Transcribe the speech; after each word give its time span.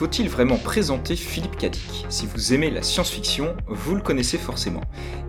Faut-il 0.00 0.30
vraiment 0.30 0.56
présenter 0.56 1.14
Philippe 1.14 1.58
Cadic? 1.58 2.06
Si 2.08 2.26
vous 2.26 2.54
aimez 2.54 2.70
la 2.70 2.82
science-fiction, 2.82 3.54
vous 3.66 3.94
le 3.94 4.00
connaissez 4.00 4.38
forcément. 4.38 4.80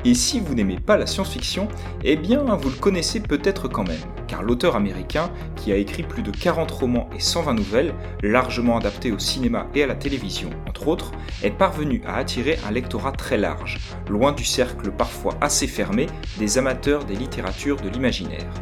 Et 0.05 0.13
si 0.13 0.39
vous 0.39 0.55
n'aimez 0.55 0.79
pas 0.79 0.95
la 0.95 1.07
science-fiction, 1.07 1.67
eh 2.05 2.15
bien 2.15 2.41
vous 2.55 2.69
le 2.69 2.77
connaissez 2.77 3.19
peut-être 3.19 3.67
quand 3.67 3.85
même, 3.85 3.99
car 4.29 4.43
l'auteur 4.43 4.77
américain, 4.77 5.29
qui 5.57 5.73
a 5.73 5.75
écrit 5.75 6.03
plus 6.03 6.23
de 6.23 6.31
40 6.31 6.71
romans 6.71 7.09
et 7.13 7.19
120 7.19 7.53
nouvelles, 7.53 7.93
largement 8.23 8.77
adaptés 8.77 9.11
au 9.11 9.19
cinéma 9.19 9.67
et 9.75 9.83
à 9.83 9.87
la 9.87 9.95
télévision 9.95 10.49
entre 10.65 10.87
autres, 10.87 11.11
est 11.43 11.51
parvenu 11.51 12.01
à 12.05 12.15
attirer 12.15 12.57
un 12.65 12.71
lectorat 12.71 13.11
très 13.11 13.37
large, 13.37 13.77
loin 14.09 14.31
du 14.31 14.45
cercle 14.45 14.89
parfois 14.91 15.33
assez 15.41 15.67
fermé 15.67 16.07
des 16.39 16.57
amateurs 16.57 17.03
des 17.03 17.15
littératures 17.15 17.81
de 17.81 17.89
l'imaginaire. 17.89 18.53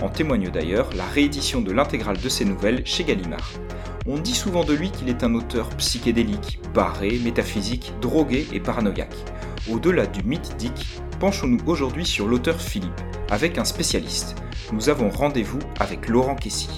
En 0.00 0.08
témoigne 0.08 0.48
d'ailleurs 0.48 0.88
la 0.96 1.04
réédition 1.04 1.60
de 1.60 1.72
l'intégrale 1.72 2.18
de 2.18 2.28
ses 2.30 2.46
nouvelles 2.46 2.86
chez 2.86 3.04
Gallimard. 3.04 3.50
On 4.10 4.16
dit 4.16 4.34
souvent 4.34 4.64
de 4.64 4.72
lui 4.72 4.90
qu'il 4.90 5.10
est 5.10 5.22
un 5.22 5.34
auteur 5.34 5.68
psychédélique, 5.76 6.60
barré, 6.72 7.18
métaphysique, 7.22 7.92
drogué 8.00 8.48
et 8.54 8.58
paranoïaque. 8.58 9.14
Au-delà 9.70 10.06
du 10.06 10.22
mythe 10.22 10.56
Dick, 10.56 11.02
penchons-nous 11.20 11.60
aujourd'hui 11.66 12.06
sur 12.06 12.26
l'auteur 12.26 12.58
Philippe, 12.58 13.02
avec 13.28 13.58
un 13.58 13.66
spécialiste. 13.66 14.34
Nous 14.72 14.88
avons 14.88 15.10
rendez-vous 15.10 15.58
avec 15.78 16.08
Laurent 16.08 16.36
Kessy. 16.36 16.70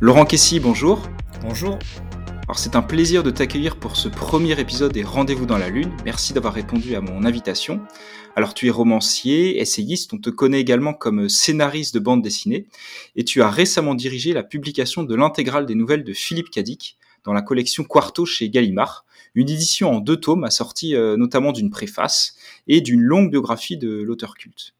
Laurent 0.00 0.26
Kessy, 0.26 0.60
bonjour. 0.60 1.08
Bonjour. 1.40 1.78
Alors 2.52 2.60
c'est 2.60 2.76
un 2.76 2.82
plaisir 2.82 3.22
de 3.22 3.30
t'accueillir 3.30 3.76
pour 3.76 3.96
ce 3.96 4.08
premier 4.08 4.60
épisode 4.60 4.92
des 4.92 5.02
Rendez-vous 5.02 5.46
dans 5.46 5.56
la 5.56 5.70
Lune. 5.70 5.90
Merci 6.04 6.34
d'avoir 6.34 6.52
répondu 6.52 6.94
à 6.94 7.00
mon 7.00 7.24
invitation. 7.24 7.80
Alors 8.36 8.52
tu 8.52 8.66
es 8.66 8.70
romancier, 8.70 9.58
essayiste, 9.58 10.12
on 10.12 10.18
te 10.18 10.28
connaît 10.28 10.60
également 10.60 10.92
comme 10.92 11.30
scénariste 11.30 11.94
de 11.94 11.98
bande 11.98 12.20
dessinée 12.20 12.66
et 13.16 13.24
tu 13.24 13.40
as 13.40 13.48
récemment 13.48 13.94
dirigé 13.94 14.34
la 14.34 14.42
publication 14.42 15.02
de 15.02 15.14
l'intégrale 15.14 15.64
des 15.64 15.74
nouvelles 15.74 16.04
de 16.04 16.12
Philippe 16.12 16.50
Cadic 16.50 16.98
dans 17.24 17.32
la 17.32 17.40
collection 17.40 17.84
Quarto 17.84 18.26
chez 18.26 18.50
Gallimard, 18.50 19.06
une 19.34 19.48
édition 19.48 19.90
en 19.90 20.00
deux 20.00 20.20
tomes 20.20 20.44
assortie 20.44 20.94
euh, 20.94 21.16
notamment 21.16 21.52
d'une 21.52 21.70
préface 21.70 22.36
et 22.68 22.82
d'une 22.82 23.00
longue 23.00 23.30
biographie 23.30 23.78
de 23.78 24.02
l'auteur 24.02 24.34
culte. 24.34 24.74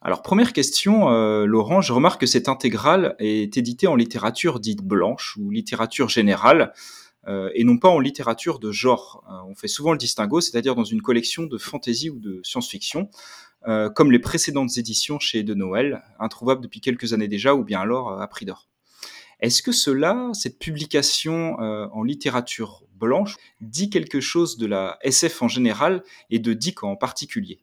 Alors 0.00 0.22
première 0.22 0.52
question, 0.52 1.10
euh, 1.10 1.44
Laurent, 1.44 1.80
je 1.80 1.92
remarque 1.92 2.20
que 2.20 2.26
cette 2.26 2.48
intégrale 2.48 3.16
est 3.18 3.56
éditée 3.56 3.88
en 3.88 3.96
littérature 3.96 4.60
dite 4.60 4.80
blanche 4.82 5.36
ou 5.36 5.50
littérature 5.50 6.08
générale 6.08 6.72
euh, 7.26 7.50
et 7.54 7.64
non 7.64 7.78
pas 7.78 7.88
en 7.88 7.98
littérature 7.98 8.60
de 8.60 8.70
genre. 8.70 9.24
Euh, 9.28 9.50
on 9.50 9.56
fait 9.56 9.66
souvent 9.66 9.90
le 9.90 9.98
distinguo, 9.98 10.40
c'est-à-dire 10.40 10.76
dans 10.76 10.84
une 10.84 11.02
collection 11.02 11.46
de 11.46 11.58
fantasy 11.58 12.10
ou 12.10 12.20
de 12.20 12.40
science-fiction, 12.44 13.10
comme 13.96 14.12
les 14.12 14.20
précédentes 14.20 14.78
éditions 14.78 15.18
chez 15.18 15.42
De 15.42 15.52
Noël, 15.52 16.02
introuvables 16.20 16.62
depuis 16.62 16.80
quelques 16.80 17.12
années 17.12 17.28
déjà, 17.28 17.54
ou 17.54 17.64
bien 17.64 17.80
alors 17.80 18.18
à 18.18 18.26
prix 18.28 18.46
d'or. 18.46 18.68
Est-ce 19.40 19.62
que 19.62 19.72
cela, 19.72 20.30
cette 20.32 20.58
publication 20.58 21.56
en 21.58 22.02
littérature 22.04 22.84
blanche, 22.94 23.36
dit 23.60 23.90
quelque 23.90 24.20
chose 24.20 24.56
de 24.56 24.66
la 24.66 24.96
SF 25.02 25.42
en 25.42 25.48
général 25.48 26.02
et 26.30 26.38
de 26.38 26.54
Dick 26.54 26.84
en 26.84 26.96
particulier? 26.96 27.60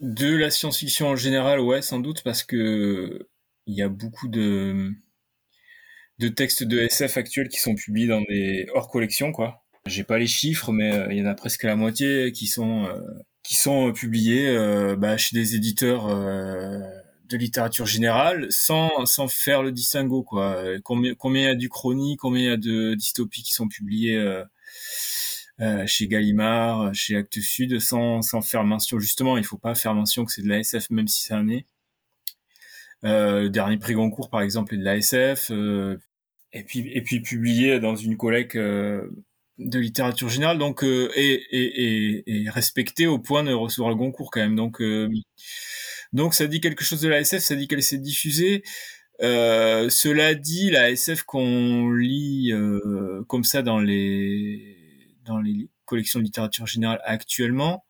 De 0.00 0.36
la 0.36 0.50
science-fiction 0.50 1.08
en 1.08 1.16
général, 1.16 1.60
ouais, 1.60 1.82
sans 1.82 1.98
doute, 1.98 2.22
parce 2.22 2.42
que 2.44 3.28
il 3.66 3.74
y 3.74 3.82
a 3.82 3.88
beaucoup 3.88 4.28
de 4.28 4.92
de 6.18 6.28
textes 6.28 6.64
de 6.64 6.78
SF 6.80 7.16
actuels 7.16 7.48
qui 7.48 7.60
sont 7.60 7.74
publiés 7.74 8.08
dans 8.08 8.22
des 8.22 8.66
hors 8.74 8.88
collections, 8.88 9.32
quoi. 9.32 9.64
J'ai 9.86 10.04
pas 10.04 10.18
les 10.18 10.26
chiffres, 10.26 10.72
mais 10.72 10.92
euh, 10.92 11.06
il 11.10 11.18
y 11.18 11.22
en 11.22 11.26
a 11.26 11.34
presque 11.34 11.62
la 11.64 11.76
moitié 11.76 12.32
qui 12.32 12.46
sont 12.46 12.84
euh, 12.86 13.00
qui 13.42 13.56
sont 13.56 13.92
publiés 13.92 14.48
euh, 14.48 14.96
bah, 14.96 15.16
chez 15.16 15.36
des 15.36 15.54
éditeurs 15.54 16.06
de 16.08 17.36
littérature 17.36 17.86
générale, 17.86 18.46
sans 18.50 19.06
sans 19.06 19.28
faire 19.28 19.62
le 19.62 19.72
distinguo, 19.72 20.22
quoi. 20.22 20.62
Combien 20.84 21.14
combien 21.14 21.42
il 21.42 21.46
y 21.46 21.48
a 21.48 21.54
du 21.54 21.68
chronique, 21.68 22.20
combien 22.20 22.42
il 22.42 22.46
y 22.46 22.52
a 22.52 22.56
de 22.56 22.94
dystopies 22.94 23.42
qui 23.42 23.52
sont 23.52 23.68
publiées 23.68 24.18
euh, 25.60 25.86
chez 25.86 26.06
Gallimard, 26.06 26.94
chez 26.94 27.16
Actes 27.16 27.40
Sud, 27.40 27.78
sans, 27.80 28.22
sans 28.22 28.40
faire 28.42 28.64
mention. 28.64 28.98
Justement, 28.98 29.36
il 29.36 29.44
faut 29.44 29.58
pas 29.58 29.74
faire 29.74 29.94
mention 29.94 30.24
que 30.24 30.32
c'est 30.32 30.42
de 30.42 30.48
la 30.48 30.58
SF, 30.58 30.90
même 30.90 31.08
si 31.08 31.22
c'est 31.24 31.34
un 31.34 31.44
nez. 31.44 31.66
Euh, 33.04 33.42
le 33.42 33.50
dernier 33.50 33.78
prix 33.78 33.94
Goncourt, 33.94 34.30
par 34.30 34.40
exemple, 34.42 34.74
est 34.74 34.78
de 34.78 34.84
la 34.84 34.96
SF. 34.96 35.50
Euh, 35.50 35.96
et 36.52 36.64
puis, 36.64 36.90
et 36.92 37.02
puis 37.02 37.20
publié 37.20 37.80
dans 37.80 37.96
une 37.96 38.16
collecte 38.16 38.56
euh, 38.56 39.08
de 39.58 39.78
littérature 39.78 40.28
générale, 40.28 40.58
donc 40.58 40.82
et, 40.82 41.06
et, 41.16 41.42
et, 41.50 42.44
et, 42.44 42.50
respecté 42.50 43.06
au 43.06 43.18
point 43.18 43.42
de 43.42 43.52
recevoir 43.52 43.90
le 43.90 43.96
Goncourt 43.96 44.30
quand 44.30 44.40
même. 44.40 44.56
Donc, 44.56 44.80
donc 46.12 46.34
ça 46.34 46.46
dit 46.46 46.60
quelque 46.60 46.84
chose 46.84 47.00
de 47.00 47.08
la 47.08 47.20
SF, 47.20 47.42
ça 47.42 47.54
dit 47.56 47.68
qu'elle 47.68 47.82
s'est 47.82 47.98
diffusée. 47.98 48.62
Euh, 49.20 49.90
cela 49.90 50.34
dit, 50.34 50.70
la 50.70 50.90
SF 50.90 51.22
qu'on 51.24 51.90
lit 51.90 52.52
euh, 52.52 53.22
comme 53.26 53.44
ça 53.44 53.62
dans 53.62 53.80
les 53.80 54.77
dans 55.28 55.38
les 55.40 55.68
collections 55.84 56.18
de 56.18 56.24
littérature 56.24 56.66
générale 56.66 57.00
actuellement, 57.04 57.84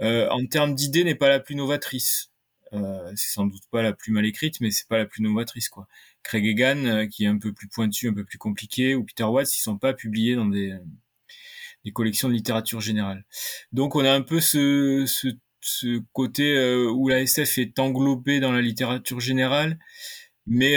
euh, 0.00 0.28
en 0.30 0.46
termes 0.46 0.74
d'idées, 0.74 1.04
n'est 1.04 1.14
pas 1.14 1.28
la 1.28 1.40
plus 1.40 1.54
novatrice. 1.54 2.30
Euh, 2.72 3.12
c'est 3.16 3.32
sans 3.32 3.46
doute 3.46 3.62
pas 3.70 3.82
la 3.82 3.92
plus 3.92 4.12
mal 4.12 4.26
écrite, 4.26 4.60
mais 4.60 4.70
c'est 4.70 4.86
pas 4.88 4.98
la 4.98 5.06
plus 5.06 5.22
novatrice 5.22 5.68
quoi. 5.68 5.88
Craig 6.22 6.44
Egan, 6.46 6.84
euh, 6.84 7.06
qui 7.06 7.24
est 7.24 7.28
un 7.28 7.38
peu 7.38 7.52
plus 7.52 7.68
pointu, 7.68 8.08
un 8.08 8.14
peu 8.14 8.24
plus 8.24 8.38
compliqué, 8.38 8.94
ou 8.94 9.04
Peter 9.04 9.24
Watts, 9.24 9.56
ils 9.56 9.60
sont 9.62 9.78
pas 9.78 9.94
publiés 9.94 10.36
dans 10.36 10.46
des, 10.46 10.74
collections 11.94 12.28
de 12.28 12.34
littérature 12.34 12.82
générale. 12.82 13.24
Donc 13.72 13.96
on 13.96 14.04
a 14.04 14.12
un 14.12 14.20
peu 14.20 14.40
ce, 14.40 15.06
côté 16.12 16.74
où 16.86 17.08
la 17.08 17.20
SF 17.22 17.58
est 17.58 17.78
englobée 17.78 18.40
dans 18.40 18.52
la 18.52 18.60
littérature 18.60 19.20
générale, 19.20 19.78
mais 20.46 20.76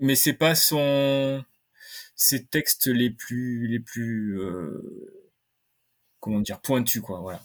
mais 0.00 0.14
c'est 0.14 0.34
pas 0.34 0.54
son 0.54 1.44
ces 2.20 2.44
textes 2.44 2.86
les 2.86 3.08
plus 3.08 3.66
les 3.66 3.80
plus 3.80 4.38
euh, 4.38 5.24
comment 6.20 6.40
dire 6.40 6.60
pointus 6.60 7.00
quoi 7.00 7.20
voilà. 7.20 7.40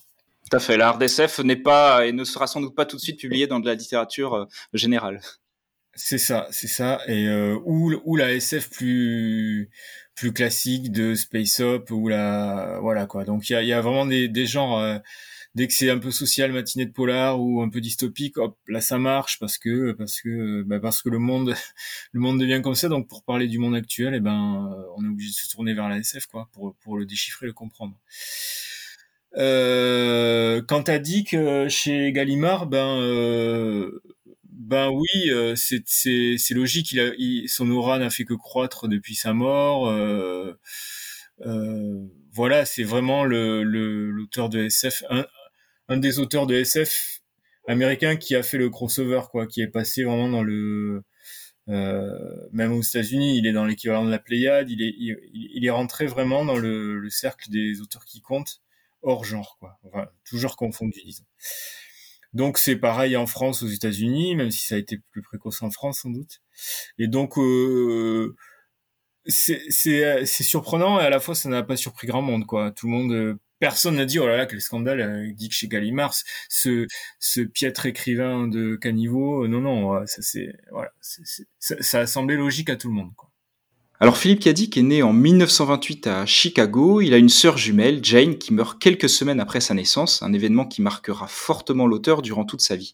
Tout 0.50 0.58
à 0.58 0.60
fait. 0.60 0.76
L'art 0.76 0.98
d'SF 0.98 1.40
n'est 1.40 1.56
pas 1.56 2.06
et 2.06 2.12
ne 2.12 2.26
sera 2.26 2.46
sans 2.46 2.60
doute 2.60 2.76
pas 2.76 2.86
tout 2.86 2.98
de 2.98 3.02
suite 3.02 3.18
publié 3.18 3.48
dans 3.48 3.62
de 3.62 3.66
la 3.66 3.74
littérature 3.74 4.36
euh, 4.36 4.46
générale. 4.74 5.22
C'est 5.94 6.18
ça 6.18 6.48
c'est 6.52 6.68
ça. 6.68 7.00
Et 7.08 7.30
euh, 7.30 7.58
ou 7.64 7.94
ou 8.04 8.18
la 8.18 8.34
SF 8.34 8.70
plus 8.70 9.70
plus 10.14 10.34
classique 10.34 10.92
de 10.92 11.16
Space 11.16 11.62
Up 11.62 11.90
ou 11.90 12.10
la 12.10 12.80
voilà 12.82 13.06
quoi. 13.06 13.24
Donc 13.24 13.50
il 13.50 13.54
y 13.54 13.56
a, 13.56 13.64
y 13.64 13.72
a 13.72 13.80
vraiment 13.80 14.06
des, 14.06 14.28
des 14.28 14.46
genres 14.46 14.78
euh, 14.78 14.98
dès 15.56 15.68
que 15.68 15.74
c'est 15.74 15.90
un 15.90 15.98
peu 15.98 16.12
social, 16.12 16.52
matinée 16.52 16.86
de 16.86 16.92
polar 16.92 17.42
ou 17.42 17.62
un 17.62 17.70
peu 17.70 17.82
dystopique, 17.82 18.38
hop, 18.38 18.58
là 18.68 18.82
ça 18.82 18.98
marche 18.98 19.40
parce 19.40 19.58
que 19.58 19.94
parce 19.94 20.22
que 20.22 20.64
bah 20.64 20.80
parce 20.80 21.02
que 21.02 21.10
le 21.10 21.20
monde 21.20 21.54
le 22.12 22.20
monde 22.20 22.40
devient 22.40 22.62
comme 22.64 22.76
ça. 22.76 22.90
Donc 22.90 23.08
pour 23.08 23.24
parler 23.24 23.48
du 23.48 23.58
monde 23.60 23.76
actuel, 23.76 24.14
eh 24.16 24.20
ben 24.20 24.86
on 24.98 25.04
est 25.04 25.08
obligé 25.08 25.32
de 25.32 25.36
se 25.36 25.50
tourner 25.50 25.74
vers 25.74 25.90
la 25.90 25.98
SF 25.98 26.28
quoi 26.28 26.50
pour 26.54 26.76
pour 26.78 26.98
le 26.98 27.06
déchiffrer, 27.06 27.48
le 27.48 27.54
comprendre. 27.54 28.00
Euh, 29.38 30.62
quand 30.68 30.84
t'as 30.84 31.00
dit 31.00 31.26
que 31.26 31.68
chez 31.68 32.12
Gallimard, 32.14 32.68
ben 32.68 33.00
euh, 33.02 34.02
ben 34.56 34.90
oui, 34.90 35.30
euh, 35.30 35.54
c'est 35.56 35.84
c'est 35.88 36.54
logique. 36.54 36.92
Il 36.94 37.00
a 37.00 37.48
son 37.48 37.70
aura 37.72 38.00
n'a 38.00 38.10
fait 38.10 38.26
que 38.26 38.34
croître 38.34 38.88
depuis 38.88 39.16
sa 39.16 39.34
mort. 39.34 39.90
Euh, 39.90 40.54
euh, 41.46 42.08
voilà, 42.34 42.66
c'est 42.66 42.84
vraiment 42.84 43.26
le 43.26 43.64
l'auteur 43.64 44.50
de 44.50 44.64
SF, 44.66 45.04
un, 45.10 45.26
un 45.88 45.98
des 45.98 46.20
auteurs 46.20 46.48
de 46.48 46.56
SF 46.56 47.22
américain 47.68 48.16
qui 48.16 48.36
a 48.36 48.44
fait 48.44 48.58
le 48.58 48.70
crossover, 48.70 49.22
quoi, 49.32 49.48
qui 49.48 49.62
est 49.62 49.68
passé 49.68 50.04
vraiment 50.04 50.30
dans 50.30 50.44
le 50.44 51.04
euh, 51.68 52.48
même 52.52 52.74
aux 52.74 52.82
États-Unis, 52.82 53.40
il 53.40 53.48
est 53.48 53.52
dans 53.52 53.66
l'équivalent 53.66 54.06
de 54.06 54.12
la 54.12 54.20
Pléiade, 54.20 54.70
il 54.70 54.84
est, 54.84 54.94
il, 55.00 55.66
est 55.66 55.70
rentré 55.72 56.06
vraiment 56.06 56.46
dans 56.46 56.58
le, 56.58 57.00
le, 57.00 57.10
cercle 57.10 57.50
des 57.50 57.82
auteurs 57.82 58.06
qui 58.06 58.22
comptent 58.22 58.62
hors 59.02 59.24
genre, 59.24 59.58
quoi. 59.60 59.80
Enfin, 59.84 60.08
toujours 60.26 60.58
confondu, 60.58 61.02
disons. 61.04 61.26
Donc 62.34 62.58
c'est 62.58 62.76
pareil 62.76 63.16
en 63.18 63.28
France, 63.28 63.64
aux 63.64 63.68
États-Unis, 63.68 64.36
même 64.36 64.52
si 64.52 64.68
ça 64.68 64.76
a 64.76 64.78
été 64.78 65.00
plus 65.12 65.22
précoce 65.22 65.62
en 65.64 65.72
France 65.72 66.02
sans 66.02 66.10
doute. 66.10 66.42
Et 67.00 67.08
donc 67.08 67.38
euh, 67.38 68.36
c'est 69.28 70.26
surprenant 70.26 71.00
et 71.00 71.04
à 71.04 71.10
la 71.10 71.20
fois 71.20 71.34
ça 71.34 71.50
n'a 71.50 71.64
pas 71.64 71.78
surpris 71.78 72.08
grand 72.08 72.22
monde, 72.22 72.46
quoi. 72.46 72.72
Tout 72.72 72.88
le 72.88 72.92
monde 72.92 73.12
euh, 73.14 73.40
personne 73.60 73.96
n'a 73.96 74.06
dit 74.06 74.20
oh 74.20 74.28
là 74.28 74.38
là 74.38 74.46
quel 74.46 74.62
scandale 74.62 75.02
euh, 75.02 75.32
dit 75.34 75.50
que 75.50 75.56
chez 75.56 75.68
Gallimard 75.68 76.14
ce 76.50 76.88
ce 77.20 77.42
piètre 77.42 77.86
écrivain 77.86 78.48
de 78.48 78.76
caniveau 78.76 79.44
euh, 79.44 79.48
non 79.48 79.62
non 79.62 80.06
ça 80.06 80.22
c'est 80.22 80.54
voilà 80.72 80.92
ça, 81.02 81.76
ça, 81.80 82.00
a 82.00 82.08
semblé 82.08 82.36
logique 82.36 82.70
à 82.70 82.76
tout 82.76 82.88
le 82.88 82.94
monde 82.94 83.14
quoi. 83.16 83.30
Alors 84.02 84.18
Philippe 84.18 84.42
Cadic 84.42 84.76
est 84.76 84.82
né 84.82 85.04
en 85.04 85.14
1928 85.14 86.08
à 86.08 86.26
Chicago. 86.26 87.00
Il 87.00 87.14
a 87.14 87.18
une 87.18 87.30
sœur 87.30 87.58
jumelle, 87.58 88.02
Jane, 88.04 88.38
qui 88.38 88.54
meurt 88.54 88.78
quelques 88.78 89.08
semaines 89.08 89.40
après 89.40 89.62
sa 89.62 89.74
naissance, 89.74 90.22
un 90.22 90.34
événement 90.34 90.66
qui 90.66 90.82
marquera 90.82 91.28
fortement 91.28 91.88
l'auteur 91.88 92.22
durant 92.22 92.44
toute 92.44 92.60
sa 92.60 92.76
vie. 92.76 92.94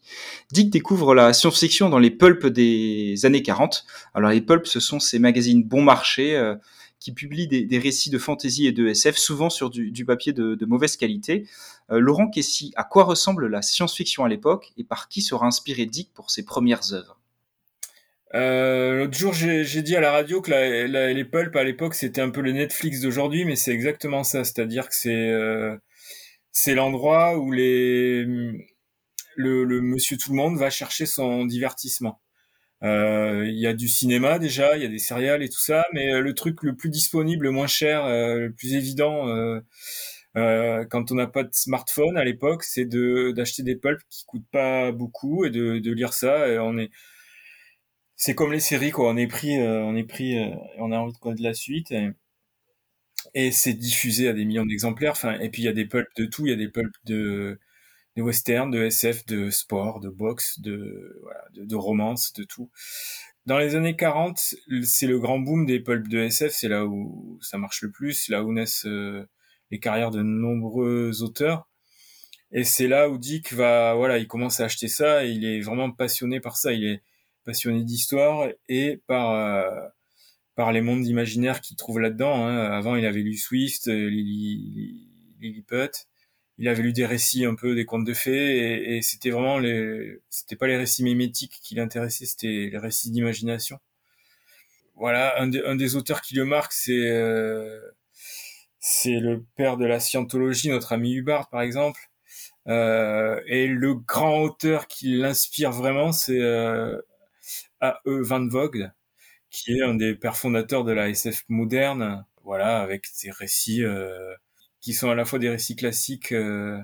Dick 0.51 0.69
découvre 0.69 1.15
la 1.15 1.33
science-fiction 1.33 1.89
dans 1.89 1.97
les 1.97 2.11
pulps 2.11 2.45
des 2.45 3.25
années 3.25 3.41
40. 3.41 3.83
Alors 4.13 4.29
les 4.29 4.41
pulps, 4.41 4.69
ce 4.69 4.79
sont 4.79 4.99
ces 4.99 5.17
magazines 5.17 5.63
bon 5.63 5.81
marché 5.81 6.35
euh, 6.35 6.53
qui 7.01 7.11
publie 7.11 7.47
des, 7.47 7.77
récits 7.79 8.11
de 8.11 8.17
fantasy 8.17 8.67
et 8.67 8.71
de 8.71 8.87
SF, 8.87 9.17
souvent 9.17 9.49
sur 9.49 9.69
du, 9.69 10.05
papier 10.05 10.31
de, 10.31 10.65
mauvaise 10.65 10.95
qualité. 10.95 11.47
Laurent 11.89 12.29
Kessy, 12.29 12.71
à 12.77 12.85
quoi 12.85 13.03
ressemble 13.03 13.47
la 13.47 13.61
science-fiction 13.61 14.23
à 14.23 14.29
l'époque 14.29 14.71
et 14.77 14.85
par 14.85 15.09
qui 15.09 15.21
sera 15.21 15.45
inspiré 15.47 15.87
Dick 15.87 16.13
pour 16.13 16.31
ses 16.31 16.45
premières 16.45 16.93
œuvres? 16.93 17.19
L'autre 18.33 19.17
jour, 19.17 19.33
j'ai 19.33 19.81
dit 19.81 19.95
à 19.95 19.99
la 19.99 20.11
radio 20.11 20.41
que 20.41 20.51
les 20.51 21.25
pulps 21.25 21.55
à 21.55 21.63
l'époque 21.63 21.95
c'était 21.95 22.21
un 22.21 22.29
peu 22.29 22.41
le 22.41 22.51
Netflix 22.51 23.01
d'aujourd'hui, 23.01 23.45
mais 23.45 23.55
c'est 23.55 23.71
exactement 23.71 24.23
ça. 24.23 24.43
C'est-à-dire 24.43 24.87
que 24.87 24.95
c'est 24.95 25.33
c'est 26.51 26.75
l'endroit 26.75 27.37
où 27.37 27.51
le, 27.51 28.67
monsieur 29.37 30.17
tout 30.17 30.31
le 30.31 30.37
monde 30.37 30.57
va 30.57 30.69
chercher 30.69 31.05
son 31.05 31.45
divertissement. 31.45 32.20
Euh, 32.83 33.45
il 33.47 33.59
y 33.59 33.67
a 33.67 33.73
du 33.73 33.87
cinéma 33.87 34.39
déjà, 34.39 34.75
il 34.75 34.81
y 34.83 34.85
a 34.85 34.89
des 34.89 34.97
céréales 34.97 35.43
et 35.43 35.49
tout 35.49 35.59
ça, 35.59 35.85
mais 35.93 36.13
euh, 36.13 36.21
le 36.21 36.33
truc 36.33 36.63
le 36.63 36.75
plus 36.75 36.89
disponible, 36.89 37.45
le 37.45 37.51
moins 37.51 37.67
cher, 37.67 38.05
euh, 38.05 38.39
le 38.39 38.53
plus 38.53 38.73
évident 38.73 39.27
quand 40.35 41.11
on 41.11 41.15
n'a 41.15 41.27
pas 41.27 41.43
de 41.43 41.53
smartphone 41.53 42.17
à 42.17 42.23
l'époque, 42.23 42.63
c'est 42.63 42.85
de 42.85 43.31
d'acheter 43.31 43.63
des 43.63 43.75
pulps 43.75 44.03
qui 44.09 44.25
coûtent 44.25 44.49
pas 44.51 44.91
beaucoup 44.91 45.45
et 45.45 45.49
de, 45.49 45.79
de 45.79 45.91
lire 45.91 46.13
ça. 46.13 46.47
Et 46.47 46.57
on 46.59 46.77
est 46.77 46.89
c'est 48.15 48.35
comme 48.35 48.53
les 48.53 48.59
séries 48.61 48.91
quoi, 48.91 49.09
on 49.09 49.17
est 49.17 49.27
pris, 49.27 49.59
on 49.59 49.95
est 49.95 50.03
pris, 50.03 50.37
on 50.77 50.91
a 50.91 50.97
envie 50.97 51.13
de 51.13 51.17
connaître 51.17 51.43
la 51.43 51.53
suite. 51.53 51.91
Et, 51.91 52.09
et 53.33 53.51
c'est 53.51 53.73
diffusé 53.73 54.27
à 54.27 54.33
des 54.33 54.45
millions 54.45 54.65
d'exemplaires. 54.65 55.11
Enfin, 55.11 55.39
et 55.39 55.49
puis 55.49 55.61
il 55.63 55.65
y 55.65 55.69
a 55.69 55.73
des 55.73 55.85
pulps 55.85 56.13
de 56.17 56.25
tout. 56.25 56.45
Il 56.47 56.49
y 56.51 56.53
a 56.53 56.57
des 56.57 56.69
pulps 56.69 56.95
de 57.05 57.59
de 58.15 58.21
western, 58.21 58.69
de 58.71 58.83
SF, 58.83 59.25
de 59.25 59.49
sport, 59.49 59.99
de 59.99 60.09
boxe, 60.09 60.59
de, 60.59 61.19
voilà, 61.21 61.43
de, 61.53 61.65
de, 61.65 61.75
romance, 61.75 62.33
de 62.33 62.43
tout. 62.43 62.69
Dans 63.45 63.57
les 63.57 63.75
années 63.75 63.95
40, 63.95 64.55
c'est 64.83 65.07
le 65.07 65.19
grand 65.19 65.39
boom 65.39 65.65
des 65.65 65.79
pulps 65.79 66.09
de 66.09 66.19
SF, 66.19 66.53
c'est 66.53 66.67
là 66.67 66.85
où 66.85 67.39
ça 67.41 67.57
marche 67.57 67.81
le 67.81 67.91
plus, 67.91 68.29
là 68.29 68.43
où 68.43 68.53
naissent 68.53 68.85
euh, 68.85 69.25
les 69.71 69.79
carrières 69.79 70.11
de 70.11 70.21
nombreux 70.21 71.23
auteurs. 71.23 71.67
Et 72.51 72.63
c'est 72.65 72.87
là 72.87 73.09
où 73.09 73.17
Dick 73.17 73.53
va, 73.53 73.95
voilà, 73.95 74.17
il 74.17 74.27
commence 74.27 74.59
à 74.59 74.65
acheter 74.65 74.89
ça 74.89 75.23
il 75.23 75.45
est 75.45 75.61
vraiment 75.61 75.91
passionné 75.91 76.41
par 76.41 76.57
ça. 76.57 76.73
Il 76.73 76.83
est 76.85 77.01
passionné 77.45 77.83
d'histoire 77.83 78.49
et 78.67 79.01
par 79.07 79.31
euh, 79.31 79.87
par 80.55 80.71
les 80.73 80.81
mondes 80.81 81.07
imaginaires 81.07 81.61
qu'il 81.61 81.77
trouve 81.77 81.99
là-dedans. 81.99 82.45
Hein. 82.45 82.71
Avant, 82.71 82.95
il 82.95 83.05
avait 83.05 83.21
lu 83.21 83.35
Swift, 83.35 83.87
euh, 83.87 84.09
Lily, 84.09 85.07
Lilliput 85.39 86.07
il 86.61 86.67
avait 86.67 86.83
lu 86.83 86.93
des 86.93 87.07
récits 87.07 87.43
un 87.43 87.55
peu 87.55 87.73
des 87.73 87.85
contes 87.85 88.05
de 88.05 88.13
fées 88.13 88.95
et, 88.95 89.01
c'était 89.01 89.31
vraiment 89.31 89.57
les 89.57 90.19
c'était 90.29 90.55
pas 90.55 90.67
les 90.67 90.77
récits 90.77 91.03
mimétiques 91.03 91.59
qui 91.63 91.73
l'intéressaient 91.73 92.27
c'était 92.27 92.69
les 92.71 92.77
récits 92.77 93.09
d'imagination. 93.09 93.79
Voilà 94.95 95.41
un, 95.41 95.75
des 95.75 95.95
auteurs 95.95 96.21
qui 96.21 96.35
le 96.35 96.45
marque 96.45 96.73
c'est 96.73 97.07
euh, 97.09 97.81
c'est 98.79 99.19
le 99.19 99.43
père 99.55 99.77
de 99.77 99.85
la 99.85 99.99
scientologie 99.99 100.69
notre 100.69 100.93
ami 100.93 101.13
Hubbard 101.15 101.49
par 101.49 101.61
exemple. 101.61 101.99
Euh, 102.67 103.41
et 103.47 103.65
le 103.65 103.95
grand 103.95 104.41
auteur 104.41 104.85
qui 104.87 105.17
l'inspire 105.17 105.71
vraiment 105.71 106.11
c'est 106.11 106.39
euh, 106.39 107.01
A.E. 107.79 108.21
Van 108.21 108.47
Vogt 108.47 108.91
qui 109.49 109.79
est 109.79 109.81
un 109.81 109.95
des 109.95 110.13
pères 110.13 110.37
fondateurs 110.37 110.83
de 110.83 110.91
la 110.91 111.09
SF 111.09 111.43
moderne. 111.49 112.23
Voilà 112.43 112.81
avec 112.81 113.07
des 113.23 113.31
récits 113.31 113.83
qui 114.81 114.93
sont 114.93 115.09
à 115.09 115.15
la 115.15 115.25
fois 115.25 115.39
des 115.39 115.49
récits 115.49 115.75
classiques 115.75 116.31
euh, 116.31 116.79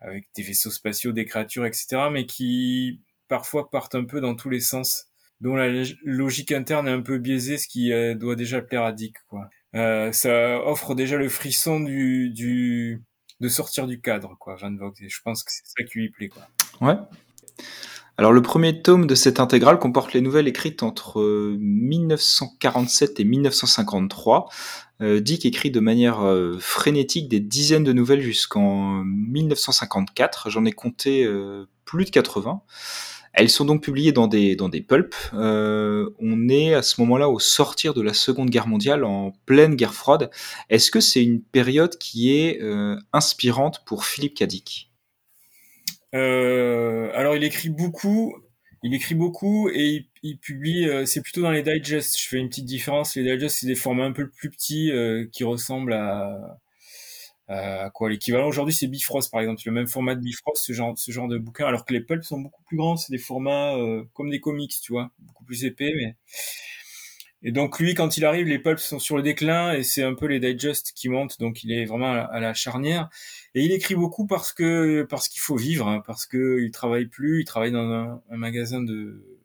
avec 0.00 0.28
des 0.34 0.42
vaisseaux 0.42 0.70
spatiaux, 0.70 1.12
des 1.12 1.24
créatures, 1.24 1.66
etc., 1.66 2.08
mais 2.10 2.26
qui 2.26 3.00
parfois 3.26 3.70
partent 3.70 3.96
un 3.96 4.04
peu 4.04 4.20
dans 4.20 4.34
tous 4.34 4.48
les 4.48 4.60
sens, 4.60 5.08
dont 5.40 5.56
la 5.56 5.68
logique 6.04 6.52
interne 6.52 6.88
est 6.88 6.92
un 6.92 7.02
peu 7.02 7.18
biaisée, 7.18 7.58
ce 7.58 7.68
qui 7.68 7.92
euh, 7.92 8.14
doit 8.14 8.36
déjà 8.36 8.62
plaire 8.62 8.84
à 8.84 8.92
Dick. 8.92 9.16
Euh, 9.74 10.12
ça 10.12 10.62
offre 10.64 10.94
déjà 10.94 11.16
le 11.16 11.28
frisson 11.28 11.80
de 11.80 13.48
sortir 13.48 13.86
du 13.86 14.00
cadre, 14.00 14.36
quoi, 14.38 14.56
Van. 14.56 14.72
Et 15.00 15.08
je 15.08 15.20
pense 15.22 15.44
que 15.44 15.52
c'est 15.52 15.66
ça 15.66 15.84
qui 15.84 15.98
lui 15.98 16.10
plaît. 16.10 16.30
Ouais. 16.80 16.94
Alors 18.20 18.32
le 18.32 18.42
premier 18.42 18.82
tome 18.82 19.06
de 19.06 19.14
cette 19.14 19.38
intégrale 19.38 19.78
comporte 19.78 20.12
les 20.12 20.20
nouvelles 20.20 20.48
écrites 20.48 20.82
entre 20.82 21.22
1947 21.60 23.20
et 23.20 23.24
1953, 23.24 24.48
euh, 25.00 25.20
Dick 25.20 25.46
écrit 25.46 25.70
de 25.70 25.78
manière 25.78 26.26
euh, 26.26 26.56
frénétique 26.58 27.28
des 27.28 27.38
dizaines 27.38 27.84
de 27.84 27.92
nouvelles 27.92 28.20
jusqu'en 28.20 29.04
1954. 29.04 30.50
J'en 30.50 30.64
ai 30.64 30.72
compté 30.72 31.24
euh, 31.24 31.68
plus 31.84 32.06
de 32.06 32.10
80. 32.10 32.60
Elles 33.34 33.50
sont 33.50 33.64
donc 33.64 33.84
publiées 33.84 34.10
dans 34.10 34.26
des, 34.26 34.56
dans 34.56 34.68
des 34.68 34.80
pulps. 34.80 35.30
on 35.32 36.48
est 36.48 36.74
à 36.74 36.82
ce 36.82 37.00
moment-là 37.00 37.28
au 37.28 37.38
sortir 37.38 37.94
de 37.94 38.02
la 38.02 38.14
Seconde 38.14 38.50
Guerre 38.50 38.66
mondiale, 38.66 39.04
en 39.04 39.32
pleine 39.46 39.76
guerre 39.76 39.94
froide. 39.94 40.28
Est-ce 40.70 40.90
que 40.90 40.98
c'est 40.98 41.22
une 41.22 41.40
période 41.40 41.96
qui 41.98 42.36
est 42.36 42.60
inspirante 43.12 43.84
pour 43.84 44.06
Philippe 44.06 44.34
Cadic 44.34 44.87
Alors 46.12 47.36
il 47.36 47.44
écrit 47.44 47.68
beaucoup, 47.70 48.34
il 48.82 48.94
écrit 48.94 49.14
beaucoup 49.14 49.68
et 49.70 50.06
il, 50.22 50.38
publie, 50.38 50.88
euh, 50.88 51.04
c'est 51.04 51.20
plutôt 51.20 51.42
dans 51.42 51.50
les 51.50 51.62
digests. 51.62 52.18
Je 52.18 52.28
fais 52.28 52.38
une 52.38 52.48
petite 52.48 52.64
différence. 52.64 53.16
Les 53.16 53.24
digests, 53.24 53.58
c'est 53.60 53.66
des 53.66 53.74
formats 53.74 54.04
un 54.04 54.12
peu 54.12 54.28
plus 54.28 54.50
petits 54.50 54.92
euh, 54.92 55.26
qui 55.32 55.42
ressemblent 55.44 55.94
à, 55.94 56.58
à 57.48 57.90
quoi? 57.90 58.08
L'équivalent 58.10 58.46
aujourd'hui, 58.46 58.74
c'est 58.74 58.86
Bifrost, 58.86 59.32
par 59.32 59.40
exemple. 59.40 59.62
Le 59.64 59.72
même 59.72 59.88
format 59.88 60.14
de 60.14 60.20
Bifrost, 60.20 60.64
ce 60.64 60.72
genre, 60.72 60.96
ce 60.96 61.10
genre 61.10 61.28
de 61.28 61.38
bouquin. 61.38 61.66
Alors 61.66 61.84
que 61.84 61.92
les 61.92 62.00
pulps 62.00 62.26
sont 62.26 62.40
beaucoup 62.40 62.62
plus 62.64 62.76
grands. 62.76 62.96
C'est 62.96 63.12
des 63.12 63.18
formats 63.18 63.74
euh, 63.76 64.04
comme 64.14 64.30
des 64.30 64.40
comics, 64.40 64.74
tu 64.80 64.92
vois, 64.92 65.10
beaucoup 65.18 65.44
plus 65.44 65.64
épais, 65.64 65.92
mais 65.96 66.14
et 67.42 67.52
donc 67.52 67.78
lui, 67.78 67.94
quand 67.94 68.16
il 68.16 68.24
arrive, 68.24 68.46
les 68.46 68.58
pulps 68.58 68.82
sont 68.82 68.98
sur 68.98 69.16
le 69.16 69.22
déclin 69.22 69.72
et 69.72 69.84
c'est 69.84 70.02
un 70.02 70.14
peu 70.14 70.26
les 70.26 70.40
digests 70.40 70.92
qui 70.92 71.08
montent, 71.08 71.38
donc 71.38 71.62
il 71.62 71.72
est 71.72 71.84
vraiment 71.84 72.12
à 72.12 72.40
la, 72.40 72.54
charnière. 72.54 73.08
Et 73.54 73.62
il 73.64 73.72
écrit 73.72 73.94
beaucoup 73.94 74.26
parce 74.26 74.52
que 74.52 75.06
parce 75.08 75.28
qu'il 75.28 75.40
faut 75.40 75.56
vivre, 75.56 75.86
hein, 75.88 76.02
parce 76.06 76.26
que 76.26 76.60
il 76.60 76.70
travaille 76.72 77.06
plus, 77.06 77.42
il 77.42 77.44
travaille 77.44 77.72
dans 77.72 77.88
un, 77.90 78.36
magasin 78.36 78.82
de, 78.82 79.40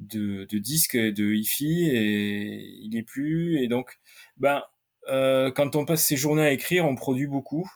de 0.00 0.44
de 0.50 0.58
disques, 0.58 0.96
de 0.96 1.32
hi-fi 1.34 1.88
et 1.90 2.62
il 2.82 2.96
est 2.96 3.02
plus. 3.02 3.62
Et 3.62 3.68
donc, 3.68 3.98
ben 4.36 4.62
euh, 5.08 5.50
quand 5.50 5.76
on 5.76 5.84
passe 5.86 6.04
ses 6.04 6.16
journées 6.16 6.42
à 6.42 6.52
écrire, 6.52 6.86
on 6.86 6.94
produit 6.96 7.26
beaucoup. 7.26 7.68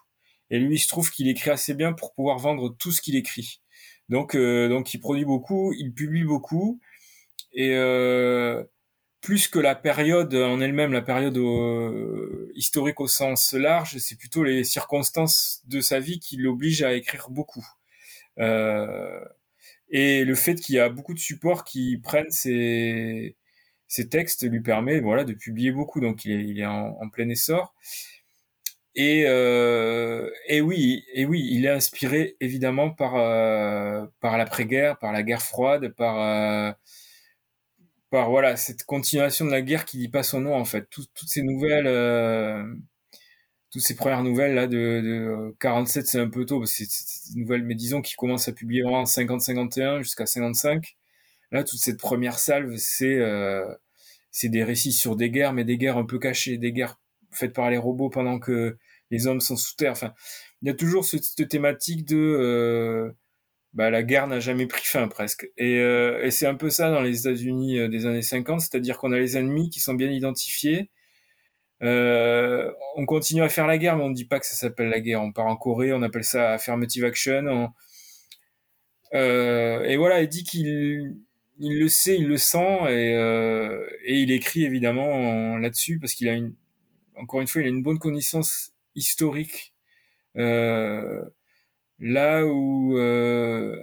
Et 0.50 0.58
lui, 0.58 0.76
il 0.76 0.78
se 0.78 0.88
trouve 0.88 1.10
qu'il 1.10 1.28
écrit 1.28 1.50
assez 1.50 1.74
bien 1.74 1.92
pour 1.92 2.14
pouvoir 2.14 2.38
vendre 2.38 2.76
tout 2.78 2.92
ce 2.92 3.00
qu'il 3.00 3.16
écrit. 3.16 3.61
Donc 4.08 4.35
euh, 4.37 4.68
donc 4.68 4.94
il 4.94 5.00
produit 5.00 5.25
beaucoup, 5.25 5.73
il 5.73 5.92
publie 5.92 6.25
beaucoup 6.25 6.80
et 7.52 7.75
euh, 7.75 8.62
plus 9.26 9.49
que 9.49 9.59
la 9.59 9.75
période 9.75 10.33
en 10.37 10.61
elle-même, 10.61 10.92
la 10.92 11.02
période 11.02 11.37
euh, 11.37 12.52
historique 12.54 13.00
au 13.00 13.09
sens 13.09 13.54
large, 13.54 13.99
c'est 13.99 14.16
plutôt 14.16 14.45
les 14.45 14.62
circonstances 14.62 15.62
de 15.66 15.80
sa 15.80 15.99
vie 15.99 16.21
qui 16.21 16.37
l'obligent 16.37 16.85
à 16.85 16.92
écrire 16.92 17.28
beaucoup. 17.28 17.66
Euh, 18.38 19.18
et 19.90 20.25
le 20.25 20.37
fait 20.37 20.54
qu'il 20.54 20.76
y 20.76 20.78
a 20.78 20.88
beaucoup 20.90 21.12
de 21.12 21.18
supports 21.18 21.64
qui 21.64 21.99
prennent 21.99 22.30
ces 22.30 23.35
textes 24.09 24.49
lui 24.49 24.61
permet 24.61 25.00
voilà 25.00 25.25
de 25.25 25.33
publier 25.33 25.73
beaucoup, 25.73 25.99
donc 25.99 26.25
il 26.25 26.61
est, 26.61 26.64
en, 26.64 27.09
plein 27.09 27.28
essor. 27.28 27.75
Et, 28.95 29.25
euh, 29.26 30.30
et 30.47 30.61
oui, 30.61 31.04
il 31.16 31.66
est 31.66 31.71
inspiré 31.71 32.37
évidemment 32.40 32.90
par 32.90 33.14
par 34.21 34.38
l'après-guerre, 34.38 35.00
par 35.00 35.11
la 35.11 35.25
guerre 35.25 35.42
froide, 35.42 35.88
par 35.97 36.76
voilà 38.25 38.56
cette 38.56 38.85
continuation 38.85 39.44
de 39.44 39.50
la 39.50 39.62
guerre 39.62 39.85
qui 39.85 39.99
dit 39.99 40.08
pas 40.08 40.23
son 40.23 40.40
nom 40.40 40.54
en 40.54 40.64
fait. 40.64 40.88
toutes 40.90 41.11
ces 41.26 41.42
nouvelles, 41.42 41.87
euh, 41.87 42.64
toutes 43.70 43.82
ces 43.82 43.96
premières 43.96 44.23
nouvelles 44.23 44.54
là 44.54 44.66
de, 44.66 45.54
47 45.61 46.06
c'est 46.06 46.20
un 46.20 46.28
peu 46.30 46.44
tôt 46.46 46.64
c'est 46.66 46.85
une 47.35 47.42
nouvelle 47.42 47.64
mais 47.64 47.75
disons 47.75 48.00
qui 48.02 48.14
commence 48.14 48.49
à 48.49 48.52
publier 48.52 48.85
en 48.85 49.04
50-51 49.04 50.02
jusqu'à 50.02 50.26
55. 50.26 50.96
Là 51.52 51.64
toute 51.64 51.78
cette 51.78 52.00
première 52.00 52.38
salve 52.38 52.76
c'est 52.76 53.18
euh, 53.18 53.66
c'est 54.30 54.49
des 54.49 54.64
récits 54.64 54.92
sur 54.92 55.16
des 55.16 55.30
guerres 55.30 55.52
mais 55.52 55.64
des 55.64 55.78
guerres 55.78 55.99
un 55.99 56.06
peu 56.06 56.18
cachées, 56.18 56.58
des 56.58 56.73
guerres 56.73 56.99
faites 57.32 57.52
par 57.52 57.70
les 57.70 57.78
robots 57.78 58.11
pendant 58.11 58.38
que 58.38 58.78
les 59.11 59.26
hommes 59.26 59.40
sont 59.40 59.56
sous 59.56 59.76
terre. 59.76 59.92
Enfin 59.92 60.14
il 60.62 60.68
y 60.68 60.70
a 60.70 60.75
toujours 60.75 61.04
cette, 61.04 61.49
thématique 61.49 62.04
de 62.06 62.16
euh, 62.16 63.12
bah, 63.76 63.90
la 63.90 64.02
guerre 64.02 64.26
n'a 64.26 64.40
jamais 64.40 64.66
pris 64.66 64.85
fin 64.85 65.06
presque. 65.06 65.50
Et, 65.59 65.78
euh, 65.80 66.25
et 66.25 66.30
c'est 66.30 66.47
un 66.47 66.54
peu 66.54 66.71
ça 66.71 66.90
dans 66.90 67.02
les 67.02 67.21
États-Unis 67.21 67.78
euh, 67.78 67.88
des 67.88 68.06
années 68.06 68.23
50, 68.23 68.61
c'est-à-dire 68.62 68.99
qu'on 68.99 69.12
a 69.12 69.18
les 69.18 69.37
ennemis 69.37 69.68
qui 69.71 69.80
sont 69.80 69.95
bien 69.95 70.11
identifiés. 70.11 70.90
Euh, 71.83 72.73
on 72.97 73.04
continue 73.04 73.42
à 73.42 73.50
faire 73.50 73.66
la 73.66 73.76
guerre, 73.78 73.97
mais 73.97 74.04
on 74.04 74.09
ne 74.09 74.14
dit 74.14 74.25
pas 74.25 74.40
que 74.40 74.47
ça 74.47 74.56
s'appelle 74.56 74.88
la 74.88 75.00
guerre. 75.00 75.23
On 75.23 75.30
part 75.33 75.47
en 75.47 75.56
Corée, 75.56 75.92
on 75.92 76.00
appelle 76.02 76.25
ça 76.25 76.54
affirmative 76.54 77.04
action. 77.04 77.71
Euh, 79.14 79.85
et 79.85 79.97
voilà, 79.99 80.23
il 80.23 80.28
dit 80.28 80.45
qu'il 80.45 81.16
il 81.59 81.78
le 81.78 81.88
sait, 81.88 82.16
il 82.16 82.28
le 82.28 82.37
sent, 82.38 82.78
et, 82.88 83.14
euh, 83.14 83.87
et 84.04 84.21
il 84.21 84.30
écrit 84.30 84.64
évidemment 84.64 85.56
là-dessus 85.59 85.99
parce 85.99 86.12
qu'il 86.14 86.28
a 86.28 86.35
une, 86.35 86.54
encore 87.16 87.40
une 87.40 87.47
fois, 87.47 87.62
il 87.62 87.66
a 87.66 87.68
une 87.71 87.83
bonne 87.83 87.99
connaissance 87.99 88.73
historique. 88.95 89.75
Euh, 90.37 91.23
Là 91.99 92.45
où, 92.47 92.99
euh, 92.99 93.76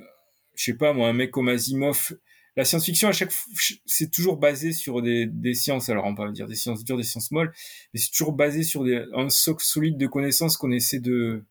je 0.55 0.63
sais 0.63 0.77
pas 0.77 0.93
moi, 0.93 1.09
un 1.09 1.13
mec 1.13 1.31
comme 1.31 1.49
Asimov 1.49 2.13
la 2.55 2.65
science-fiction 2.65 3.09
à 3.09 3.11
chaque 3.11 3.31
c'est 3.85 4.11
toujours 4.11 4.37
basé 4.37 4.73
sur 4.73 5.01
des, 5.01 5.25
des 5.25 5.53
sciences. 5.53 5.89
Alors 5.89 6.05
on 6.05 6.15
peut 6.15 6.31
dire 6.31 6.47
des 6.47 6.55
sciences 6.55 6.83
dures 6.83 6.97
des 6.97 7.03
sciences 7.03 7.31
molles 7.31 7.51
mais 7.93 7.99
c'est 7.99 8.11
toujours 8.11 8.33
basé 8.33 8.63
sur 8.63 8.83
des, 8.83 9.03
un 9.13 9.29
socle 9.29 9.63
solide 9.63 9.97
de 9.97 10.07
connaissances 10.07 10.57
qu'on 10.57 10.71
essaie 10.71 10.99
de 10.99 11.43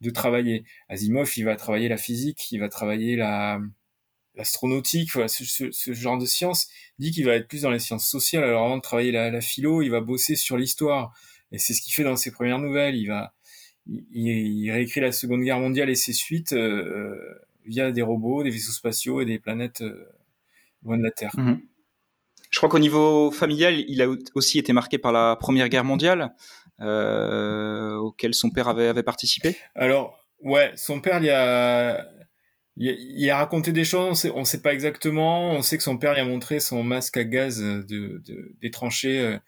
de 0.00 0.10
travailler. 0.10 0.64
Asimov 0.88 1.32
il 1.36 1.44
va 1.44 1.56
travailler 1.56 1.88
la 1.88 1.96
physique 1.96 2.52
il 2.52 2.60
va 2.60 2.68
travailler 2.68 3.16
la 3.16 3.60
l'astronautique 4.36 5.12
voilà, 5.12 5.26
ce, 5.26 5.44
ce, 5.44 5.92
genre 5.92 6.18
de 6.18 6.26
sciences. 6.26 6.68
Dit 7.00 7.10
qu'il 7.10 7.24
va 7.26 7.34
être 7.34 7.48
plus 7.48 7.62
dans 7.62 7.72
les 7.72 7.80
sciences 7.80 8.08
sociales. 8.08 8.44
Alors 8.44 8.66
avant 8.66 8.76
de 8.76 8.82
travailler 8.82 9.10
la, 9.10 9.30
la 9.30 9.40
philo 9.40 9.82
il 9.82 9.90
va 9.90 10.00
bosser 10.00 10.36
sur 10.36 10.56
l'histoire. 10.56 11.12
Et 11.50 11.58
c'est 11.58 11.74
ce 11.74 11.82
qu'il 11.82 11.92
fait 11.94 12.04
dans 12.04 12.14
ses 12.16 12.30
premières 12.30 12.58
nouvelles. 12.60 12.94
Il 12.94 13.08
va 13.08 13.34
il, 13.88 14.28
il, 14.28 14.70
réécrit 14.70 15.00
la 15.00 15.12
Seconde 15.12 15.42
Guerre 15.42 15.60
mondiale 15.60 15.90
et 15.90 15.94
ses 15.94 16.12
suites 16.12 16.52
euh, 16.52 17.16
via 17.64 17.90
des 17.90 18.02
robots, 18.02 18.42
des 18.42 18.50
vaisseaux 18.50 18.72
spatiaux 18.72 19.20
et 19.20 19.24
des 19.24 19.38
planètes 19.38 19.80
euh, 19.82 20.08
loin 20.82 20.98
de 20.98 21.02
la 21.02 21.10
Terre. 21.10 21.32
Mhm. 21.36 21.60
Je 22.50 22.58
crois 22.58 22.68
qu'au 22.68 22.78
niveau 22.78 23.30
familial, 23.30 23.78
il 23.88 24.00
a 24.00 24.08
aussi 24.34 24.58
été 24.58 24.72
marqué 24.72 24.96
par 24.98 25.12
la 25.12 25.36
Première 25.36 25.68
Guerre 25.68 25.84
mondiale, 25.84 26.34
euh, 26.80 27.96
auquel 27.96 28.32
son 28.32 28.50
père 28.50 28.68
avait, 28.68 28.88
avait, 28.88 29.02
participé. 29.02 29.56
Alors, 29.74 30.24
ouais, 30.40 30.72
son 30.74 31.00
père, 31.00 31.22
il 31.22 31.28
a, 31.28 32.08
il 32.76 33.30
a, 33.30 33.36
raconté 33.36 33.72
des 33.72 33.84
choses, 33.84 34.30
on 34.34 34.40
ne 34.40 34.44
sait 34.44 34.62
pas 34.62 34.72
exactement. 34.72 35.50
On 35.50 35.60
sait 35.60 35.76
que 35.76 35.82
son 35.82 35.98
père 35.98 36.14
lui 36.14 36.20
a 36.20 36.24
montré 36.24 36.58
son 36.58 36.82
masque 36.82 37.18
à 37.18 37.24
gaz 37.24 37.60
de, 37.60 37.82
de 37.82 38.54
des 38.62 38.70
tranchées, 38.70 39.20
euh, 39.20 39.38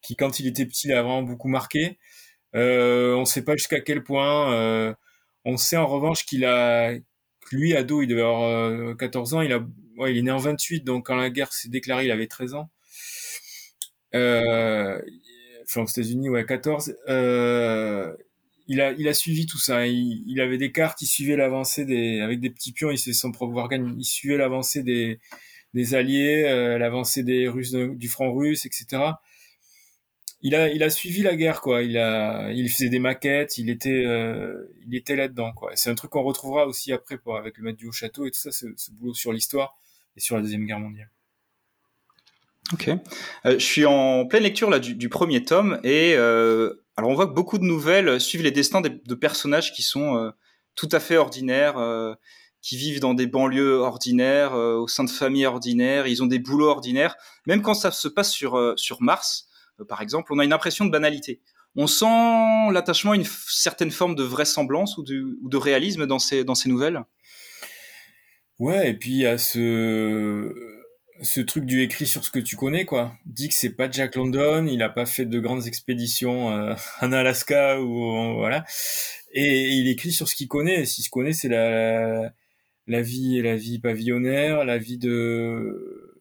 qui, 0.00 0.14
quand 0.14 0.38
il 0.38 0.46
était 0.46 0.66
petit, 0.66 0.88
l'a 0.88 1.02
vraiment 1.02 1.22
beaucoup 1.22 1.48
marqué. 1.48 1.98
Euh, 2.54 3.14
on 3.14 3.20
ne 3.20 3.24
sait 3.24 3.42
pas 3.42 3.56
jusqu'à 3.56 3.80
quel 3.80 4.02
point. 4.04 4.52
Euh, 4.54 4.94
on 5.44 5.56
sait 5.56 5.76
en 5.76 5.86
revanche 5.86 6.24
qu'il 6.24 6.44
a, 6.44 6.92
lui, 7.52 7.74
ado, 7.76 8.02
il 8.02 8.06
devait 8.08 8.22
avoir 8.22 8.96
14 8.96 9.34
ans. 9.34 9.40
Il 9.42 9.52
a 9.52 9.60
ouais, 9.96 10.12
il 10.12 10.18
est 10.18 10.22
né 10.22 10.30
en 10.30 10.38
28, 10.38 10.84
donc 10.84 11.06
quand 11.06 11.16
la 11.16 11.30
guerre 11.30 11.52
s'est 11.52 11.68
déclarée, 11.68 12.06
il 12.06 12.10
avait 12.10 12.26
13 12.26 12.54
ans. 12.54 12.70
Euh, 14.14 15.00
enfin, 15.64 15.82
aux 15.82 15.86
États-Unis, 15.86 16.28
ouais, 16.28 16.44
14. 16.46 16.96
Euh, 17.08 18.14
il 18.68 18.80
a, 18.80 18.92
il 18.92 19.08
a 19.08 19.14
suivi 19.14 19.46
tout 19.46 19.58
ça. 19.58 19.86
Il, 19.86 20.24
il 20.26 20.40
avait 20.40 20.58
des 20.58 20.72
cartes, 20.72 21.02
il 21.02 21.06
suivait 21.06 21.36
l'avancée 21.36 21.84
des, 21.84 22.20
avec 22.20 22.40
des 22.40 22.50
petits 22.50 22.72
pions, 22.72 22.90
il 22.90 22.98
faisait 22.98 23.12
son 23.12 23.32
propre 23.32 23.56
organe, 23.56 23.94
il 23.98 24.04
suivait 24.04 24.36
l'avancée 24.36 24.82
des, 24.82 25.20
des 25.74 25.94
alliés, 25.94 26.44
euh, 26.46 26.78
l'avancée 26.78 27.22
des 27.22 27.48
Russes, 27.48 27.72
du 27.72 28.08
front 28.08 28.32
russe, 28.32 28.66
etc. 28.66 29.02
Il 30.46 30.54
a, 30.54 30.90
suivi 30.90 31.22
la 31.22 31.36
guerre, 31.36 31.62
quoi. 31.62 31.82
Il 31.82 32.68
faisait 32.68 32.90
des 32.90 32.98
maquettes, 32.98 33.56
il 33.56 33.70
était, 33.70 34.04
euh, 34.04 34.68
là-dedans, 35.08 35.52
quoi. 35.52 35.70
C'est 35.74 35.88
un 35.88 35.94
truc 35.94 36.10
qu'on 36.10 36.22
retrouvera 36.22 36.66
aussi 36.66 36.92
après, 36.92 37.18
avec 37.38 37.56
le 37.56 37.64
maître 37.64 37.78
du 37.78 37.86
haut 37.88 37.92
château 37.92 38.26
et 38.26 38.30
tout 38.30 38.38
ça, 38.38 38.52
ce, 38.52 38.66
ce 38.76 38.90
boulot 38.90 39.14
sur 39.14 39.32
l'histoire 39.32 39.78
et 40.18 40.20
sur 40.20 40.36
la 40.36 40.42
Deuxième 40.42 40.66
Guerre 40.66 40.80
mondiale. 40.80 41.08
Ok. 42.74 42.88
Euh, 42.88 42.98
je 43.58 43.64
suis 43.64 43.86
en 43.86 44.26
pleine 44.26 44.42
lecture 44.42 44.68
là, 44.68 44.80
du, 44.80 45.08
premier 45.08 45.44
tome 45.44 45.80
et 45.82 46.14
euh, 46.14 46.74
alors 46.98 47.10
on 47.10 47.14
voit 47.14 47.26
que 47.26 47.32
beaucoup 47.34 47.58
de 47.58 47.64
nouvelles 47.64 48.20
suivent 48.20 48.42
les 48.42 48.50
destins 48.50 48.82
de, 48.82 49.14
personnages 49.14 49.72
qui 49.72 49.82
sont 49.82 50.30
tout 50.74 50.88
à 50.92 51.00
fait 51.00 51.16
ordinaires, 51.16 51.76
qui 52.60 52.76
vivent 52.76 53.00
dans 53.00 53.14
des 53.14 53.26
banlieues 53.26 53.78
ordinaires, 53.78 54.52
au 54.52 54.88
sein 54.88 55.04
de 55.04 55.10
familles 55.10 55.46
ordinaires, 55.46 56.06
ils 56.06 56.22
ont 56.22 56.26
des 56.26 56.38
boulots 56.38 56.68
ordinaires. 56.68 57.16
Même 57.46 57.62
quand 57.62 57.74
ça 57.74 57.90
se 57.90 58.08
passe 58.08 58.32
sur 58.32 59.02
Mars, 59.02 59.48
par 59.88 60.00
exemple, 60.00 60.32
on 60.32 60.38
a 60.38 60.44
une 60.44 60.52
impression 60.52 60.84
de 60.84 60.90
banalité. 60.90 61.40
On 61.76 61.86
sent 61.86 62.72
l'attachement 62.72 63.12
à 63.12 63.16
une 63.16 63.24
certaine 63.24 63.90
forme 63.90 64.14
de 64.14 64.22
vraisemblance 64.22 64.96
ou 64.96 65.02
de, 65.02 65.36
ou 65.42 65.48
de 65.48 65.56
réalisme 65.56 66.06
dans 66.06 66.20
ces, 66.20 66.44
dans 66.44 66.54
ces 66.54 66.68
nouvelles? 66.68 67.02
Ouais, 68.60 68.90
et 68.90 68.94
puis 68.94 69.26
a 69.26 69.38
ce 69.38 70.52
ce 71.22 71.40
truc 71.40 71.64
du 71.64 71.82
écrit 71.82 72.06
sur 72.06 72.24
ce 72.24 72.30
que 72.30 72.38
tu 72.40 72.56
connais, 72.56 72.84
quoi. 72.84 73.12
Dit 73.24 73.48
que 73.48 73.54
c'est 73.54 73.74
pas 73.74 73.90
Jack 73.90 74.16
London, 74.16 74.66
il 74.66 74.82
a 74.82 74.88
pas 74.88 75.06
fait 75.06 75.24
de 75.24 75.40
grandes 75.40 75.66
expéditions 75.66 76.50
euh, 76.50 76.74
en 77.00 77.12
Alaska 77.12 77.80
ou 77.80 78.34
voilà. 78.36 78.64
Et 79.32 79.70
il 79.70 79.88
écrit 79.88 80.12
sur 80.12 80.28
ce 80.28 80.34
qu'il 80.34 80.48
connaît. 80.48 80.82
Et 80.82 80.84
ce 80.86 80.96
qu'il 80.96 81.10
connaît, 81.10 81.32
c'est 81.32 81.48
la, 81.48 82.32
la 82.86 83.02
vie, 83.02 83.40
la 83.42 83.56
vie 83.56 83.78
pavillonnaire, 83.78 84.64
la 84.64 84.78
vie 84.78 84.98
de 84.98 86.13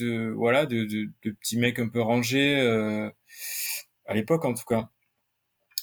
de 0.00 0.32
voilà, 0.36 0.66
de, 0.66 0.84
de, 0.84 1.08
de 1.24 1.30
petits 1.30 1.58
mecs 1.58 1.78
un 1.78 1.88
peu 1.88 2.00
rangés 2.00 2.58
euh, 2.60 3.10
à 4.06 4.14
l'époque 4.14 4.44
en 4.44 4.54
tout 4.54 4.64
cas. 4.64 4.90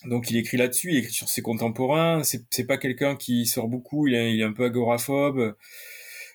Donc 0.05 0.29
il 0.29 0.37
écrit 0.37 0.57
là-dessus, 0.57 0.91
il 0.91 0.97
écrit 0.97 1.13
sur 1.13 1.29
ses 1.29 1.41
contemporains. 1.41 2.21
C'est 2.23 2.65
pas 2.65 2.77
quelqu'un 2.77 3.15
qui 3.15 3.45
sort 3.45 3.67
beaucoup. 3.67 4.07
Il 4.07 4.15
est, 4.15 4.33
il 4.33 4.41
est 4.41 4.43
un 4.43 4.53
peu 4.53 4.65
agoraphobe. 4.65 5.55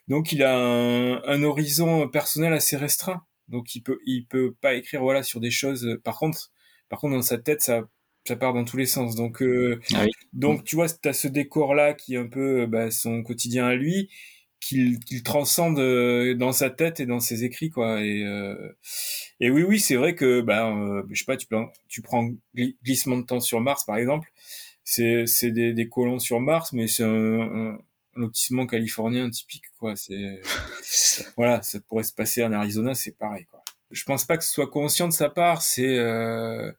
Donc 0.09 0.33
il 0.33 0.43
a 0.43 0.59
un, 0.59 1.43
horizon 1.43 2.09
personnel 2.09 2.53
assez 2.53 2.77
restreint. 2.77 3.23
Donc 3.49 3.75
il 3.75 3.83
peut 3.83 3.99
il 4.07 4.27
peut 4.27 4.55
pas 4.61 4.75
écrire 4.75 5.03
voilà 5.03 5.23
sur 5.23 5.41
des 5.41 5.51
choses. 5.51 5.99
Par 6.05 6.19
contre 6.19 6.51
par 6.89 7.01
contre 7.01 7.15
dans 7.15 7.23
sa 7.23 7.39
tête 7.39 7.63
ça 7.63 7.83
ça 8.27 8.37
part 8.37 8.53
dans 8.55 8.65
tous 8.65 8.77
les 8.77 8.87
sens. 8.87 9.15
Donc 9.15 9.43
euh, 9.43 9.81
ah 9.95 10.07
donc 10.33 10.65
tu 10.65 10.77
vois 10.77 10.89
tu 10.89 11.09
as 11.09 11.13
ce 11.13 11.29
décor 11.29 11.75
là 11.75 11.95
qui 11.95 12.15
est 12.15 12.19
un 12.19 12.29
peu 12.29 12.67
bah, 12.67 12.91
son 12.91 13.23
quotidien 13.23 13.67
à 13.67 13.75
lui 13.75 14.11
qu'il 14.63 15.01
qu'il 15.01 15.23
transcende 15.25 15.79
euh, 15.81 16.35
dans 16.35 16.53
sa 16.53 16.71
tête 16.71 17.01
et 17.01 17.07
dans 17.07 17.21
ses 17.21 17.45
écrits 17.45 17.71
quoi. 17.71 18.01
Et 18.03 18.23
euh, 18.25 18.73
et 19.41 19.51
oui 19.51 19.65
oui 19.65 19.81
c'est 19.81 19.97
vrai 19.97 20.15
que 20.15 20.41
bah 20.41 20.73
je 21.11 21.19
sais 21.19 21.25
pas 21.25 21.37
tu 21.37 21.47
prends 21.49 21.71
tu 21.89 22.01
prends 22.03 22.31
glissement 22.85 23.17
de 23.19 23.25
temps 23.27 23.41
sur 23.41 23.61
Mars 23.61 23.85
par 23.85 23.97
exemple. 23.97 24.31
C'est 24.85 25.27
c'est 25.27 25.51
des, 25.53 25.73
des 25.75 25.89
colons 25.89 26.19
sur 26.21 26.41
Mars 26.41 26.73
mais 26.73 26.87
c'est 26.89 27.05
un 27.05 27.79
lotissement 28.15 28.67
californien 28.67 29.29
typique 29.31 29.65
quoi. 29.79 29.97
C'est 29.97 30.41
voilà 31.37 31.61
ça 31.63 31.81
pourrait 31.81 32.05
se 32.05 32.15
passer 32.15 32.45
en 32.45 32.53
Arizona 32.53 32.95
c'est 32.95 33.17
pareil 33.19 33.47
quoi. 33.51 33.63
Je 33.91 34.05
pense 34.05 34.25
pas 34.25 34.39
que 34.39 34.45
ce 34.45 34.53
soit 34.53 34.71
conscient 34.71 35.09
de 35.09 35.13
sa 35.13 35.29
part 35.29 35.63
c'est 35.63 35.99
euh, 35.99 36.71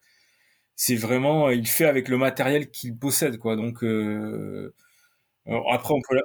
c'est 0.76 0.96
vraiment 0.96 1.50
il 1.50 1.66
fait 1.68 1.86
avec 1.86 2.08
le 2.08 2.18
matériel 2.18 2.70
qu'il 2.70 2.96
possède 2.96 3.38
quoi. 3.38 3.56
Donc 3.56 3.84
euh, 3.84 4.74
après 5.70 5.94
on 5.94 6.00
peut 6.08 6.16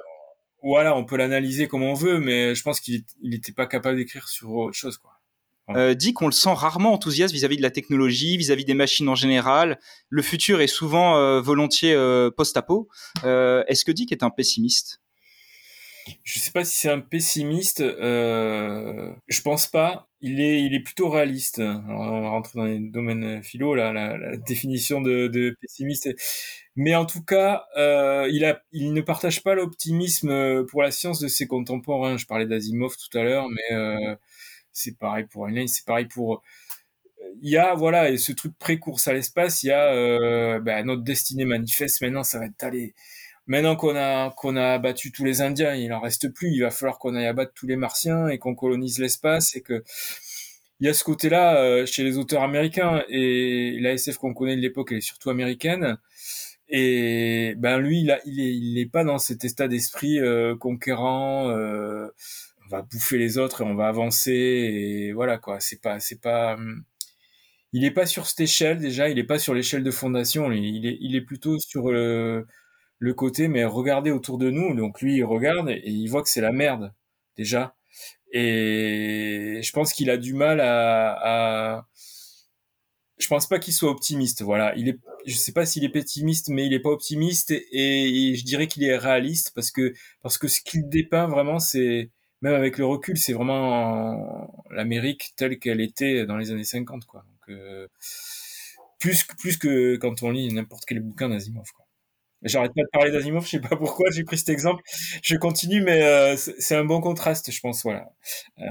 voilà 0.62 0.96
on 0.96 1.04
peut 1.04 1.16
l'analyser 1.16 1.68
comme 1.68 1.82
on 1.82 1.94
veut 1.94 2.18
mais 2.18 2.54
je 2.54 2.62
pense 2.62 2.80
qu'il 2.80 3.04
il 3.22 3.34
était 3.34 3.52
pas 3.52 3.66
capable 3.66 3.96
d'écrire 3.96 4.28
sur 4.28 4.50
autre 4.52 4.76
chose 4.76 4.98
quoi 4.98 5.20
euh, 5.76 5.94
dit 5.94 6.12
qu'on 6.12 6.26
le 6.26 6.32
sent 6.32 6.52
rarement 6.52 6.92
enthousiaste 6.92 7.32
vis-à-vis 7.32 7.56
de 7.56 7.62
la 7.62 7.70
technologie, 7.70 8.36
vis-à-vis 8.36 8.64
des 8.64 8.74
machines 8.74 9.08
en 9.08 9.14
général. 9.14 9.78
Le 10.08 10.22
futur 10.22 10.60
est 10.60 10.66
souvent 10.66 11.16
euh, 11.16 11.40
volontiers 11.40 11.94
euh, 11.94 12.30
post-apo. 12.30 12.88
Euh, 13.24 13.62
Est-ce 13.68 13.84
que 13.84 13.92
Dick 13.92 14.12
est 14.12 14.22
un 14.22 14.30
pessimiste? 14.30 15.00
Je 16.24 16.38
sais 16.38 16.50
pas 16.50 16.64
si 16.64 16.76
c'est 16.76 16.90
un 16.90 17.00
pessimiste. 17.00 17.82
Je 17.82 19.42
pense 19.42 19.66
pas. 19.66 20.09
Il 20.22 20.40
est, 20.40 20.62
il 20.62 20.74
est 20.74 20.80
plutôt 20.80 21.08
réaliste. 21.08 21.60
Alors, 21.60 22.00
on 22.00 22.20
va 22.20 22.28
rentrer 22.30 22.58
dans 22.58 22.64
les 22.66 22.78
domaines 22.78 23.42
philo, 23.42 23.74
là, 23.74 23.92
la, 23.92 24.18
la 24.18 24.36
définition 24.36 25.00
de, 25.00 25.28
de, 25.28 25.56
pessimiste. 25.60 26.10
Mais 26.76 26.94
en 26.94 27.06
tout 27.06 27.22
cas, 27.24 27.64
euh, 27.78 28.28
il, 28.30 28.44
a, 28.44 28.62
il 28.72 28.92
ne 28.92 29.00
partage 29.00 29.42
pas 29.42 29.54
l'optimisme 29.54 30.66
pour 30.66 30.82
la 30.82 30.90
science 30.90 31.20
de 31.20 31.28
ses 31.28 31.46
contemporains. 31.46 32.18
Je 32.18 32.26
parlais 32.26 32.46
d'Asimov 32.46 32.96
tout 32.96 33.18
à 33.18 33.22
l'heure, 33.22 33.48
mais 33.48 33.74
euh, 33.76 34.16
c'est 34.72 34.98
pareil 34.98 35.24
pour 35.24 35.46
Heinlein, 35.46 35.66
c'est 35.66 35.86
pareil 35.86 36.06
pour 36.06 36.42
il 37.42 37.50
y 37.50 37.56
a 37.56 37.74
voilà 37.74 38.10
et 38.10 38.16
ce 38.18 38.32
truc 38.32 38.52
pré-course 38.58 39.08
à 39.08 39.12
l'espace, 39.12 39.62
il 39.62 39.68
y 39.68 39.70
a 39.72 39.92
euh, 39.92 40.60
bah, 40.60 40.82
notre 40.82 41.02
destinée 41.02 41.44
manifeste. 41.44 42.00
Maintenant, 42.02 42.24
ça 42.24 42.38
va 42.38 42.46
être 42.46 42.62
allé. 42.62 42.94
Maintenant 43.50 43.74
qu'on 43.74 43.96
a 43.96 44.30
qu'on 44.36 44.54
a 44.54 44.74
abattu 44.74 45.10
tous 45.10 45.24
les 45.24 45.40
Indiens, 45.42 45.74
il 45.74 45.92
en 45.92 45.98
reste 45.98 46.32
plus. 46.32 46.52
Il 46.52 46.60
va 46.60 46.70
falloir 46.70 47.00
qu'on 47.00 47.16
aille 47.16 47.26
abattre 47.26 47.52
tous 47.52 47.66
les 47.66 47.74
Martiens 47.74 48.28
et 48.28 48.38
qu'on 48.38 48.54
colonise 48.54 49.00
l'espace 49.00 49.56
et 49.56 49.60
que 49.60 49.82
il 50.78 50.86
y 50.86 50.88
a 50.88 50.94
ce 50.94 51.02
côté-là 51.02 51.56
euh, 51.56 51.84
chez 51.84 52.04
les 52.04 52.16
auteurs 52.16 52.44
américains 52.44 53.02
et 53.08 53.76
la 53.80 53.94
SF 53.94 54.18
qu'on 54.18 54.34
connaît 54.34 54.54
de 54.54 54.60
l'époque, 54.60 54.92
elle 54.92 54.98
est 54.98 55.00
surtout 55.00 55.30
américaine. 55.30 55.98
Et 56.68 57.54
ben 57.58 57.78
lui, 57.78 58.02
il, 58.02 58.12
a, 58.12 58.20
il 58.24 58.40
est 58.40 58.54
il 58.54 58.78
est 58.78 58.86
pas 58.86 59.02
dans 59.02 59.18
cet 59.18 59.44
état 59.44 59.66
d'esprit 59.66 60.20
euh, 60.20 60.56
conquérant. 60.56 61.50
Euh, 61.50 62.06
va 62.70 62.82
bouffer 62.82 63.18
les 63.18 63.36
autres 63.38 63.62
et 63.62 63.64
on 63.64 63.74
va 63.74 63.88
avancer 63.88 64.30
et 64.32 65.12
voilà 65.12 65.38
quoi 65.38 65.58
c'est 65.58 65.80
pas 65.80 65.98
c'est 65.98 66.20
pas 66.20 66.56
il 67.72 67.84
est 67.84 67.90
pas 67.90 68.06
sur 68.06 68.26
cette 68.26 68.40
échelle 68.40 68.78
déjà 68.78 69.08
il 69.08 69.18
est 69.18 69.24
pas 69.24 69.40
sur 69.40 69.54
l'échelle 69.54 69.82
de 69.82 69.90
fondation 69.90 70.52
il 70.52 70.86
est 70.86 70.96
il 71.00 71.16
est 71.16 71.20
plutôt 71.20 71.58
sur 71.58 71.90
le, 71.90 72.46
le 73.00 73.14
côté 73.14 73.48
mais 73.48 73.64
regardez 73.64 74.12
autour 74.12 74.38
de 74.38 74.50
nous 74.50 74.74
donc 74.74 75.00
lui 75.00 75.16
il 75.16 75.24
regarde 75.24 75.70
et 75.70 75.82
il 75.90 76.06
voit 76.06 76.22
que 76.22 76.28
c'est 76.28 76.40
la 76.40 76.52
merde 76.52 76.94
déjà 77.36 77.74
et 78.32 79.60
je 79.62 79.72
pense 79.72 79.92
qu'il 79.92 80.10
a 80.10 80.16
du 80.16 80.34
mal 80.34 80.60
à, 80.60 81.78
à... 81.78 81.88
je 83.18 83.26
pense 83.26 83.48
pas 83.48 83.58
qu'il 83.58 83.74
soit 83.74 83.90
optimiste 83.90 84.42
voilà 84.42 84.72
il 84.76 84.88
est 84.88 84.98
je 85.26 85.34
sais 85.34 85.52
pas 85.52 85.66
s'il 85.66 85.84
est 85.84 85.88
pessimiste 85.88 86.48
mais 86.50 86.66
il 86.66 86.72
est 86.72 86.80
pas 86.80 86.90
optimiste 86.90 87.50
et, 87.50 88.34
je 88.36 88.44
dirais 88.44 88.68
qu'il 88.68 88.84
est 88.84 88.96
réaliste 88.96 89.52
parce 89.54 89.72
que 89.72 89.92
parce 90.22 90.38
que 90.38 90.46
ce 90.46 90.60
qu'il 90.60 90.88
dépeint 90.88 91.26
vraiment 91.26 91.58
c'est 91.58 92.10
même 92.42 92.54
avec 92.54 92.78
le 92.78 92.86
recul, 92.86 93.18
c'est 93.18 93.32
vraiment 93.32 94.64
l'Amérique 94.70 95.32
telle 95.36 95.58
qu'elle 95.58 95.80
était 95.80 96.26
dans 96.26 96.36
les 96.36 96.50
années 96.50 96.64
50, 96.64 97.04
quoi. 97.04 97.24
Donc, 97.28 97.56
euh, 97.56 97.86
plus, 98.98 99.24
plus 99.38 99.56
que 99.56 99.96
quand 99.96 100.22
on 100.22 100.30
lit 100.30 100.52
n'importe 100.52 100.84
quel 100.86 101.00
bouquin 101.00 101.28
d'Asimov, 101.28 101.70
quoi. 101.72 101.86
J'arrête 102.42 102.72
pas 102.74 102.82
de 102.82 102.88
parler 102.92 103.10
d'Asimov, 103.10 103.44
je 103.44 103.50
sais 103.50 103.60
pas 103.60 103.76
pourquoi 103.76 104.10
j'ai 104.10 104.24
pris 104.24 104.38
cet 104.38 104.48
exemple. 104.48 104.82
Je 105.22 105.36
continue, 105.36 105.82
mais 105.82 106.02
euh, 106.02 106.36
c'est 106.36 106.74
un 106.74 106.84
bon 106.84 107.00
contraste, 107.00 107.50
je 107.50 107.60
pense, 107.60 107.82
voilà, 107.82 108.12
euh, 108.60 108.64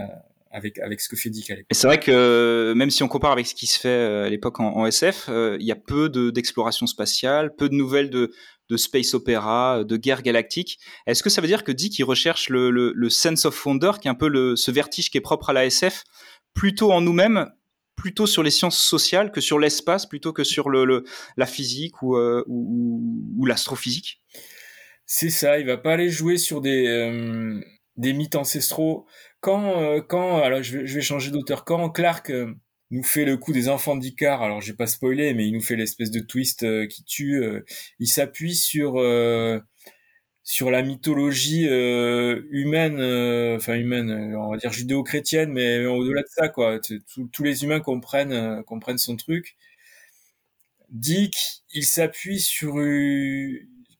avec 0.51 0.79
avec 0.79 1.01
ce 1.01 1.09
que 1.09 1.15
fait 1.15 1.29
Dick 1.29 1.51
à 1.51 1.55
l'époque. 1.55 1.67
C'est 1.71 1.88
vrai 1.88 1.99
que 1.99 2.73
même 2.75 2.89
si 2.89 3.03
on 3.03 3.07
compare 3.07 3.31
avec 3.31 3.45
ce 3.45 3.53
qui 3.53 3.67
se 3.67 3.79
fait 3.79 3.89
euh, 3.89 4.25
à 4.25 4.29
l'époque 4.29 4.59
en, 4.59 4.85
SF, 4.85 5.27
euh, 5.29 5.57
il 5.59 5.65
y 5.65 5.71
a 5.71 5.75
peu 5.75 6.09
d'exploration 6.31 6.88
spatiale, 6.88 7.55
peu 7.55 7.69
de 7.69 7.75
nouvelles 7.75 8.09
de 8.09 8.31
de 8.69 8.77
space 8.77 9.15
opéra, 9.15 9.83
de 9.83 9.97
guerre 9.97 10.21
galactique. 10.21 10.79
Est-ce 11.07 11.23
que 11.23 11.31
ça 11.31 11.41
veut 11.41 11.47
dire 11.47 11.63
que 11.63 11.71
Dick 11.71 11.97
il 11.97 12.03
recherche 12.03 12.49
le, 12.49 12.69
le, 12.69 12.93
le 12.95 13.09
sense 13.09 13.45
of 13.45 13.65
wonder, 13.65 13.93
qui 13.99 14.07
est 14.07 14.11
un 14.11 14.15
peu 14.15 14.27
le, 14.27 14.55
ce 14.55 14.69
vertige 14.69 15.09
qui 15.09 15.17
est 15.17 15.21
propre 15.21 15.49
à 15.49 15.53
la 15.53 15.65
SF, 15.65 16.03
plutôt 16.53 16.91
en 16.91 17.01
nous-mêmes 17.01 17.49
plutôt 18.00 18.25
sur 18.25 18.44
les 18.44 18.51
sciences 18.51 18.77
sociales 18.77 19.32
que 19.32 19.41
sur 19.41 19.60
l'espace, 19.60 20.08
plutôt 20.08 20.34
que 20.34 20.44
sur 20.44 20.70
le, 20.70 20.86
le 20.86 21.03
la 21.38 21.46
physique 21.46 22.01
ou, 22.01 22.15
euh, 22.15 22.44
ou, 22.48 23.01
ou 23.38 23.46
l'astrophysique? 23.46 24.22
C'est 25.06 25.29
ça, 25.29 25.60
il 25.60 25.65
va 25.65 25.77
pas 25.77 25.94
aller 25.94 26.10
jouer 26.10 26.38
sur 26.38 26.62
des, 26.62 26.88
euh, 26.88 27.60
des 27.98 28.13
mythes 28.13 28.36
ancestraux. 28.36 29.06
Quand, 29.41 29.82
euh, 29.82 30.01
quand 30.01 30.41
alors 30.41 30.63
je 30.63 30.79
vais, 30.79 30.88
je 30.88 30.96
vais 30.96 31.01
changer 31.01 31.32
d'auteur, 31.32 31.65
quand 31.65 31.89
Clark 31.89 32.29
euh, 32.29 32.53
nous 32.91 33.03
fait 33.03 33.25
le 33.25 33.38
coup 33.38 33.53
des 33.53 33.70
enfants 33.70 33.96
d'Icar, 33.96 34.41
alors 34.41 34.62
j'ai 34.62 34.74
pas 34.74 34.88
spoilé, 34.88 35.34
mais 35.34 35.48
il 35.48 35.53
nous 35.53 35.62
fait 35.62 35.75
l'espèce 35.75 36.12
de 36.12 36.20
twist 36.20 36.63
euh, 36.63 36.88
qui 36.88 37.03
tue, 37.03 37.44
il 38.00 38.08
s'appuie 38.08 38.56
sur 38.56 38.94
sur 40.50 40.72
la 40.72 40.82
mythologie 40.82 41.68
euh, 41.70 42.41
humaine, 42.50 43.00
euh, 43.00 43.58
enfin 43.58 43.75
humaine, 43.75 44.10
euh, 44.10 44.36
on 44.36 44.50
va 44.50 44.58
dire 44.58 44.74
judéo-chrétienne, 44.74 45.51
mais 45.53 45.86
au-delà 45.86 46.24
de 46.24 46.27
ça, 46.27 46.50
quoi. 46.50 46.79
Tous 47.32 47.44
les 47.44 47.63
humains 47.63 47.82
comprennent, 47.82 48.63
comprennent 48.63 48.98
son 48.98 49.15
truc. 49.15 49.58
Dick, 50.89 51.63
il 51.72 51.86
s'appuie 51.86 52.39
sur 52.39 52.77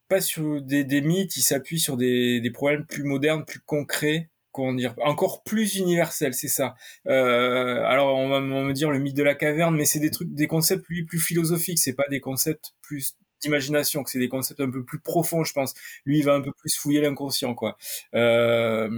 pas 0.08 0.22
sur 0.22 0.60
des, 0.64 1.02
mythes, 1.02 1.38
il 1.38 1.44
s'appuie 1.44 1.80
sur 1.80 1.98
des, 1.98 2.42
problèmes 2.52 2.84
plus 2.88 3.04
modernes, 3.04 3.46
plus 3.46 3.60
concrets, 3.60 4.32
comment 4.52 4.74
dire, 4.74 4.96
encore 5.04 5.44
plus 5.44 5.76
universels, 5.76 6.34
c'est 6.34 6.48
ça. 6.48 6.74
Alors 7.06 8.16
on 8.18 8.28
va, 8.28 8.42
me 8.42 8.74
dire 8.74 8.90
le 8.90 8.98
mythe 8.98 9.16
de 9.16 9.22
la 9.22 9.36
caverne, 9.36 9.76
mais 9.76 9.86
c'est 9.86 10.00
des 10.00 10.10
trucs, 10.10 10.34
des 10.34 10.48
concepts 10.48 10.88
lui 10.90 11.04
plus 11.06 11.20
philosophiques, 11.20 11.78
c'est 11.78 11.94
pas 11.94 12.08
des 12.10 12.20
concepts 12.20 12.74
plus 12.82 13.14
d'imagination, 13.42 14.04
que 14.04 14.10
c'est 14.10 14.20
des 14.20 14.30
concepts 14.30 14.60
un 14.62 14.70
peu 14.70 14.84
plus 14.84 15.00
profonds, 15.00 15.44
je 15.44 15.54
pense. 15.54 15.74
Lui, 16.06 16.20
il 16.20 16.26
va 16.26 16.34
un 16.34 16.42
peu 16.42 16.52
plus 16.52 16.76
fouiller 16.76 17.02
l'inconscient, 17.02 17.54
quoi. 17.56 17.78
Euh, 18.16 18.90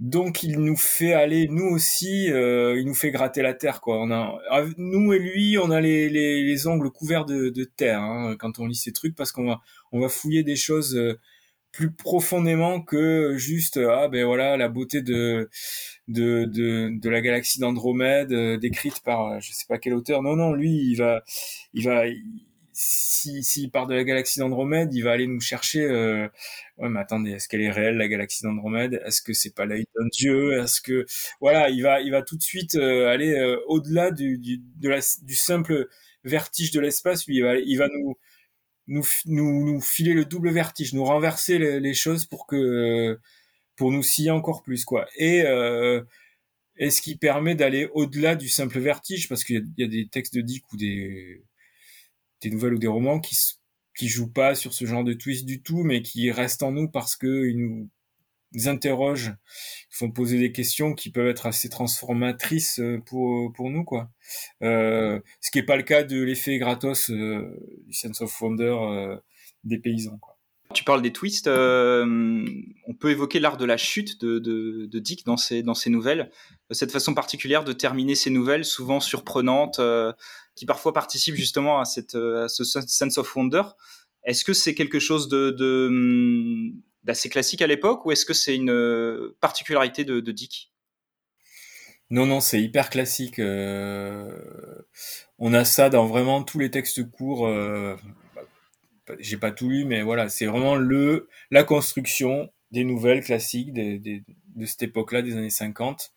donc, 0.00 0.42
il 0.42 0.58
nous 0.58 0.76
fait 0.76 1.12
aller, 1.12 1.46
nous 1.48 1.66
aussi, 1.66 2.30
euh, 2.32 2.76
il 2.76 2.86
nous 2.86 2.94
fait 2.94 3.12
gratter 3.12 3.40
la 3.40 3.54
terre, 3.54 3.80
quoi. 3.80 4.00
On 4.00 4.10
a, 4.10 4.36
nous 4.76 5.12
et 5.12 5.18
lui, 5.20 5.58
on 5.58 5.70
a 5.70 5.80
les, 5.80 6.08
les, 6.08 6.42
les 6.42 6.66
ongles 6.66 6.90
couverts 6.90 7.24
de, 7.24 7.50
de 7.50 7.64
terre 7.64 8.00
hein, 8.00 8.36
quand 8.38 8.58
on 8.58 8.66
lit 8.66 8.74
ces 8.74 8.92
trucs, 8.92 9.14
parce 9.14 9.30
qu'on 9.30 9.46
va, 9.46 9.60
on 9.92 10.00
va 10.00 10.08
fouiller 10.08 10.42
des 10.42 10.56
choses 10.56 10.96
euh, 10.96 11.20
plus 11.72 11.90
profondément 11.90 12.82
que 12.82 13.36
juste 13.38 13.78
ah 13.78 14.08
ben 14.08 14.26
voilà 14.26 14.56
la 14.58 14.68
beauté 14.68 15.00
de 15.00 15.48
de 16.06 16.44
de, 16.44 16.90
de 17.00 17.08
la 17.10 17.22
galaxie 17.22 17.60
d'Andromède 17.60 18.32
euh, 18.32 18.58
décrite 18.58 19.00
par 19.02 19.40
je 19.40 19.52
sais 19.52 19.64
pas 19.68 19.78
quel 19.78 19.94
auteur 19.94 20.22
non 20.22 20.36
non 20.36 20.52
lui 20.52 20.70
il 20.70 20.96
va 20.96 21.24
il 21.72 21.84
va 21.84 22.04
s'il 22.72 23.44
si, 23.44 23.68
part 23.68 23.86
de 23.86 23.94
la 23.94 24.04
galaxie 24.04 24.38
d'Andromède, 24.38 24.92
il 24.94 25.02
va 25.02 25.12
aller 25.12 25.26
nous 25.26 25.40
chercher. 25.40 25.82
Euh... 25.82 26.28
Ouais, 26.78 26.88
mais 26.88 27.00
attendez, 27.00 27.32
est-ce 27.32 27.48
qu'elle 27.48 27.62
est 27.62 27.70
réelle 27.70 27.96
la 27.96 28.08
galaxie 28.08 28.42
d'Andromède? 28.42 29.02
Est-ce 29.04 29.22
que 29.22 29.32
c'est 29.32 29.54
pas 29.54 29.66
l'œil 29.66 29.84
d'un 29.96 30.06
dieu? 30.12 30.58
Est-ce 30.60 30.80
que 30.80 31.06
voilà, 31.40 31.70
il 31.70 31.82
va, 31.82 32.00
il 32.00 32.10
va 32.10 32.22
tout 32.22 32.36
de 32.36 32.42
suite 32.42 32.74
euh, 32.76 33.08
aller 33.08 33.32
euh, 33.32 33.58
au-delà 33.66 34.10
du, 34.10 34.38
du, 34.38 34.60
du 34.78 35.34
simple 35.34 35.88
vertige 36.24 36.70
de 36.72 36.80
l'espace. 36.80 37.24
Il 37.28 37.42
va, 37.42 37.56
il 37.56 37.76
va 37.76 37.88
nous, 37.88 38.16
nous, 38.86 39.06
nous, 39.26 39.72
nous 39.72 39.80
filer 39.80 40.14
le 40.14 40.24
double 40.24 40.50
vertige, 40.50 40.94
nous 40.94 41.04
renverser 41.04 41.58
les, 41.58 41.80
les 41.80 41.94
choses 41.94 42.26
pour 42.26 42.46
que, 42.46 43.18
pour 43.76 43.90
nous 43.92 44.02
scier 44.02 44.30
encore 44.30 44.62
plus, 44.62 44.84
quoi. 44.84 45.06
Et 45.16 45.42
euh, 45.42 46.02
et 46.76 46.90
ce 46.90 47.02
qui 47.02 47.16
permet 47.16 47.54
d'aller 47.54 47.88
au-delà 47.92 48.34
du 48.34 48.48
simple 48.48 48.80
vertige, 48.80 49.28
parce 49.28 49.44
qu'il 49.44 49.64
y, 49.76 49.82
y, 49.82 49.84
a 49.84 49.88
des 49.88 50.08
textes 50.08 50.34
de 50.34 50.40
Dick 50.40 50.64
ou 50.72 50.76
des 50.76 51.44
des 52.42 52.50
nouvelles 52.50 52.74
ou 52.74 52.78
des 52.78 52.86
romans 52.86 53.20
qui 53.20 53.36
qui 53.96 54.08
jouent 54.08 54.32
pas 54.32 54.54
sur 54.54 54.72
ce 54.72 54.86
genre 54.86 55.04
de 55.04 55.12
twist 55.12 55.44
du 55.44 55.62
tout, 55.62 55.82
mais 55.82 56.02
qui 56.02 56.30
restent 56.30 56.62
en 56.62 56.72
nous 56.72 56.88
parce 56.88 57.16
que 57.16 57.48
ils 57.48 57.58
nous 57.58 57.90
interrogent, 58.68 59.34
ils 59.90 59.96
font 59.96 60.10
poser 60.10 60.38
des 60.38 60.52
questions 60.52 60.94
qui 60.94 61.10
peuvent 61.10 61.28
être 61.28 61.46
assez 61.46 61.68
transformatrices 61.68 62.80
euh, 62.80 62.98
pour 63.06 63.52
pour 63.52 63.70
nous 63.70 63.84
quoi. 63.84 64.10
Euh, 64.62 65.20
ce 65.40 65.50
qui 65.50 65.58
est 65.58 65.62
pas 65.64 65.76
le 65.76 65.82
cas 65.82 66.02
de 66.04 66.22
l'effet 66.22 66.58
gratos 66.58 67.10
euh, 67.10 67.54
du 67.86 67.94
sense 67.94 68.20
of 68.22 68.40
wonder 68.42 68.64
euh, 68.64 69.16
des 69.64 69.78
paysans 69.78 70.18
quoi. 70.18 70.31
Tu 70.72 70.84
parles 70.84 71.02
des 71.02 71.12
twists. 71.12 71.46
Euh, 71.46 72.44
on 72.86 72.94
peut 72.94 73.10
évoquer 73.10 73.40
l'art 73.40 73.56
de 73.56 73.64
la 73.64 73.76
chute 73.76 74.20
de, 74.20 74.38
de, 74.38 74.98
Dick 74.98 75.24
dans 75.24 75.36
ses, 75.36 75.62
dans 75.62 75.74
ses 75.74 75.90
nouvelles. 75.90 76.30
Cette 76.70 76.92
façon 76.92 77.14
particulière 77.14 77.64
de 77.64 77.72
terminer 77.72 78.14
ses 78.14 78.30
nouvelles, 78.30 78.64
souvent 78.64 79.00
surprenantes, 79.00 79.78
euh, 79.78 80.12
qui 80.54 80.66
parfois 80.66 80.92
participent 80.92 81.36
justement 81.36 81.80
à, 81.80 81.84
cette, 81.84 82.14
à 82.14 82.48
ce 82.48 82.64
sense 82.64 83.18
of 83.18 83.36
wonder. 83.36 83.62
Est-ce 84.24 84.44
que 84.44 84.52
c'est 84.52 84.74
quelque 84.74 84.98
chose 84.98 85.28
de, 85.28 85.50
de 85.50 86.72
d'assez 87.04 87.28
classique 87.28 87.62
à 87.62 87.66
l'époque 87.66 88.06
ou 88.06 88.12
est-ce 88.12 88.24
que 88.24 88.34
c'est 88.34 88.54
une 88.54 89.32
particularité 89.40 90.04
de, 90.04 90.20
Dick? 90.20 90.72
Non, 92.10 92.26
non, 92.26 92.40
c'est 92.40 92.60
hyper 92.60 92.90
classique. 92.90 93.38
Euh, 93.38 94.30
on 95.38 95.54
a 95.54 95.64
ça 95.64 95.88
dans 95.88 96.06
vraiment 96.06 96.42
tous 96.42 96.58
les 96.58 96.70
textes 96.70 97.10
courts. 97.10 97.46
Euh, 97.46 97.96
j'ai 99.18 99.36
pas 99.36 99.50
tout 99.52 99.68
lu, 99.68 99.84
mais 99.84 100.02
voilà, 100.02 100.28
c'est 100.28 100.46
vraiment 100.46 100.76
le 100.76 101.28
la 101.50 101.64
construction 101.64 102.50
des 102.70 102.84
nouvelles 102.84 103.22
classiques 103.22 103.72
de 103.72 104.66
cette 104.66 104.82
époque-là, 104.82 105.22
des 105.22 105.36
années 105.36 105.50
50. 105.50 106.12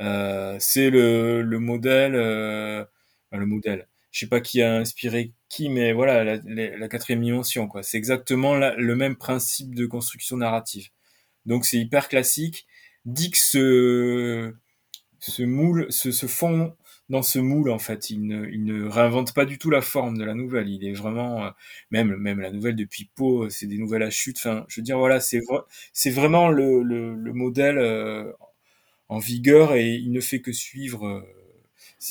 Euh, 0.00 0.56
c'est 0.60 0.90
le, 0.90 1.42
le 1.42 1.58
modèle, 1.58 2.14
euh, 2.14 2.84
le 3.32 3.46
modèle. 3.46 3.88
Je 4.10 4.20
sais 4.20 4.28
pas 4.28 4.40
qui 4.40 4.62
a 4.62 4.74
inspiré 4.76 5.32
qui, 5.48 5.68
mais 5.68 5.92
voilà, 5.92 6.38
la, 6.44 6.88
quatrième 6.88 7.22
dimension, 7.22 7.68
quoi. 7.68 7.82
C'est 7.82 7.98
exactement 7.98 8.56
le 8.56 8.96
même 8.96 9.16
principe 9.16 9.74
de 9.74 9.86
construction 9.86 10.36
narrative. 10.36 10.88
Donc 11.44 11.66
c'est 11.66 11.78
hyper 11.78 12.08
classique. 12.08 12.66
Que 13.06 13.36
ce, 13.36 14.54
ce 15.20 15.42
moule, 15.42 15.86
ce, 15.90 16.10
ce 16.10 16.26
fond 16.26 16.74
dans 17.08 17.22
ce 17.22 17.38
moule 17.38 17.70
en 17.70 17.78
fait. 17.78 18.10
Il 18.10 18.26
ne, 18.26 18.48
il 18.50 18.64
ne 18.64 18.84
réinvente 18.88 19.34
pas 19.34 19.44
du 19.46 19.58
tout 19.58 19.70
la 19.70 19.80
forme 19.82 20.18
de 20.18 20.24
la 20.24 20.34
nouvelle. 20.34 20.68
Il 20.68 20.84
est 20.86 20.92
vraiment 20.92 21.44
euh, 21.46 21.50
même 21.90 22.16
même 22.16 22.40
la 22.40 22.50
nouvelle 22.50 22.76
depuis 22.76 23.08
Poe, 23.14 23.48
c'est 23.50 23.66
des 23.66 23.78
nouvelles 23.78 24.02
à 24.02 24.10
chute. 24.10 24.38
Enfin, 24.38 24.64
je 24.68 24.80
veux 24.80 24.84
dire 24.84 24.98
voilà, 24.98 25.20
c'est 25.20 25.40
c'est 25.92 26.10
vraiment 26.10 26.48
le, 26.48 26.82
le, 26.82 27.14
le 27.14 27.32
modèle 27.32 27.78
euh, 27.78 28.32
en 29.08 29.18
vigueur 29.18 29.74
et 29.74 29.94
il 29.94 30.12
ne 30.12 30.20
fait 30.20 30.40
que 30.40 30.52
suivre. 30.52 31.06
Euh, 31.06 31.22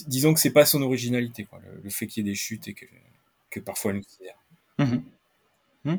disons 0.08 0.34
que 0.34 0.40
c'est 0.40 0.54
pas 0.54 0.66
son 0.66 0.82
originalité, 0.82 1.46
quoi, 1.46 1.60
le, 1.66 1.82
le 1.84 1.90
fait 1.90 2.08
qu'il 2.08 2.26
y 2.26 2.30
ait 2.30 2.32
des 2.32 2.36
chutes 2.38 2.68
et 2.68 2.74
que, 2.74 2.86
que 3.50 3.60
parfois 3.60 3.92
elle 3.92 3.98
nous 3.98 4.04
sidère. 4.04 4.38
Mmh. 4.80 4.98
Mmh. 5.86 5.98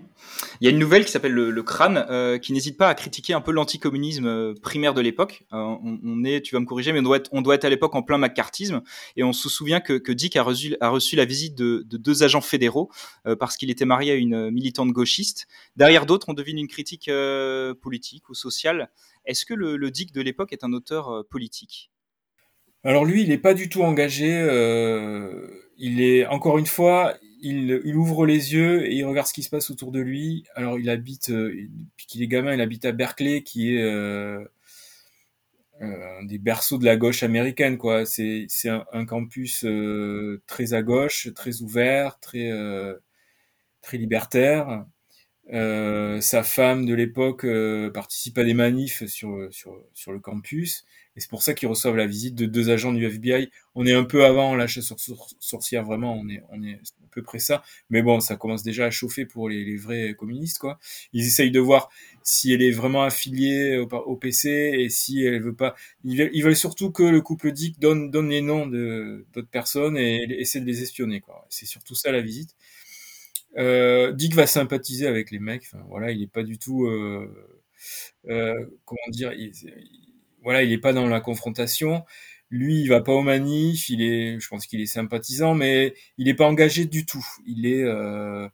Il 0.60 0.64
y 0.64 0.66
a 0.66 0.70
une 0.70 0.80
nouvelle 0.80 1.04
qui 1.04 1.12
s'appelle 1.12 1.32
le, 1.32 1.62
Crâne, 1.62 2.04
euh, 2.10 2.38
qui 2.38 2.52
n'hésite 2.52 2.76
pas 2.76 2.88
à 2.88 2.94
critiquer 2.96 3.34
un 3.34 3.40
peu 3.40 3.52
l'anticommunisme 3.52 4.26
euh, 4.26 4.54
primaire 4.60 4.94
de 4.94 5.00
l'époque. 5.00 5.44
Euh, 5.52 5.76
on, 5.82 6.24
est, 6.24 6.40
tu 6.40 6.56
vas 6.56 6.60
me 6.60 6.66
corriger, 6.66 6.92
mais 6.92 6.98
on 6.98 7.04
doit 7.04 7.18
être, 7.18 7.30
on 7.32 7.40
doit 7.40 7.54
être 7.54 7.64
à 7.64 7.68
l'époque 7.68 7.94
en 7.94 8.02
plein 8.02 8.18
macartisme, 8.18 8.82
et 9.16 9.22
on 9.22 9.32
se 9.32 9.48
souvient 9.48 9.80
que, 9.80 9.92
que 9.92 10.10
Dick 10.10 10.34
a 10.34 10.42
reçu, 10.42 10.76
a 10.80 10.88
reçu 10.88 11.14
la 11.14 11.24
visite 11.24 11.54
de, 11.54 11.84
de 11.88 11.96
deux 11.96 12.24
agents 12.24 12.40
fédéraux 12.40 12.90
euh, 13.26 13.36
parce 13.36 13.56
qu'il 13.56 13.70
était 13.70 13.84
marié 13.84 14.10
à 14.10 14.16
une 14.16 14.50
militante 14.50 14.90
gauchiste. 14.90 15.46
Derrière 15.76 16.04
d'autres, 16.04 16.28
on 16.30 16.34
devine 16.34 16.58
une 16.58 16.68
critique 16.68 17.08
euh, 17.08 17.72
politique 17.72 18.28
ou 18.28 18.34
sociale. 18.34 18.90
Est-ce 19.24 19.46
que 19.46 19.54
le, 19.54 19.76
le, 19.76 19.90
Dick 19.92 20.12
de 20.12 20.20
l'époque 20.20 20.52
est 20.52 20.64
un 20.64 20.72
auteur 20.72 21.24
politique? 21.30 21.92
Alors 22.82 23.04
lui, 23.04 23.22
il 23.22 23.28
n'est 23.28 23.38
pas 23.38 23.54
du 23.54 23.68
tout 23.68 23.82
engagé. 23.82 24.26
Il 25.78 26.00
est 26.00 26.26
encore 26.26 26.58
une 26.58 26.66
fois, 26.66 27.16
il, 27.40 27.96
ouvre 27.96 28.26
les 28.26 28.54
yeux 28.54 28.86
et 28.86 28.94
il 28.94 29.04
regarde 29.04 29.26
ce 29.26 29.32
qui 29.32 29.42
se 29.42 29.50
passe 29.50 29.70
autour 29.70 29.92
de 29.92 30.00
lui. 30.00 30.44
Alors, 30.54 30.78
il 30.78 30.90
habite, 30.90 31.30
euh, 31.30 31.68
depuis 31.90 32.06
qu'il 32.06 32.22
est 32.22 32.28
gamin, 32.28 32.54
il 32.54 32.60
habite 32.60 32.84
à 32.84 32.92
Berkeley, 32.92 33.42
qui 33.42 33.74
est 33.74 33.82
euh, 33.82 34.44
euh, 35.82 36.20
un 36.20 36.24
des 36.24 36.38
berceaux 36.38 36.78
de 36.78 36.84
la 36.84 36.96
gauche 36.96 37.22
américaine, 37.22 37.78
quoi. 37.78 38.06
C'est, 38.06 38.48
un, 38.66 38.84
un, 38.92 39.04
campus 39.04 39.64
euh, 39.64 40.42
très 40.46 40.74
à 40.74 40.82
gauche, 40.82 41.32
très 41.34 41.62
ouvert, 41.62 42.18
très, 42.20 42.50
très 43.82 43.98
libertaire. 43.98 44.84
sa 45.50 46.42
femme 46.42 46.86
de 46.86 46.94
l'époque 46.94 47.46
participe 47.92 48.38
à 48.38 48.44
des 48.44 48.54
manifs 48.54 49.06
sur, 49.06 49.48
sur, 49.52 49.82
sur 49.94 50.12
le 50.12 50.20
campus. 50.20 50.84
Et 51.16 51.20
c'est 51.20 51.30
pour 51.30 51.42
ça 51.42 51.54
qu'ils 51.54 51.68
reçoivent 51.68 51.96
la 51.96 52.06
visite 52.06 52.34
de 52.34 52.46
deux 52.46 52.70
agents 52.70 52.92
du 52.92 53.04
FBI. 53.04 53.50
On 53.74 53.86
est 53.86 53.92
un 53.92 54.04
peu 54.04 54.24
avant 54.24 54.54
la 54.54 54.66
chasse 54.66 54.92
aux 54.92 55.16
sorcières, 55.40 55.84
vraiment, 55.84 56.14
on 56.14 56.28
est, 56.28 56.42
on 56.50 56.62
est 56.62 56.74
à 56.74 57.08
peu 57.10 57.22
près 57.22 57.38
ça. 57.38 57.62
Mais 57.90 58.02
bon, 58.02 58.20
ça 58.20 58.36
commence 58.36 58.62
déjà 58.62 58.86
à 58.86 58.90
chauffer 58.90 59.26
pour 59.26 59.48
les, 59.48 59.64
les 59.64 59.76
vrais 59.76 60.14
communistes, 60.14 60.58
quoi. 60.58 60.78
Ils 61.12 61.26
essayent 61.26 61.50
de 61.50 61.60
voir 61.60 61.88
si 62.22 62.52
elle 62.52 62.62
est 62.62 62.70
vraiment 62.70 63.02
affiliée 63.02 63.78
au, 63.78 64.16
PC 64.16 64.74
et 64.78 64.88
si 64.88 65.22
elle 65.22 65.42
veut 65.42 65.54
pas. 65.54 65.74
Ils, 66.04 66.42
veulent 66.42 66.56
surtout 66.56 66.90
que 66.90 67.02
le 67.02 67.20
couple 67.20 67.52
Dick 67.52 67.78
donne, 67.78 68.10
donne 68.10 68.30
les 68.30 68.42
noms 68.42 68.66
d'autres 68.66 69.48
personnes 69.50 69.96
et, 69.96 70.24
et 70.24 70.40
essaie 70.40 70.60
de 70.60 70.66
les 70.66 70.82
espionner, 70.82 71.20
quoi. 71.20 71.46
C'est 71.48 71.66
surtout 71.66 71.94
ça 71.94 72.12
la 72.12 72.20
visite. 72.20 72.54
Euh, 73.58 74.12
Dick 74.12 74.34
va 74.34 74.46
sympathiser 74.46 75.06
avec 75.06 75.30
les 75.30 75.38
mecs. 75.38 75.64
Enfin, 75.64 75.84
voilà, 75.88 76.10
il 76.10 76.22
est 76.22 76.26
pas 76.26 76.42
du 76.42 76.58
tout, 76.58 76.86
euh, 76.86 77.54
euh, 78.28 78.66
comment 78.84 78.98
dire, 79.10 79.32
il, 79.32 79.52
voilà, 80.46 80.64
il 80.64 80.72
est 80.72 80.78
pas 80.78 80.94
dans 80.94 81.08
la 81.08 81.20
confrontation. 81.20 82.04
Lui, 82.50 82.80
il 82.82 82.88
va 82.88 83.02
pas 83.02 83.12
au 83.12 83.22
manif. 83.22 83.90
Il 83.90 84.02
est, 84.02 84.40
je 84.40 84.48
pense 84.48 84.66
qu'il 84.66 84.80
est 84.80 84.86
sympathisant, 84.86 85.54
mais 85.54 85.94
il 86.18 86.28
est 86.28 86.34
pas 86.34 86.46
engagé 86.48 86.86
du 86.86 87.04
tout. 87.06 87.26
Il 87.46 87.66
est, 87.66 87.82
euh, 87.84 88.48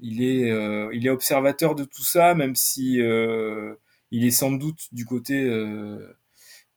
il 0.00 0.22
est, 0.22 0.50
euh, 0.50 0.90
il 0.94 1.06
est 1.06 1.10
observateur 1.10 1.74
de 1.74 1.84
tout 1.84 2.04
ça, 2.04 2.34
même 2.34 2.56
si 2.56 3.00
euh, 3.00 3.74
il 4.10 4.24
est 4.26 4.32
sans 4.32 4.52
doute 4.52 4.88
du 4.92 5.04
côté, 5.06 5.36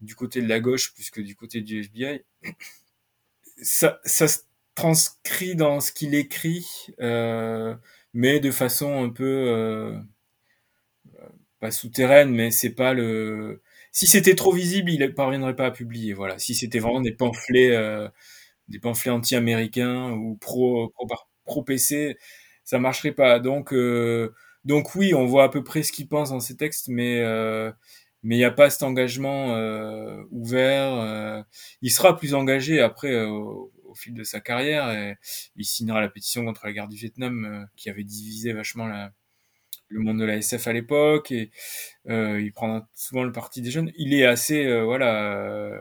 du 0.02 0.16
côté 0.16 0.42
de 0.42 0.48
la 0.48 0.60
gauche 0.60 0.94
plus 0.94 1.10
que 1.12 1.22
du 1.22 1.36
côté 1.36 1.62
du 1.62 1.80
FBI. 1.82 2.24
Ça, 3.62 4.00
ça 4.06 4.28
se 4.28 4.40
transcrit 4.76 5.56
dans 5.56 5.80
ce 5.80 5.92
qu'il 5.92 6.16
écrit, 6.16 6.68
euh, 7.00 7.76
mais 8.14 8.40
de 8.40 8.52
façon 8.52 9.04
un 9.04 9.10
peu 9.10 9.24
euh, 9.48 9.98
pas 11.60 11.72
souterraine, 11.72 12.32
mais 12.32 12.52
c'est 12.52 12.72
pas 12.72 12.94
le. 12.94 13.62
Si 13.91 14.08
c'était 14.08 14.36
trop 14.36 14.54
visible, 14.54 14.91
il 14.91 15.13
parviendrait 15.13 15.56
pas 15.56 15.65
à 15.67 15.71
publier. 15.71 16.13
Voilà. 16.13 16.39
Si 16.39 16.56
c'était 16.56 16.80
vraiment 16.80 17.01
des 17.01 17.12
pamphlets, 17.13 17.71
euh, 17.75 18.08
des 18.69 18.80
pamphlets 18.80 19.12
anti-américains 19.12 20.12
ou 20.13 20.38
pro 20.38 20.89
pro, 20.95 21.08
pro 21.45 21.63
PC, 21.63 22.17
ça 22.63 22.80
marcherait 22.80 23.13
pas. 23.13 23.39
Donc 23.39 23.73
euh, 23.73 24.34
donc 24.65 24.95
oui, 24.95 25.13
on 25.13 25.25
voit 25.25 25.45
à 25.45 25.49
peu 25.49 25.63
près 25.63 25.84
ce 25.84 25.91
qu'il 25.91 26.08
pense 26.08 26.30
dans 26.32 26.39
ses 26.39 26.58
textes, 26.58 26.88
mais 26.89 27.19
euh, 27.21 27.71
mais 28.23 28.36
il 28.36 28.39
n'y 28.39 28.45
a 28.45 28.51
pas 28.51 28.69
cet 28.69 28.84
engagement 28.84 29.56
euh, 29.56 30.23
ouvert. 30.32 30.93
euh, 30.95 31.41
il 31.82 31.91
sera 31.91 32.15
plus 32.17 32.34
engagé 32.36 32.80
après 32.82 33.12
euh, 33.13 33.27
au, 33.30 33.71
au 33.86 33.95
fil 33.95 34.13
de 34.13 34.23
sa 34.23 34.39
carrière. 34.41 34.89
Et 34.91 35.17
il 35.56 35.65
signera 35.65 36.01
la 36.01 36.10
pétition 36.10 36.45
contre 36.45 36.65
la 36.65 36.73
guerre 36.73 36.88
du 36.88 36.97
Vietnam 36.97 37.67
qui 37.75 37.89
avait 37.89 38.04
divisé 38.04 38.54
vachement 38.54 38.88
la, 38.88 39.12
le 39.91 39.99
monde 39.99 40.19
de 40.19 40.25
la 40.25 40.36
SF 40.38 40.67
à 40.67 40.73
l'époque. 40.73 41.32
Et 41.32 41.51
euh, 42.10 42.41
il 42.41 42.51
prendra 42.54 42.88
souvent 42.95 43.23
le 43.23 43.32
parti 43.32 43.62
des 43.62 43.71
jeunes. 43.71 43.91
Il 43.97 44.13
est 44.13 44.25
assez 44.25 44.65
euh, 44.65 44.84
voilà 44.84 45.34
euh, 45.34 45.77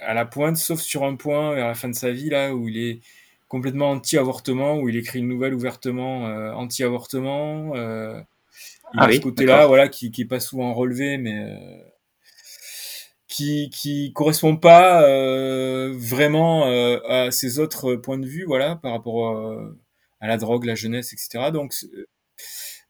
à 0.00 0.14
la 0.14 0.24
pointe, 0.26 0.56
sauf 0.56 0.80
sur 0.80 1.04
un 1.04 1.16
point 1.16 1.54
vers 1.54 1.66
la 1.68 1.74
fin 1.74 1.88
de 1.88 1.94
sa 1.94 2.10
vie 2.10 2.30
là 2.30 2.54
où 2.54 2.68
il 2.68 2.78
est 2.78 3.00
complètement 3.48 3.90
anti-avortement, 3.90 4.78
où 4.78 4.88
il 4.88 4.96
écrit 4.96 5.20
une 5.20 5.28
nouvelle 5.28 5.54
ouvertement 5.54 6.24
anti-avortement. 6.56 7.74
il 8.94 9.00
Ah 9.00 9.04
a 9.04 9.08
ce 9.12 9.16
oui, 9.16 9.20
côté-là, 9.20 9.54
d'accord. 9.54 9.68
voilà, 9.68 9.88
qui, 9.88 10.10
qui 10.10 10.22
est 10.22 10.26
pas 10.26 10.40
souvent 10.40 10.72
relevé, 10.74 11.18
mais 11.18 11.38
euh, 11.38 11.82
qui 13.28 13.70
qui 13.70 14.12
correspond 14.12 14.56
pas 14.56 15.02
euh, 15.08 15.92
vraiment 15.96 16.66
euh, 16.66 16.98
à 17.08 17.30
ses 17.30 17.58
autres 17.58 17.96
points 17.96 18.18
de 18.18 18.26
vue, 18.26 18.44
voilà, 18.44 18.76
par 18.76 18.92
rapport 18.92 19.36
à 20.20 20.26
la 20.28 20.36
drogue, 20.36 20.64
la 20.64 20.74
jeunesse, 20.74 21.12
etc. 21.12 21.50
Donc 21.52 21.74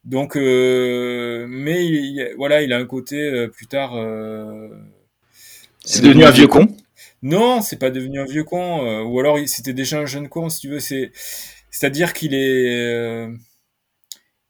donc, 0.05 0.37
euh, 0.37 1.47
mais 1.49 1.87
il, 1.87 1.95
il- 2.17 2.35
voilà, 2.37 2.63
il 2.63 2.73
a 2.73 2.79
un 2.79 2.87
côté 2.87 3.17
euh, 3.23 3.49
plus 3.49 3.67
tard. 3.67 3.95
euh, 3.97 4.69
C'est 5.85 6.03
devenu 6.03 6.25
un 6.25 6.31
vieux 6.31 6.47
con? 6.49 6.67
non, 7.23 7.63
c'est 7.63 7.79
pas 7.79 7.91
devenu 7.91 8.21
un 8.21 8.25
vieux 8.25 8.45
con, 8.45 9.03
ou 9.05 9.19
alors 9.21 9.39
c'était 9.47 9.73
déjà 9.73 9.99
un 10.01 10.07
jeune 10.07 10.29
con, 10.29 10.49
si 10.49 10.61
tu 10.61 10.69
veux. 10.69 10.81
C'est, 10.81 11.11
c'est-à-dire 11.71 12.13
qu'il 12.13 12.35
est, 12.35 13.27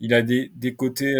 il 0.00 0.14
a 0.14 0.22
des, 0.22 0.50
des 0.54 0.74
côtés 0.74 1.14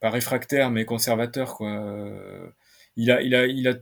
pas 0.00 0.10
réfractaires, 0.10 0.70
mais 0.70 0.84
conservateurs, 0.84 1.54
quoi. 1.56 2.52
Il 2.96 3.10
a, 3.10 3.22
il 3.22 3.34
a, 3.34 3.46
il 3.46 3.68
a, 3.68 3.74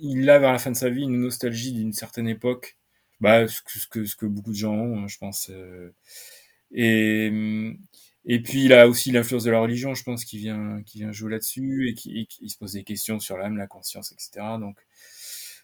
il 0.00 0.30
a 0.30 0.38
vers 0.38 0.52
la 0.52 0.58
fin 0.58 0.70
de 0.70 0.76
sa 0.76 0.90
vie 0.90 1.02
une 1.02 1.20
nostalgie 1.20 1.72
d'une 1.72 1.92
certaine 1.92 2.28
époque. 2.28 2.78
Bah, 3.20 3.48
ce 3.48 3.62
que, 3.62 3.72
ce 3.78 3.88
que, 3.88 4.04
ce 4.04 4.16
que 4.16 4.26
beaucoup 4.26 4.52
de 4.52 4.56
gens 4.56 4.74
ont, 4.74 5.04
hein, 5.04 5.08
je 5.08 5.18
pense. 5.18 5.50
et, 6.72 7.30
et 8.28 8.40
puis 8.42 8.64
il 8.66 8.72
a 8.74 8.88
aussi 8.88 9.10
l'influence 9.12 9.44
de 9.44 9.50
la 9.50 9.60
religion, 9.60 9.94
je 9.94 10.04
pense, 10.04 10.24
qui 10.24 10.38
vient, 10.38 10.82
qui 10.86 10.98
vient 11.00 11.12
jouer 11.12 11.32
là-dessus 11.32 11.88
et 11.90 11.94
qui, 11.94 12.26
qui 12.28 12.48
se 12.50 12.58
pose 12.58 12.72
des 12.74 12.84
questions 12.84 13.20
sur 13.20 13.38
l'âme, 13.38 13.56
la 13.56 13.66
conscience, 13.66 14.12
etc. 14.12 14.58
Donc, 14.60 14.78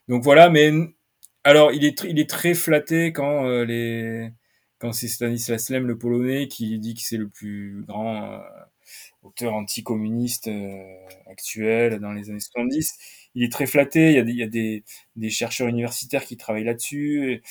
donc 0.08 0.22
voilà. 0.22 0.50
Mais 0.50 0.72
alors, 1.44 1.72
il 1.72 1.84
est, 1.84 2.04
il 2.04 2.18
est 2.18 2.28
très 2.28 2.54
flatté 2.54 3.12
quand 3.12 3.46
euh, 3.46 3.64
les, 3.64 4.30
quand 4.78 4.92
c'est 4.92 5.08
Stanislas 5.08 5.70
Lem, 5.70 5.86
le 5.86 5.98
Polonais, 5.98 6.48
qui 6.48 6.78
dit 6.78 6.94
que 6.94 7.00
c'est 7.02 7.16
le 7.18 7.28
plus 7.28 7.84
grand 7.86 8.34
euh, 8.34 8.38
auteur 9.22 9.54
anticommuniste 9.54 10.48
euh, 10.48 11.06
actuel 11.30 11.98
dans 12.00 12.12
les 12.12 12.30
années 12.30 12.40
70. 12.40 12.94
Il 13.34 13.42
est 13.44 13.52
très 13.52 13.66
flatté. 13.66 14.10
Il 14.10 14.14
y 14.16 14.18
a 14.18 14.22
des, 14.24 14.32
il 14.32 14.38
y 14.38 14.42
a 14.42 14.46
des, 14.48 14.84
des 15.16 15.30
chercheurs 15.30 15.68
universitaires 15.68 16.24
qui 16.24 16.36
travaillent 16.36 16.64
là-dessus. 16.64 17.42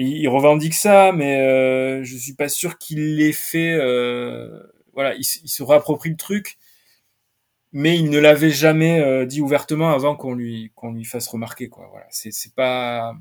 Il 0.00 0.28
revendique 0.28 0.74
ça, 0.74 1.12
mais 1.12 1.40
euh, 1.40 2.04
je 2.04 2.16
suis 2.16 2.34
pas 2.34 2.48
sûr 2.48 2.78
qu'il 2.78 3.16
l'ait 3.16 3.32
fait. 3.32 3.72
euh, 3.72 4.62
voilà, 4.94 5.14
il, 5.16 5.20
il 5.20 5.48
se 5.48 5.62
réapproprie 5.62 6.10
le 6.10 6.16
truc, 6.16 6.58
mais 7.72 7.98
il 7.98 8.10
ne 8.10 8.18
l'avait 8.18 8.50
jamais 8.50 9.00
euh, 9.00 9.26
dit 9.26 9.40
ouvertement 9.40 9.90
avant 9.90 10.16
qu'on 10.16 10.34
lui 10.34 10.72
qu'on 10.74 10.92
lui 10.92 11.04
fasse 11.04 11.28
remarquer. 11.28 11.68
Quoi. 11.68 11.88
Voilà, 11.90 12.06
c'est 12.10 12.54
pas 12.54 13.14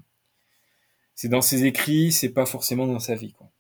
c'est 1.15 1.27
dans 1.27 1.41
ses 1.41 1.65
écrits, 1.65 2.13
c'est 2.13 2.29
pas 2.29 2.45
forcément 2.45 2.87
dans 2.87 2.99
sa 2.99 3.15
vie. 3.15 3.33
Quoi. 3.33 3.51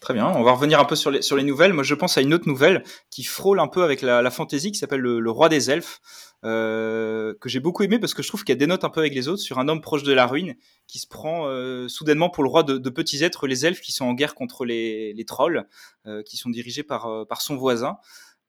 Très 0.00 0.14
bien, 0.14 0.26
on 0.26 0.42
va 0.42 0.52
revenir 0.52 0.80
un 0.80 0.84
peu 0.84 0.96
sur 0.96 1.10
les, 1.10 1.42
nouvelles. 1.42 1.72
Moi, 1.72 1.84
je 1.84 1.94
pense 1.94 2.18
à 2.18 2.22
une 2.22 2.34
autre 2.34 2.48
nouvelle 2.48 2.82
qui 3.10 3.22
frôle 3.24 3.60
un 3.60 3.68
peu 3.68 3.84
avec 3.84 4.02
la, 4.02 4.20
la 4.20 4.30
fantasy, 4.30 4.72
qui 4.72 4.78
s'appelle 4.78 5.00
le, 5.00 5.30
Roi 5.30 5.48
des 5.48 5.70
Elfes, 5.70 6.00
euh, 6.44 7.34
que 7.40 7.48
j'ai 7.48 7.60
beaucoup 7.60 7.84
aimé 7.84 8.00
parce 8.00 8.14
que 8.14 8.22
je 8.22 8.26
trouve 8.26 8.42
qu'elle 8.42 8.58
dénote 8.58 8.82
un 8.82 8.90
peu 8.90 8.98
avec 8.98 9.14
les 9.14 9.28
autres 9.28 9.42
sur 9.42 9.60
un 9.60 9.68
homme 9.68 9.80
proche 9.80 10.02
de 10.02 10.12
la 10.12 10.26
ruine 10.26 10.56
qui 10.88 10.98
se 10.98 11.06
prend 11.06 11.46
euh, 11.46 11.86
soudainement 11.86 12.30
pour 12.30 12.42
le 12.42 12.50
roi 12.50 12.64
de, 12.64 12.90
petits 12.90 13.22
êtres, 13.22 13.46
les 13.46 13.64
elfes 13.64 13.80
qui 13.80 13.92
sont 13.92 14.06
en 14.06 14.12
guerre 14.12 14.34
contre 14.34 14.64
les, 14.64 15.24
trolls, 15.24 15.68
euh, 16.06 16.22
qui 16.24 16.36
sont 16.36 16.50
dirigés 16.50 16.82
par, 16.82 17.26
son 17.38 17.56
voisin. 17.56 17.98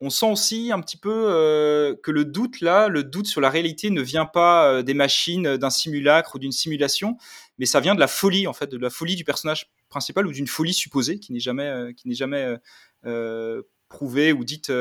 On 0.01 0.09
sent 0.09 0.31
aussi 0.31 0.71
un 0.73 0.81
petit 0.81 0.97
peu 0.97 1.95
que 2.03 2.11
le 2.11 2.25
doute 2.25 2.61
là, 2.61 2.87
le 2.87 3.03
doute 3.03 3.27
sur 3.27 3.39
la 3.39 3.49
réalité 3.49 3.89
ne 3.91 4.01
vient 4.01 4.25
pas 4.25 4.83
des 4.83 4.95
machines, 4.95 5.55
d'un 5.55 5.69
simulacre 5.69 6.35
ou 6.35 6.39
d'une 6.39 6.51
simulation, 6.51 7.15
mais 7.57 7.65
ça 7.65 7.79
vient 7.79 7.95
de 7.95 7.99
la 7.99 8.07
folie 8.07 8.47
en 8.47 8.53
fait, 8.53 8.67
de 8.67 8.77
la 8.77 8.89
folie 8.89 9.15
du 9.15 9.23
personnage 9.23 9.71
principal 9.89 10.27
ou 10.27 10.31
d'une 10.31 10.47
folie 10.47 10.73
supposée 10.73 11.19
qui 11.19 11.33
n'est 11.33 11.39
jamais, 11.39 11.67
euh, 11.67 11.93
qui 11.93 12.07
n'est 12.07 12.15
jamais 12.15 12.43
euh, 12.43 12.57
euh, 13.05 13.61
prouvée 13.89 14.33
ou 14.33 14.43
dite 14.43 14.71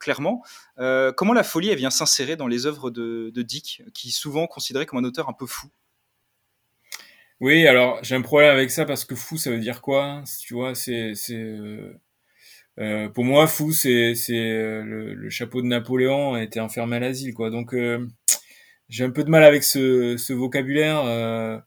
clairement. 0.00 0.42
Comment 0.76 1.32
la 1.32 1.44
folie 1.44 1.68
elle 1.68 1.78
vient 1.78 1.90
s'insérer 1.90 2.34
dans 2.34 2.48
les 2.48 2.66
œuvres 2.66 2.90
de, 2.90 3.42
Dick, 3.42 3.82
qui 3.94 4.08
est 4.08 4.12
souvent 4.12 4.46
considéré 4.48 4.84
comme 4.84 4.98
un 4.98 5.04
auteur 5.04 5.28
un 5.28 5.32
peu 5.32 5.46
fou? 5.46 5.68
Oui, 7.38 7.66
alors 7.68 8.02
j'ai 8.02 8.16
un 8.16 8.22
problème 8.22 8.50
avec 8.50 8.70
ça 8.70 8.84
parce 8.84 9.04
que 9.04 9.14
fou, 9.14 9.36
ça 9.36 9.50
veut 9.50 9.60
dire 9.60 9.80
quoi? 9.80 10.24
Tu 10.40 10.54
vois, 10.54 10.74
c'est 10.74 11.14
euh, 12.78 13.08
pour 13.08 13.24
moi 13.24 13.46
fou, 13.46 13.72
c'est 13.72 14.14
euh, 14.30 14.82
le, 14.82 15.30
chapeau 15.30 15.62
de 15.62 15.66
Napoléon 15.66 16.34
a 16.34 16.42
été 16.42 16.60
enfermé 16.60 16.96
à 16.96 17.00
l'asile, 17.00 17.32
quoi. 17.32 17.50
Donc 17.50 17.74
j'ai 18.88 19.04
un 19.04 19.10
peu 19.10 19.24
de 19.24 19.30
mal 19.30 19.44
avec 19.44 19.62
ce 19.62 20.32
vocabulaire. 20.32 21.62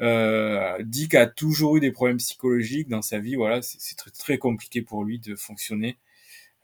Euh, 0.00 0.76
euh, 0.78 0.82
Dick 0.82 1.14
a 1.14 1.26
toujours 1.26 1.76
eu 1.76 1.80
des 1.80 1.92
problèmes 1.92 2.18
psychologiques 2.18 2.88
dans 2.88 3.02
sa 3.02 3.18
vie. 3.18 3.36
Voilà, 3.36 3.62
c'est 3.62 3.96
très, 3.96 4.10
très 4.10 4.38
compliqué 4.38 4.82
pour 4.82 5.04
lui 5.04 5.18
de 5.18 5.34
fonctionner, 5.36 5.96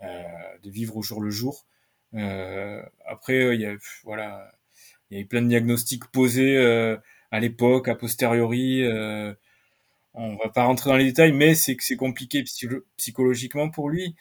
euh, 0.02 0.22
de 0.62 0.70
vivre 0.70 0.96
au 0.96 1.02
jour 1.02 1.20
le 1.22 1.30
jour. 1.30 1.66
Euh, 2.14 2.82
après, 3.06 3.54
il 3.56 3.60
y 3.62 3.66
a 3.66 3.76
voilà, 4.04 4.52
il 5.10 5.16
y 5.18 5.20
a 5.20 5.22
eu 5.24 5.26
plein 5.26 5.42
de 5.42 5.48
diagnostics 5.48 6.06
posés 6.06 6.56
euh, 6.58 6.96
à 7.32 7.40
l'époque, 7.40 7.88
a 7.88 7.94
posteriori. 7.96 8.82
Euh, 8.84 9.34
on 10.14 10.36
va 10.36 10.48
pas 10.50 10.64
rentrer 10.64 10.90
dans 10.90 10.96
les 10.96 11.04
détails, 11.04 11.32
mais 11.32 11.54
c'est 11.54 11.76
que 11.76 11.84
c'est 11.84 11.96
compliqué 11.96 12.42
psycho- 12.42 12.84
psychologiquement 12.96 13.70
pour 13.70 13.88
lui. 13.90 14.14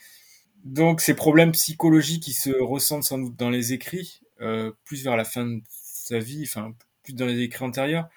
Donc 0.65 1.01
ces 1.01 1.15
problèmes 1.15 1.51
psychologiques 1.53 2.23
qui 2.23 2.33
se 2.33 2.51
ressentent 2.51 3.03
sans 3.03 3.19
doute 3.19 3.35
dans 3.37 3.49
les 3.49 3.73
écrits, 3.73 4.21
euh, 4.41 4.71
plus 4.85 5.03
vers 5.03 5.17
la 5.17 5.25
fin 5.25 5.45
de 5.45 5.61
sa 5.69 6.19
vie, 6.19 6.43
enfin 6.47 6.73
plus 7.03 7.13
dans 7.13 7.25
les 7.25 7.39
écrits 7.41 7.65
antérieurs. 7.65 8.09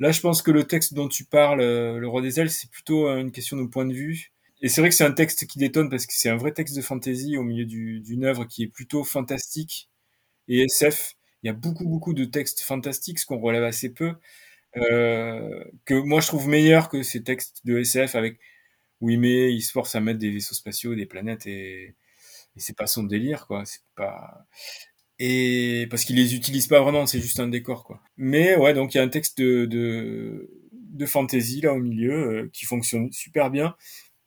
Là, 0.00 0.12
je 0.12 0.20
pense 0.20 0.42
que 0.42 0.50
le 0.50 0.64
texte 0.64 0.94
dont 0.94 1.08
tu 1.08 1.24
parles, 1.26 1.60
euh, 1.60 1.98
Le 1.98 2.08
Roi 2.08 2.22
des 2.22 2.40
Ailes, 2.40 2.50
c'est 2.50 2.70
plutôt 2.70 3.08
euh, 3.08 3.18
une 3.20 3.32
question 3.32 3.56
de 3.58 3.66
point 3.68 3.86
de 3.86 3.94
vue. 3.94 4.32
Et 4.62 4.68
c'est 4.68 4.80
vrai 4.80 4.90
que 4.90 4.96
c'est 4.96 5.04
un 5.04 5.12
texte 5.12 5.46
qui 5.46 5.58
détonne 5.58 5.90
parce 5.90 6.06
que 6.06 6.12
c'est 6.14 6.30
un 6.30 6.36
vrai 6.36 6.52
texte 6.52 6.76
de 6.76 6.82
fantasy 6.82 7.36
au 7.36 7.42
milieu 7.42 7.64
du- 7.66 8.00
d'une 8.00 8.24
œuvre 8.24 8.44
qui 8.46 8.62
est 8.64 8.68
plutôt 8.68 9.04
fantastique 9.04 9.90
et 10.48 10.62
SF. 10.64 11.14
Il 11.44 11.48
y 11.48 11.50
a 11.50 11.54
beaucoup, 11.54 11.86
beaucoup 11.88 12.14
de 12.14 12.24
textes 12.26 12.62
fantastiques, 12.62 13.18
ce 13.20 13.26
qu'on 13.26 13.40
relève 13.40 13.64
assez 13.64 13.90
peu, 13.94 14.14
euh, 14.78 15.64
que 15.86 15.94
moi 15.94 16.20
je 16.20 16.28
trouve 16.28 16.48
meilleur 16.48 16.88
que 16.90 17.02
ces 17.04 17.22
textes 17.24 17.62
de 17.66 17.78
SF 17.80 18.14
avec 18.16 18.38
où 19.00 19.10
il 19.10 19.20
met, 19.20 19.52
il 19.54 19.62
se 19.62 19.72
force 19.72 19.94
à 19.96 20.00
mettre 20.00 20.18
des 20.20 20.30
vaisseaux 20.30 20.54
spatiaux, 20.56 20.94
des 20.96 21.06
planètes 21.06 21.46
et, 21.46 21.84
et 22.56 22.60
c'est 22.60 22.76
pas 22.76 22.86
son 22.88 23.04
délire, 23.04 23.46
quoi. 23.48 23.64
C'est 23.66 23.82
pas 23.96 24.46
et 25.22 25.86
parce 25.90 26.04
qu'il 26.04 26.16
les 26.16 26.34
utilise 26.34 26.66
pas 26.66 26.80
vraiment, 26.80 27.06
c'est 27.06 27.20
juste 27.20 27.40
un 27.40 27.48
décor, 27.48 27.84
quoi. 27.84 28.00
Mais 28.16 28.56
ouais, 28.56 28.72
donc 28.72 28.94
il 28.94 28.98
y 28.98 29.00
a 29.00 29.04
un 29.04 29.08
texte 29.08 29.38
de 29.38 29.66
de, 29.66 30.50
de 30.72 31.06
fantasy 31.06 31.60
là 31.60 31.74
au 31.74 31.78
milieu 31.78 32.12
euh, 32.44 32.50
qui 32.54 32.64
fonctionne 32.64 33.12
super 33.12 33.50
bien 33.50 33.76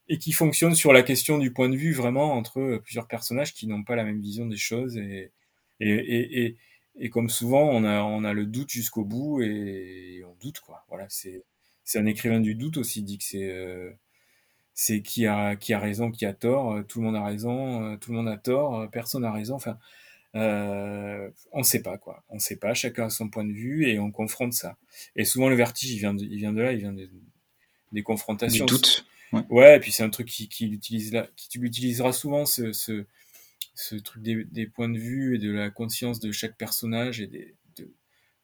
et 0.09 0.17
qui 0.19 0.31
fonctionne 0.33 0.75
sur 0.75 0.93
la 0.93 1.03
question 1.03 1.39
du 1.39 1.51
point 1.53 1.69
de 1.69 1.75
vue 1.77 1.93
vraiment 1.93 2.33
entre 2.33 2.59
euh, 2.59 2.79
plusieurs 2.79 3.07
personnages 3.07 3.53
qui 3.53 3.67
n'ont 3.67 3.83
pas 3.83 3.95
la 3.95 4.03
même 4.03 4.21
vision 4.21 4.45
des 4.45 4.57
choses 4.57 4.97
et 4.97 5.31
et, 5.79 5.89
et, 5.89 6.45
et, 6.45 6.57
et 6.99 7.09
comme 7.09 7.29
souvent 7.29 7.63
on 7.69 7.83
a 7.85 8.03
on 8.03 8.23
a 8.23 8.33
le 8.33 8.45
doute 8.45 8.69
jusqu'au 8.69 9.05
bout 9.05 9.41
et 9.41 10.23
on 10.27 10.35
doute 10.35 10.59
quoi 10.59 10.85
voilà 10.89 11.07
c'est 11.09 11.43
c'est 11.83 11.99
un 11.99 12.05
écrivain 12.05 12.39
du 12.39 12.55
doute 12.55 12.77
aussi 12.77 13.03
dit 13.03 13.17
que 13.17 13.23
c'est 13.23 13.49
euh, 13.51 13.91
c'est 14.73 15.01
qui 15.01 15.27
a 15.27 15.55
qui 15.55 15.73
a 15.73 15.79
raison, 15.79 16.11
qui 16.11 16.25
a 16.25 16.33
tort. 16.33 16.83
Tout 16.87 16.99
le 16.99 17.05
monde 17.05 17.15
a 17.15 17.23
raison, 17.25 17.97
tout 17.97 18.11
le 18.11 18.17
monde 18.17 18.27
a 18.27 18.37
tort, 18.37 18.89
personne 18.91 19.21
n'a 19.23 19.31
raison. 19.31 19.55
Enfin, 19.55 19.77
euh, 20.35 21.29
on 21.51 21.59
ne 21.59 21.63
sait 21.63 21.81
pas 21.81 21.97
quoi. 21.97 22.23
On 22.29 22.35
ne 22.35 22.39
sait 22.39 22.55
pas. 22.55 22.73
Chacun 22.73 23.05
a 23.05 23.09
son 23.09 23.29
point 23.29 23.45
de 23.45 23.53
vue 23.53 23.87
et 23.87 23.99
on 23.99 24.11
confronte 24.11 24.53
ça. 24.53 24.77
Et 25.15 25.25
souvent 25.25 25.49
le 25.49 25.55
vertige, 25.55 25.91
il 25.91 25.99
vient 25.99 26.13
de, 26.13 26.23
il 26.23 26.37
vient 26.37 26.53
de 26.53 26.61
là, 26.61 26.73
il 26.73 26.79
vient 26.79 26.95
des 27.91 28.03
confrontations. 28.03 28.65
Du 28.65 28.73
doute. 28.73 29.05
Ouais. 29.49 29.77
et 29.77 29.79
puis 29.79 29.91
c'est 29.91 30.03
un 30.03 30.09
truc 30.09 30.27
qui, 30.27 30.47
qui 30.47 30.65
utilise 30.65 31.11
là, 31.11 31.27
qui 31.35 31.49
tu 31.49 31.59
l'utiliseras 31.59 32.13
souvent 32.13 32.45
ce, 32.45 32.71
ce, 32.71 33.05
ce 33.73 33.95
truc 33.95 34.21
des, 34.21 34.43
des, 34.45 34.67
points 34.67 34.89
de 34.89 34.99
vue 34.99 35.35
et 35.35 35.39
de 35.39 35.51
la 35.51 35.69
conscience 35.69 36.19
de 36.19 36.31
chaque 36.31 36.55
personnage 36.55 37.19
et 37.19 37.27
des, 37.27 37.55
de, 37.77 37.91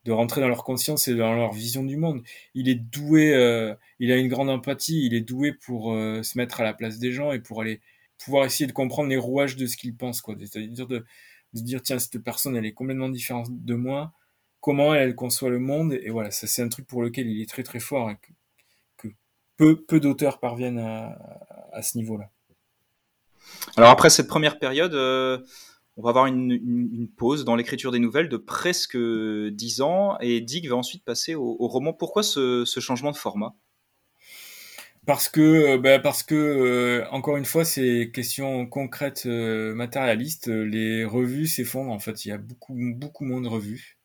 de 0.05 0.11
rentrer 0.11 0.41
dans 0.41 0.47
leur 0.47 0.63
conscience 0.63 1.07
et 1.07 1.15
dans 1.15 1.33
leur 1.35 1.53
vision 1.53 1.83
du 1.83 1.95
monde. 1.95 2.23
Il 2.55 2.69
est 2.69 2.75
doué, 2.75 3.35
euh, 3.35 3.75
il 3.99 4.11
a 4.11 4.17
une 4.17 4.29
grande 4.29 4.49
empathie, 4.49 5.05
il 5.05 5.13
est 5.13 5.21
doué 5.21 5.53
pour 5.53 5.93
euh, 5.93 6.23
se 6.23 6.37
mettre 6.37 6.61
à 6.61 6.63
la 6.63 6.73
place 6.73 6.97
des 6.97 7.11
gens 7.11 7.31
et 7.31 7.39
pour 7.39 7.61
aller 7.61 7.81
pouvoir 8.17 8.45
essayer 8.45 8.67
de 8.67 8.73
comprendre 8.73 9.09
les 9.09 9.17
rouages 9.17 9.55
de 9.55 9.65
ce 9.65 9.77
qu'ils 9.77 9.95
pensent, 9.95 10.21
quoi. 10.21 10.35
C'est-à-dire 10.37 10.87
de, 10.87 11.05
de 11.53 11.61
dire 11.61 11.81
tiens 11.81 11.99
cette 11.99 12.19
personne 12.19 12.55
elle 12.55 12.65
est 12.65 12.73
complètement 12.73 13.09
différente 13.09 13.47
de 13.49 13.75
moi. 13.75 14.13
Comment 14.61 14.93
elle, 14.93 15.15
conçoit 15.15 15.49
le 15.49 15.59
monde? 15.59 15.93
Et 15.93 16.09
voilà 16.09 16.31
ça 16.31 16.47
c'est 16.47 16.61
un 16.61 16.69
truc 16.69 16.87
pour 16.87 17.01
lequel 17.01 17.27
il 17.27 17.41
est 17.41 17.49
très 17.49 17.63
très 17.63 17.79
fort 17.79 18.11
que, 18.97 19.07
peu 19.57 19.75
peu 19.75 19.99
d'auteurs 19.99 20.39
parviennent 20.39 20.79
à, 20.79 21.81
ce 21.81 21.97
niveau 21.97 22.17
là 22.17 22.29
alors 23.77 23.89
après 23.89 24.09
cette 24.09 24.27
première 24.27 24.59
période 24.59 24.93
euh, 24.93 25.37
on 25.97 26.01
va 26.01 26.09
avoir 26.09 26.27
une, 26.27 27.09
pause 27.17 27.43
dans 27.43 27.55
l'écriture 27.55 27.91
des 27.91 27.99
nouvelles 27.99 28.29
de 28.29 28.37
presque 28.37 28.97
dix 28.97 29.81
ans 29.81 30.17
et 30.19 30.39
Dick 30.39 30.67
va 30.69 30.77
ensuite 30.77 31.03
passer 31.03 31.35
au, 31.35 31.67
roman. 31.67 31.91
Pourquoi 31.91 32.23
ce 32.23 32.63
changement 32.79 33.11
de 33.11 33.17
format? 33.17 33.53
Parce 35.09 35.27
que, 35.27 35.41
euh, 35.41 35.77
bah, 35.79 35.97
parce 35.97 36.21
que 36.21 36.35
euh, 36.35 37.03
encore 37.09 37.35
une 37.37 37.45
fois, 37.45 37.65
c'est 37.65 38.11
question 38.13 38.67
concrète, 38.67 39.23
euh, 39.25 39.73
matérialiste. 39.73 40.49
Les 40.49 41.03
revues 41.03 41.47
s'effondrent. 41.47 41.91
En 41.91 41.97
fait, 41.97 42.25
il 42.25 42.29
y 42.29 42.31
a 42.31 42.37
beaucoup, 42.37 42.75
beaucoup 42.77 43.25
moins 43.25 43.41
de 43.41 43.47
revues. 43.47 43.97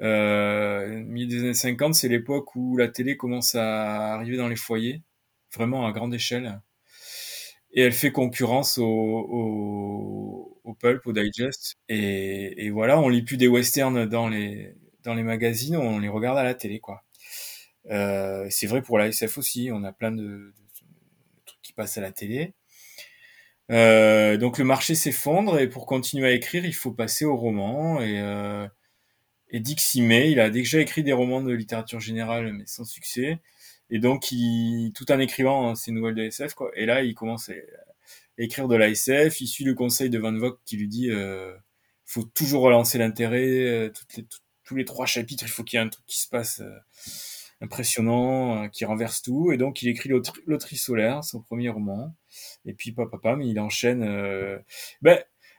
Euh, 0.00 1.02
milieu 1.04 1.26
des 1.26 1.40
années 1.40 1.54
50, 1.54 1.94
c'est 1.96 2.06
l'époque 2.08 2.54
où 2.54 2.76
la 2.76 2.86
télé 2.86 3.16
commence 3.16 3.56
à 3.56 4.14
arriver 4.14 4.36
dans 4.36 4.46
les 4.46 4.54
foyers, 4.54 5.02
vraiment 5.52 5.84
à 5.84 5.90
grande 5.90 6.14
échelle. 6.14 6.60
Et 7.72 7.82
elle 7.82 7.92
fait 7.92 8.12
concurrence 8.12 8.78
au, 8.78 8.84
au, 8.84 10.60
au 10.62 10.74
pulp, 10.74 11.04
au 11.08 11.12
digest. 11.12 11.76
Et, 11.88 12.66
et, 12.66 12.70
voilà, 12.70 13.00
on 13.00 13.08
lit 13.08 13.22
plus 13.22 13.36
des 13.36 13.48
westerns 13.48 14.06
dans 14.06 14.28
les, 14.28 14.76
dans 15.02 15.14
les 15.14 15.24
magazines, 15.24 15.76
on 15.76 15.98
les 15.98 16.08
regarde 16.08 16.38
à 16.38 16.44
la 16.44 16.54
télé, 16.54 16.78
quoi. 16.78 17.02
Euh, 17.90 18.46
c'est 18.50 18.66
vrai 18.66 18.82
pour 18.82 18.98
la 18.98 19.08
SF 19.08 19.38
aussi, 19.38 19.70
on 19.72 19.84
a 19.84 19.92
plein 19.92 20.12
de, 20.12 20.22
de, 20.22 20.52
trucs 21.46 21.62
qui 21.62 21.72
passent 21.72 21.98
à 21.98 22.00
la 22.00 22.12
télé. 22.12 22.54
Euh, 23.70 24.36
donc 24.36 24.58
le 24.58 24.64
marché 24.64 24.94
s'effondre 24.94 25.58
et 25.58 25.68
pour 25.68 25.86
continuer 25.86 26.26
à 26.28 26.32
écrire, 26.32 26.64
il 26.64 26.74
faut 26.74 26.92
passer 26.92 27.24
au 27.24 27.36
roman. 27.36 28.00
Et, 28.00 28.20
euh, 28.20 28.66
et 29.54 29.60
Dick 29.60 29.80
met. 29.96 30.30
Il 30.32 30.40
a 30.40 30.50
déjà 30.50 30.80
écrit 30.80 31.02
des 31.02 31.12
romans 31.12 31.40
de 31.40 31.52
littérature 31.52 32.00
générale, 32.00 32.52
mais 32.52 32.66
sans 32.66 32.84
succès. 32.84 33.38
Et 33.90 33.98
donc, 34.00 34.32
il, 34.32 34.92
tout 34.94 35.10
en 35.12 35.18
écrivant 35.20 35.74
ses 35.74 35.92
nouvelles 35.92 36.14
de 36.16 36.24
SF, 36.24 36.54
quoi. 36.54 36.70
Et 36.74 36.86
là, 36.86 37.02
il 37.02 37.14
commence 37.14 37.50
à, 37.50 37.52
écrire 38.38 38.68
de 38.68 38.76
la 38.76 38.88
SF. 38.88 39.40
Il 39.40 39.46
suit 39.46 39.64
le 39.64 39.74
conseil 39.74 40.10
de 40.10 40.18
Van 40.18 40.36
Vogt 40.36 40.58
qui 40.64 40.76
lui 40.76 40.88
dit 40.88 41.10
euh, 41.10 41.54
faut 42.04 42.24
toujours 42.24 42.62
relancer 42.62 42.98
l'intérêt. 42.98 43.46
Euh, 43.46 43.90
tous 44.64 44.74
les 44.76 44.84
trois 44.84 45.06
chapitres, 45.06 45.44
il 45.44 45.50
faut 45.50 45.62
qu'il 45.62 45.78
y 45.78 45.82
ait 45.82 45.84
un 45.84 45.88
truc 45.88 46.04
qui 46.06 46.18
se 46.18 46.28
passe. 46.28 46.62
Impressionnant, 47.64 48.64
euh, 48.64 48.68
qui 48.68 48.84
renverse 48.84 49.22
tout. 49.22 49.50
Et 49.52 49.56
donc, 49.56 49.80
il 49.82 49.88
écrit 49.88 50.10
Loterie 50.46 50.76
solaire, 50.76 51.24
son 51.24 51.40
premier 51.40 51.70
roman. 51.70 52.14
Et 52.66 52.74
puis, 52.74 52.92
papa, 52.92 53.36
mais 53.36 53.48
il 53.48 53.58
enchaîne. 53.58 54.02
Euh... 54.02 54.58
Ben, 55.00 55.18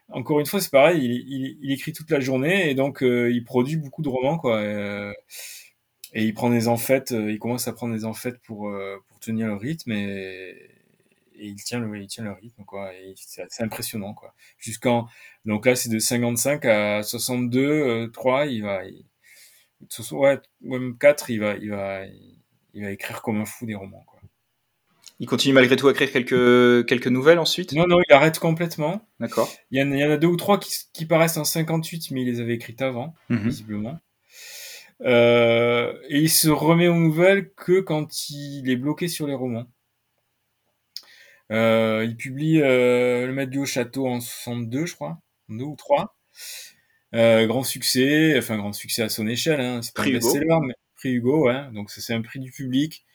encore 0.10 0.40
une 0.40 0.46
fois, 0.46 0.62
c'est 0.62 0.72
pareil, 0.72 1.26
il, 1.62 1.72
écrit 1.72 1.94
toute 1.94 2.12
la 2.12 2.20
journée 2.20 2.70
et 2.70 2.76
donc 2.76 3.02
euh, 3.02 3.32
il 3.32 3.44
produit 3.44 3.78
beaucoup 3.78 4.04
de 4.04 4.10
romans, 4.10 4.38
quoi. 4.38 4.64
Et, 6.14 6.26
il 6.26 6.34
prend 6.34 6.50
des 6.50 6.68
enfêtes, 6.68 7.12
il 7.12 7.40
commence 7.40 7.68
à 7.68 7.74
prendre 7.74 7.94
des 7.96 8.06
enfêtes 8.06 8.40
pour, 8.44 8.72
pour 9.08 9.20
tenir 9.20 9.48
le 9.48 9.56
rythme 9.56 9.92
et, 9.92 10.56
il 11.38 11.56
tient 11.64 11.80
le, 11.80 11.98
il 11.98 12.08
tient 12.08 12.24
le 12.24 12.32
rythme, 12.34 12.64
quoi. 12.66 12.92
C'est 13.16 13.64
impressionnant, 13.64 14.14
quoi. 14.14 14.34
Jusqu'en, 14.60 15.08
donc 15.46 15.66
là, 15.66 15.76
c'est 15.76 15.90
de 15.90 16.00
55 16.00 16.66
à 16.66 17.04
62, 17.04 18.12
3, 18.12 18.46
il 18.46 18.64
va, 18.64 18.84
ouais, 20.12 20.40
même 20.62 20.98
4, 20.98 21.30
il 21.30 21.40
va, 21.40 21.56
il 21.56 21.70
va, 21.70 22.06
il 22.74 22.84
va 22.84 22.92
écrire 22.92 23.22
comme 23.22 23.42
un 23.42 23.46
fou 23.46 23.66
des 23.66 23.76
romans. 23.76 24.04
Quoi. 24.08 24.20
Il 25.20 25.28
continue 25.28 25.54
malgré 25.54 25.76
tout 25.78 25.88
à 25.88 25.92
écrire 25.92 26.12
quelques, 26.12 26.86
quelques 26.88 27.08
nouvelles 27.08 27.40
ensuite? 27.40 27.72
Non, 27.74 27.88
non, 27.88 28.00
il 28.08 28.14
arrête 28.14 28.40
complètement. 28.40 29.08
D'accord. 29.20 29.50
Il 29.72 29.80
y, 29.80 29.84
en, 29.84 29.92
il 29.92 30.00
y 30.00 30.04
en 30.04 30.12
a 30.12 30.18
deux 30.18 30.28
ou 30.28 30.36
trois 30.36 30.60
qui, 30.60 30.72
qui, 30.92 31.06
paraissent 31.06 31.38
en 31.38 31.46
58, 31.46 32.12
mais 32.12 32.22
il 32.24 32.26
les 32.26 32.42
avait 32.42 32.56
écrites 32.56 32.82
avant, 32.82 33.14
mm 33.30 33.36
-hmm. 33.36 33.44
visiblement. 33.44 34.00
Euh, 35.02 35.94
et 36.10 36.20
il 36.20 36.30
se 36.30 36.50
remet 36.50 36.88
aux 36.88 36.96
nouvelles 36.96 37.54
que 37.54 37.82
quand 37.82 38.30
il 38.30 38.70
est 38.70 38.76
bloqué 38.76 39.08
sur 39.08 39.28
les 39.28 39.34
romans. 39.34 39.68
Euh, 41.52 42.04
il 42.06 42.18
publie 42.18 42.62
euh, 42.62 43.28
Le 43.28 43.34
Maître 43.34 43.52
du 43.52 43.60
Haut 43.60 43.66
Château 43.66 44.08
en 44.08 44.20
62, 44.20 44.86
je 44.86 44.96
crois, 44.96 45.20
deux 45.50 45.64
ou 45.64 45.76
trois. 45.76 46.16
Euh, 47.16 47.48
grand 47.48 47.64
succès, 47.64 48.38
enfin 48.38 48.58
grand 48.58 48.74
succès 48.74 49.02
à 49.04 49.10
son 49.10 49.28
échelle, 49.28 49.62
hein, 49.62 49.82
c'est 49.82 49.94
pas 49.96 50.02
prix 50.04 50.12
un 50.12 50.16
best-seller, 50.16 50.58
mais 50.64 50.74
prix 50.96 51.14
Hugo, 51.14 51.46
ouais, 51.48 51.72
donc 51.72 51.90
c'est 51.92 52.14
un 52.14 52.22
prix 52.22 52.40
du 52.40 52.52
public 52.52 53.06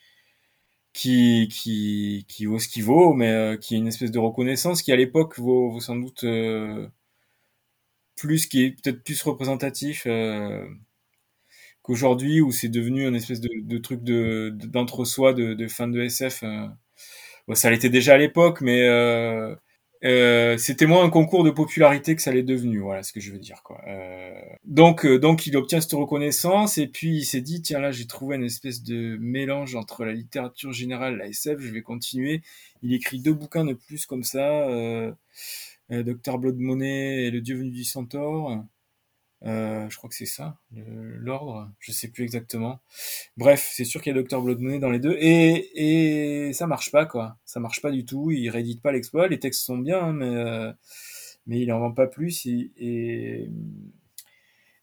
qui, 0.92 1.48
qui, 1.50 2.24
qui 2.28 2.46
vaut 2.46 2.58
ce 2.58 2.68
qu'il 2.68 2.84
vaut, 2.84 3.12
mais 3.14 3.30
euh, 3.30 3.56
qui 3.56 3.74
est 3.74 3.78
une 3.78 3.86
espèce 3.88 4.10
de 4.10 4.18
reconnaissance 4.18 4.82
qui 4.82 4.92
à 4.92 4.96
l'époque 4.96 5.38
vaut, 5.38 5.70
vaut, 5.70 5.80
sans 5.80 5.96
doute 5.96 6.24
euh, 6.24 6.88
plus, 8.16 8.46
qui 8.46 8.64
est 8.64 8.70
peut-être 8.82 9.02
plus 9.02 9.22
représentatif 9.22 10.04
euh, 10.06 10.66
qu'aujourd'hui, 11.82 12.40
où 12.40 12.52
c'est 12.52 12.68
devenu 12.68 13.06
une 13.06 13.16
espèce 13.16 13.40
de, 13.40 13.48
de 13.62 13.78
truc 13.78 14.02
de 14.02 14.50
d'entre-soi 14.54 15.32
de, 15.34 15.54
de, 15.54 15.68
fan 15.68 15.90
de 15.92 16.00
SF. 16.02 16.42
Euh. 16.42 16.66
Bon, 17.48 17.54
ça 17.54 17.70
l'était 17.70 17.88
déjà 17.90 18.14
à 18.14 18.18
l'époque, 18.18 18.60
mais 18.60 18.86
euh, 20.02 20.56
c'était 20.56 20.86
moins 20.86 21.04
un 21.04 21.10
concours 21.10 21.44
de 21.44 21.50
popularité 21.50 22.16
que 22.16 22.22
ça 22.22 22.32
l'est 22.32 22.42
devenu, 22.42 22.78
voilà 22.78 23.02
ce 23.02 23.12
que 23.12 23.20
je 23.20 23.30
veux 23.32 23.38
dire 23.38 23.62
quoi. 23.62 23.82
Euh, 23.86 24.32
donc 24.64 25.04
euh, 25.04 25.18
donc 25.18 25.46
il 25.46 25.56
obtient 25.56 25.80
cette 25.80 25.92
reconnaissance 25.92 26.78
et 26.78 26.86
puis 26.86 27.18
il 27.18 27.24
s'est 27.24 27.42
dit 27.42 27.60
tiens 27.60 27.80
là 27.80 27.90
j'ai 27.90 28.06
trouvé 28.06 28.36
une 28.36 28.44
espèce 28.44 28.82
de 28.82 29.18
mélange 29.20 29.74
entre 29.74 30.04
la 30.06 30.12
littérature 30.12 30.72
générale, 30.72 31.18
la 31.18 31.26
SF, 31.28 31.60
je 31.60 31.70
vais 31.72 31.82
continuer. 31.82 32.40
Il 32.82 32.94
écrit 32.94 33.20
deux 33.20 33.34
bouquins 33.34 33.64
de 33.64 33.74
plus 33.74 34.06
comme 34.06 34.24
ça, 34.24 34.68
euh, 34.68 35.12
euh 35.92 36.02
Docteur 36.02 36.38
Blood 36.38 36.56
Money 36.58 37.24
et 37.24 37.30
Le 37.30 37.42
Dieu 37.42 37.56
venu 37.56 37.70
du 37.70 37.84
Centaure. 37.84 38.64
Euh, 39.46 39.88
je 39.88 39.96
crois 39.96 40.10
que 40.10 40.16
c'est 40.16 40.26
ça, 40.26 40.58
l'ordre, 40.72 41.70
je 41.78 41.92
sais 41.92 42.08
plus 42.08 42.24
exactement. 42.24 42.80
Bref, 43.38 43.70
c'est 43.72 43.84
sûr 43.84 44.02
qu'il 44.02 44.14
y 44.14 44.18
a 44.18 44.22
Dr 44.22 44.42
Blood 44.42 44.60
Money 44.60 44.78
dans 44.78 44.90
les 44.90 44.98
deux 44.98 45.16
et, 45.18 46.48
et 46.48 46.52
ça 46.52 46.66
marche 46.66 46.90
pas 46.90 47.06
quoi, 47.06 47.38
ça 47.46 47.58
marche 47.58 47.80
pas 47.80 47.90
du 47.90 48.04
tout. 48.04 48.30
Il 48.30 48.50
réédite 48.50 48.82
pas 48.82 48.92
l'exploit, 48.92 49.28
les 49.28 49.38
textes 49.38 49.64
sont 49.64 49.78
bien, 49.78 50.00
hein, 50.00 50.12
mais 50.12 50.26
euh, 50.26 50.72
mais 51.46 51.60
il 51.60 51.72
en 51.72 51.80
vend 51.80 51.92
pas 51.92 52.06
plus 52.06 52.46
et 52.46 52.70
et, 52.76 53.50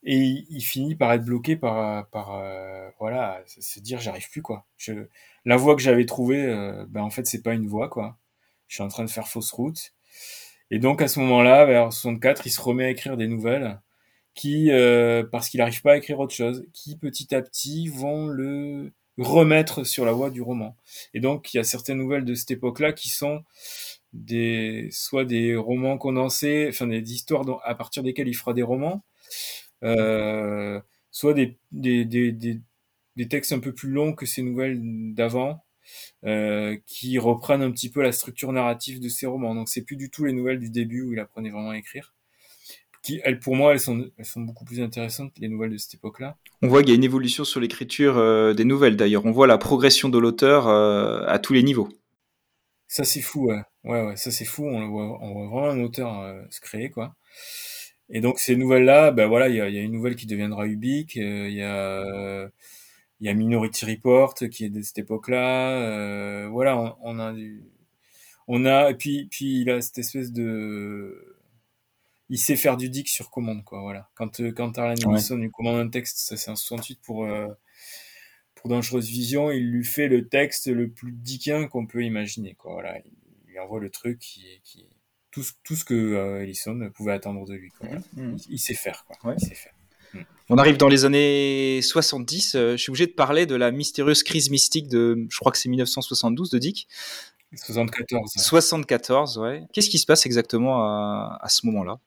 et 0.03 0.17
il, 0.49 0.61
finit 0.61 0.95
par 0.95 1.13
être 1.13 1.25
bloqué 1.25 1.55
par 1.55 2.09
par 2.09 2.35
euh, 2.35 2.89
voilà, 2.99 3.43
se 3.45 3.79
dire 3.79 3.99
j'arrive 3.99 4.29
plus 4.29 4.41
quoi. 4.41 4.65
Je, 4.77 4.93
la 5.45 5.57
voie 5.57 5.75
que 5.75 5.81
j'avais 5.81 6.05
trouvée, 6.05 6.45
euh, 6.45 6.85
ben 6.89 7.01
en 7.01 7.09
fait 7.09 7.27
c'est 7.27 7.43
pas 7.43 7.53
une 7.53 7.67
voie 7.67 7.89
quoi. 7.89 8.17
Je 8.67 8.75
suis 8.75 8.83
en 8.83 8.87
train 8.89 9.05
de 9.05 9.09
faire 9.09 9.27
fausse 9.27 9.51
route. 9.51 9.93
Et 10.71 10.79
donc 10.79 11.01
à 11.01 11.07
ce 11.07 11.19
moment-là, 11.21 11.65
vers 11.65 11.93
64, 11.93 12.45
il 12.47 12.51
se 12.51 12.61
remet 12.61 12.85
à 12.85 12.89
écrire 12.89 13.17
des 13.17 13.27
nouvelles 13.27 13.79
qui, 14.38 14.71
euh, 14.71 15.23
parce 15.23 15.50
qu'il 15.50 15.58
n'arrive 15.60 15.82
pas 15.82 15.93
à 15.93 15.97
écrire 15.97 16.19
autre 16.19 16.34
chose, 16.34 16.63
qui 16.71 16.95
petit 16.95 17.36
à 17.36 17.41
petit 17.41 17.89
vont 17.89 18.28
le 18.28 18.93
remettre 19.17 19.84
sur 19.84 20.06
la 20.06 20.12
voie 20.13 20.30
du 20.30 20.41
roman. 20.41 20.78
Et 21.13 21.19
donc, 21.19 21.54
il 21.54 21.58
y 21.58 21.60
a 21.60 21.63
certaines 21.63 21.97
nouvelles 21.97 22.23
de 22.23 22.36
cette 22.36 22.52
époque-là 22.52 22.93
qui 22.93 23.10
sont 23.10 23.43
des, 24.13 24.89
soit 24.91 25.26
des 25.26 25.56
romans 25.56 25.97
condensés, 25.97 26.67
enfin 26.69 26.88
des 26.88 27.13
histoires 27.13 27.45
à 27.65 27.76
partir 27.76 28.04
desquelles 28.04 28.28
il 28.28 28.36
fera 28.36 28.54
des 28.54 28.62
romans, 28.63 29.04
euh, 29.84 30.80
soit 31.12 31.34
des, 31.34 31.58
des, 31.71 32.06
des, 32.06 32.32
des, 32.32 33.28
textes 33.28 33.54
un 33.54 33.60
peu 33.60 33.73
plus 33.73 33.89
longs 33.89 34.13
que 34.13 34.26
ces 34.28 34.43
nouvelles 34.43 34.80
d'avant, 35.15 35.65
euh, 36.26 36.78
qui 36.86 37.17
reprennent 37.17 37.63
un 37.63 37.71
petit 37.71 37.89
peu 37.89 38.04
la 38.04 38.12
structure 38.12 38.52
narrative 38.54 39.00
de 39.00 39.10
ces 39.10 39.26
romans. 39.26 39.56
Donc 39.56 39.69
c'est 39.69 39.84
plus 39.84 39.97
du 39.97 40.12
tout 40.12 40.26
les 40.26 40.34
nouvelles 40.34 40.60
du 40.60 40.69
début 40.69 41.02
où 41.02 41.13
il 41.13 41.19
apprenait 41.19 41.50
vraiment 41.50 41.71
à 41.71 41.78
écrire 41.78 42.13
qui, 43.07 43.21
elles, 43.23 43.39
pour 43.39 43.55
moi, 43.55 43.71
elles 43.71 43.79
sont, 43.79 44.09
elles 44.17 44.25
sont 44.25 44.41
beaucoup 44.41 44.65
plus 44.65 44.81
intéressantes, 44.81 45.31
les 45.37 45.47
nouvelles 45.47 45.71
de 45.71 45.77
cette 45.77 45.93
époque-là. 45.93 46.35
On 46.61 46.67
voit 46.67 46.81
qu'il 46.81 46.89
y 46.89 46.91
a 46.91 46.95
une 46.95 47.05
évolution 47.05 47.45
sur 47.45 47.61
l'écriture 47.61 48.17
euh, 48.17 48.53
des 48.53 48.65
nouvelles, 48.65 48.97
d'ailleurs. 48.97 49.25
On 49.25 49.31
voit 49.31 49.47
la 49.47 49.57
progression 49.57 50.09
de 50.09 50.17
l'auteur 50.17 50.67
euh, 50.67 51.23
à 51.25 51.39
tous 51.39 51.53
les 51.53 51.63
niveaux. 51.63 51.87
Ça, 52.89 53.05
c'est 53.05 53.21
fou, 53.21 53.47
ouais. 53.47 53.61
Ouais, 53.85 54.05
ouais, 54.05 54.17
ça, 54.17 54.29
c'est 54.29 54.43
fou. 54.43 54.65
On, 54.65 54.89
voit, 54.89 55.23
on 55.23 55.33
voit 55.33 55.47
vraiment 55.47 55.69
un 55.69 55.85
auteur 55.85 56.19
euh, 56.19 56.41
se 56.49 56.59
créer, 56.59 56.91
quoi. 56.91 57.15
Et 58.09 58.19
donc, 58.19 58.39
ces 58.39 58.57
nouvelles-là, 58.57 59.11
ben 59.11 59.27
voilà, 59.27 59.47
il 59.47 59.55
y 59.55 59.61
a, 59.61 59.69
y 59.69 59.77
a, 59.77 59.81
une 59.81 59.93
nouvelle 59.93 60.17
qui 60.17 60.27
deviendra 60.27 60.67
ubique. 60.67 61.15
Il 61.15 61.53
y 61.53 61.63
a 61.63 62.49
il 63.19 63.25
y 63.25 63.29
a 63.29 63.33
Minority 63.33 63.85
Report 63.85 64.35
qui 64.35 64.65
est 64.65 64.69
de 64.69 64.81
cette 64.81 64.99
époque-là. 64.99 66.47
voilà, 66.49 66.95
on, 67.01 67.19
a 67.19 67.33
on 68.47 68.65
a 68.65 68.91
et 68.91 68.95
puis 68.95 69.25
puis 69.25 69.61
il 69.61 69.69
a 69.71 69.81
cette 69.81 69.97
espèce 69.97 70.31
de 70.31 71.37
il 72.29 72.37
sait 72.37 72.55
faire 72.55 72.77
du 72.77 72.89
dick 72.89 73.07
sur 73.07 73.29
commande 73.29 73.63
quoi 73.63 73.81
voilà 73.81 74.09
quand 74.15 74.41
quand 74.53 74.77
Arlen 74.77 74.97
Ellison 75.09 75.37
lui 75.37 75.49
commande 75.51 75.79
un 75.79 75.89
texte 75.89 76.17
ça 76.17 76.37
c'est 76.37 76.51
un 76.51 76.55
68 76.55 76.99
pour 77.01 77.27
pour 78.55 78.69
Dangereuse 78.69 79.07
Vision 79.07 79.51
il 79.51 79.69
lui 79.69 79.85
fait 79.85 80.07
le 80.07 80.27
texte 80.27 80.67
le 80.67 80.89
plus 80.89 81.11
dickien 81.11 81.67
qu'on 81.67 81.85
peut 81.85 82.03
imaginer 82.03 82.53
quoi 82.55 82.73
voilà 82.73 82.97
il 82.99 83.51
lui 83.51 83.59
envoie 83.59 83.79
le 83.79 83.89
truc 83.89 84.19
qui 84.19 84.45
qui 84.63 84.85
tout 85.31 85.43
ce, 85.43 85.53
tout 85.63 85.75
ce 85.75 85.85
que 85.85 86.41
Ellison 86.41 86.89
pouvait 86.95 87.13
attendre 87.13 87.45
de 87.45 87.53
lui 87.53 87.69
quoi, 87.69 87.89
mmh, 87.89 88.21
mmh. 88.21 88.37
il, 88.49 88.59
sait 88.59 88.73
faire 88.73 89.05
quoi 89.21 89.35
il 89.37 89.45
sait 89.45 89.55
faire 89.55 89.73
on 90.49 90.57
arrive 90.57 90.77
dans 90.77 90.87
les 90.87 91.05
années 91.05 91.81
70. 91.81 92.55
Euh, 92.55 92.71
je 92.71 92.77
suis 92.77 92.89
obligé 92.89 93.07
de 93.07 93.11
parler 93.11 93.45
de 93.45 93.55
la 93.55 93.71
mystérieuse 93.71 94.23
crise 94.23 94.49
mystique 94.49 94.87
de, 94.87 95.27
je 95.29 95.37
crois 95.37 95.51
que 95.51 95.57
c'est 95.57 95.69
1972 95.69 96.49
de 96.49 96.57
Dick. 96.57 96.87
74. 97.53 98.31
74, 98.35 99.37
ouais. 99.37 99.63
Qu'est-ce 99.73 99.89
qui 99.89 99.99
se 99.99 100.05
passe 100.05 100.25
exactement 100.25 100.83
à, 100.83 101.47
ce 101.49 101.65
moment-là? 101.67 101.99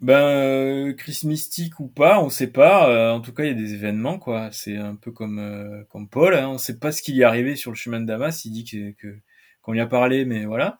Ben, 0.00 0.14
euh, 0.14 0.92
crise 0.94 1.24
mystique 1.24 1.78
ou 1.80 1.88
pas, 1.88 2.22
on 2.22 2.30
sait 2.30 2.46
pas. 2.50 2.90
Euh, 2.90 3.12
en 3.12 3.20
tout 3.20 3.32
cas, 3.34 3.44
il 3.44 3.48
y 3.48 3.50
a 3.50 3.54
des 3.54 3.74
événements, 3.74 4.18
quoi. 4.18 4.50
C'est 4.52 4.76
un 4.76 4.94
peu 4.96 5.12
comme 5.12 5.84
comme 5.90 6.08
Paul. 6.08 6.34
Hein. 6.34 6.48
On 6.48 6.58
sait 6.58 6.78
pas 6.78 6.92
ce 6.92 7.02
qui 7.02 7.12
lui 7.12 7.20
est 7.20 7.24
arrivé 7.24 7.56
sur 7.56 7.70
le 7.70 7.76
chemin 7.76 8.00
de 8.00 8.06
Damas. 8.06 8.44
Il 8.44 8.52
dit 8.52 8.64
que 8.64 9.16
qu'on 9.62 9.72
lui 9.72 9.80
a 9.80 9.86
parlé, 9.86 10.24
mais 10.24 10.46
voilà. 10.46 10.78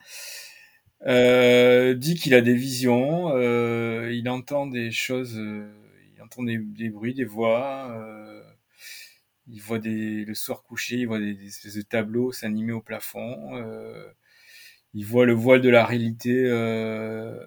dit 1.94 2.14
qu'il 2.14 2.35
a 2.35 2.40
des 2.40 2.54
visions, 2.54 3.37
il 4.09 4.28
entend 4.28 4.66
des 4.66 4.90
choses 4.90 5.38
entend 6.30 6.42
des, 6.44 6.90
bruits, 6.90 7.14
des 7.14 7.24
voix. 7.24 7.90
Euh, 7.92 8.42
il 9.48 9.61
voit 9.61 9.78
des, 9.78 10.24
le 10.24 10.35
soir 10.35 10.62
couché, 10.62 10.96
il 10.96 11.06
voit 11.06 11.18
des, 11.18 11.46
espèces 11.46 11.74
de 11.74 11.83
tableaux 11.83 12.33
s'animer 12.33 12.72
au 12.72 12.80
plafond. 12.80 13.56
Euh, 13.56 14.09
il 14.94 15.04
voit 15.04 15.26
le 15.26 15.33
voile 15.33 15.61
de 15.61 15.70
la 15.70 15.85
réalité 15.85 16.44
euh, 16.46 17.38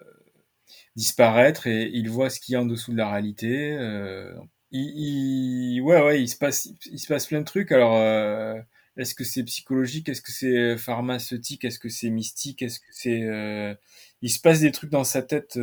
disparaître 0.95 1.67
et 1.67 1.89
il 1.93 2.09
voit 2.09 2.29
ce 2.29 2.39
qu'il 2.39 2.53
y 2.53 2.55
a 2.55 2.61
en 2.61 2.65
dessous 2.65 2.91
de 2.91 2.97
la 2.97 3.09
réalité. 3.09 3.75
Euh, 3.77 4.33
il, 4.71 5.81
ouais, 5.81 6.01
ouais, 6.01 6.21
il 6.21 6.27
se 6.27 6.37
passe, 6.37 6.69
il 6.85 6.99
se 6.99 7.07
passe 7.07 7.27
plein 7.27 7.39
de 7.39 7.45
trucs. 7.45 7.71
Alors, 7.71 7.95
euh, 7.97 8.59
est-ce 8.97 9.15
que 9.15 9.23
c'est 9.23 9.43
psychologique? 9.43 10.09
Est-ce 10.09 10.21
que 10.21 10.31
c'est 10.31 10.77
pharmaceutique? 10.77 11.65
Est-ce 11.65 11.79
que 11.79 11.89
c'est 11.89 12.09
mystique? 12.09 12.61
Est-ce 12.61 12.79
que 12.79 12.85
c'est 12.91 13.77
Il 14.21 14.31
se 14.31 14.39
passe 14.39 14.61
des 14.61 14.71
trucs 14.71 14.91
dans 14.91 15.03
sa 15.03 15.21
tête 15.21 15.59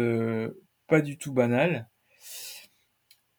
pas 0.88 1.00
du 1.00 1.18
tout 1.18 1.32
banal 1.32 1.88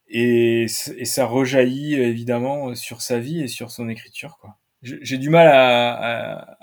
et, 0.08 0.64
et, 0.64 1.06
ça 1.06 1.26
rejaillit 1.26 1.96
évidemment 1.96 2.76
sur 2.76 3.02
sa 3.02 3.20
vie 3.20 3.42
et 3.42 3.48
sur 3.48 3.72
son 3.72 3.88
écriture. 3.88 4.40
J'ai 4.82 5.18
du 5.18 5.30
mal 5.30 5.48
à, 5.48 5.94
à, 5.94 6.58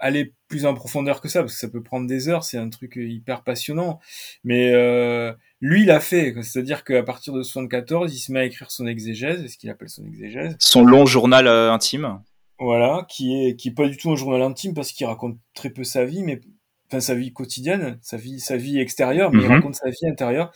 aller 0.00 0.34
plus 0.48 0.66
en 0.66 0.74
profondeur 0.74 1.20
que 1.20 1.28
ça 1.28 1.40
parce 1.40 1.54
que 1.54 1.60
ça 1.60 1.68
peut 1.68 1.82
prendre 1.82 2.06
des 2.06 2.28
heures. 2.28 2.42
C'est 2.42 2.58
un 2.58 2.68
truc 2.68 2.96
hyper 2.96 3.44
passionnant, 3.44 4.00
mais 4.42 4.72
euh, 4.72 5.32
lui, 5.60 5.82
il 5.82 5.90
a 5.90 6.00
fait. 6.00 6.34
C'est-à-dire 6.42 6.84
qu'à 6.84 7.02
partir 7.02 7.32
de 7.32 7.42
74, 7.42 8.12
il 8.12 8.18
se 8.18 8.32
met 8.32 8.40
à 8.40 8.44
écrire 8.44 8.70
son 8.70 8.86
exégèse, 8.86 9.46
ce 9.46 9.56
qu'il 9.56 9.70
appelle 9.70 9.88
son 9.88 10.04
exégèse. 10.04 10.56
Son 10.58 10.82
long 10.82 11.06
journal 11.06 11.46
euh, 11.46 11.72
intime. 11.72 12.20
Voilà, 12.58 13.06
qui 13.08 13.42
est 13.42 13.56
qui 13.56 13.68
est 13.68 13.74
pas 13.74 13.88
du 13.88 13.96
tout 13.96 14.10
un 14.10 14.16
journal 14.16 14.42
intime 14.42 14.74
parce 14.74 14.92
qu'il 14.92 15.06
raconte 15.06 15.38
très 15.54 15.70
peu 15.70 15.84
sa 15.84 16.04
vie, 16.04 16.22
mais 16.22 16.40
enfin 16.88 17.00
sa 17.00 17.14
vie 17.14 17.32
quotidienne, 17.32 17.98
sa 18.02 18.18
vie 18.18 18.38
sa 18.38 18.56
vie 18.56 18.78
extérieure, 18.78 19.30
mais 19.32 19.42
il 19.42 19.48
mhm. 19.48 19.52
raconte 19.52 19.76
sa 19.76 19.88
vie 19.88 20.06
intérieure 20.06 20.52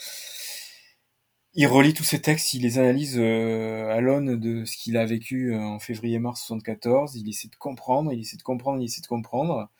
il 1.55 1.67
relit 1.67 1.95
tous 1.95 2.05
ces 2.05 2.21
textes, 2.21 2.55
il 2.55 2.63
les 2.63 2.79
analyse 2.79 3.17
euh, 3.19 3.89
à 3.91 4.01
l'aune 4.01 4.39
de 4.39 4.65
ce 4.65 4.77
qu'il 4.77 4.97
a 4.97 5.07
vécu 5.07 5.53
euh, 5.55 5.61
en 5.61 5.79
février-mars 5.79 6.41
74. 6.43 7.17
Il 7.17 7.29
essaie 7.29 7.49
de 7.49 7.57
comprendre, 7.57 8.13
il 8.13 8.21
essaie 8.21 8.37
de 8.37 8.43
comprendre, 8.43 8.81
il 8.81 8.87
essaie 8.87 9.01
de 9.03 9.07
comprendre. 9.07 9.71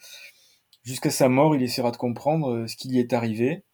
Jusqu'à 0.85 1.11
sa 1.11 1.29
mort, 1.29 1.57
il 1.57 1.63
essaiera 1.63 1.91
de 1.91 1.97
comprendre 1.97 2.51
euh, 2.51 2.67
ce 2.69 2.77
qui 2.77 2.89
lui 2.89 2.99
est 2.99 3.13
arrivé. 3.13 3.65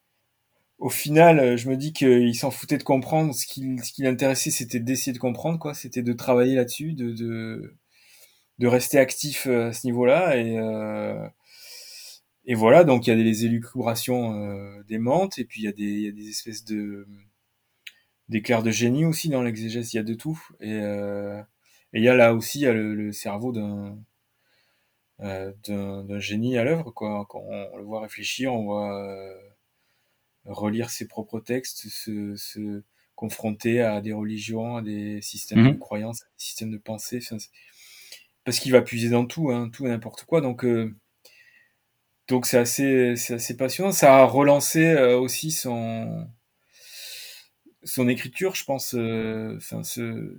Au 0.78 0.90
final, 0.90 1.56
je 1.58 1.68
me 1.68 1.76
dis 1.76 1.92
qu'il 1.92 2.34
s'en 2.34 2.50
foutait 2.50 2.78
de 2.78 2.82
comprendre. 2.84 3.34
Ce 3.34 3.46
qui, 3.46 3.76
ce 3.84 4.02
l'intéressait, 4.02 4.50
c'était 4.50 4.80
d'essayer 4.80 5.12
de 5.12 5.18
comprendre, 5.18 5.58
quoi. 5.58 5.74
C'était 5.74 6.02
de 6.02 6.12
travailler 6.14 6.54
là-dessus, 6.54 6.94
de, 6.94 7.12
de, 8.58 8.66
rester 8.66 8.98
actif 8.98 9.46
à 9.46 9.72
ce 9.74 9.86
niveau-là. 9.86 10.36
Et, 10.38 10.58
euh, 10.58 11.26
et 12.44 12.54
voilà, 12.54 12.84
donc 12.84 13.06
il 13.06 13.10
y 13.10 13.12
a 13.12 13.16
des 13.16 13.44
élucubrations 13.44 14.34
euh, 14.34 14.82
démentes, 14.88 15.38
et 15.38 15.44
puis 15.44 15.62
il 15.62 15.64
y 15.64 15.68
a 15.68 15.72
des, 15.72 15.84
il 15.84 16.00
y 16.02 16.08
a 16.08 16.12
des 16.12 16.28
espèces 16.28 16.64
de 16.64 17.06
d'éclairs 18.30 18.62
de 18.62 18.70
génie 18.70 19.04
aussi 19.04 19.28
dans 19.28 19.42
l'exégèse, 19.42 19.92
il 19.92 19.96
y 19.96 20.00
a 20.00 20.04
de 20.04 20.14
tout. 20.14 20.40
Et 20.60 20.72
euh, 20.72 21.42
il 21.92 22.02
y 22.02 22.08
a 22.08 22.14
là 22.14 22.32
aussi 22.32 22.60
il 22.60 22.62
y 22.62 22.66
a 22.66 22.72
le, 22.72 23.12
cerveau 23.12 23.52
d'un 23.52 23.98
euh, 25.20 25.52
d'un 25.68 26.20
génie 26.20 26.56
à 26.56 26.64
l'œuvre. 26.64 26.92
quoi. 26.92 27.26
Quand 27.28 27.42
on, 27.44 27.76
le 27.76 27.82
voit 27.82 28.00
réfléchir, 28.00 28.54
on 28.54 28.64
voit 28.64 28.96
euh, 28.96 29.36
relire 30.44 30.90
ses 30.90 31.08
propres 31.08 31.40
textes, 31.40 31.88
se, 31.88 32.36
se, 32.36 32.82
confronter 33.16 33.82
à 33.82 34.00
des 34.00 34.14
religions, 34.14 34.76
à 34.76 34.82
des 34.82 35.20
systèmes 35.20 35.64
de 35.64 35.70
mhm. 35.72 35.78
croyances, 35.78 36.22
à 36.22 36.26
des 36.26 36.44
systèmes 36.44 36.70
de 36.70 36.78
pensée. 36.78 37.20
parce 38.44 38.60
qu'il 38.60 38.72
va 38.72 38.80
puiser 38.80 39.10
dans 39.10 39.26
tout, 39.26 39.50
hein, 39.50 39.70
tout 39.70 39.86
et 39.86 39.90
n'importe 39.90 40.24
quoi. 40.24 40.40
Donc 40.40 40.64
donc 42.28 42.46
c'est 42.46 42.58
assez, 42.58 43.16
c'est 43.16 43.34
assez 43.34 43.56
passionnant. 43.56 43.92
Ça 43.92 44.18
a 44.18 44.24
relancé 44.24 44.94
aussi 45.14 45.50
son, 45.50 46.28
son 47.84 48.08
écriture, 48.08 48.54
je 48.54 48.64
pense, 48.64 48.94
euh, 48.94 49.56
enfin, 49.56 49.82
ce, 49.82 50.38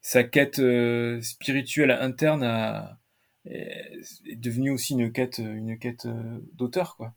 sa 0.00 0.24
quête 0.24 0.58
euh, 0.58 1.20
spirituelle 1.20 1.90
interne 1.90 2.42
a, 2.42 2.98
est 3.46 4.36
devenue 4.36 4.70
aussi 4.70 4.94
une 4.94 5.12
quête, 5.12 5.38
une 5.38 5.78
quête 5.78 6.06
euh, 6.06 6.38
d'auteur, 6.54 6.96
quoi. 6.96 7.14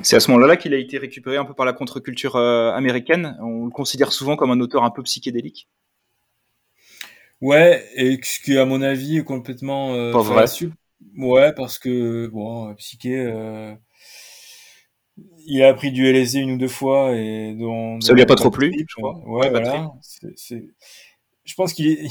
C'est 0.00 0.16
à 0.16 0.20
ce 0.20 0.30
moment-là 0.32 0.56
qu'il 0.56 0.74
a 0.74 0.78
été 0.78 0.98
récupéré 0.98 1.36
un 1.36 1.44
peu 1.44 1.54
par 1.54 1.66
la 1.66 1.72
contre-culture 1.72 2.34
américaine. 2.34 3.36
On 3.40 3.66
le 3.66 3.70
considère 3.70 4.10
souvent 4.10 4.34
comme 4.34 4.50
un 4.50 4.58
auteur 4.58 4.82
un 4.82 4.90
peu 4.90 5.04
psychédélique. 5.04 5.68
Ouais, 7.40 7.88
et 7.94 8.18
ce 8.20 8.40
qui, 8.40 8.58
à 8.58 8.64
mon 8.64 8.82
avis, 8.82 9.18
est 9.18 9.24
complètement 9.24 9.92
pas 10.10 10.20
vrai. 10.20 10.46
Ouais, 11.16 11.52
parce 11.52 11.78
que 11.78 12.26
bon, 12.26 12.74
psyché, 12.74 13.76
il 15.46 15.62
a 15.62 15.74
pris 15.74 15.92
du 15.92 16.06
LSD 16.06 16.40
une 16.40 16.52
ou 16.52 16.58
deux 16.58 16.68
fois 16.68 17.14
et 17.14 17.54
dont 17.54 18.00
ça 18.00 18.12
lui 18.12 18.22
a 18.22 18.26
pas 18.26 18.34
trop 18.34 18.50
plu, 18.50 18.72
je 18.88 18.94
crois. 18.94 19.18
Ouais, 19.26 19.50
voilà. 19.50 19.92
Je 21.44 21.54
pense 21.54 21.72
qu'il 21.72 21.88
est... 21.88 22.08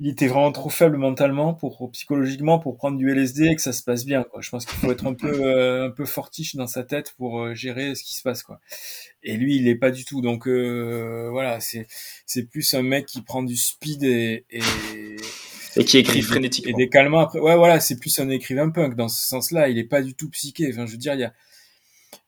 il 0.00 0.08
était 0.08 0.28
vraiment 0.28 0.52
trop 0.52 0.70
faible 0.70 0.96
mentalement 0.96 1.54
pour 1.54 1.90
psychologiquement 1.90 2.60
pour 2.60 2.76
prendre 2.76 2.96
du 2.96 3.10
LSD 3.10 3.46
et 3.46 3.56
que 3.56 3.62
ça 3.62 3.72
se 3.72 3.82
passe 3.82 4.04
bien. 4.04 4.22
Quoi. 4.22 4.40
Je 4.40 4.50
pense 4.50 4.64
qu'il 4.64 4.78
faut 4.78 4.92
être 4.92 5.06
un 5.06 5.14
peu 5.14 5.44
euh, 5.44 5.88
un 5.88 5.90
peu 5.90 6.04
fortiche 6.04 6.54
dans 6.54 6.68
sa 6.68 6.84
tête 6.84 7.14
pour 7.16 7.40
euh, 7.40 7.54
gérer 7.54 7.96
ce 7.96 8.04
qui 8.04 8.14
se 8.14 8.22
passe 8.22 8.44
quoi. 8.44 8.60
Et 9.24 9.36
lui, 9.36 9.56
il 9.56 9.66
est 9.66 9.74
pas 9.74 9.90
du 9.90 10.04
tout. 10.04 10.20
Donc 10.20 10.46
euh, 10.46 11.28
voilà, 11.30 11.58
c'est 11.58 11.88
c'est 12.26 12.44
plus 12.44 12.74
un 12.74 12.82
mec 12.82 13.06
qui 13.06 13.22
prend 13.22 13.42
du 13.42 13.56
speed 13.56 14.04
et, 14.04 14.44
et 14.50 14.60
et 15.76 15.84
qui 15.84 15.98
écrit 15.98 16.22
frénétiquement. 16.22 16.70
Et 16.70 16.74
des 16.74 16.88
calmants 16.88 17.20
après. 17.20 17.40
Ouais, 17.40 17.56
voilà, 17.56 17.80
c'est 17.80 17.98
plus 17.98 18.16
un 18.20 18.28
écrivain 18.30 18.70
punk 18.70 18.94
dans 18.94 19.08
ce 19.08 19.26
sens-là. 19.26 19.68
Il 19.68 19.78
est 19.78 19.84
pas 19.84 20.02
du 20.02 20.14
tout 20.14 20.30
psyché. 20.30 20.70
Enfin, 20.72 20.86
je 20.86 20.92
veux 20.92 20.98
dire, 20.98 21.14
il 21.14 21.20
y 21.20 21.24
a, 21.24 21.32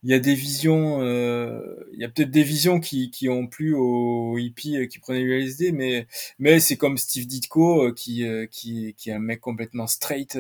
il 0.03 0.11
y 0.11 0.15
a 0.15 0.19
des 0.19 0.35
visions, 0.35 1.03
euh, 1.03 1.61
il 1.93 2.01
y 2.01 2.05
a 2.05 2.09
peut-être 2.09 2.31
des 2.31 2.43
visions 2.43 2.81
qui, 2.81 3.11
qui 3.11 3.29
ont 3.29 3.47
plu 3.47 3.75
aux 3.75 4.39
hippies 4.39 4.79
euh, 4.79 4.87
qui 4.87 4.99
prenaient 4.99 5.21
l'ULSD, 5.23 5.73
mais 5.75 6.07
mais 6.39 6.59
c'est 6.59 6.77
comme 6.77 6.97
Steve 6.97 7.27
Ditko 7.27 7.89
euh, 7.89 7.93
qui 7.95 8.25
qui 8.51 8.95
qui 8.97 9.11
est 9.11 9.13
un 9.13 9.19
mec 9.19 9.41
complètement 9.41 9.87
straight, 9.87 10.39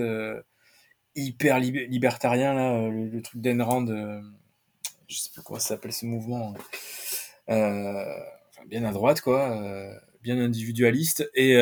hyper 1.14 1.58
libertarien 1.60 2.54
là, 2.54 2.88
le, 2.88 3.20
truc 3.22 3.40
d'Ayn 3.42 3.62
Rand, 3.62 3.86
je 5.08 5.16
sais 5.16 5.30
plus 5.32 5.42
comment 5.42 5.60
s'appelle 5.60 5.92
ce 5.92 6.06
mouvement, 6.06 6.54
enfin, 7.48 8.64
bien 8.66 8.84
à 8.84 8.92
droite 8.92 9.20
quoi, 9.20 9.60
bien 10.22 10.38
individualiste 10.40 11.30
et 11.34 11.54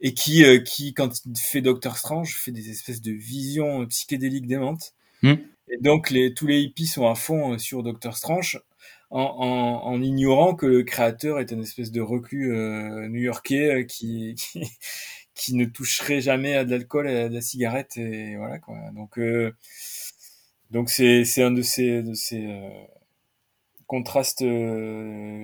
et 0.00 0.14
qui 0.14 0.44
qui 0.64 0.92
quand 0.92 1.24
il 1.24 1.38
fait 1.38 1.60
Doctor 1.62 1.96
Strange 1.98 2.34
fait 2.34 2.50
des 2.50 2.70
espèces 2.70 3.00
de 3.00 3.12
visions 3.12 3.86
psychédéliques 3.86 4.48
démentes. 4.48 4.92
Hmm. 5.22 5.36
Et 5.68 5.78
donc 5.78 6.10
les, 6.10 6.34
tous 6.34 6.46
les 6.46 6.60
hippies 6.60 6.86
sont 6.86 7.08
à 7.08 7.14
fond 7.14 7.54
euh, 7.54 7.58
sur 7.58 7.82
Doctor 7.82 8.16
Strange 8.16 8.60
en, 9.10 9.20
en, 9.20 9.86
en, 9.86 10.02
ignorant 10.02 10.54
que 10.54 10.66
le 10.66 10.82
créateur 10.82 11.38
est 11.40 11.50
une 11.52 11.62
espèce 11.62 11.92
de 11.92 12.00
reclus 12.00 12.52
euh, 12.54 13.08
new-yorkais 13.08 13.80
euh, 13.82 13.84
qui, 13.84 14.34
qui, 14.38 14.60
qui, 15.34 15.54
ne 15.54 15.64
toucherait 15.64 16.20
jamais 16.20 16.54
à 16.56 16.64
de 16.64 16.70
l'alcool 16.70 17.08
et 17.08 17.16
à 17.20 17.28
de 17.28 17.34
la 17.34 17.40
cigarette 17.40 17.96
et 17.96 18.36
voilà 18.36 18.58
quoi. 18.58 18.76
Donc 18.94 19.18
euh, 19.18 19.52
donc 20.70 20.90
c'est 20.90 21.24
c'est 21.24 21.42
un 21.42 21.50
de 21.50 21.62
ces 21.62 22.02
de 22.02 22.14
ces 22.14 22.44
euh, 22.46 22.68
contrastes 23.86 24.40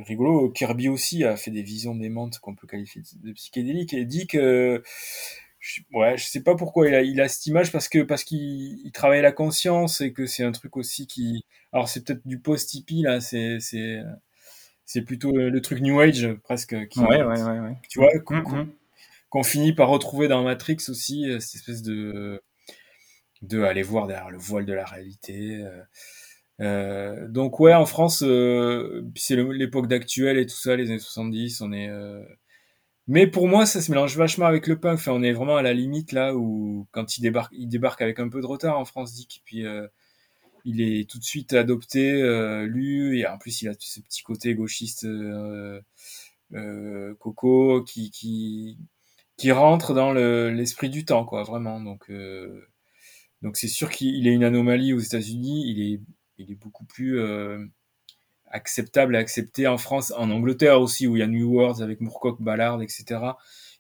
rigolos. 0.07 0.51
Kirby 0.51 0.89
aussi 0.89 1.25
a 1.25 1.37
fait 1.37 1.51
des 1.51 1.63
visions 1.63 1.95
démentes 1.95 2.39
qu'on 2.41 2.55
peut 2.55 2.67
qualifier 2.67 3.03
de 3.23 3.33
psychédéliques 3.33 3.95
et 3.95 4.05
dit 4.05 4.27
que 4.27 4.83
je, 5.63 5.81
ouais, 5.93 6.19
je 6.19 6.25
sais 6.25 6.43
pas 6.43 6.57
pourquoi 6.57 6.89
il 6.89 6.95
a, 6.95 7.03
il 7.03 7.21
a 7.21 7.29
cette 7.29 7.47
image 7.47 7.73
parce 7.73 7.89
que 7.89 8.01
parce 8.03 8.25
qu'il 8.25 8.85
il 8.85 8.93
travaille 8.93 9.23
la 9.23 9.33
conscience 9.33 10.01
et 10.01 10.13
que 10.13 10.27
c'est 10.27 10.45
un 10.45 10.53
truc 10.53 10.77
aussi 10.77 11.07
qui, 11.07 11.47
alors 11.73 11.89
c'est 11.89 12.05
peut-être 12.05 12.27
du 12.27 12.41
post 12.41 12.75
hippie 12.75 13.03
là, 13.03 13.21
c'est 13.21 13.59
c'est 13.61 14.01
c'est 14.85 15.03
plutôt 15.03 15.33
le 15.33 15.61
truc 15.61 15.81
New 15.81 16.01
Age 16.01 16.29
presque. 16.43 16.89
Qui, 16.89 17.01
ouais, 17.01 17.23
ouais, 17.23 17.43
ouais, 17.43 17.77
Tu 17.89 18.01
vois, 18.01 18.11
mm, 18.15 18.67
qu'on 19.31 19.43
finit 19.43 19.73
par 19.73 19.89
retrouver 19.89 20.29
dans 20.29 20.43
Matrix 20.43 20.79
aussi, 20.89 21.27
cette 21.41 21.55
espèce 21.55 21.83
de 21.83 22.43
de 23.43 23.63
aller 23.63 23.83
voir 23.83 24.07
derrière 24.07 24.31
le 24.31 24.39
voile 24.39 24.67
de 24.67 24.73
la 24.73 24.85
réalité. 24.85 25.65
Euh, 26.61 27.27
donc 27.29 27.59
ouais, 27.61 27.75
en 27.75 27.87
France, 27.87 28.23
euh, 28.23 29.05
c'est 29.17 29.37
l'époque 29.37 29.89
d'actuel 29.89 30.39
et 30.39 30.47
tout 30.47 30.57
ça, 30.57 30.77
les 30.77 30.89
années 30.91 30.99
70, 30.99 31.61
on 31.61 31.73
est. 31.73 31.89
Euh... 31.89 32.23
Mais 33.09 33.27
pour 33.27 33.49
moi, 33.49 33.67
ça 33.67 33.81
se 33.83 33.91
mélange 33.91 34.17
vachement 34.17 34.47
avec 34.47 34.67
le 34.67 34.79
punk. 34.79 34.95
Enfin, 34.95 35.13
on 35.13 35.23
est 35.23 35.33
vraiment 35.33 35.57
à 35.57 35.63
la 35.63 35.73
limite 35.75 36.13
là 36.13 36.35
où 36.37 36.87
quand 36.93 37.19
il 37.19 37.23
débarque, 37.23 37.53
il 37.57 37.69
débarque 37.69 38.01
avec 38.03 38.19
un 38.21 38.29
peu 38.29 38.41
de 38.41 38.47
retard 38.47 38.79
en 38.79 38.85
France, 38.85 39.15
Dick. 39.15 39.43
Puis 39.45 39.67
euh, 39.67 39.87
il 40.65 40.81
est 40.81 41.09
tout 41.11 41.19
de 41.19 41.25
suite 41.25 41.55
adopté, 41.55 42.13
euh, 42.13 42.67
lu, 42.67 43.19
et 43.19 43.27
en 43.27 43.39
plus 43.39 43.63
il 43.63 43.69
a 43.69 43.75
ce 43.79 44.01
petit 44.01 44.23
côté 44.23 44.55
gauchiste 44.55 45.07
Coco 47.19 47.83
qui 47.85 48.11
qui 48.11 48.79
qui 49.37 49.51
rentre 49.53 49.95
dans 49.95 50.13
l'esprit 50.13 50.91
du 50.91 51.05
temps, 51.05 51.25
quoi, 51.25 51.43
vraiment. 51.43 51.81
Donc 51.81 52.11
donc 53.43 53.57
c'est 53.57 53.69
sûr 53.69 53.91
qu'il 53.91 54.27
est 54.27 54.33
une 54.33 54.45
anomalie 54.45 54.93
aux 54.93 55.01
États-Unis. 55.01 55.65
Il 55.69 55.95
est 55.95 56.01
il 56.39 56.51
est 56.53 56.57
beaucoup 56.57 56.85
plus 56.85 57.19
euh, 57.21 57.65
acceptable 58.53 59.17
et 59.17 59.19
accepté 59.19 59.67
en 59.67 59.79
France, 59.79 60.13
en 60.17 60.31
Angleterre 60.31 60.81
aussi, 60.81 61.07
où 61.07 61.17
il 61.17 61.21
y 61.21 61.23
a 61.23 61.27
New 61.27 61.51
Worlds 61.53 61.83
avec 61.83 62.01
Moorcock, 62.01 62.41
Ballard, 62.41 62.83
etc. 62.83 63.21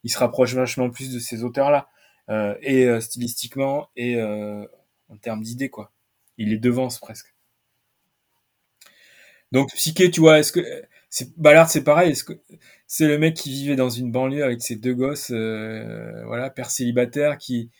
Il 0.05 0.11
se 0.11 0.19
rapproche 0.19 0.55
vachement 0.55 0.91
plus 0.91 1.13
de 1.13 1.19
ces 1.19 1.45
auteurs-là, 1.45 1.89
euh, 2.29 2.55
et 2.61 2.87
euh, 2.87 3.01
stylistiquement 3.01 3.89
et 3.97 4.21
en 4.23 5.17
termes 5.21 5.43
d'idées, 5.43 5.69
quoi. 5.69 5.93
Il 6.39 6.49
les 6.51 6.59
devance 6.59 6.99
presque. 6.99 7.35
Donc 9.53 9.71
Psyché, 9.75 10.11
tu 10.11 10.21
vois, 10.21 10.39
est-ce 10.39 10.53
que 10.53 10.61
Ballard, 11.37 11.69
c'est 11.69 11.85
pareil. 11.85 12.13
Est-ce 12.13 12.25
que 12.25 12.41
c'est 12.87 13.07
le 13.07 13.19
mec 13.19 13.35
qui 13.35 13.51
vivait 13.51 13.77
dans 13.77 13.91
une 13.91 14.11
banlieue 14.11 14.45
avec 14.45 14.63
ses 14.63 14.77
deux 14.77 14.95
gosses, 14.95 15.31
voilà, 15.31 16.51
père 16.51 16.71
célibataire, 16.71 17.37
qui 17.39 17.71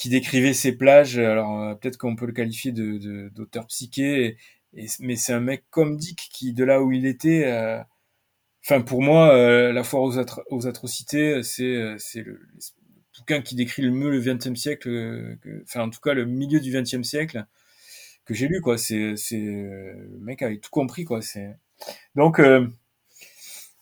qui 0.00 0.08
décrivait 0.08 0.54
ses 0.54 0.72
plages. 0.72 1.18
Alors 1.18 1.60
euh, 1.60 1.74
peut-être 1.74 1.98
qu'on 1.98 2.16
peut 2.16 2.26
le 2.26 2.32
qualifier 2.32 2.72
de 2.72 3.28
d'auteur 3.34 3.66
psyché, 3.66 4.38
mais 5.00 5.16
c'est 5.16 5.32
un 5.32 5.40
mec 5.40 5.64
comme 5.70 5.96
Dick 5.96 6.28
qui, 6.32 6.52
de 6.52 6.64
là 6.64 6.82
où 6.82 6.92
il 6.92 7.06
était, 7.06 7.44
euh, 7.46 7.80
enfin 8.64 8.80
pour 8.82 9.02
moi, 9.02 9.34
euh, 9.34 9.72
la 9.72 9.84
foire 9.84 10.02
aux, 10.50 10.66
atrocités, 10.66 11.42
c'est 11.42 11.94
c'est 11.98 12.22
le, 12.22 12.40
bouquin 13.18 13.42
qui 13.42 13.54
décrit 13.54 13.82
le 13.82 13.90
mieux 13.90 14.10
le 14.10 14.20
XXe 14.20 14.54
siècle, 14.58 15.36
enfin 15.64 15.82
en 15.82 15.90
tout 15.90 16.00
cas 16.00 16.14
le 16.14 16.24
milieu 16.26 16.60
du 16.60 16.72
XXe 16.72 17.02
siècle 17.02 17.44
que 18.24 18.34
j'ai 18.34 18.48
lu 18.48 18.60
quoi. 18.60 18.78
C'est 18.78 19.16
c'est 19.16 19.38
le 19.40 20.18
mec 20.20 20.42
avait 20.42 20.58
tout 20.58 20.70
compris 20.70 21.04
quoi. 21.04 21.20
Donc 22.14 22.40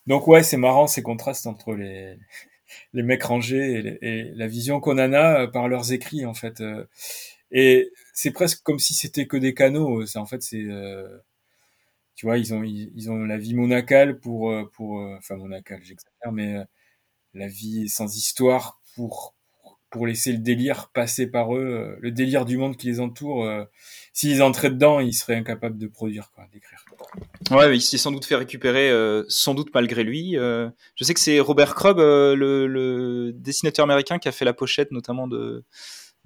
donc 0.07 0.26
ouais, 0.26 0.43
c'est 0.43 0.57
marrant 0.57 0.86
ces 0.86 1.03
contrastes 1.03 1.47
entre 1.47 1.74
les 1.74 2.18
les 2.93 3.03
mecs 3.03 3.22
rangés 3.22 3.99
et, 4.03 4.32
la 4.34 4.47
vision 4.47 4.80
qu'on 4.80 4.99
en 4.99 5.12
a 5.12 5.43
euh, 5.43 5.47
par 5.47 5.68
leurs 5.68 5.93
écrits 5.93 6.26
en 6.26 6.34
fait. 6.34 6.62
Euh. 7.53 7.57
Et 7.57 7.92
c'est 8.14 8.30
presque 8.30 8.62
comme 8.62 8.78
si 8.78 8.94
c'était 8.94 9.26
que 9.26 9.36
des 9.36 9.55
canaux. 9.55 10.07
C'est 10.07 10.18
en 10.18 10.26
fait 10.26 10.42
c'est 10.42 10.64
euh, 10.64 11.18
tu 12.14 12.26
vois 12.26 12.38
ils 12.38 12.55
ont 12.55 12.62
ils, 12.64 13.11
ont 13.11 13.24
la 13.24 13.38
vie 13.38 13.55
monacale 13.55 14.18
pour 14.18 14.53
pour 14.72 15.01
enfin 15.18 15.36
monacale 15.36 15.80
j'exagère 15.82 16.32
mais 16.32 16.57
la 17.34 17.49
vie 17.49 17.88
sans 17.88 18.16
histoire 18.16 18.80
pour 18.94 19.34
pour 19.90 20.07
laisser 20.07 20.32
le 20.32 20.38
délire 20.38 20.90
passer 20.92 21.26
par 21.26 21.55
eux, 21.55 21.96
le 22.01 22.11
délire 22.11 22.44
du 22.44 22.59
monde 22.59 22.76
qui 22.76 22.88
les 22.88 23.01
entoure. 23.01 23.49
S'ils 24.12 24.42
entraient 24.42 24.70
dedans, 24.70 25.01
ils 25.01 25.14
seraient 25.14 25.36
incapables 25.36 25.78
de 25.78 25.86
produire, 25.86 26.30
quoi, 26.34 26.44
d'écrire. 26.53 26.84
Ouais, 27.51 27.76
il 27.76 27.80
s'est 27.80 27.99
sans 27.99 28.11
doute 28.11 28.24
fait 28.24 28.34
récupérer, 28.34 28.90
euh, 28.90 29.24
sans 29.28 29.55
doute 29.55 29.70
malgré 29.72 30.05
lui. 30.05 30.36
Euh, 30.36 30.68
je 30.96 31.05
sais 31.05 31.14
que 31.14 31.20
c'est 31.20 31.40
Robert 31.40 31.74
Krug, 31.74 31.99
euh, 31.99 32.34
le, 32.34 33.32
dessinateur 33.32 33.84
américain, 33.84 34.18
qui 34.18 34.28
a 34.28 34.32
fait 34.32 34.44
la 34.44 34.53
pochette 34.53 34.90
notamment 34.90 35.28
de, 35.28 35.64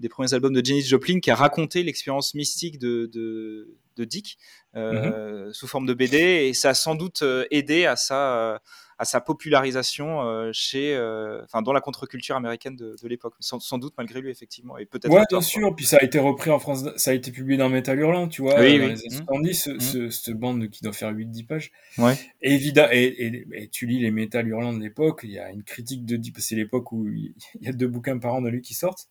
des 0.02 0.08
premiers 0.10 0.34
albums 0.34 0.52
de 0.52 0.64
Janis 0.64 0.82
Joplin, 0.82 1.20
qui 1.20 1.30
a 1.30 1.34
raconté 1.34 1.82
l'expérience 1.82 2.34
mystique 2.34 2.78
de, 2.78 3.06
de, 3.06 4.04
Dick 4.04 4.36
mm-hmm. 4.74 5.52
sous 5.52 5.66
forme 5.66 5.86
de 5.86 5.94
BD, 5.94 6.18
et 6.18 6.54
ça 6.54 6.70
a 6.70 6.74
sans 6.74 6.94
doute 6.94 7.24
aidé 7.50 7.86
à 7.86 7.96
sa 7.96 8.60
à 9.02 9.04
sa 9.04 9.20
popularisation 9.20 10.22
euh, 10.22 10.50
chez, 10.52 10.94
euh, 10.94 11.42
enfin, 11.42 11.60
dans 11.60 11.72
la 11.72 11.80
contre-culture 11.80 12.36
américaine 12.36 12.76
de, 12.76 12.96
l'époque, 13.08 13.34
sans, 13.40 13.78
doute 13.78 13.94
malgré 13.98 14.20
lui 14.20 14.30
effectivement, 14.30 14.78
et 14.78 14.86
peut-être. 14.86 15.12
Ouais, 15.12 15.24
bien 15.28 15.40
sûr. 15.40 15.74
Puis 15.74 15.84
ça 15.84 15.98
a 16.00 16.04
été 16.04 16.20
repris 16.20 16.50
en 16.50 16.60
France, 16.60 16.84
ça 16.96 17.10
a 17.10 17.14
été 17.14 17.32
publié 17.32 17.58
dans 17.58 17.68
Metal 17.68 17.98
Hurlant, 17.98 18.28
tu 18.28 18.42
vois, 18.42 18.60
oui, 18.60 18.78
dans 18.78 18.86
les 18.86 19.00
années 19.00 19.16
70, 19.16 19.66
mmh. 19.66 19.80
ce, 19.80 20.10
cette 20.10 20.36
bande 20.36 20.68
qui 20.68 20.84
doit 20.84 20.92
faire 20.92 21.12
8-10 21.12 21.46
pages. 21.46 21.72
Ouais. 21.98 22.14
Et, 22.42 22.54
et, 22.54 23.46
et, 23.52 23.68
tu 23.68 23.86
lis 23.86 23.98
les 23.98 24.12
Metal 24.12 24.46
Hurlant 24.46 24.72
de 24.72 24.80
l'époque, 24.80 25.22
il 25.24 25.32
y 25.32 25.38
a 25.40 25.50
une 25.50 25.64
critique 25.64 26.04
de 26.04 26.14
Deep, 26.14 26.38
c'est 26.38 26.54
l'époque 26.54 26.92
où 26.92 27.08
il 27.08 27.34
y 27.60 27.68
a 27.68 27.72
deux 27.72 27.88
bouquins 27.88 28.18
par 28.18 28.34
an 28.34 28.40
de 28.40 28.50
lui 28.50 28.62
qui 28.62 28.74
sortent 28.74 29.08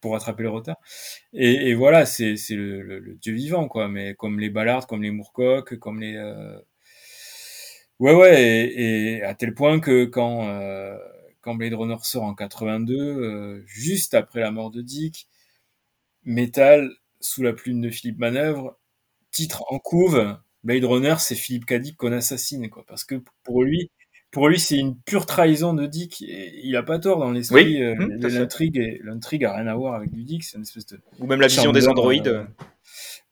pour 0.00 0.12
rattraper 0.12 0.42
le 0.42 0.50
retard. 0.50 0.76
Et, 1.32 1.74
voilà, 1.74 2.06
c'est 2.06 2.34
le, 2.50 2.82
le, 2.82 3.14
dieu 3.16 3.34
vivant, 3.34 3.68
quoi. 3.68 3.88
Mais 3.88 4.14
comme 4.14 4.40
les 4.40 4.50
Ballards, 4.50 4.86
comme 4.86 5.02
les 5.02 5.10
Moorcock, 5.10 5.76
comme 5.78 6.00
les 6.00 6.16
euh, 6.16 6.58
Ouais, 7.98 8.14
ouais, 8.14 8.72
et, 8.74 9.22
à 9.22 9.34
tel 9.34 9.54
point 9.54 9.78
que 9.78 10.06
quand, 10.06 10.48
euh, 10.48 10.96
quand 11.42 11.54
Blade 11.54 11.74
Runner 11.74 11.96
sort 12.02 12.22
en 12.24 12.34
82, 12.34 12.94
euh, 12.96 13.62
juste 13.66 14.14
après 14.14 14.40
la 14.40 14.50
mort 14.50 14.70
de 14.70 14.80
Dick, 14.80 15.28
Metal, 16.24 16.90
sous 17.20 17.42
la 17.42 17.52
plume 17.52 17.82
de 17.82 17.90
Philippe 17.90 18.18
Manœuvre, 18.18 18.78
titre 19.32 19.64
en 19.70 19.78
couve, 19.78 20.38
Blade 20.64 20.84
Runner, 20.84 21.16
c'est 21.18 21.34
Philippe 21.34 21.66
Cadic 21.66 21.96
qu'on 21.98 22.12
assassine, 22.12 22.70
quoi, 22.70 22.84
parce 22.86 23.04
que 23.04 23.16
pour 23.44 23.64
lui, 23.64 23.90
pour 24.30 24.48
lui, 24.48 24.60
c'est 24.60 24.78
une 24.78 24.96
pure 24.96 25.26
trahison 25.26 25.74
de 25.74 25.86
Dick. 25.86 26.22
Et 26.22 26.60
il 26.62 26.76
a 26.76 26.82
pas 26.82 26.98
tort 26.98 27.18
dans 27.18 27.30
l'esprit. 27.30 27.64
Oui, 27.64 27.82
euh, 27.82 27.94
mmh, 27.94 28.26
l'intrigue, 28.28 29.00
l'intrigue 29.04 29.44
a 29.44 29.56
rien 29.56 29.66
à 29.66 29.74
voir 29.74 29.94
avec 29.94 30.12
du 30.12 30.24
Dick. 30.24 30.44
C'est 30.44 30.56
une 30.56 30.62
espèce 30.62 30.86
de. 30.86 31.00
Ou 31.18 31.26
même 31.26 31.40
la 31.40 31.48
vision 31.48 31.72
des 31.72 31.88
androïdes. 31.88 32.28
Euh, 32.28 32.44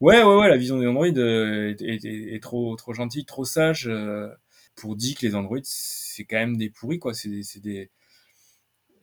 ouais, 0.01 0.23
ouais, 0.23 0.35
ouais, 0.35 0.49
la 0.49 0.57
vision 0.57 0.79
des 0.79 0.87
androïdes 0.87 1.17
est, 1.17 1.81
est, 1.81 2.05
est, 2.05 2.43
trop, 2.43 2.75
trop 2.75 2.93
gentille, 2.93 3.25
trop 3.25 3.45
sage 3.45 3.89
pour 4.79 4.95
Dick, 4.95 5.21
les 5.21 5.35
androïdes, 5.35 5.65
c'est 5.67 6.23
quand 6.23 6.37
même 6.37 6.57
des 6.57 6.69
pourris, 6.69 6.99
quoi. 6.99 7.13
C'est 7.13 7.59
des, 7.59 7.91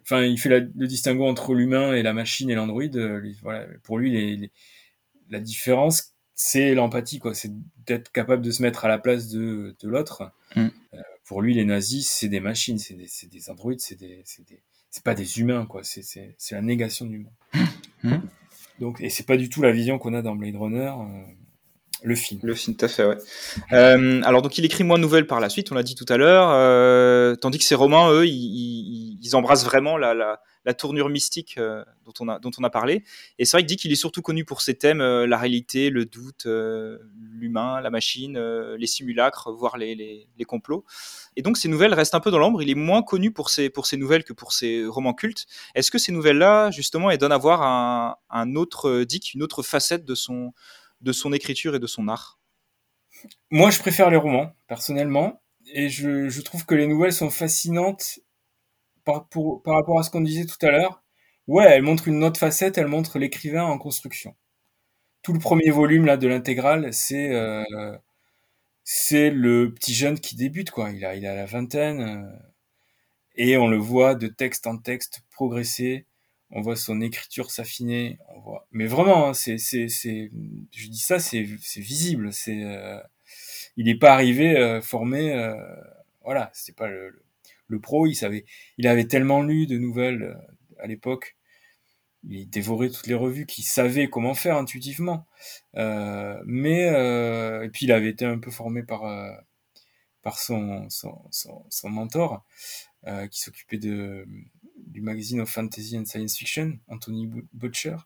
Enfin, 0.02 0.22
il 0.22 0.38
fait 0.38 0.48
le 0.48 0.86
distinguo 0.86 1.26
entre 1.26 1.52
l'humain 1.54 1.92
et 1.92 2.02
la 2.02 2.12
machine 2.12 2.48
et 2.48 2.54
l'androïde. 2.54 2.96
Euh, 2.96 3.32
voilà, 3.42 3.66
pour 3.82 3.98
lui, 3.98 4.50
la 5.30 5.40
différence, 5.40 6.14
c'est 6.34 6.74
l'empathie, 6.74 7.18
quoi. 7.18 7.34
C'est 7.34 7.50
d'être 7.86 8.12
capable 8.12 8.42
de 8.42 8.50
se 8.50 8.62
mettre 8.62 8.84
à 8.84 8.88
la 8.88 8.98
place 8.98 9.28
de, 9.28 9.74
de 9.80 9.88
l'autre. 9.88 10.32
Mm. 10.54 10.68
Pour 11.26 11.42
lui, 11.42 11.54
les 11.54 11.64
nazis, 11.64 12.08
c'est 12.08 12.28
des 12.28 12.40
machines, 12.40 12.78
c'est 12.78 12.94
des, 12.94 13.08
des, 13.30 13.50
androïdes, 13.50 13.80
c'est 13.80 13.96
des, 13.96 14.22
c'est 14.90 15.04
pas 15.04 15.14
des 15.14 15.40
humains, 15.40 15.66
quoi. 15.66 15.82
C'est 15.82 16.34
la 16.52 16.62
négation 16.62 17.06
de 17.06 17.12
l'humain. 17.12 17.32
Mm. 18.02 18.16
Donc, 18.78 19.00
et 19.00 19.10
c'est 19.10 19.26
pas 19.26 19.36
du 19.36 19.48
tout 19.48 19.62
la 19.62 19.72
vision 19.72 19.98
qu'on 19.98 20.14
a 20.14 20.22
dans 20.22 20.36
Blade 20.36 20.56
Runner. 20.56 20.92
Euh, 20.92 21.24
le 22.02 22.14
film. 22.14 22.40
Le 22.42 22.54
film, 22.54 22.76
tout 22.76 22.84
à 22.84 22.88
fait, 22.88 23.04
ouais. 23.06 23.16
Euh, 23.72 24.22
alors, 24.22 24.42
donc, 24.42 24.56
il 24.58 24.64
écrit 24.64 24.84
moins 24.84 24.98
de 24.98 25.02
nouvelles 25.02 25.26
par 25.26 25.40
la 25.40 25.48
suite, 25.48 25.72
on 25.72 25.74
l'a 25.74 25.82
dit 25.82 25.94
tout 25.94 26.06
à 26.08 26.16
l'heure, 26.16 26.50
euh, 26.50 27.34
tandis 27.36 27.58
que 27.58 27.64
ses 27.64 27.74
romans, 27.74 28.10
eux, 28.12 28.26
ils, 28.26 29.18
ils, 29.20 29.34
embrassent 29.34 29.64
vraiment 29.64 29.96
la, 29.96 30.14
la, 30.14 30.40
la 30.66 30.74
tournure 30.74 31.08
mystique 31.08 31.56
euh, 31.56 31.84
dont, 32.04 32.12
on 32.20 32.28
a, 32.28 32.38
dont 32.40 32.50
on 32.58 32.64
a 32.64 32.70
parlé. 32.70 33.04
Et 33.38 33.44
c'est 33.44 33.56
vrai 33.56 33.62
qu'il 33.62 33.68
dit 33.68 33.76
qu'il 33.76 33.92
est 33.92 33.96
surtout 33.96 34.20
connu 34.20 34.44
pour 34.44 34.60
ses 34.60 34.74
thèmes, 34.74 35.00
euh, 35.00 35.26
la 35.26 35.38
réalité, 35.38 35.88
le 35.88 36.04
doute, 36.04 36.44
euh, 36.46 36.98
l'humain, 37.14 37.80
la 37.80 37.88
machine, 37.88 38.38
les 38.38 38.86
simulacres, 38.86 39.52
voire 39.52 39.78
les, 39.78 39.94
les, 39.94 40.28
les, 40.36 40.44
complots. 40.44 40.84
Et 41.36 41.42
donc, 41.42 41.56
ces 41.56 41.68
nouvelles 41.68 41.94
restent 41.94 42.16
un 42.16 42.20
peu 42.20 42.30
dans 42.30 42.38
l'ombre. 42.38 42.62
Il 42.62 42.68
est 42.68 42.74
moins 42.74 43.02
connu 43.02 43.30
pour 43.30 43.48
ses, 43.48 43.70
pour 43.70 43.86
ses 43.86 43.96
nouvelles 43.96 44.24
que 44.24 44.32
pour 44.32 44.52
ses 44.52 44.84
romans 44.84 45.14
cultes. 45.14 45.46
Est-ce 45.74 45.90
que 45.90 45.98
ces 45.98 46.12
nouvelles-là, 46.12 46.70
justement, 46.72 47.10
elles 47.10 47.18
donnent 47.18 47.32
à 47.32 47.38
voir 47.38 47.62
un, 47.62 48.16
un 48.28 48.56
autre 48.56 49.04
Dick, 49.04 49.34
une 49.34 49.42
autre 49.42 49.62
facette 49.62 50.04
de 50.04 50.14
son 50.14 50.52
de 51.02 51.12
son 51.12 51.32
écriture 51.32 51.74
et 51.74 51.78
de 51.78 51.86
son 51.86 52.08
art? 52.08 52.40
Moi, 53.50 53.70
je 53.70 53.78
préfère 53.78 54.10
les 54.10 54.16
romans, 54.16 54.52
personnellement, 54.66 55.42
et 55.72 55.88
je, 55.88 56.40
trouve 56.42 56.64
que 56.64 56.74
les 56.74 56.86
nouvelles 56.86 57.12
sont 57.12 57.30
fascinantes 57.30 58.20
par, 59.06 59.28
par 59.64 59.74
rapport 59.76 59.98
à 60.00 60.02
ce 60.04 60.10
qu'on 60.10 60.20
disait 60.22 60.46
tout 60.46 60.58
à 60.66 60.70
l'heure. 60.70 61.02
Ouais, 61.48 61.64
elles 61.66 61.82
montrent 61.82 62.08
une 62.08 62.24
autre 62.24 62.40
facette, 62.40 62.78
elles 62.78 62.88
montrent 62.88 63.18
l'écrivain 63.18 63.64
en 63.64 63.78
construction. 63.78 64.36
Tout 65.22 65.32
le 65.34 65.40
premier 65.40 65.70
volume 65.70 66.06
là 66.06 66.16
de 66.16 66.28
l'intégrale, 66.28 66.92
c'est 66.94 67.32
euh, 67.34 67.64
c'est 68.84 69.30
le 69.30 69.72
petit 69.74 69.94
jeune 69.94 70.20
qui 70.20 70.36
débute 70.36 70.70
quoi. 70.70 70.90
Il 70.90 71.04
a 71.04 71.14
il 71.16 71.26
a 71.26 71.34
la 71.34 71.46
vingtaine 71.46 72.00
euh, 72.00 72.38
et 73.36 73.56
on 73.56 73.68
le 73.68 73.76
voit 73.76 74.14
de 74.14 74.28
texte 74.28 74.66
en 74.66 74.78
texte 74.78 75.22
progresser 75.30 76.06
on 76.50 76.60
voit 76.60 76.76
son 76.76 77.00
écriture 77.00 77.50
s'affiner. 77.50 78.18
Mais 78.72 78.86
vraiment, 78.86 79.28
hein, 79.28 79.34
c'est, 79.34 79.58
c'est, 79.58 79.88
c'est, 79.88 80.30
je 80.72 80.88
dis 80.88 80.98
ça, 80.98 81.18
c'est, 81.18 81.46
c'est 81.60 81.80
visible. 81.80 82.32
C'est, 82.32 82.62
euh, 82.64 83.00
il 83.76 83.86
n'est 83.86 83.98
pas 83.98 84.12
arrivé 84.12 84.56
euh, 84.56 84.80
formé, 84.80 85.32
euh, 85.34 85.56
voilà, 86.24 86.50
c'était 86.54 86.76
pas 86.76 86.88
le, 86.88 87.10
le, 87.10 87.22
pro. 87.80 88.06
Il 88.06 88.14
savait, 88.14 88.44
il 88.78 88.86
avait 88.86 89.06
tellement 89.06 89.42
lu 89.42 89.66
de 89.66 89.78
nouvelles 89.78 90.22
euh, 90.22 90.34
à 90.78 90.86
l'époque. 90.86 91.36
Il 92.28 92.48
dévorait 92.48 92.90
toutes 92.90 93.06
les 93.06 93.14
revues, 93.14 93.46
qu'il 93.46 93.64
savait 93.64 94.08
comment 94.08 94.34
faire 94.34 94.56
intuitivement. 94.56 95.26
mais 95.74 96.86
et 97.64 97.68
puis 97.72 97.86
il 97.86 97.92
avait 97.92 98.08
été 98.10 98.24
un 98.24 98.38
peu 98.38 98.50
formé 98.50 98.82
par 98.82 99.04
par 100.22 100.40
son, 100.40 100.88
son, 100.90 101.30
son, 101.30 101.88
mentor, 101.88 102.44
qui 103.30 103.40
s'occupait 103.40 103.78
de, 103.78 104.26
du 104.86 105.00
magazine 105.00 105.40
of 105.40 105.48
Fantasy 105.48 105.96
and 105.98 106.04
Science 106.04 106.36
Fiction, 106.36 106.78
Anthony 106.88 107.30
Butcher. 107.52 107.96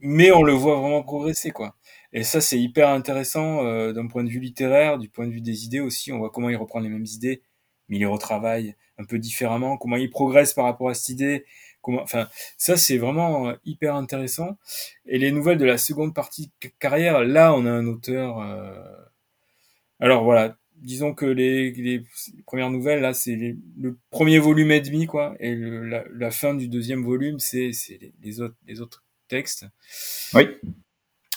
Mais 0.00 0.30
on 0.32 0.42
le 0.42 0.52
voit 0.52 0.76
vraiment 0.76 1.02
progresser, 1.02 1.50
quoi. 1.50 1.76
Et 2.12 2.24
ça, 2.24 2.40
c'est 2.40 2.60
hyper 2.60 2.88
intéressant 2.88 3.62
d'un 3.92 4.06
point 4.06 4.24
de 4.24 4.30
vue 4.30 4.40
littéraire, 4.40 4.98
du 4.98 5.08
point 5.08 5.26
de 5.26 5.32
vue 5.32 5.40
des 5.40 5.64
idées 5.64 5.80
aussi. 5.80 6.12
On 6.12 6.18
voit 6.18 6.30
comment 6.30 6.48
il 6.48 6.56
reprend 6.56 6.80
les 6.80 6.88
mêmes 6.88 7.06
idées, 7.06 7.42
mais 7.92 7.98
il 7.98 8.06
retravaille 8.06 8.74
un 8.96 9.04
peu 9.04 9.18
différemment, 9.18 9.76
comment 9.76 9.96
il 9.96 10.08
progresse 10.08 10.54
par 10.54 10.64
rapport 10.64 10.88
à 10.88 10.94
cette 10.94 11.10
idée, 11.10 11.44
enfin, 11.82 12.26
ça 12.56 12.78
c'est 12.78 12.96
vraiment 12.96 13.50
euh, 13.50 13.54
hyper 13.66 13.94
intéressant. 13.96 14.56
Et 15.04 15.18
les 15.18 15.30
nouvelles 15.30 15.58
de 15.58 15.66
la 15.66 15.76
seconde 15.76 16.14
partie 16.14 16.50
de 16.62 16.68
carrière, 16.78 17.22
là, 17.22 17.52
on 17.52 17.66
a 17.66 17.70
un 17.70 17.86
auteur. 17.86 18.40
Euh, 18.40 18.82
alors 20.00 20.24
voilà, 20.24 20.56
disons 20.76 21.12
que 21.12 21.26
les, 21.26 22.02
premières 22.46 22.70
nouvelles, 22.70 23.02
là, 23.02 23.12
c'est 23.12 23.36
le 23.36 23.98
premier 24.08 24.38
volume 24.38 24.70
et 24.70 24.80
demi, 24.80 25.04
quoi, 25.04 25.34
et 25.38 25.54
la, 25.54 26.30
fin 26.30 26.54
du 26.54 26.68
deuxième 26.68 27.04
volume, 27.04 27.40
c'est 27.40 27.72
les, 28.22 28.40
autres, 28.40 28.56
les 28.66 28.80
autres 28.80 29.04
textes. 29.28 29.66
Oui. 30.32 30.48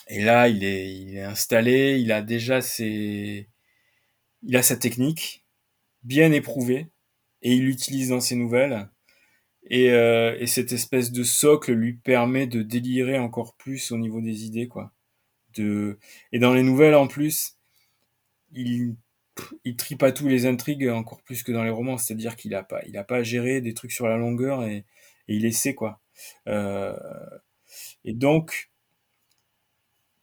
Et 0.07 0.23
là, 0.23 0.47
il 0.47 0.63
est, 0.63 0.95
il 0.95 1.17
est 1.17 1.23
installé, 1.23 1.99
il 1.99 2.13
a 2.13 2.21
déjà 2.21 2.61
ses, 2.61 3.49
il 4.43 4.55
a 4.55 4.63
sa 4.63 4.77
technique 4.77 5.44
bien 6.05 6.31
éprouvée 6.31 6.87
et 7.41 7.53
il 7.53 7.65
l'utilise 7.65 8.09
dans 8.09 8.21
ses 8.21 8.35
nouvelles. 8.35 8.89
Et, 9.69 9.91
euh, 9.91 10.37
et, 10.39 10.47
cette 10.47 10.71
espèce 10.71 11.11
de 11.11 11.23
socle 11.23 11.73
lui 11.73 11.93
permet 11.93 12.45
de 12.47 12.61
délirer 12.61 13.17
encore 13.17 13.55
plus 13.55 13.91
au 13.91 13.97
niveau 13.97 14.21
des 14.21 14.45
idées, 14.45 14.67
quoi. 14.67 14.91
De... 15.55 15.97
Et 16.31 16.39
dans 16.39 16.53
les 16.53 16.61
nouvelles, 16.61 16.95
en 16.95 17.07
plus, 17.07 17.57
il, 18.53 18.95
il 19.63 19.75
tous 19.75 20.27
les 20.27 20.45
intrigues 20.45 20.87
encore 20.89 21.21
plus 21.23 21.41
que 21.41 21.51
dans 21.51 21.63
les 21.63 21.71
romans. 21.71 21.97
C'est-à-dire 21.97 22.35
qu'il 22.35 22.53
a 22.53 22.63
pas, 22.63 22.81
il 22.87 22.95
a 22.97 23.03
pas 23.03 23.17
à 23.17 23.23
gérer 23.23 23.59
des 23.61 23.73
trucs 23.73 23.91
sur 23.91 24.07
la 24.07 24.17
longueur 24.17 24.63
et, 24.63 24.85
et 25.27 25.35
il 25.35 25.45
essaie, 25.45 25.73
quoi. 25.73 25.99
Euh... 26.47 26.95
Et 28.03 28.13
donc, 28.13 28.69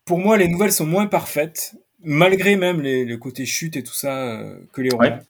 pour 0.04 0.18
moi, 0.18 0.36
les 0.36 0.48
nouvelles 0.48 0.72
sont 0.72 0.86
moins 0.86 1.06
parfaites, 1.06 1.74
malgré 2.00 2.56
même 2.56 2.80
les, 2.80 3.04
le 3.04 3.16
côté 3.16 3.46
chute 3.46 3.76
et 3.76 3.82
tout 3.82 3.94
ça, 3.94 4.38
euh, 4.38 4.58
que 4.72 4.82
les 4.82 4.90
romans. 4.90 5.20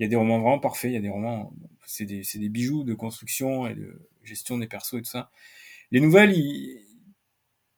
Il 0.00 0.04
y 0.04 0.06
a 0.06 0.08
des 0.08 0.16
romans 0.16 0.40
vraiment 0.40 0.58
parfaits, 0.58 0.90
il 0.90 0.94
y 0.94 0.96
a 0.96 1.00
des 1.00 1.10
romans 1.10 1.52
c'est 1.84 2.06
des, 2.06 2.22
des, 2.34 2.48
bijoux 2.48 2.84
de 2.84 2.94
construction 2.94 3.66
et 3.66 3.74
de 3.74 4.08
gestion 4.24 4.56
des 4.56 4.66
persos 4.66 4.94
et 4.94 5.02
tout 5.02 5.10
ça. 5.10 5.30
Les 5.90 6.00
nouvelles, 6.00 6.34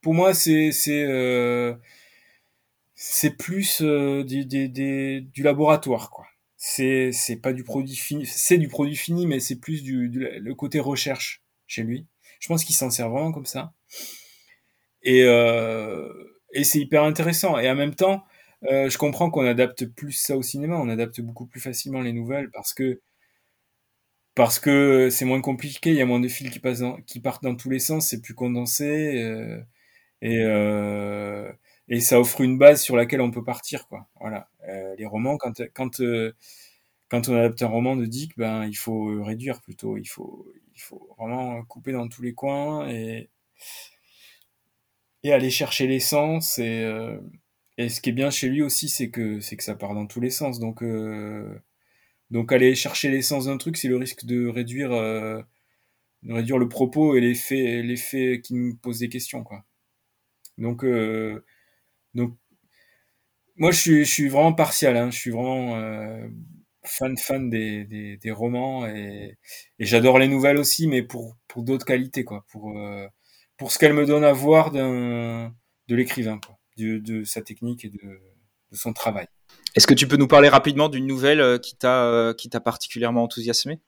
pour 0.03 0.15
moi, 0.15 0.33
c'est 0.33 0.71
c'est 0.71 1.03
euh, 1.03 1.75
c'est 2.95 3.37
plus 3.37 3.81
euh, 3.83 4.23
des, 4.23 4.45
des, 4.45 5.21
du 5.21 5.43
laboratoire 5.43 6.11
quoi. 6.11 6.27
C'est 6.57 7.11
c'est 7.11 7.37
pas 7.37 7.53
du 7.53 7.65
produit 7.65 7.97
fini, 7.97 8.25
c'est 8.25 8.59
du 8.59 8.69
produit 8.69 8.95
fini, 8.95 9.27
mais 9.27 9.41
c'est 9.41 9.59
plus 9.59 9.83
du, 9.83 10.09
le 10.09 10.55
côté 10.55 10.79
recherche 10.79 11.43
chez 11.67 11.83
lui. 11.83 12.07
Je 12.39 12.47
pense 12.47 12.65
qu'il 12.65 12.77
s'en 12.77 12.91
sert 12.91 13.11
vraiment 13.11 13.33
comme 13.33 13.47
ça. 13.47 13.73
Et 15.03 15.25
euh, 15.25 16.09
et 16.53 16.63
c'est 16.63 16.79
hyper 16.79 17.03
intéressant. 17.03 17.59
Et 17.59 17.69
en 17.69 17.75
même 17.75 17.97
temps, 17.97 18.25
euh, 18.65 18.89
je 18.91 18.99
comprends 18.99 19.31
qu'on 19.31 19.45
adapte 19.47 19.87
plus 19.87 20.13
ça 20.13 20.37
au 20.37 20.43
cinéma, 20.43 20.77
on 20.79 20.89
adapte 20.89 21.21
beaucoup 21.21 21.47
plus 21.47 21.61
facilement 21.61 22.01
les 22.01 22.13
nouvelles 22.13 22.51
parce 22.51 22.75
que 22.75 23.01
parce 24.35 24.59
que 24.59 25.11
c'est 25.11 25.25
moins 25.27 25.41
compliqué, 25.43 25.91
il 25.91 25.97
y 25.97 26.01
a 26.03 26.07
moins 26.07 26.21
de 26.21 26.29
fils 26.29 26.51
qui 26.51 26.59
passent 26.61 26.83
qui 27.07 27.21
partent 27.21 27.43
dans 27.45 27.55
tous 27.57 27.69
les 27.71 27.79
sens, 27.81 28.09
c'est 28.09 28.21
plus 28.23 28.35
condensé 28.35 29.23
euh, 29.23 29.61
et 30.23 30.41
euh, 30.45 31.53
et 31.89 32.01
ça 32.01 32.21
offre 32.21 32.43
une 32.43 32.59
base 32.59 32.83
sur 32.83 32.97
laquelle 32.97 33.21
on 33.23 33.31
peut 33.33 33.45
partir 33.45 33.89
quoi. 33.89 34.09
Voilà. 34.21 34.51
Euh, 34.69 34.95
les 34.99 35.07
romans 35.07 35.39
quand 35.39 35.63
quand 35.75 36.01
euh, 36.01 36.33
quand 37.11 37.29
on 37.31 37.37
adapte 37.37 37.63
un 37.63 37.69
roman 37.69 37.97
de 37.97 38.07
Dick, 38.07 38.37
ben 38.39 38.67
il 38.67 38.77
faut 38.77 39.23
réduire 39.25 39.61
plutôt, 39.63 39.97
il 39.99 40.07
faut 40.07 40.47
il 40.77 40.81
faut 40.83 41.09
vraiment 41.19 41.63
couper 41.67 41.93
dans 41.93 42.09
tous 42.09 42.23
les 42.23 42.35
coins 42.35 42.89
et 42.89 43.31
et 45.23 45.33
aller 45.33 45.51
chercher 45.51 45.87
l'essence 45.87 46.59
et 46.59 46.85
et 47.79 47.89
ce 47.89 48.01
qui 48.01 48.11
est 48.11 48.13
bien 48.13 48.31
chez 48.31 48.49
lui 48.49 48.63
aussi 48.63 48.89
c'est 48.89 49.11
que 49.11 49.41
c'est 49.41 49.57
que 49.57 49.65
ça 49.65 49.75
part 49.75 49.95
dans 49.95 50.07
tous 50.07 50.21
les 50.21 50.31
sens 50.31 50.59
donc 50.61 50.83
euh, 50.83 51.59
donc 52.31 52.53
aller 52.53 52.75
chercher 52.75 53.11
l'essence 53.11 53.47
d'un 53.47 53.59
truc, 53.59 53.77
c'est 53.77 53.89
le 53.89 53.97
risque 53.97 54.25
de 54.25 54.47
réduire, 54.49 54.93
euh, 54.93 55.43
de 56.25 56.33
réduire 56.35 56.59
le 56.59 56.69
propos 56.69 57.17
et 57.17 57.21
l'effet, 57.21 57.83
l'effet 57.83 58.41
qui 58.43 58.55
nous 58.55 58.77
pose 58.77 59.01
des 59.01 59.09
questions, 59.09 59.45
quoi. 59.45 59.65
Donc, 60.59 60.85
euh, 60.85 61.45
donc, 62.15 62.37
moi, 63.57 63.71
je 63.71 63.79
suis, 63.81 64.05
je 64.05 64.11
suis 64.13 64.29
vraiment 64.29 64.53
partial. 64.53 64.97
Hein, 64.97 65.11
je 65.11 65.19
suis 65.19 65.31
vraiment 65.31 65.77
euh, 65.77 66.27
fan, 66.85 67.17
fan 67.19 67.51
des, 67.51 67.85
des, 67.85 68.17
des 68.17 68.31
romans 68.31 68.87
et, 68.87 69.37
et 69.79 69.85
j'adore 69.87 70.19
les 70.19 70.29
nouvelles 70.29 70.59
aussi, 70.59 70.87
mais 70.89 71.03
pour, 71.03 71.37
pour 71.49 71.63
d'autres 71.63 71.87
qualités, 71.87 72.25
quoi. 72.25 72.45
Pour, 72.51 72.79
euh, 72.79 73.07
pour 73.57 73.73
ce 73.73 73.79
qu'elle 73.79 73.93
me 73.95 74.07
donne 74.07 74.25
à 74.25 74.33
voir 74.33 74.71
d'un, 74.71 75.55
de 75.89 75.95
l'écrivain, 75.97 76.41
quoi, 76.45 76.59
de, 76.77 76.99
de 76.99 77.25
sa 77.25 77.43
technique 77.43 77.85
et 77.85 77.91
de, 77.91 77.99
de 78.73 78.77
son 78.77 78.93
travail. 78.93 79.27
Est-ce 79.75 79.87
que 79.87 79.95
tu 79.95 80.07
peux 80.07 80.17
nous 80.17 80.29
parler 80.29 80.49
rapidement 80.49 80.89
d'une 80.89 81.07
nouvelle 81.07 81.41
euh, 81.41 81.59
qui 81.59 81.77
t'a 81.77 82.05
euh, 82.05 82.35
qui 82.35 82.51
t'a 82.51 82.61
particulièrement 82.61 83.23
enthousiasmé? 83.23 83.81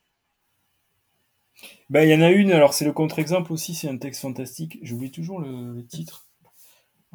Ben 1.91 2.03
il 2.03 2.11
y 2.11 2.15
en 2.15 2.23
a 2.23 2.31
une. 2.31 2.53
Alors 2.53 2.75
c'est 2.75 2.85
le 2.85 2.93
contre-exemple 2.93 3.53
aussi. 3.53 3.75
C'est 3.75 3.89
un 3.89 3.99
texte 3.99 4.23
fantastique. 4.23 4.79
J'oublie 4.83 5.11
toujours 5.11 5.41
le, 5.41 5.85
titre. 5.87 6.27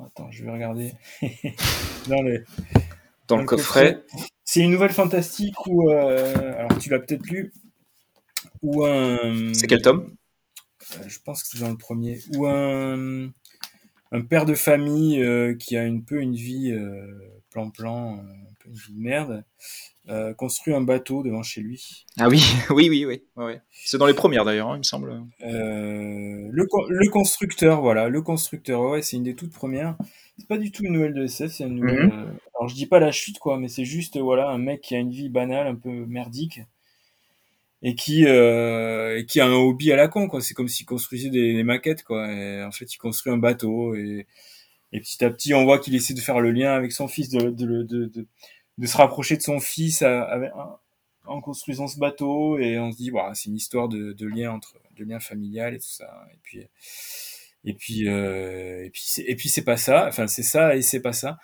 Attends, 0.04 0.32
je 0.32 0.44
vais 0.44 0.52
regarder. 0.52 0.94
dans, 2.08 2.22
le, 2.22 2.46
dans, 3.28 3.38
le 3.38 3.46
coffret. 3.46 4.04
C'est 4.46 4.62
une 4.62 4.72
nouvelle 4.72 4.94
fantastique 4.94 5.56
où 5.68 5.90
euh, 5.90 6.54
alors 6.58 6.78
tu 6.78 6.90
l'as 6.90 7.00
peut-être 7.00 7.26
lu 7.28 7.54
ou 8.62 8.86
un. 8.86 9.54
C'est 9.54 9.68
quel 9.68 9.82
tome? 9.82 10.16
Je 11.08 11.20
pense 11.20 11.44
que 11.44 11.50
c'est 11.50 11.60
dans 11.60 11.70
le 11.70 11.78
premier. 11.78 12.20
Ou 12.36 12.48
un 12.48 13.32
un 14.12 14.22
père 14.22 14.46
de 14.46 14.56
famille 14.56 15.24
qui 15.58 15.78
a 15.78 15.82
un 15.82 16.00
peu 16.00 16.22
une 16.22 16.36
vie 16.36 16.76
plan-plan 17.52 18.24
une 18.70 18.76
vie 18.76 18.94
de 18.94 19.02
merde, 19.02 19.44
euh, 20.10 20.34
construit 20.34 20.74
un 20.74 20.82
bateau 20.82 21.24
devant 21.24 21.44
chez 21.44 21.62
lui. 21.62 22.06
Ah 22.18 22.30
oui, 22.30 22.42
oui, 22.70 22.90
oui, 22.90 23.06
oui. 23.06 23.24
Ouais. 23.36 23.62
C'est 23.72 23.98
dans 23.98 24.06
les 24.06 24.14
premières 24.14 24.46
d'ailleurs, 24.46 24.70
hein, 24.70 24.76
il 24.76 24.80
me 24.80 24.84
semble. 24.84 25.12
Euh, 25.42 26.48
le, 26.52 26.68
le, 26.90 27.10
constructeur, 27.10 27.82
voilà, 27.82 28.10
le 28.10 28.22
constructeur, 28.22 28.82
ouais, 28.82 29.02
c'est 29.02 29.18
une 29.18 29.24
des 29.24 29.36
toutes 29.36 29.54
premières. 29.54 29.98
C'est 30.38 30.48
pas 30.48 30.58
du 30.58 30.72
tout 30.72 30.84
une 30.84 30.94
nouvelle 30.94 31.14
de 31.14 31.24
SF, 31.24 31.52
c'est 31.52 31.66
une 31.66 31.76
nouvelle. 31.76 32.08
Mhm. 32.08 32.12
Euh, 32.12 32.26
alors 32.58 32.70
je 32.70 32.76
dis 32.76 32.86
pas 32.86 33.00
la 33.00 33.12
chute, 33.12 33.40
quoi, 33.40 33.58
mais 33.58 33.68
c'est 33.68 33.86
juste, 33.86 34.18
voilà, 34.18 34.50
un 34.50 34.58
mec 34.58 34.82
qui 34.82 34.96
a 34.96 35.00
une 35.00 35.12
vie 35.12 35.30
banale, 35.30 35.68
un 35.68 35.76
peu 35.76 36.06
merdique, 36.06 36.62
et 37.82 37.96
qui, 37.96 38.26
euh, 38.26 39.24
qui 39.24 39.40
a 39.40 39.46
un 39.46 39.54
hobby 39.54 39.92
à 39.92 39.96
la 39.96 40.08
con, 40.08 40.28
quoi. 40.28 40.42
C'est 40.42 40.54
comme 40.54 40.68
s'il 40.68 40.86
construisait 40.86 41.30
des, 41.30 41.64
maquettes, 41.64 42.04
quoi. 42.04 42.32
Et 42.32 42.64
en 42.64 42.72
fait, 42.72 42.94
il 42.94 42.98
construit 42.98 43.32
un 43.32 43.38
bateau 43.38 43.96
et, 43.96 44.28
et 44.92 45.00
petit 45.00 45.24
à 45.24 45.30
petit, 45.30 45.54
on 45.54 45.66
voit 45.66 45.80
qu'il 45.80 45.96
essaie 45.96 46.14
de 46.14 46.20
faire 46.20 46.40
le 46.40 46.52
lien 46.52 46.74
avec 46.74 46.92
son 46.92 47.08
fils, 47.08 47.30
de, 47.30 47.50
de, 47.50 47.84
de, 47.84 48.06
de 48.06 48.28
de 48.80 48.88
se 48.88 48.98
rapprocher 48.98 49.38
de 49.38 49.42
son 49.42 49.60
fils 49.60 50.04
en 51.26 51.42
construisant 51.42 51.88
ce 51.88 52.00
bateau 52.00 52.58
et 52.58 52.80
on 52.80 52.92
se 52.92 52.98
dit 52.98 53.10
voilà 53.10 53.36
c'est 53.36 53.50
une 53.50 53.56
histoire 53.56 53.90
de, 53.90 54.14
de 54.14 54.28
lien 54.28 54.52
entre 54.52 54.76
de 54.98 55.04
lien 55.04 55.20
familial 55.20 55.76
et 55.76 55.80
tout 55.80 55.86
ça 55.86 56.26
et 56.34 56.38
puis 56.42 56.66
et 57.66 57.74
puis 57.74 58.08
euh, 58.08 58.86
et 58.86 58.90
puis 58.90 59.04
et 59.28 59.36
puis 59.36 59.50
c'est 59.50 59.64
pas 59.64 59.78
ça 59.78 60.08
enfin 60.08 60.28
c'est 60.28 60.44
ça 60.44 60.76
et 60.76 60.82
c'est 60.82 61.02
pas 61.02 61.14
ça 61.14 61.38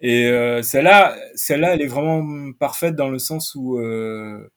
et 0.00 0.26
euh, 0.26 0.62
celle-là 0.62 1.18
celle-là 1.34 1.74
elle 1.74 1.82
est 1.82 1.88
vraiment 1.88 2.52
parfaite 2.52 2.94
dans 2.94 3.08
le 3.10 3.18
sens 3.18 3.54
où 3.56 3.78
euh, 3.78 4.48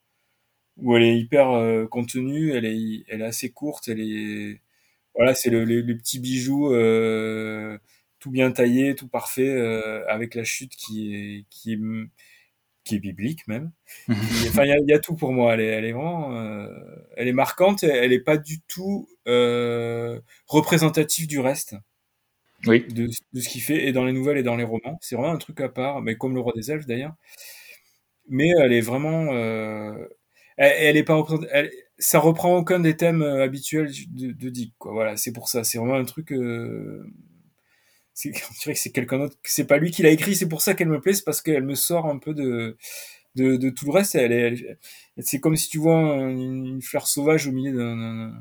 où 0.81 0.95
elle 0.95 1.03
est 1.03 1.17
hyper 1.17 1.51
euh, 1.51 1.85
contenue 1.87 2.51
elle 2.53 2.65
est 2.65 3.03
elle 3.07 3.21
est 3.21 3.25
assez 3.25 3.49
courte 3.51 3.87
elle 3.87 3.99
est 4.01 4.61
voilà 5.15 5.33
c'est 5.35 5.49
le, 5.49 5.65
le, 5.65 5.97
petit 5.97 6.19
bijou 6.19 6.73
euh, 6.73 7.77
tout 8.19 8.31
bien 8.31 8.51
taillé, 8.51 8.95
tout 8.95 9.07
parfait, 9.07 9.47
euh, 9.47 10.05
avec 10.07 10.35
la 10.35 10.43
chute 10.43 10.75
qui 10.75 11.15
est, 11.15 11.45
qui 11.49 11.73
est, 11.73 11.79
qui 12.83 12.95
est 12.95 12.99
biblique 12.99 13.47
même. 13.47 13.71
enfin, 14.09 14.65
il 14.65 14.69
y 14.69 14.73
a, 14.73 14.79
y 14.79 14.93
a, 14.93 14.99
tout 14.99 15.15
pour 15.15 15.31
moi. 15.31 15.53
Elle 15.53 15.61
est, 15.61 15.67
elle 15.67 15.85
est 15.85 15.91
vraiment, 15.93 16.35
euh, 16.35 16.67
elle 17.15 17.27
est 17.27 17.33
marquante. 17.33 17.83
Elle 17.83 18.13
est 18.13 18.19
pas 18.19 18.37
du 18.37 18.61
tout 18.61 19.07
euh, 19.27 20.19
représentative 20.47 21.27
du 21.27 21.39
reste. 21.39 21.75
Oui. 22.65 22.85
De, 22.89 23.07
de 23.33 23.39
ce 23.39 23.47
qu'il 23.47 23.61
fait 23.61 23.87
et 23.87 23.93
dans 23.93 24.03
les 24.03 24.11
nouvelles 24.11 24.37
et 24.37 24.43
dans 24.43 24.57
les 24.57 24.65
romans. 24.65 24.97
C'est 25.01 25.15
vraiment 25.15 25.31
un 25.33 25.37
truc 25.37 25.61
à 25.61 25.69
part, 25.69 26.01
mais 26.01 26.15
comme 26.15 26.35
le 26.35 26.41
roi 26.41 26.53
des 26.55 26.71
elfes 26.71 26.85
d'ailleurs. 26.85 27.15
Mais 28.27 28.49
elle 28.59 28.73
est 28.73 28.81
vraiment, 28.81 29.33
euh, 29.33 30.05
elle, 30.59 30.73
elle, 30.77 30.97
est 30.97 31.03
pas 31.03 31.23
elle, 31.51 31.71
ça 31.97 32.19
reprend 32.19 32.57
aucun 32.57 32.79
des 32.79 32.97
thèmes 32.97 33.21
euh, 33.21 33.43
habituels 33.43 33.91
de, 34.09 34.31
de 34.31 34.49
Dick. 34.49 34.73
Quoi. 34.77 34.91
Voilà, 34.91 35.17
c'est 35.17 35.31
pour 35.31 35.47
ça. 35.49 35.63
C'est 35.63 35.77
vraiment 35.77 35.95
un 35.95 36.05
truc. 36.05 36.31
Euh, 36.33 37.05
c'est, 38.13 38.29
on 38.51 38.53
dirait 38.61 38.73
que 38.73 38.79
c'est 38.79 38.91
quelqu'un 38.91 39.19
d'autre, 39.19 39.37
c'est 39.43 39.67
pas 39.67 39.77
lui 39.77 39.91
qui 39.91 40.03
l'a 40.03 40.09
écrit, 40.11 40.35
c'est 40.35 40.49
pour 40.49 40.61
ça 40.61 40.73
qu'elle 40.73 40.89
me 40.89 40.99
plaît, 40.99 41.13
c'est 41.13 41.23
parce 41.23 41.41
qu'elle 41.41 41.63
me 41.63 41.75
sort 41.75 42.07
un 42.07 42.17
peu 42.19 42.33
de, 42.33 42.77
de, 43.35 43.55
de 43.55 43.69
tout 43.69 43.85
le 43.85 43.91
reste. 43.91 44.15
Elle 44.15 44.33
est, 44.33 44.77
c'est 45.19 45.39
comme 45.39 45.55
si 45.55 45.69
tu 45.69 45.77
vois 45.77 45.97
une, 45.97 46.81
fleur 46.81 47.07
sauvage 47.07 47.47
au 47.47 47.51
milieu 47.51 47.73
d'un 47.77 48.33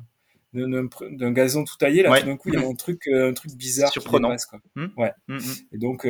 gazon 0.54 1.64
tout 1.64 1.76
taillé 1.76 2.02
là 2.02 2.18
tout 2.20 2.26
d'un 2.26 2.36
coup 2.36 2.48
il 2.48 2.54
y 2.54 2.62
a 2.62 2.66
un 2.66 2.74
truc 2.74 3.06
un 3.08 3.32
truc 3.32 3.52
bizarre 3.54 3.92
surprenant 3.92 4.28
qui 4.28 4.32
dépasse, 4.32 4.46
quoi. 4.46 4.60
Hmm. 4.76 4.88
ouais 4.96 5.12
Mm, 5.28 5.36
mm. 5.36 5.40
et 5.72 5.78
donc 5.78 6.06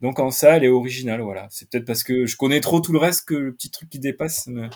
donc 0.00 0.18
en 0.18 0.30
ça 0.30 0.56
elle 0.56 0.64
est 0.64 0.68
originale 0.68 1.20
voilà 1.20 1.46
c'est 1.50 1.68
peut-être 1.68 1.84
parce 1.84 2.02
que 2.02 2.26
je 2.26 2.36
connais 2.36 2.60
trop 2.60 2.80
tout 2.80 2.92
le 2.92 2.98
reste 2.98 3.26
que 3.28 3.34
le 3.34 3.52
petit 3.52 3.70
truc 3.70 3.88
qui 3.90 3.98
dépasse 3.98 4.46
me 4.46 4.68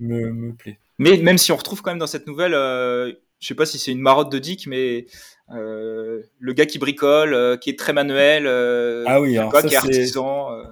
me, 0.00 0.32
me 0.32 0.52
plaît 0.54 0.78
Mais 0.98 1.16
même 1.18 1.38
si 1.38 1.52
on 1.52 1.56
retrouve 1.56 1.80
quand 1.82 1.90
même 1.92 1.98
dans 1.98 2.08
cette 2.08 2.26
nouvelle, 2.26 2.54
euh, 2.54 3.12
je 3.38 3.46
sais 3.46 3.54
pas 3.54 3.66
si 3.66 3.78
c'est 3.78 3.92
une 3.92 4.00
marotte 4.00 4.32
de 4.32 4.38
Dick, 4.40 4.66
mais 4.66 5.06
euh, 5.50 6.22
le 6.40 6.52
gars 6.54 6.66
qui 6.66 6.78
bricole, 6.80 7.34
euh, 7.34 7.56
qui 7.56 7.70
est 7.70 7.78
très 7.78 7.92
manuel, 7.92 8.46
euh, 8.48 9.04
ah 9.06 9.20
oui 9.20 9.38
alors 9.38 9.52
ça 9.52 9.62
qui 9.62 9.74
est 9.74 9.76
artisan. 9.76 10.52
euh. 10.52 10.64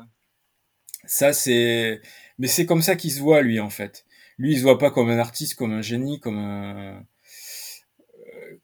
ça 1.07 1.33
c'est 1.33 2.01
mais 2.39 2.47
c'est 2.49 2.66
comme 2.66 2.83
ça 2.83 2.97
qu'il 2.97 3.12
se 3.12 3.20
voit 3.20 3.43
lui 3.43 3.61
en 3.61 3.70
fait 3.70 4.05
lui 4.39 4.53
il 4.53 4.57
se 4.59 4.62
voit 4.62 4.78
pas 4.78 4.91
comme 4.91 5.11
un 5.11 5.18
artiste 5.18 5.55
comme 5.55 5.72
un 5.72 5.83
génie 5.83 6.18
comme 6.20 6.39
un 6.39 6.97
euh, 6.97 7.01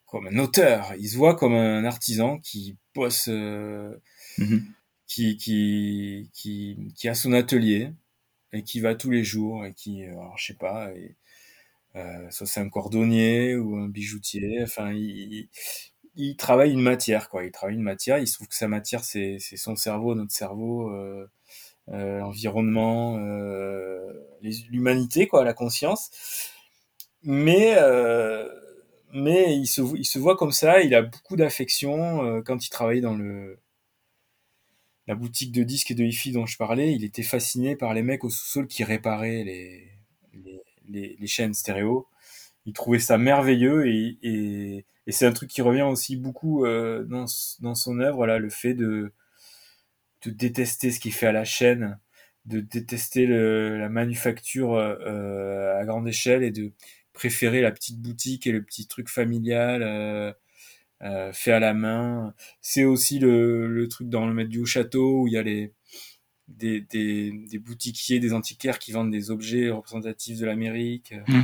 comme 0.07 0.29
un 0.29 0.39
auteur 0.39 0.95
il 0.99 1.09
se 1.09 1.17
voit 1.17 1.37
comme 1.37 1.55
un 1.55 1.85
artisan 1.85 2.39
qui 2.39 2.77
bosse 2.95 3.29
euh, 3.29 3.95
Mhm. 4.39 4.77
qui, 5.07 5.37
qui, 5.37 6.31
qui, 6.33 6.93
qui 6.97 7.09
a 7.09 7.15
son 7.15 7.33
atelier 7.33 7.93
et 8.53 8.63
qui 8.63 8.81
va 8.81 8.95
tous 8.95 9.11
les 9.11 9.25
jours 9.25 9.65
et 9.67 9.75
qui, 9.75 10.05
euh, 10.05 10.13
alors, 10.13 10.39
je 10.39 10.47
sais 10.47 10.55
pas, 10.55 10.93
et, 10.95 11.17
euh, 11.97 12.31
soit 12.31 12.47
c'est 12.47 12.61
un 12.61 12.69
cordonnier 12.71 13.57
ou 13.57 13.77
un 13.77 13.89
bijoutier, 13.89 14.63
enfin, 14.63 14.93
il, 14.93 15.49
il 16.17 16.37
travaille 16.37 16.73
une 16.73 16.83
matière, 16.83 17.29
quoi. 17.31 17.45
Il 17.45 17.53
travaille 17.53 17.77
une 17.77 17.83
matière, 17.83 18.19
il 18.19 18.29
se 18.29 18.35
trouve 18.35 18.49
que 18.49 18.57
sa 18.57 18.69
matière, 18.69 19.05
c'est, 19.05 19.39
son 19.41 19.77
cerveau, 19.77 20.15
notre 20.15 20.33
cerveau, 20.33 20.91
euh, 20.91 21.29
euh, 21.91 22.21
l'environnement, 22.21 23.19
euh, 23.19 24.13
l'humanité, 24.43 25.29
quoi, 25.29 25.45
la 25.45 25.55
conscience. 25.55 26.11
Mais, 27.23 27.75
euh, 27.79 28.49
mais 29.17 29.57
il 29.57 29.67
se, 29.67 30.19
voit 30.19 30.37
comme 30.37 30.53
ça, 30.53 30.83
il 30.83 30.95
a 30.95 31.01
beaucoup 31.01 31.37
d'affection 31.37 32.23
euh, 32.23 32.43
quand 32.43 32.67
il 32.67 32.69
travaille 32.69 33.01
dans 33.01 33.19
la 35.07 35.15
boutique 35.15 35.53
de 35.53 35.63
disques 35.63 35.91
et 35.91 35.95
de 35.95 36.05
hi-fi 36.05 36.33
dont 36.33 36.45
je 36.45 36.59
parlais, 36.59 36.93
il 36.93 37.03
était 37.03 37.23
fasciné 37.23 37.77
par 37.77 37.95
les 37.95 38.03
mecs 38.03 38.25
au 38.25 38.31
sous-sol 38.31 38.67
qui 38.67 38.85
réparaient 38.85 39.43
les, 40.85 41.27
chaînes 41.27 41.55
stéréo. 41.55 42.07
Il 42.67 42.75
trouvait 42.75 42.99
ça 42.99 43.17
merveilleux 43.17 43.87
et, 43.87 44.85
c'est 45.09 45.25
un 45.27 45.33
truc 45.33 45.49
qui 45.49 45.63
revient 45.63 45.83
aussi 45.83 46.17
beaucoup 46.17 46.67
euh, 46.67 47.05
dans, 47.05 47.75
son 47.75 48.01
œuvre, 48.01 48.27
là, 48.27 48.39
le 48.39 48.51
fait 48.51 48.75
de, 48.75 49.13
détester 50.27 50.91
ce 50.91 51.01
qu'il 51.01 51.15
fait 51.15 51.29
à 51.29 51.33
la 51.33 51.45
chaîne, 51.45 51.99
de 52.45 52.61
détester 52.61 53.27
la 53.27 53.89
manufacture 53.89 54.75
euh, 54.75 55.81
à 55.81 55.85
grande 55.87 56.07
échelle 56.07 56.43
et 56.43 56.51
de 56.51 56.73
préférer 57.17 57.61
la 57.61 57.73
petite 57.73 58.01
boutique 58.01 58.47
et 58.47 58.53
le 58.53 58.63
petit 58.63 58.87
truc 58.87 59.09
familial. 59.09 59.83
Euh, 59.83 60.33
euh, 61.03 61.31
fait 61.33 61.53
à 61.53 61.61
la 61.61 61.75
main. 61.75 62.33
C'est 62.63 62.85
aussi 62.85 63.19
le, 63.19 63.67
le 63.67 63.89
truc 63.89 64.09
dans 64.09 64.27
le 64.27 64.33
maître 64.33 64.49
du 64.49 64.65
château 64.65 65.23
où 65.23 65.27
il 65.27 65.35
y 65.35 65.37
a 65.37 65.43
les 65.43 65.75
des, 66.49 66.81
des, 66.81 67.33
des 67.33 67.59
boutiquiers, 67.59 68.21
des 68.21 68.33
antiquaires 68.33 68.79
qui 68.79 68.93
vendent 68.93 69.11
des 69.11 69.31
objets 69.31 69.69
représentatifs 69.69 70.39
de 70.39 70.47
l'Amérique. 70.47 71.13
Mm. 71.29 71.41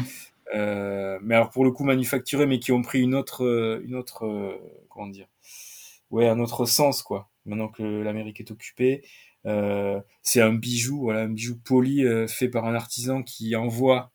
Euh, 0.55 1.19
mais 1.23 1.35
alors 1.35 1.51
pour 1.51 1.65
le 1.65 1.71
coup 1.71 1.85
manufacturés, 1.85 2.47
mais 2.47 2.59
qui 2.59 2.73
ont 2.73 2.83
pris 2.83 3.01
une 3.01 3.15
autre, 3.15 3.81
une 3.85 3.95
autre, 3.95 4.27
euh, 4.27 4.59
comment 4.89 5.09
dire, 5.09 5.27
ouais, 6.11 6.29
un 6.29 6.39
autre 6.39 6.67
sens 6.67 7.03
quoi. 7.03 7.31
Maintenant 7.45 7.69
que 7.69 7.83
l'Amérique 7.83 8.41
est 8.41 8.51
occupée, 8.51 9.03
euh, 9.47 10.01
c'est 10.23 10.41
un 10.41 10.53
bijou, 10.53 11.01
voilà, 11.01 11.23
un 11.23 11.29
bijou 11.29 11.59
poli 11.59 12.05
fait 12.29 12.49
par 12.49 12.67
un 12.67 12.75
artisan 12.75 13.23
qui 13.23 13.57
envoie 13.57 14.12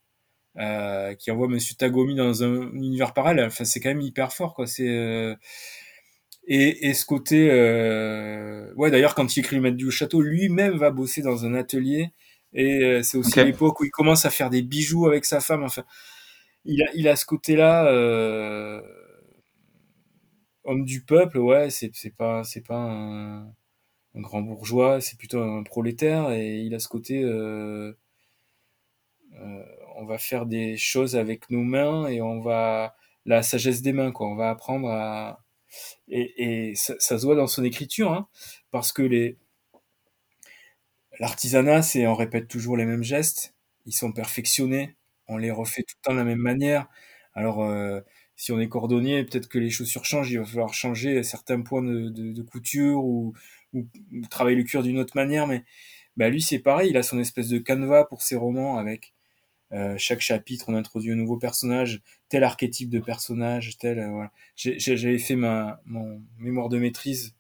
euh, 0.58 1.14
qui 1.16 1.32
envoie 1.32 1.48
Monsieur 1.48 1.76
Tagomi 1.76 2.16
dans 2.16 2.44
un 2.44 2.72
univers 2.74 3.14
parallèle. 3.14 3.48
Enfin, 3.48 3.66
c'est 3.66 3.80
quand 3.80 3.90
même 3.90 4.02
hyper 4.02 4.34
fort, 4.34 4.54
quoi. 4.56 4.68
C'est 4.68 4.88
euh, 4.90 5.36
et, 6.48 6.88
et 6.90 6.94
ce 6.94 7.06
côté, 7.06 7.50
euh... 7.52 8.74
ouais. 8.76 8.90
D'ailleurs, 8.92 9.16
quand 9.16 9.36
il 9.36 9.42
écrit 9.42 9.56
le 9.58 9.62
maître 9.62 9.78
du 9.78 9.92
château, 9.92 10.22
lui-même 10.22 10.78
va 10.78 10.92
bosser 10.92 11.22
dans 11.22 11.46
un 11.46 11.54
atelier. 11.54 12.14
Et 12.54 12.84
euh, 12.84 13.04
c'est 13.04 13.18
aussi 13.18 13.40
Ok. 13.40 13.46
l'époque 13.46 13.80
où 13.82 13.86
il 13.86 13.92
commence 13.92 14.26
à 14.26 14.30
faire 14.30 14.50
des 14.50 14.62
bijoux 14.62 15.08
avec 15.08 15.26
sa 15.26 15.42
femme. 15.42 15.64
Enfin, 15.64 15.84
il 16.66 16.82
a, 16.84 16.88
il 16.96 17.08
a 17.08 17.16
ce 17.16 17.26
côté-là, 17.26 17.88
euh... 17.92 18.82
homme 20.64 20.86
du 20.86 21.04
peuple. 21.04 21.38
Ouais, 21.40 21.70
c'est 21.70 21.92
c'est 21.94 22.16
pas 22.16 22.44
c'est 22.44 22.66
pas 22.66 22.78
un, 22.78 23.42
un 24.16 24.22
grand 24.22 24.42
bourgeois, 24.42 25.02
c'est 25.02 25.18
plutôt 25.18 25.42
un 25.42 25.64
prolétaire. 25.64 26.32
Et 26.32 26.60
il 26.62 26.74
a 26.76 26.80
ce 26.80 26.88
côté. 26.88 27.22
Euh... 27.24 27.94
euh, 29.36 29.64
on 29.98 30.06
va 30.06 30.18
faire 30.18 30.46
des 30.46 30.78
choses 30.78 31.16
avec 31.16 31.50
nos 31.50 31.64
mains 31.64 32.08
et 32.08 32.22
on 32.22 32.40
va 32.40 32.96
la 33.26 33.44
sagesse 33.44 33.82
des 33.82 33.94
mains 33.94 34.12
quoi. 34.12 34.28
On 34.28 34.36
va 34.36 34.50
apprendre 34.50 34.90
à 34.90 35.44
et, 36.08 36.74
ça, 36.76 36.98
se 37.00 37.26
voit 37.26 37.36
dans 37.36 37.48
son 37.48 37.64
écriture 37.64 38.12
hein, 38.12 38.28
parce 38.72 38.94
que 38.94 39.02
les 39.02 39.38
l'artisanat 41.20 41.82
c'est 41.82 42.08
on 42.08 42.16
répète 42.16 42.48
toujours 42.48 42.78
les 42.78 42.86
mêmes 42.86 43.04
gestes. 43.04 43.56
Ils 43.86 43.94
sont 43.94 44.12
perfectionnés. 44.12 44.96
On 45.28 45.38
les 45.38 45.52
refait 45.52 45.84
tout 45.84 45.96
le 46.02 46.06
temps 46.06 46.14
de 46.14 46.20
la 46.20 46.24
même 46.26 46.40
manière. 46.40 46.88
Alors 47.34 47.64
euh, 47.64 48.02
si 48.36 48.52
on 48.52 48.60
est 48.60 48.70
cordonnier 48.70 49.24
peut-être 49.24 49.50
que 49.50 49.60
les 49.60 49.72
chaussures 49.72 50.06
changent. 50.06 50.32
Il 50.32 50.40
va 50.40 50.46
falloir 50.46 50.74
changer 50.74 51.24
certains 51.24 51.62
points 51.62 51.84
de, 51.84 52.42
couture 52.44 53.04
ou, 53.04 53.34
ou, 53.74 53.88
ou 54.14 54.28
travailler 54.30 54.58
le 54.58 54.64
cuir 54.64 54.84
d'une 54.84 55.00
autre 55.00 55.16
manière. 55.16 55.48
Mais 55.48 55.64
bah 56.18 56.30
lui 56.30 56.42
c'est 56.42 56.60
pareil. 56.60 56.92
Il 56.92 56.98
a 56.98 57.04
son 57.04 57.20
espèce 57.20 57.50
de 57.50 57.58
canevas 57.58 58.06
pour 58.06 58.22
ses 58.22 58.36
romans 58.36 58.78
avec 58.78 59.14
euh, 59.74 59.96
chaque 59.98 60.22
chapitre, 60.22 60.66
on 60.70 60.76
introduit 60.76 61.12
un 61.12 61.16
nouveau 61.16 61.38
personnage, 61.38 62.02
tel 62.30 62.44
archétype 62.44 62.90
de 62.90 63.00
personnage, 63.00 63.78
tel. 63.78 64.00
euh, 64.00 64.10
voilà. 64.10 64.32
J'avais 64.56 65.18
fait 65.20 65.36
ma 65.36 65.82
mon 65.86 66.22
mémoire 66.38 66.70
de 66.70 66.78
maîtrise 66.78 67.36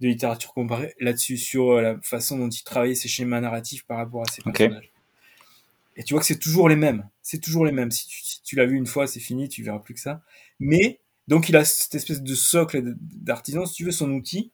de 0.00 0.08
littérature 0.08 0.52
comparée 0.52 0.94
là-dessus 1.00 1.36
sur 1.38 1.72
euh, 1.72 1.80
la 1.82 2.00
façon 2.02 2.38
dont 2.38 2.48
il 2.50 2.62
travaillait 2.64 2.94
ses 2.94 3.08
schémas 3.08 3.40
narratifs 3.40 3.84
par 3.86 3.96
rapport 3.98 4.22
à 4.22 4.30
ses 4.30 4.42
personnages. 4.52 4.90
Et 5.96 6.02
tu 6.02 6.12
vois 6.12 6.20
que 6.20 6.26
c'est 6.26 6.38
toujours 6.38 6.68
les 6.68 6.76
mêmes. 6.76 7.08
C'est 7.22 7.40
toujours 7.40 7.64
les 7.64 7.72
mêmes. 7.72 7.90
Si 7.90 8.06
tu, 8.06 8.22
si 8.22 8.42
tu 8.42 8.56
l'as 8.56 8.66
vu 8.66 8.76
une 8.76 8.86
fois, 8.86 9.06
c'est 9.06 9.20
fini, 9.20 9.48
tu 9.48 9.62
verras 9.62 9.78
plus 9.78 9.94
que 9.94 10.00
ça. 10.00 10.22
Mais 10.60 11.00
donc 11.28 11.48
il 11.48 11.56
a 11.56 11.64
cette 11.64 11.94
espèce 11.94 12.22
de 12.22 12.34
socle 12.34 12.94
d'artisan, 13.00 13.64
si 13.66 13.74
tu 13.74 13.84
veux, 13.84 13.90
son 13.92 14.10
outil. 14.12 14.52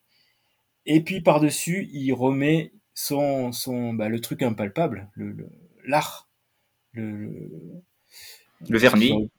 Et 0.87 1.03
puis 1.03 1.20
par-dessus, 1.20 1.89
il 1.93 2.12
remet 2.12 2.73
son, 2.95 3.53
son 3.53 3.93
bah, 3.95 4.09
le 4.09 4.20
truc 4.20 4.43
impalpable, 4.43 5.11
le- 5.14 5.33
le- 5.33 5.51
l'art. 5.85 6.29
Le, 6.95 7.82
le, 8.68 8.78
vernis. 8.78 9.30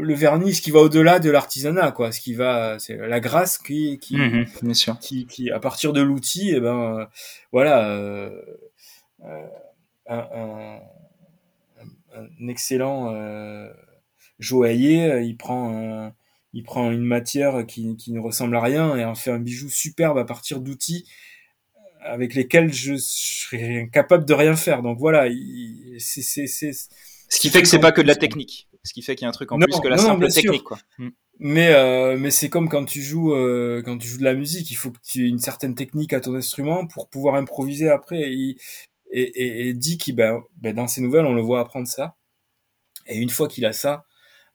le 0.00 0.14
vernis, 0.14 0.54
ce 0.54 0.62
qui 0.62 0.70
va 0.70 0.80
au-delà 0.80 1.18
de 1.18 1.30
l'artisanat, 1.30 1.92
quoi. 1.92 2.12
Ce 2.12 2.20
qui 2.20 2.34
va, 2.34 2.78
c'est 2.78 2.96
la 2.96 3.20
grâce 3.20 3.58
qui, 3.58 3.98
qui, 3.98 4.16
Mhm, 4.16 4.46
bien 4.62 4.74
sûr. 4.74 4.98
qui, 5.00 5.26
qui, 5.26 5.50
à 5.50 5.58
partir 5.58 5.92
de 5.92 6.00
l'outil, 6.00 6.50
eh 6.54 6.60
ben, 6.60 6.98
euh, 7.00 7.06
voilà, 7.50 7.88
euh, 7.90 8.30
euh, 9.24 9.46
un, 10.08 10.18
un, 10.34 10.80
un- 12.14 12.48
excellent 12.48 13.12
joaillier, 14.38 15.22
il 15.24 15.36
prend, 15.36 15.72
un- 15.76 16.12
il 16.52 16.62
prend 16.62 16.90
une 16.90 17.04
matière 17.04 17.66
qui, 17.66 17.96
qui 17.96 18.12
ne 18.12 18.20
ressemble 18.20 18.56
à 18.56 18.60
rien 18.60 18.96
et 18.96 19.04
en 19.04 19.14
fait 19.14 19.30
un 19.30 19.38
bijou 19.38 19.68
superbe 19.70 20.18
à 20.18 20.24
partir 20.24 20.60
d'outils 20.60 21.08
avec 22.04 22.34
lesquels 22.34 22.72
je 22.72 22.94
serais 22.98 23.82
incapable 23.82 24.24
de 24.24 24.34
rien 24.34 24.56
faire. 24.56 24.82
Donc 24.82 24.98
voilà, 24.98 25.28
il- 25.28 25.96
c'est, 25.98 26.22
c'est, 26.22 26.46
c'est, 26.46 26.72
Ce 26.72 27.40
qui 27.40 27.50
fait 27.50 27.62
que 27.62 27.68
c'est 27.68 27.78
pas 27.78 27.92
que 27.92 28.00
de 28.00 28.06
la 28.08 28.16
technique. 28.16 28.68
Ce 28.84 28.92
qui 28.92 29.02
fait 29.02 29.14
qu'il 29.14 29.24
y 29.24 29.26
a 29.26 29.28
un 29.28 29.32
truc 29.32 29.52
en 29.52 29.58
Non, 29.58 29.66
plus 29.66 29.80
que 29.80 29.88
la 29.88 29.96
non, 29.96 30.02
simple 30.02 30.30
sûr. 30.30 30.42
technique, 30.42 30.64
quoi. 30.64 30.78
Mm. 30.98 31.08
Mais 31.38 31.72
euh, 31.74 32.16
mais 32.18 32.30
c'est 32.30 32.48
comme 32.48 32.68
quand 32.68 32.84
tu 32.84 33.00
joues 33.00 33.32
euh, 33.34 33.82
quand 33.84 33.96
tu 33.98 34.06
joues 34.06 34.18
de 34.18 34.24
la 34.24 34.34
musique, 34.34 34.70
il 34.70 34.74
faut 34.74 34.90
que 34.90 34.98
tu 35.06 35.24
aies 35.24 35.28
une 35.28 35.38
certaine 35.38 35.74
technique 35.74 36.12
à 36.12 36.20
ton 36.20 36.34
instrument 36.34 36.86
pour 36.86 37.08
pouvoir 37.08 37.34
improviser 37.36 37.88
après. 37.90 38.20
Et 38.20 38.56
et, 39.10 39.22
et, 39.22 39.68
et 39.68 39.74
dit 39.74 39.98
qu'il 39.98 40.14
ben, 40.16 40.40
ben 40.56 40.74
dans 40.74 40.86
ses 40.86 41.00
nouvelles 41.00 41.26
on 41.26 41.34
le 41.34 41.42
voit 41.42 41.60
apprendre 41.60 41.86
ça. 41.88 42.16
Et 43.06 43.18
une 43.18 43.30
fois 43.30 43.48
qu'il 43.48 43.66
a 43.66 43.72
ça, 43.72 44.04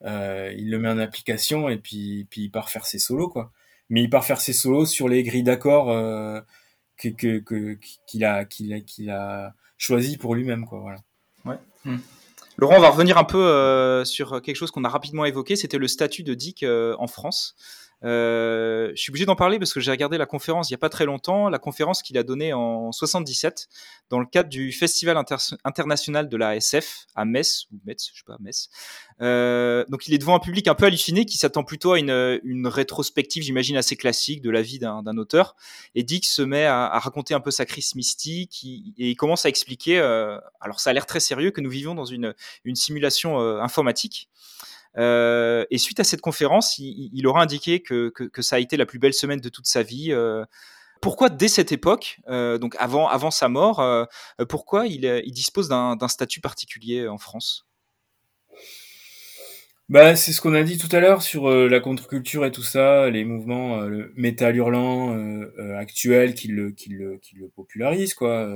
euh, 0.06 0.54
il 0.58 0.70
le 0.70 0.80
met 0.80 0.90
en 0.90 0.98
application 1.00 1.68
et 1.70 1.78
puis 1.78 2.26
puis 2.30 2.42
il 2.44 2.50
part 2.52 2.70
faire 2.70 2.86
ses 2.86 3.00
solos 3.00 3.30
quoi. 3.30 3.52
Mais 3.90 4.04
il 4.04 4.10
part 4.10 4.26
faire 4.26 4.40
ses 4.42 4.54
solos 4.54 4.86
sur 4.86 5.10
les 5.10 5.24
grilles 5.24 5.44
d'accords 5.44 5.90
euh, 5.92 6.40
que 6.98 7.78
qu'il 8.06 8.26
a 8.26 8.46
qu'il 8.46 8.74
a 8.74 8.80
qu'il 8.82 9.10
a 9.10 9.54
choisi 9.78 10.18
pour 10.18 10.36
lui-même 10.36 10.66
quoi. 10.66 10.80
Voilà. 10.80 11.00
Laurent, 12.58 12.78
on 12.78 12.82
va 12.82 12.90
revenir 12.90 13.20
un 13.20 13.24
peu 13.24 13.38
euh, 13.38 14.04
sur 14.04 14.42
quelque 14.42 14.56
chose 14.56 14.72
qu'on 14.72 14.84
a 14.84 14.90
rapidement 14.90 15.26
évoqué, 15.26 15.56
c'était 15.56 15.78
le 15.78 15.88
statut 15.88 16.24
de 16.24 16.34
Dick 16.34 16.64
euh, 16.64 16.96
en 16.98 17.06
France. 17.06 17.56
Euh, 18.04 18.92
je 18.96 19.02
suis 19.02 19.10
obligé 19.12 19.26
d'en 19.26 19.36
parler 19.36 19.58
parce 19.58 19.74
que 19.74 19.80
j'ai 19.80 19.90
regardé 19.90 20.20
la 20.20 20.28
conférence 20.28 20.70
il 20.70 20.74
n'y 20.74 20.76
a 20.76 20.78
pas 20.78 20.90
très 20.90 21.06
longtemps, 21.06 21.50
la 21.50 21.58
conférence 21.58 22.04
qu'il 22.04 22.16
a 22.20 22.24
donnée 22.24 22.54
en 22.54 22.92
77 22.92 23.68
dans 24.12 24.20
le 24.20 24.28
cadre 24.28 24.50
du 24.50 24.72
Festival 24.72 25.18
inter- 25.18 25.56
international 25.64 26.30
de 26.30 26.38
la 26.38 26.56
SF 26.56 27.08
à 27.16 27.26
Metz 27.26 27.66
ou 27.72 27.80
Metz, 27.86 28.10
je 28.14 28.20
sais 28.20 28.24
pas 28.26 28.38
Metz. 28.40 28.70
Euh, 29.22 29.84
donc 29.90 30.08
il 30.08 30.14
est 30.14 30.20
devant 30.20 30.36
un 30.36 30.40
public 30.40 30.68
un 30.68 30.76
peu 30.76 30.86
halluciné 30.86 31.26
qui 31.26 31.40
s'attend 31.40 31.64
plutôt 31.64 31.94
à 31.94 32.00
une, 32.00 32.40
une 32.44 32.68
rétrospective, 32.68 33.42
j'imagine 33.42 33.78
assez 33.78 33.96
classique 33.96 34.42
de 34.44 34.52
la 34.52 34.62
vie 34.62 34.78
d'un 34.78 35.18
auteur. 35.18 35.56
Et 35.96 36.04
Dick 36.04 36.26
se 36.26 36.44
met 36.44 36.66
à, 36.66 36.86
à 36.86 37.00
raconter 37.00 37.34
un 37.34 37.40
peu 37.40 37.50
sa 37.52 37.66
crise 37.66 37.96
mystique 37.96 38.64
et 38.64 39.10
il 39.10 39.16
commence 39.16 39.46
à 39.46 39.50
expliquer. 39.50 40.00
euh, 40.00 40.38
alors 40.62 40.80
ça 40.80 40.92
a 40.92 40.94
l'air 40.94 41.08
très 41.08 41.20
sérieux 41.20 41.50
que 41.52 41.62
nous 41.62 41.70
vivons 41.72 41.96
dans 41.96 42.06
une 42.06 42.36
une 42.64 42.76
simulation 42.76 43.40
euh, 44.98 45.66
et 45.70 45.78
suite 45.78 46.00
à 46.00 46.04
cette 46.04 46.22
conférence, 46.22 46.78
il, 46.80 47.28
aura 47.28 47.42
indiqué 47.42 47.82
que, 47.82 48.12
ça 48.40 48.58
a 48.58 48.60
été 48.60 48.78
la 48.78 48.86
plus 48.86 49.00
belle 49.00 49.14
semaine 49.14 49.40
de 49.40 49.50
toute 49.50 49.68
sa 49.68 49.84
vie. 49.84 50.14
pourquoi 51.02 51.30
dès 51.30 51.48
cette 51.48 51.72
époque, 51.72 52.20
donc 52.28 52.76
avant, 52.80 53.08
avant 53.08 53.32
sa 53.32 53.50
mort, 53.50 54.08
pourquoi 54.50 54.88
il, 54.88 55.32
dispose 55.32 55.70
d'un 55.70 56.08
statut 56.08 56.42
particulier 56.42 57.08
en 57.08 57.18
France? 57.18 57.68
Bah, 59.90 60.18
c'est 60.18 60.34
ce 60.34 60.42
qu'on 60.42 60.54
a 60.54 60.64
dit 60.64 60.78
tout 60.78 60.94
à 60.94 61.00
l'heure 61.00 61.22
sur 61.22 61.48
euh, 61.50 61.70
la 61.70 61.80
contre-culture 61.80 62.46
et 62.46 62.52
tout 62.52 62.62
ça, 62.64 63.10
les 63.10 63.24
mouvements, 63.24 63.80
euh, 63.82 63.88
le 63.88 64.14
métal 64.18 64.58
hurlant 64.58 65.16
euh, 65.16 65.78
actuel 65.78 66.34
qui 66.34 66.50
le, 66.50 66.72
qui, 66.72 66.90
le, 66.90 67.18
qui 67.20 67.38
le 67.38 67.48
popularise, 67.48 68.14
quoi. 68.14 68.50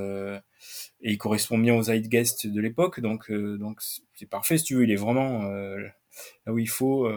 et 1.01 1.11
il 1.11 1.17
correspond 1.17 1.57
bien 1.57 1.73
aux 1.75 1.83
zeitgeist 1.83 2.47
de 2.47 2.59
l'époque, 2.61 2.99
donc 2.99 3.31
donc 3.31 3.79
c'est 4.13 4.29
parfait 4.29 4.57
si 4.57 4.65
tu 4.65 4.75
veux. 4.75 4.83
Il 4.83 4.91
est 4.91 4.95
vraiment 4.97 5.49
là 6.45 6.53
où 6.53 6.59
il 6.59 6.69
faut. 6.69 7.09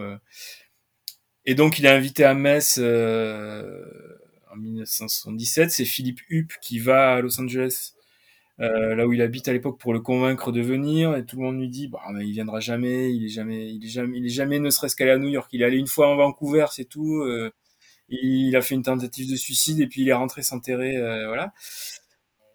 Et 1.45 1.55
donc 1.55 1.79
il 1.79 1.85
est 1.85 1.89
invité 1.89 2.23
à 2.23 2.33
Metz 2.33 2.77
en 2.77 4.55
1977. 4.55 5.71
C'est 5.71 5.85
Philippe 5.85 6.21
Hupp 6.29 6.53
qui 6.61 6.79
va 6.79 7.15
à 7.15 7.21
Los 7.21 7.39
Angeles 7.39 7.95
euh, 8.61 8.95
là 8.95 9.05
où 9.05 9.11
il 9.11 9.21
habite 9.21 9.49
à 9.49 9.53
l'époque 9.53 9.77
pour 9.79 9.93
le 9.93 9.99
convaincre 9.99 10.51
de 10.51 10.61
venir. 10.61 11.15
Et 11.15 11.25
tout 11.25 11.37
le 11.37 11.43
monde 11.43 11.59
lui 11.59 11.69
dit 11.69 11.87
bah 11.87 12.01
mais 12.13 12.25
il 12.25 12.31
viendra 12.31 12.59
jamais. 12.59 13.13
Il 13.13 13.25
est 13.25 13.29
jamais 13.29 13.73
il 13.73 13.85
est 13.85 13.89
jamais 13.89 14.17
il 14.17 14.25
est 14.25 14.29
jamais 14.29 14.59
ne 14.59 14.69
serait-ce 14.69 14.95
qu'allé 14.95 15.11
à 15.11 15.17
New 15.17 15.29
York. 15.29 15.49
Il 15.53 15.61
est 15.61 15.65
allé 15.65 15.77
une 15.77 15.87
fois 15.87 16.09
en 16.09 16.15
Vancouver 16.15 16.67
c'est 16.71 16.85
tout 16.85 17.21
euh, 17.21 17.51
il 18.09 18.55
a 18.55 18.61
fait 18.61 18.75
une 18.75 18.83
tentative 18.83 19.29
de 19.29 19.35
suicide 19.35 19.79
et 19.79 19.87
puis 19.87 20.01
il 20.03 20.09
est 20.09 20.13
rentré 20.13 20.43
s'enterrer 20.43 20.97
euh, 20.97 21.27
voilà 21.27 21.53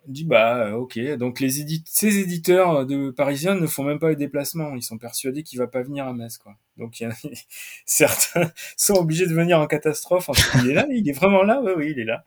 on 0.07 0.12
dit 0.12 0.24
bah 0.24 0.76
ok. 0.76 0.98
Donc 1.16 1.40
les 1.40 1.61
éditeurs 1.61 1.92
ces 1.92 2.18
éditeurs 2.18 2.86
de 2.86 3.11
parisiens 3.11 3.55
ne 3.55 3.66
font 3.66 3.84
même 3.84 3.98
pas 3.98 4.09
le 4.09 4.16
déplacement 4.16 4.74
ils 4.74 4.82
sont 4.82 4.98
persuadés 4.98 5.42
qu'il 5.42 5.59
va 5.59 5.66
pas 5.66 5.82
venir 5.82 6.07
à 6.07 6.12
Metz 6.12 6.38
quoi. 6.38 6.57
Donc 6.76 7.01
y 7.01 7.05
a, 7.05 7.11
certains 7.84 8.51
sont 8.76 8.94
obligés 8.94 9.26
de 9.26 9.34
venir 9.34 9.59
en 9.59 9.66
catastrophe. 9.66 10.30
Il 10.62 10.70
est 10.70 10.74
là 10.74 10.86
il 10.90 11.09
est 11.09 11.12
vraiment 11.12 11.42
là. 11.42 11.61
Oui 11.62 11.72
oui 11.76 11.92
il 11.96 12.01
est 12.01 12.05
là. 12.05 12.24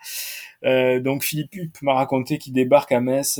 Euh, 0.65 0.99
donc 0.99 1.23
Philippe 1.23 1.55
Hupp 1.55 1.81
m'a 1.81 1.93
raconté 1.93 2.37
qu'il 2.37 2.53
débarque 2.53 2.91
à 2.91 3.01
Metz 3.01 3.39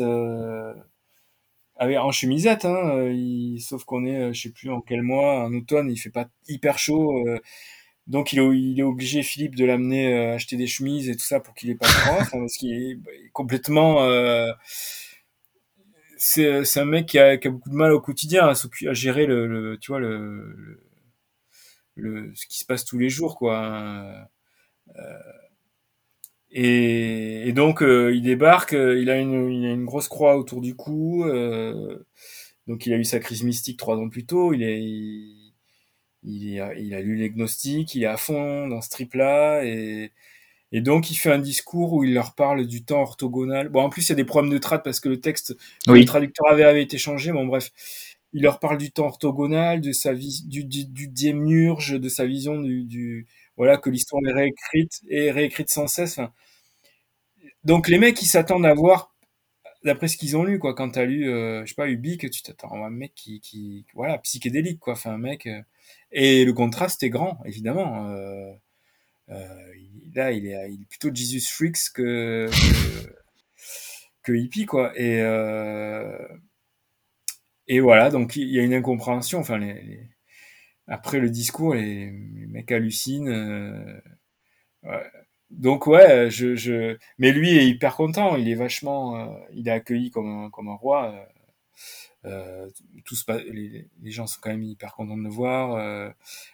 euh, 1.81 1.97
en 1.97 2.11
chemisette, 2.11 2.65
hein, 2.65 2.97
euh, 2.97 3.57
sauf 3.59 3.83
qu'on 3.85 4.05
est, 4.05 4.29
euh, 4.29 4.33
je 4.33 4.41
sais 4.43 4.49
plus 4.51 4.69
en 4.69 4.81
quel 4.81 5.01
mois, 5.01 5.43
en 5.45 5.53
automne, 5.53 5.89
il 5.89 5.97
fait 5.97 6.09
pas 6.09 6.27
hyper 6.47 6.77
chaud. 6.77 7.25
Donc 8.07 8.33
il 8.33 8.79
est, 8.79 8.83
obligé, 8.83 9.23
Philippe, 9.23 9.55
de 9.55 9.65
l'amener 9.65 10.31
acheter 10.31 10.57
des 10.57 10.67
chemises 10.67 11.09
et 11.09 11.15
tout 11.15 11.25
ça 11.25 11.39
pour 11.39 11.53
qu'il 11.53 11.69
ait 11.69 11.75
pas 11.75 11.87
froid, 11.87 12.17
parce 12.31 12.57
qu'il 12.57 12.73
est, 12.73 12.95
bah, 12.95 13.11
complètement... 13.33 14.07
c'est 16.17 16.77
un 16.77 16.85
mec 16.85 17.07
qui 17.07 17.19
a, 17.19 17.37
beaucoup 17.37 17.69
de 17.69 17.75
mal 17.75 17.91
au 17.91 18.01
quotidien 18.01 18.47
à, 18.47 18.51
à 18.51 18.93
gérer 18.93 19.25
le, 19.25 19.47
le, 19.47 19.77
tu 19.77 19.91
vois 19.91 19.99
le, 19.99 20.73
ce 22.35 22.47
qui 22.47 22.59
se 22.59 22.65
passe 22.65 22.85
tous 22.85 22.97
les 22.97 23.09
jours 23.09 23.37
quoi 23.37 23.57
hein. 23.57 24.25
euh, 24.95 25.19
et, 26.53 27.51
donc 27.53 27.81
euh, 27.81 28.13
il 28.13 28.21
débarque, 28.21 28.73
euh, 28.73 29.01
il 29.01 29.09
a, 29.09 29.19
une, 29.19 29.85
grosse 29.85 30.07
croix 30.07 30.37
autour 30.37 30.61
du 30.61 30.75
cou. 30.75 31.25
Euh, 31.25 32.05
donc 32.67 32.85
il 32.85 32.93
a 32.93 32.97
eu 32.97 33.03
sa 33.03 33.19
crise 33.19 33.43
mystique 33.43 33.77
trois 33.77 33.97
ans 33.97 34.09
plus 34.09 34.25
tôt. 34.25 34.53
Il 34.53 34.63
est, 34.63 34.79
il, 36.25 36.59
a, 36.59 36.73
il 36.75 36.93
a 36.95 37.01
lu 37.01 37.15
les 37.15 37.29
gnostiques, 37.29 37.95
il 37.95 38.03
est 38.03 38.07
à 38.07 38.17
fond 38.17 38.67
dans 38.67 38.81
ce 38.81 38.89
trip-là. 38.89 39.63
Et, 39.65 40.11
et 40.71 40.81
donc 40.81 41.11
il 41.11 41.15
fait 41.15 41.31
un 41.31 41.39
discours 41.39 41.93
où 41.93 42.03
il 42.03 42.13
leur 42.13 42.35
parle 42.35 42.67
du 42.67 42.83
temps 42.83 43.01
orthogonal. 43.01 43.69
Bon, 43.69 43.81
en 43.83 43.89
plus 43.89 44.07
il 44.07 44.09
y 44.09 44.13
a 44.13 44.15
des 44.15 44.25
problèmes 44.25 44.51
de 44.53 44.57
trad 44.57 44.83
parce 44.83 44.99
que 44.99 45.09
le 45.09 45.19
texte, 45.21 45.55
oui. 45.87 46.01
le 46.01 46.05
traducteur 46.05 46.47
avait, 46.51 46.63
avait 46.63 46.83
été 46.83 46.97
changé. 46.97 47.31
Bon, 47.31 47.45
bref, 47.45 47.71
il 48.33 48.41
leur 48.43 48.59
parle 48.59 48.77
du 48.79 48.91
temps 48.91 49.05
orthogonal, 49.07 49.81
de 49.81 49.91
sa 49.91 50.13
vie, 50.13 50.43
du, 50.47 50.63
du, 50.65 50.85
du 50.85 51.07
démiurge, 51.07 51.99
de 51.99 52.09
sa 52.09 52.25
vision 52.25 52.59
du, 52.61 52.83
du 52.83 53.27
voilà 53.57 53.77
que 53.77 53.89
l'histoire 53.89 54.21
est 54.27 54.33
réécrite 54.33 55.01
et 55.09 55.31
réécrite 55.31 55.69
sans 55.69 55.87
cesse. 55.87 56.17
Enfin, 56.19 56.31
donc 57.63 57.87
les 57.87 57.97
mecs 57.97 58.21
ils 58.21 58.27
s'attendent 58.27 58.65
à 58.65 58.73
voir 58.73 59.12
d'après 59.83 60.07
ce 60.07 60.17
qu'ils 60.17 60.37
ont 60.37 60.43
lu 60.43 60.59
quoi. 60.59 60.73
Quand 60.73 60.89
t'as 60.91 61.05
lu 61.05 61.29
euh, 61.29 61.61
je 61.65 61.69
sais 61.69 61.75
pas 61.75 61.89
Ubik 61.89 62.29
tu 62.29 62.41
t'attends 62.43 62.83
à 62.83 62.87
un 62.87 62.89
mec 62.89 63.13
qui, 63.15 63.39
qui 63.41 63.85
voilà 63.93 64.17
psychédélique 64.19 64.79
quoi. 64.79 64.93
Enfin 64.93 65.13
un 65.13 65.17
mec 65.17 65.47
euh, 65.47 65.61
et 66.11 66.45
le 66.45 66.53
contraste 66.53 67.03
est 67.03 67.09
grand 67.09 67.39
évidemment. 67.45 68.09
Euh, 68.09 68.51
euh 69.29 69.73
là 70.15 70.31
il 70.31 70.47
est, 70.47 70.87
plutôt 70.89 71.13
Jesus 71.13 71.47
Freaks 71.49 71.91
que 71.93 72.49
que, 74.23 74.33
hippie 74.33 74.65
quoi. 74.65 74.93
Et 74.99 75.21
euh, 75.21 76.27
et 77.67 77.79
voilà 77.79 78.09
donc 78.09 78.35
il 78.35 78.49
y 78.49 78.59
a 78.59 78.63
une 78.63 78.73
incompréhension. 78.73 79.39
Enfin 79.39 79.59
après 80.87 81.19
le 81.19 81.29
discours 81.29 81.75
les, 81.75 82.11
les 82.11 82.47
mecs 82.47 82.71
hallucinent 82.71 83.29
ouais 84.83 85.11
donc 85.57 85.87
ouais, 85.87 86.29
je, 86.29 86.55
je, 86.55 86.97
mais 87.17 87.31
lui 87.31 87.57
est 87.57 87.67
hyper 87.67 87.95
content. 87.95 88.35
Il 88.35 88.49
est 88.49 88.55
vachement, 88.55 89.17
euh, 89.17 89.27
il 89.53 89.67
est 89.67 89.71
accueilli 89.71 90.09
comme 90.11 90.45
un, 90.45 90.49
comme 90.49 90.67
un 90.67 90.75
roi. 90.75 91.13
Euh, 92.25 92.29
euh 92.29 92.69
tous, 93.05 93.25
les, 93.51 93.87
les, 94.01 94.11
gens 94.11 94.27
sont 94.27 94.39
quand 94.41 94.49
même 94.49 94.63
hyper 94.63 94.95
contents 94.95 95.17
de 95.17 95.23
le 95.23 95.29
voir, 95.29 95.75
euh, 95.75 96.09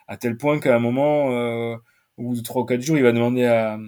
à 0.07 0.17
tel 0.17 0.35
point 0.35 0.59
qu'à 0.59 0.75
un 0.75 0.79
moment, 0.79 1.31
euh, 1.31 1.77
au 2.17 2.23
bout 2.23 2.35
de 2.35 2.41
trois 2.41 2.63
ou 2.63 2.65
quatre 2.65 2.81
jours, 2.81 2.97
il 2.97 3.03
va 3.03 3.11
demander 3.11 3.45
à, 3.45 3.79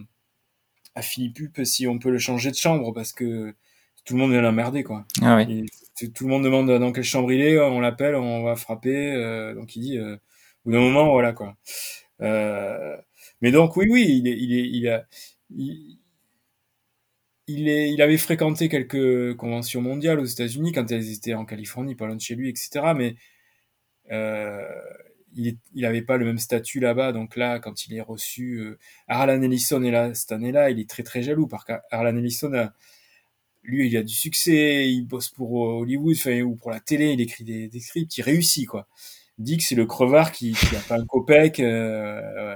à 0.96 1.02
Philippe 1.02 1.40
Hupp 1.40 1.66
si 1.66 1.88
on 1.88 1.98
peut 2.00 2.12
le 2.12 2.20
changer 2.20 2.52
de 2.52 2.56
chambre 2.56 2.94
parce 2.94 3.14
que 3.14 3.54
tout 4.06 4.14
le 4.14 4.20
monde 4.20 4.32
vient 4.32 4.42
l'emmerder 4.42 4.84
quoi. 4.84 5.06
Ah 5.22 5.38
oui. 5.38 5.66
tout 6.14 6.24
le 6.26 6.30
monde 6.30 6.44
demande 6.44 6.70
dans 6.70 6.92
quelle 6.92 7.04
chambre 7.04 7.32
il 7.32 7.42
est, 7.42 7.60
on 7.60 7.80
l'appelle, 7.80 8.16
on 8.16 8.44
va 8.44 8.56
frapper. 8.56 9.54
donc 9.56 9.76
il 9.76 9.82
dit, 9.82 10.00
au 10.00 10.18
bout 10.66 10.72
d'un 10.72 10.80
moment, 10.80 11.12
voilà 11.12 11.34
quoi. 11.34 11.56
Euh, 12.22 12.98
mais 13.42 13.52
donc 13.52 13.76
oui, 13.78 13.88
oui, 13.90 14.22
il, 14.24 14.28
est, 14.28 14.38
il, 14.38 14.88
a, 14.90 15.08
il, 15.50 15.98
est, 17.70 17.92
il 17.92 18.02
avait 18.02 18.18
fréquenté 18.18 18.70
quelques 18.70 19.36
conventions 19.36 19.82
mondiales 19.82 20.20
aux 20.20 20.26
États-Unis 20.26 20.72
quand 20.72 20.92
elles 20.92 21.12
étaient 21.12 21.34
en 21.34 21.46
Californie, 21.46 21.96
pas 21.96 22.08
loin 22.08 22.16
de 22.16 22.22
chez 22.22 22.36
lui, 22.36 22.50
etc. 22.50 22.94
Mais 22.96 23.16
euh, 24.12 24.68
il 25.36 25.58
n'avait 25.76 26.02
pas 26.02 26.18
le 26.18 26.26
même 26.26 26.38
statut 26.38 26.80
là-bas. 26.80 27.12
Donc 27.14 27.36
là, 27.36 27.60
quand 27.60 27.86
il 27.88 27.96
est 27.96 28.02
reçu, 28.02 28.60
euh, 28.60 28.78
Harlan 29.08 29.42
Ellison 29.42 29.84
est 29.84 29.92
là 29.92 30.14
cette 30.14 30.32
année-là, 30.32 30.70
il 30.70 30.80
est 30.80 30.90
très 30.90 31.04
très 31.04 31.24
jaloux 31.24 31.48
parce 31.48 31.66
qu'Harlan 31.66 32.18
Ellison, 32.18 32.70
lui, 33.64 33.88
il 33.88 33.98
a 33.98 34.04
du 34.04 34.14
succès, 34.14 34.90
il 34.90 35.04
bosse 35.04 35.30
pour 35.30 35.54
Hollywood, 35.54 36.16
ou 36.46 36.56
pour 36.56 36.72
la 36.72 36.80
télé, 36.80 37.14
il 37.14 37.22
écrit 37.22 37.44
des, 37.44 37.80
scripts, 37.80 38.18
il 38.18 38.22
réussit 38.24 38.68
quoi. 38.68 38.88
Que 39.38 39.64
c'est 39.64 39.76
le 39.76 39.86
crevard 39.86 40.32
qui, 40.32 40.54
qui 40.54 40.76
a 40.76 40.80
pas 40.88 41.00
un 41.00 41.06
copec. 41.06 41.60
Euh, 41.60 42.22
euh, 42.38 42.56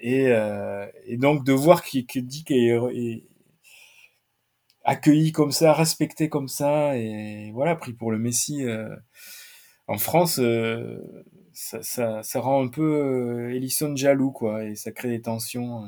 et, 0.00 0.28
euh, 0.28 0.86
et, 1.06 1.16
donc 1.16 1.44
de 1.44 1.52
voir 1.52 1.82
qu'il 1.82 2.06
qu 2.06 2.22
dit 2.22 2.44
qu'il 2.44 2.56
est, 2.56 3.24
accueilli 4.84 5.32
comme 5.32 5.52
ça, 5.52 5.72
respecté 5.72 6.28
comme 6.28 6.48
ça, 6.48 6.96
et 6.96 7.50
voilà, 7.52 7.76
pris 7.76 7.92
pour 7.92 8.10
le 8.10 8.18
Messie 8.18 8.64
euh, 8.64 8.94
en 9.86 9.98
France, 9.98 10.38
euh, 10.40 10.98
ça, 11.52 12.22
rend 12.34 12.64
un 12.64 12.68
peu 12.68 13.50
Ellison 13.50 13.94
jaloux, 13.94 14.32
quoi, 14.32 14.64
et 14.64 14.74
ça 14.74 14.92
crée 14.92 15.08
des 15.10 15.20
tensions 15.22 15.84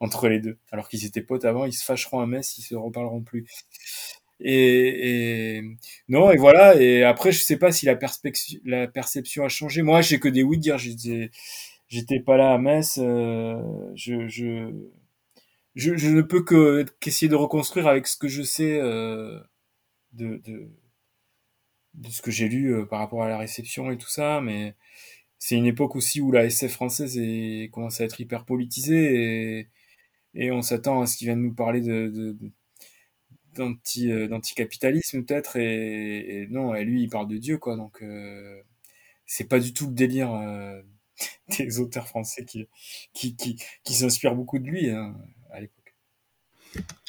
entre 0.00 0.28
les 0.28 0.40
deux. 0.40 0.58
Alors 0.70 0.88
qu'ils 0.88 1.06
étaient 1.06 1.22
potes 1.22 1.44
avant, 1.44 1.64
ils 1.64 1.72
se 1.72 1.84
fâcheront 1.84 2.20
à 2.20 2.26
Metz, 2.26 2.58
ils 2.58 2.62
se 2.62 2.74
reparleront 2.74 3.22
plus. 3.22 3.46
Et, 4.40 5.62
non, 6.08 6.30
et 6.30 6.36
voilà. 6.36 6.76
Et 6.80 7.02
après, 7.04 7.32
je 7.32 7.42
sais 7.42 7.56
pas 7.56 7.72
si 7.72 7.86
la, 7.86 7.96
perception 8.86 9.44
a 9.44 9.48
changé. 9.48 9.82
Moi, 9.82 10.02
j'ai 10.02 10.20
que 10.20 10.28
des 10.28 10.42
oui 10.42 10.58
dire. 10.58 10.78
J'ai 10.78 11.30
j'étais 11.88 12.20
pas 12.20 12.36
là 12.36 12.52
à 12.54 12.58
Metz. 12.58 12.98
Euh, 12.98 13.60
je, 13.94 14.28
je, 14.28 14.72
je, 15.74 15.96
je, 15.96 16.08
ne 16.08 16.22
peux 16.22 16.42
que 16.42 16.84
qu'essayer 17.00 17.28
de 17.28 17.34
reconstruire 17.36 17.86
avec 17.86 18.06
ce 18.06 18.16
que 18.16 18.28
je 18.28 18.42
sais 18.42 18.78
euh, 18.80 19.38
de, 20.12 20.38
de, 20.44 20.70
de, 21.94 22.10
ce 22.10 22.22
que 22.22 22.30
j'ai 22.30 22.48
lu 22.48 22.74
euh, 22.74 22.84
par 22.86 23.00
rapport 23.00 23.22
à 23.22 23.28
la 23.28 23.38
réception 23.38 23.90
et 23.90 23.98
tout 23.98 24.08
ça. 24.08 24.40
Mais 24.40 24.74
c'est 25.38 25.56
une 25.56 25.66
époque 25.66 25.96
aussi 25.96 26.20
où 26.22 26.32
la 26.32 26.46
SF 26.46 26.72
française 26.74 27.18
est, 27.18 27.70
commence 27.72 28.00
à 28.02 28.04
être 28.04 28.20
hyper 28.20 28.44
politisée 28.46 29.60
et, 29.60 29.68
et 30.34 30.52
on 30.52 30.62
s'attend 30.62 31.02
à 31.02 31.06
ce 31.06 31.16
qu'il 31.18 31.28
vienne 31.28 31.42
nous 31.42 31.54
parler 31.54 31.80
de, 31.82 32.08
de, 32.10 32.36
d'anti 33.54 34.08
d'anticapitalisme 34.28 35.24
peut-être 35.24 35.56
et, 35.56 36.42
et, 36.42 36.46
non 36.48 36.74
et 36.74 36.84
lui 36.84 37.02
il 37.04 37.08
parle 37.08 37.28
de 37.28 37.38
Dieu 37.38 37.58
quoi 37.58 37.76
donc 37.76 38.02
euh, 38.02 38.60
c'est 39.26 39.48
pas 39.48 39.60
du 39.60 39.74
tout 39.74 39.88
le 39.88 39.94
délire 39.94 40.32
euh, 40.34 40.82
des 41.58 41.80
auteurs 41.80 42.08
français 42.08 42.44
qui, 42.44 42.68
qui, 43.14 43.36
qui, 43.36 43.94
s'inspirent 43.94 44.34
beaucoup 44.34 44.58
de 44.58 44.64
lui 44.64 44.90
hein, 44.90 45.14
à 45.50 45.60
l'époque. 45.60 45.76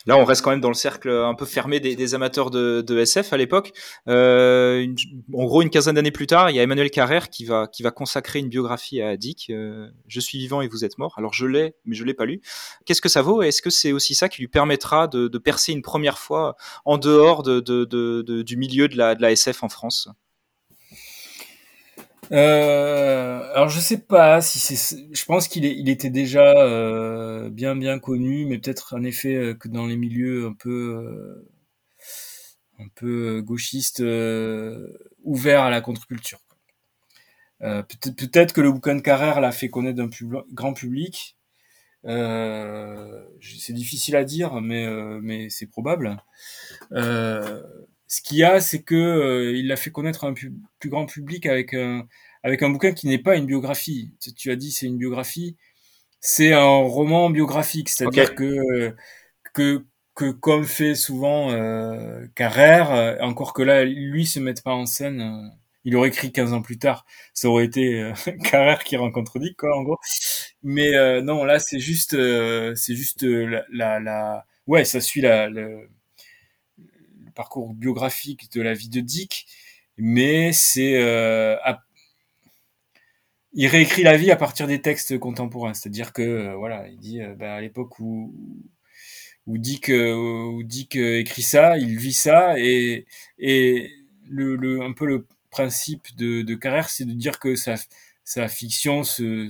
Là, 0.06 0.18
on 0.18 0.24
reste 0.24 0.42
quand 0.42 0.52
même 0.52 0.62
dans 0.62 0.70
le 0.70 0.74
cercle 0.74 1.10
un 1.10 1.36
peu 1.36 1.46
fermé 1.46 1.82
des, 1.82 2.16
amateurs 2.16 2.50
de, 2.50 2.98
SF 2.98 3.34
à 3.34 3.38
l'époque. 3.38 3.74
Euh, 4.08 4.88
en 5.34 5.44
gros, 5.44 5.62
une 5.62 5.70
quinzaine 5.70 5.96
d'années 5.96 6.12
plus 6.12 6.28
tard, 6.28 6.50
il 6.50 6.56
y 6.56 6.62
a 6.62 6.64
Emmanuel 6.64 6.90
Carrère 6.90 7.30
qui 7.30 7.44
va, 7.44 7.68
qui 7.68 7.84
va 7.84 7.92
consacrer 7.92 8.40
une 8.40 8.48
biographie 8.48 9.02
à 9.02 9.18
Dick. 9.18 9.50
Euh, 9.50 9.90
je 10.08 10.20
suis 10.22 10.38
vivant 10.38 10.62
et 10.62 10.70
vous 10.70 10.86
êtes 10.86 10.98
mort. 10.98 11.16
Alors, 11.18 11.34
je 11.34 11.46
l'ai, 11.46 11.76
mais 11.84 11.94
je 11.94 12.06
l'ai 12.06 12.14
pas 12.14 12.24
lu. 12.24 12.40
Qu'est-ce 12.86 13.02
que 13.02 13.10
ça 13.10 13.22
vaut? 13.22 13.42
Est-ce 13.42 13.62
que 13.62 13.70
c'est 13.70 13.92
aussi 13.92 14.16
ça 14.16 14.30
qui 14.30 14.40
lui 14.40 14.48
permettra 14.48 15.10
de, 15.10 15.38
percer 15.38 15.74
une 15.74 15.82
première 15.82 16.20
fois 16.20 16.56
en 16.86 16.98
dehors 16.98 17.44
de, 17.44 18.42
du 18.42 18.58
milieu 18.58 18.88
de 18.88 18.96
la 18.98 19.32
SF 19.32 19.64
en 19.64 19.70
France? 19.70 20.08
Euh, 22.32 23.52
alors 23.54 23.70
je 23.70 23.80
sais 23.80 24.00
pas 24.00 24.42
si 24.42 24.60
c'est. 24.60 24.98
Je 25.14 25.26
pense 25.26 25.48
qu'il 25.48 25.66
il 25.66 25.90
était 25.90 26.10
déjà 26.10 26.52
euh, 26.58 27.50
bien 27.50 27.76
bien 27.76 28.00
connu, 28.00 28.46
mais 28.46 28.58
peut-être 28.60 28.96
en 28.96 29.04
effet 29.04 29.36
euh, 29.36 29.54
que 29.54 29.68
dans 29.68 29.86
les 29.86 29.98
milieux 29.98 30.48
un 30.48 30.54
peu 30.54 31.46
un 32.80 32.88
peu 32.96 33.42
gauchistes 33.42 34.04
ouverts 35.24 35.64
à 35.64 35.70
la 35.70 35.82
contre-culture. 35.82 36.40
peut-être 37.60 38.16
peut-être 38.16 38.54
que 38.54 38.62
le 38.62 38.72
bouquin 38.72 38.96
de 38.96 39.02
Carrère 39.02 39.42
l'a 39.42 39.52
fait 39.52 39.70
connaître 39.70 39.98
d'un 39.98 40.10
grand 40.54 40.74
public. 40.74 41.38
c'est 42.04 43.74
difficile 43.74 44.16
à 44.16 44.24
dire, 44.24 44.62
mais 44.62 44.88
mais 45.22 45.50
c'est 45.50 45.68
probable. 45.68 46.18
Euh, 46.94 47.64
ce 48.08 48.22
qu'il 48.22 48.38
y 48.38 48.44
a, 48.44 48.60
c'est 48.60 48.84
que 48.84 48.96
euh, 48.96 49.54
il 49.56 49.68
l'a 49.68 49.76
fait 49.78 49.92
connaître 49.92 50.24
à 50.24 50.28
un 50.28 50.34
plus, 50.34 50.52
grand 50.86 51.06
public 51.06 51.46
avec 51.46 51.74
un, 51.74 52.08
avec 52.44 52.64
un 52.64 52.70
bouquin 52.70 52.94
qui 52.94 53.08
n'est 53.08 53.18
pas 53.18 53.36
une 53.36 53.46
biographie. 53.46 54.14
Tu, 54.36 54.52
as 54.52 54.56
dit 54.56 54.72
c'est 54.72 54.86
une 54.88 54.98
biographie, 54.98 55.58
c'est 56.22 56.54
un 56.54 56.68
roman 56.68 57.30
biographique, 57.30 57.90
c'est-à-dire 57.90 58.36
que, 58.36 58.96
que 59.54 59.86
que 60.18 60.32
comme 60.32 60.66
fait 60.66 60.96
souvent 60.96 61.52
euh, 61.52 62.26
Carrère, 62.36 62.92
euh, 62.92 63.18
encore 63.22 63.54
que 63.54 63.62
là, 63.62 63.86
lui 63.86 64.26
se 64.26 64.40
mette 64.40 64.64
pas 64.64 64.74
en 64.74 64.88
scène, 64.88 65.22
euh, 65.22 65.48
il 65.86 65.96
aurait 65.96 66.10
écrit 66.10 66.32
15 66.32 66.54
ans 66.54 66.62
plus 66.64 66.80
tard, 66.80 67.06
ça 67.34 67.48
aurait 67.50 67.66
été 67.66 68.12
Carrère 68.44 68.84
qui 68.84 68.98
rencontre 68.98 69.40
Dick, 69.40 69.56
quoi, 69.58 69.78
en 69.78 69.84
gros. 69.84 69.98
Mais 70.64 70.92
non, 71.22 71.46
là, 71.46 71.60
c'est 71.60 71.80
juste, 71.80 72.12
c'est 72.76 72.96
juste 72.96 73.24
la, 73.24 73.64
la, 73.72 74.00
la, 74.00 74.46
ouais, 74.66 74.84
ça 74.86 75.00
suit 75.02 75.22
la, 75.22 75.48
le, 75.50 75.88
parcours 77.38 77.74
biographique 77.74 78.52
de 78.52 78.62
la 78.62 78.74
vie 78.74 78.90
de 78.90 79.00
Dick, 79.00 79.48
mais 79.96 80.52
c'est 80.52 80.96
euh, 80.98 81.56
il 83.54 83.68
réécrit 83.68 84.04
la 84.04 84.18
vie 84.18 84.32
à 84.32 84.36
partir 84.36 84.68
des 84.68 84.82
textes 84.82 85.18
contemporains, 85.20 85.74
c'est-à-dire 85.74 86.14
que 86.14 86.22
euh, 86.22 86.56
voilà, 86.56 86.88
il 86.90 86.98
dit 87.00 87.22
euh, 87.22 87.36
bah, 87.36 87.56
à 87.56 87.62
l'époque 87.62 88.00
où 88.00 88.34
où 89.46 89.58
Dick 89.58 89.90
où 89.90 90.64
Dick 90.64 90.96
écrit 90.98 91.44
ça, 91.44 91.78
il 91.78 91.98
vit 91.98 92.14
ça 92.14 92.60
et 92.60 93.06
et 93.40 93.92
un 94.30 94.94
peu 94.94 95.06
le 95.06 95.26
principe 95.52 96.16
de, 96.18 96.42
de 96.42 96.56
Carrère, 96.56 96.90
c'est 96.90 97.06
de 97.06 97.14
dire 97.14 97.40
que 97.40 97.56
sa 97.56 97.76
sa 98.24 98.48
fiction 98.48 99.04
se 99.04 99.48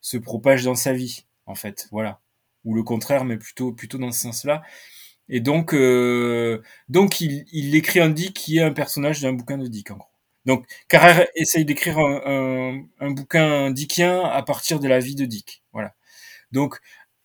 se 0.00 0.16
propage 0.18 0.64
dans 0.64 0.76
sa 0.76 0.92
vie 0.92 1.24
en 1.46 1.54
fait, 1.54 1.88
voilà, 1.90 2.20
ou 2.64 2.74
le 2.74 2.82
contraire, 2.82 3.24
mais 3.24 3.38
plutôt 3.38 3.72
plutôt 3.72 3.98
dans 3.98 4.12
ce 4.12 4.20
sens-là. 4.20 4.62
Et 5.28 5.40
donc, 5.40 5.74
euh, 5.74 6.62
donc 6.88 7.20
il, 7.20 7.44
il 7.52 7.74
écrit 7.74 8.00
un 8.00 8.10
Dick 8.10 8.34
qui 8.34 8.58
est 8.58 8.62
un 8.62 8.72
personnage 8.72 9.20
d'un 9.20 9.32
bouquin 9.32 9.58
de 9.58 9.66
Dick, 9.66 9.90
en 9.90 9.96
gros. 9.96 10.08
Donc, 10.44 10.64
Carrère 10.88 11.26
essaye 11.34 11.64
d'écrire 11.64 11.98
un, 11.98 12.20
un, 12.24 12.84
un, 13.00 13.10
bouquin 13.10 13.72
dickien 13.72 14.20
à 14.20 14.42
partir 14.42 14.78
de 14.78 14.86
la 14.86 15.00
vie 15.00 15.16
de 15.16 15.24
Dick. 15.24 15.64
Voilà. 15.72 15.92
Donc, 16.52 16.78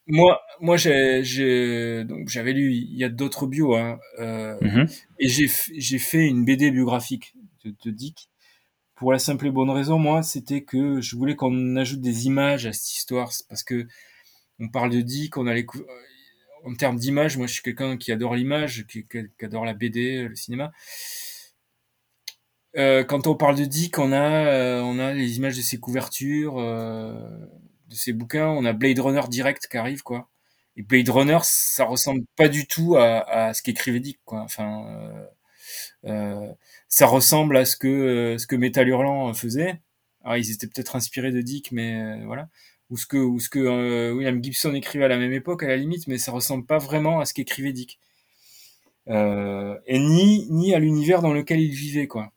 moi, 0.08 0.42
moi, 0.60 0.76
j'ai, 0.76 2.04
donc 2.04 2.28
j'avais 2.30 2.54
lu, 2.54 2.74
il 2.74 2.98
y 2.98 3.04
a 3.04 3.10
d'autres 3.10 3.46
bios, 3.46 3.76
hein, 3.76 4.00
euh, 4.20 4.60
mm-hmm. 4.60 5.04
et 5.20 5.28
j'ai, 5.30 5.50
j'ai 5.78 6.00
fait 6.00 6.28
une 6.28 6.44
BD 6.44 6.72
biographique 6.72 7.36
de, 7.64 7.76
de, 7.86 7.92
Dick. 7.92 8.28
Pour 8.96 9.12
la 9.12 9.20
simple 9.20 9.48
et 9.48 9.52
bonne 9.52 9.70
raison, 9.70 10.00
moi, 10.00 10.24
c'était 10.24 10.62
que 10.62 11.00
je 11.02 11.16
voulais 11.16 11.36
qu'on 11.36 11.76
ajoute 11.76 12.02
des 12.02 12.26
images 12.26 12.66
à 12.66 12.74
cette 12.74 12.92
histoire, 12.92 13.32
parce 13.50 13.64
que 13.64 13.88
on 14.60 14.70
parle 14.70 14.92
de 14.92 15.02
Dick, 15.02 15.38
on 15.38 15.48
a 15.48 15.54
les, 15.54 15.66
en 16.66 16.74
termes 16.76 16.98
d'image, 16.98 17.38
moi 17.38 17.48
je 17.48 17.54
suis 17.54 17.62
quelqu'un 17.64 17.98
qui 17.98 18.12
adore 18.12 18.36
l'image, 18.36 18.86
qui, 18.88 19.06
adore 19.42 19.66
la 19.66 19.74
BD, 19.74 20.28
le 20.28 20.36
cinéma. 20.36 20.72
Euh, 22.78 23.04
quand 23.04 23.28
on 23.28 23.36
parle 23.36 23.58
de 23.58 23.66
Dick, 23.66 23.98
on 24.00 24.12
a, 24.14 24.46
euh, 24.48 24.82
on 24.82 24.98
a 25.00 25.14
les 25.14 25.38
images 25.38 25.58
de 25.58 25.62
ses 25.62 25.80
couvertures, 25.80 26.58
euh, 26.60 27.14
de 27.88 27.96
ses 27.96 28.14
bouquins. 28.14 28.48
On 28.48 28.64
a 28.66 28.74
Blade 28.74 29.00
Runner 29.00 29.22
direct 29.30 29.68
qui 29.68 29.78
arrive, 29.78 30.04
quoi. 30.04 30.30
Et 30.78 30.84
Blade 30.84 31.10
Runner, 31.10 31.40
ça 31.44 31.86
ressemble 31.86 32.24
pas 32.38 32.48
du 32.48 32.68
tout 32.68 32.96
à, 32.98 33.54
ce 33.54 33.62
qu'écrivait 33.62 34.00
Dick, 34.00 34.20
quoi. 34.26 34.42
Enfin, 34.42 34.86
ça 36.88 37.06
ressemble 37.06 37.58
à 37.58 37.66
ce 37.66 37.76
que 37.78 38.38
ce 38.40 38.48
que 38.48 38.56
Metal 38.56 38.88
Hurlant 38.88 39.34
faisait. 39.34 39.82
Alors 40.24 40.38
ils 40.38 40.52
étaient 40.52 40.68
peut-être 40.68 40.96
inspirés 40.96 41.32
de 41.32 41.42
Dick, 41.42 41.72
mais 41.72 42.24
voilà 42.26 42.50
ou 42.92 42.98
ce 42.98 43.08
que, 43.08 43.60
euh, 43.60 44.14
William 44.14 44.44
Gibson 44.44 44.74
écrivait 44.76 45.06
à 45.06 45.08
la 45.08 45.18
même 45.18 45.32
époque, 45.32 45.64
à 45.64 45.68
la 45.68 45.78
limite, 45.78 46.08
mais 46.08 46.18
ça 46.18 46.32
ressemble 46.32 46.66
pas 46.66 46.78
vraiment 46.78 47.22
à 47.22 47.26
ce 47.26 47.34
qu'écrivait 47.34 47.72
Dick. 47.72 48.00
Euh, 49.08 49.78
et 49.88 49.98
ni, 49.98 50.76
à 50.76 50.80
l'univers 50.80 51.22
dans 51.22 51.34
lequel 51.34 51.62
il 51.62 51.72
vivait, 51.72 52.08
quoi. 52.08 52.32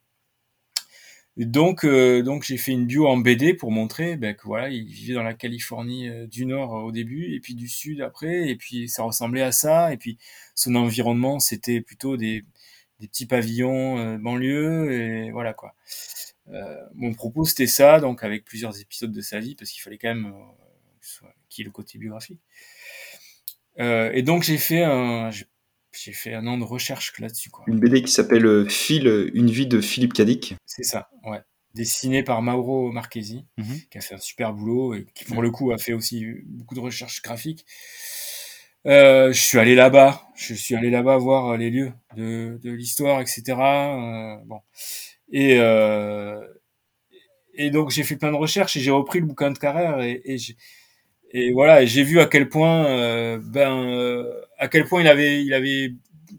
Donc, 1.36 1.84
euh, 1.84 2.22
donc 2.22 2.44
j'ai 2.44 2.56
fait 2.56 2.70
une 2.70 2.86
bio 2.86 3.08
en 3.08 3.16
BD 3.16 3.54
pour 3.54 3.72
montrer 3.72 4.16
ben, 4.16 4.36
voilà, 4.44 4.68
il 4.68 4.86
vivait 4.86 5.14
dans 5.14 5.24
la 5.24 5.34
Californie 5.34 6.08
du 6.28 6.46
Nord 6.46 6.72
au 6.84 6.92
début, 6.92 7.34
et 7.34 7.40
puis 7.40 7.56
du 7.56 7.66
Sud 7.68 8.00
après, 8.00 8.48
et 8.48 8.54
puis 8.54 8.88
ça 8.88 9.02
ressemblait 9.02 9.42
à 9.42 9.50
ça, 9.50 9.92
et 9.92 9.96
puis 9.96 10.16
son 10.54 10.76
environnement, 10.76 11.40
c'était 11.40 11.80
plutôt 11.80 12.16
des, 12.16 12.44
des 13.00 13.08
petits 13.08 13.26
pavillons 13.26 14.16
banlieue, 14.18 14.92
et 14.92 15.30
voilà 15.32 15.54
quoi. 15.54 15.74
Euh, 16.48 16.76
mon 16.94 17.14
propos 17.14 17.44
c'était 17.44 17.66
ça, 17.66 18.00
donc 18.00 18.22
avec 18.22 18.44
plusieurs 18.44 18.78
épisodes 18.80 19.12
de 19.12 19.20
sa 19.20 19.40
vie, 19.40 19.54
parce 19.54 19.70
qu'il 19.70 19.82
fallait 19.82 19.98
quand 19.98 20.14
même 20.14 20.26
euh, 20.26 21.28
qu'il 21.48 21.62
y 21.62 21.64
ait 21.64 21.68
le 21.68 21.72
côté 21.72 21.98
biographique. 21.98 22.40
Euh, 23.80 24.10
et 24.12 24.22
donc 24.22 24.42
j'ai 24.42 24.58
fait 24.58 24.84
un, 24.84 25.30
j'ai 25.30 26.12
fait 26.12 26.34
un 26.34 26.46
an 26.46 26.58
de 26.58 26.64
recherche 26.64 27.18
là-dessus. 27.18 27.50
Quoi. 27.50 27.64
Une 27.66 27.80
BD 27.80 28.02
qui 28.02 28.12
s'appelle 28.12 28.68
Phil, 28.68 29.30
une 29.34 29.50
vie 29.50 29.66
de 29.66 29.80
Philippe 29.80 30.12
Cadic. 30.12 30.54
C'est 30.66 30.84
ça, 30.84 31.08
ouais. 31.24 31.40
Dessiné 31.74 32.22
par 32.22 32.40
Mauro 32.40 32.92
Marchesi, 32.92 33.46
mhm. 33.56 33.80
qui 33.90 33.98
a 33.98 34.00
fait 34.00 34.14
un 34.14 34.18
super 34.18 34.52
boulot 34.52 34.94
et 34.94 35.06
qui 35.14 35.24
pour 35.24 35.42
le 35.42 35.50
coup 35.50 35.72
a 35.72 35.78
fait 35.78 35.92
aussi 35.92 36.24
beaucoup 36.46 36.74
de 36.74 36.80
recherches 36.80 37.20
graphiques. 37.20 37.66
Euh, 38.86 39.32
je 39.32 39.40
suis 39.40 39.58
allé 39.58 39.74
là-bas, 39.74 40.22
je 40.34 40.52
suis 40.52 40.74
allé 40.74 40.90
là-bas 40.90 41.16
voir 41.16 41.56
les 41.56 41.70
lieux 41.70 41.92
de, 42.16 42.60
de 42.62 42.70
l'histoire, 42.70 43.20
etc. 43.22 43.42
Euh, 43.48 44.36
bon, 44.44 44.60
et, 45.34 45.58
euh, 45.58 46.40
et 47.54 47.70
donc 47.70 47.90
j'ai 47.90 48.04
fait 48.04 48.14
plein 48.14 48.30
de 48.30 48.36
recherches 48.36 48.76
et 48.76 48.80
j'ai 48.80 48.92
repris 48.92 49.18
le 49.18 49.26
bouquin 49.26 49.50
de 49.50 49.58
Carrère 49.58 50.00
et, 50.00 50.22
et, 50.24 50.36
et 51.32 51.52
voilà, 51.52 51.84
j'ai 51.84 52.04
vu 52.04 52.20
à 52.20 52.26
quel 52.26 52.48
point, 52.48 52.86
euh, 52.86 53.40
ben, 53.42 53.82
euh, 53.82 54.32
à 54.58 54.68
quel 54.68 54.84
point 54.84 55.00
il 55.00 55.08
avait, 55.08 55.44
il 55.44 55.52
avait 55.52 55.92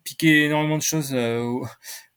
piqué 0.05 0.45
énormément 0.45 0.77
de 0.77 0.81
choses 0.81 1.11
euh, 1.13 1.41
au, 1.41 1.67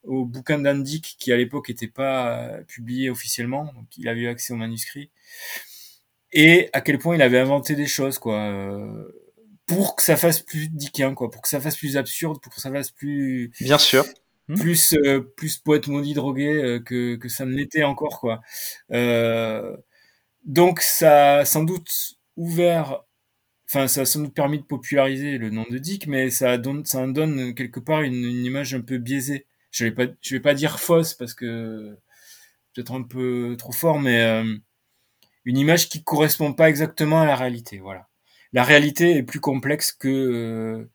au, 0.05 0.24
bouquin 0.24 0.61
d'Andic 0.61 1.16
qui 1.18 1.33
à 1.33 1.37
l'époque 1.37 1.68
n'était 1.68 1.89
pas 1.89 2.49
publié 2.68 3.11
officiellement, 3.11 3.64
donc 3.74 3.87
il 3.97 4.09
avait 4.09 4.20
eu 4.20 4.29
accès 4.29 4.53
au 4.53 4.57
manuscrit. 4.57 5.11
Et 6.33 6.70
à 6.72 6.81
quel 6.81 6.99
point 6.99 7.16
il 7.16 7.22
avait 7.22 7.41
inventé 7.41 7.74
des 7.74 7.87
choses 7.89 8.20
quoi 8.20 8.53
pour 9.66 9.97
que 9.97 10.03
ça 10.03 10.16
fasse 10.16 10.41
plus 10.41 10.68
dickien 10.68 11.14
quoi, 11.14 11.29
pour 11.31 11.43
que 11.43 11.49
ça 11.49 11.61
fasse 11.61 11.76
plus 11.76 11.97
absurde, 11.97 12.41
pour 12.41 12.55
que 12.55 12.61
ça 12.61 12.70
fasse 12.70 12.93
plus 12.93 13.51
bien 13.61 13.79
sûr 13.79 14.05
Hmm. 14.49 14.55
plus 14.57 14.94
euh, 14.94 15.20
plus 15.20 15.59
poète 15.59 15.88
maudit 15.88 16.14
drogué 16.14 16.49
euh, 16.49 16.80
que, 16.80 17.16
que 17.16 17.28
ça 17.28 17.44
ne 17.44 17.53
l'était 17.55 17.84
encore 17.84 18.18
quoi. 18.20 18.40
Euh, 18.92 19.76
donc 20.44 20.80
ça 20.80 21.38
a 21.38 21.44
sans 21.44 21.64
doute 21.64 22.16
ouvert, 22.36 23.03
enfin 23.68 23.88
ça 23.88 24.03
a 24.03 24.05
sans 24.07 24.20
doute 24.20 24.34
permis 24.34 24.59
de 24.59 24.64
populariser 24.64 25.38
le 25.38 25.51
nom 25.51 25.66
de 25.70 25.78
Dick, 25.78 26.07
mais 26.07 26.30
ça 26.30 26.59
donne 26.59 26.84
ça 26.86 27.01
en 27.01 27.09
donne 27.09 27.55
quelque 27.55 27.80
part 27.80 28.03
une, 28.03 28.14
une, 28.24 28.44
image 28.44 28.74
un 28.74 28.80
peu 28.80 28.99
biaisée. 28.99 29.46
Je 29.70 29.84
vais 29.84 29.92
pas 29.92 30.07
je 30.22 30.34
vais 30.36 30.40
pas 30.40 30.55
dire 30.55 30.80
fausse 30.80 31.14
parce 31.14 31.34
que 31.34 31.99
peut-être 32.74 32.92
un 32.92 33.03
peu 33.03 33.57
trop 33.59 33.72
fort, 33.72 34.01
mais 34.01 34.22
euh, 34.22 34.57
une 35.44 35.59
image 35.59 35.88
qui 35.90 36.05
correspond 36.05 36.53
pas 36.55 36.68
exactement 36.70 37.20
à 37.22 37.26
la 37.26 37.36
réalité. 37.36 37.80
Voilà. 37.80 38.09
La 38.53 38.64
réalité 38.64 39.16
est 39.16 39.22
plus 39.22 39.40
complexe 39.40 39.92
que 39.92 40.88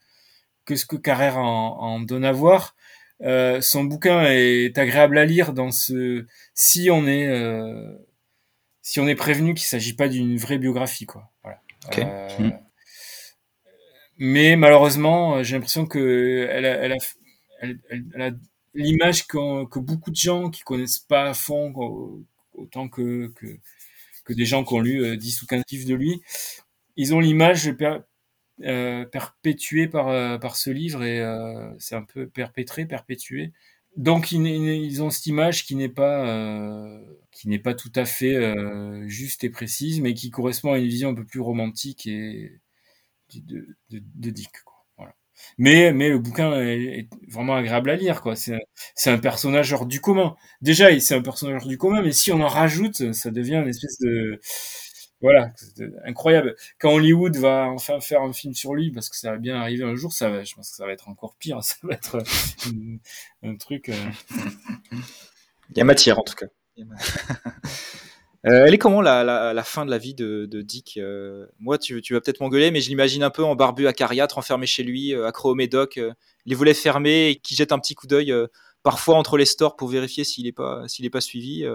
que 0.66 0.76
ce 0.76 0.86
que 0.86 0.95
Carrère 0.95 1.38
en, 1.38 1.78
en 1.80 1.99
donne 1.99 2.26
à 2.26 2.32
voir. 2.32 2.76
Euh, 3.24 3.61
son 3.61 3.86
bouquin 3.86 4.26
est 4.26 4.78
agréable 4.78 5.17
à 5.17 5.26
lire 5.26 5.53
dans 5.53 5.71
ce 5.71 6.26
si 6.53 6.89
on 6.91 7.07
est 7.07 7.28
euh, 7.28 7.95
si 8.82 8.99
on 8.99 9.07
est 9.07 9.15
prévenu 9.15 9.53
qu'il 9.53 9.65
s'agit 9.65 9.95
pas 9.95 10.09
d'une 10.09 10.38
vraie 10.38 10.57
biographie 10.57 11.05
quoi. 11.05 11.32
Voilà. 11.41 11.61
Euh, 11.97 12.39
hmm. 12.39 12.51
Mais 14.17 14.55
malheureusement, 14.55 15.41
j'ai 15.41 15.55
l'impression 15.55 15.86
que 15.86 16.47
elle 16.49 16.65
a, 16.65 16.76
elle 16.76 16.91
a, 16.91 16.97
elle, 17.61 18.21
a 18.21 18.32
l'image 18.74 19.26
que, 19.26 19.65
que, 19.65 19.80
beaucoup 19.80 20.11
de 20.11 20.15
gens 20.15 20.49
qui 20.49 20.61
connaissent 20.63 20.99
pas 20.99 21.30
à 21.30 21.34
fond 21.34 21.74
autant 22.53 22.89
que, 22.89 23.28
que, 23.36 23.57
que 24.26 24.34
des 24.34 24.45
gens 24.45 24.63
qui 24.63 24.74
ont 24.74 24.80
lu 24.80 25.17
10 25.17 25.41
ou 25.41 25.45
15 25.47 25.63
livres 25.71 25.89
de 25.89 25.95
lui, 25.95 26.21
ils 26.95 27.13
ont 27.15 27.19
l'image 27.19 27.71
euh, 28.62 29.04
perpétué 29.06 29.88
par, 29.88 30.10
euh, 30.10 30.38
par 30.38 30.56
ce 30.56 30.70
livre 30.70 31.04
et 31.04 31.20
euh, 31.20 31.74
c'est 31.80 31.95
un 31.95 32.04
peu 32.04 32.28
perpétré, 32.30 32.86
perpétué. 32.86 33.51
Donc 33.97 34.32
ils, 34.32 35.04
ont 35.04 35.10
cette 35.10 35.26
image 35.26 35.66
qui 35.66 35.76
n'est 35.76 35.89
pas 35.89 36.99
qui 37.32 37.47
n'est 37.47 37.60
pas 37.60 37.76
tout 37.76 37.91
à 37.95 38.06
fait 38.06 38.56
juste 39.08 39.43
et 39.43 39.49
précise, 39.49 40.01
mais 40.01 40.14
qui 40.16 40.32
correspond 40.32 40.74
à 40.74 40.80
une 40.80 40.88
vision 40.88 41.10
un 41.10 41.16
peu 41.16 41.26
plus 41.26 41.39
romantique 41.41 42.08
et 42.08 42.60
de, 43.36 43.68
de, 43.91 44.01
de 44.16 44.30
Dick. 44.32 44.51
Quoi. 44.66 44.76
Voilà. 44.97 45.16
Mais, 45.60 45.93
mais 45.93 46.10
le 46.10 46.20
bouquin 46.20 46.60
est, 46.60 47.08
vraiment 47.28 47.56
agréable 47.56 47.89
à 47.91 47.95
lire, 47.95 48.22
quoi. 48.22 48.36
C'est, 48.36 48.60
c'est 48.95 49.12
un 49.12 49.20
personnage 49.20 49.74
hors 49.74 49.86
du 49.86 50.01
commun. 50.01 50.36
Déjà, 50.62 50.99
c'est 50.99 51.16
un 51.16 51.22
personnage 51.22 51.62
hors 51.62 51.68
du 51.68 51.78
commun, 51.78 52.01
mais 52.01 52.12
si 52.14 52.32
on 52.32 52.41
en 52.41 52.47
rajoute, 52.47 53.14
ça 53.14 53.32
devient 53.32 53.58
une 53.58 53.70
espèce 53.70 53.99
de, 53.99 54.39
voilà, 55.24 55.53
incroyable. 56.03 56.53
Quand 56.80 56.91
Hollywood 56.91 57.38
va 57.38 57.69
enfin 57.69 58.01
faire 58.01 58.21
un 58.21 58.34
film 58.34 58.53
sur 58.53 58.76
lui, 58.76 58.91
parce 58.91 59.07
que 59.07 59.15
ça 59.15 59.32
va 59.32 59.38
bien 59.38 59.55
arriver 59.55 59.86
un 59.86 59.95
jour, 59.95 60.11
ça 60.11 60.30
va, 60.30 60.43
je 60.43 60.53
pense 60.53 60.69
que 60.69 60.76
ça 60.76 60.86
va 60.86 60.91
être 60.91 61.07
encore 61.07 61.36
pire. 61.39 61.63
Ça 61.63 61.76
va 61.84 61.93
être 61.93 62.21
un, 63.41 63.55
truc. 63.55 63.88
Euh. 63.88 63.95
Il 65.69 65.78
y 65.78 65.82
a 65.82 65.86
matière, 65.86 66.19
en 66.19 66.24
tout 66.24 66.36
cas. 66.36 66.47
Euh, 68.45 68.65
elle 68.65 68.74
est 68.74 68.78
comment 68.78 69.01
la, 69.01 69.24
la, 69.53 69.63
fin 69.63 69.86
de 69.86 69.89
la 69.89 69.97
vie 69.97 70.13
de, 70.13 70.45
Dick 70.63 70.97
euh, 70.97 71.47
Moi, 71.59 71.78
tu, 71.78 72.01
tu 72.01 72.13
vas 72.13 72.19
peut-être 72.19 72.41
m'engueuler, 72.41 72.71
mais 72.71 72.82
je 72.82 72.89
l'imagine 72.89 73.24
un 73.24 73.30
peu 73.30 73.41
en 73.41 73.55
barbu 73.55 73.88
à 73.88 73.93
cariatre, 73.93 74.38
enfermé 74.38 74.65
chez 74.65 74.84
lui, 74.84 75.15
euh, 75.15 75.26
accro 75.26 75.51
au 75.51 75.55
médoc, 75.55 75.97
les 76.45 76.53
volets 76.53 76.74
fermés, 76.74 77.30
et 77.30 77.36
qui 77.38 77.55
jette 77.55 77.71
un 77.71 77.80
petit 77.80 77.95
coup 77.95 78.05
d'œil 78.05 78.34
parfois 78.84 79.15
entre 79.15 79.38
les 79.38 79.45
stores 79.45 79.78
pour 79.78 79.88
vérifier 79.88 80.26
s'il 80.26 80.43
n'est 80.43 80.51
pas, 80.51 80.86
s'il 80.89 81.05
est 81.05 81.09
pas 81.09 81.21
suivi. 81.21 81.65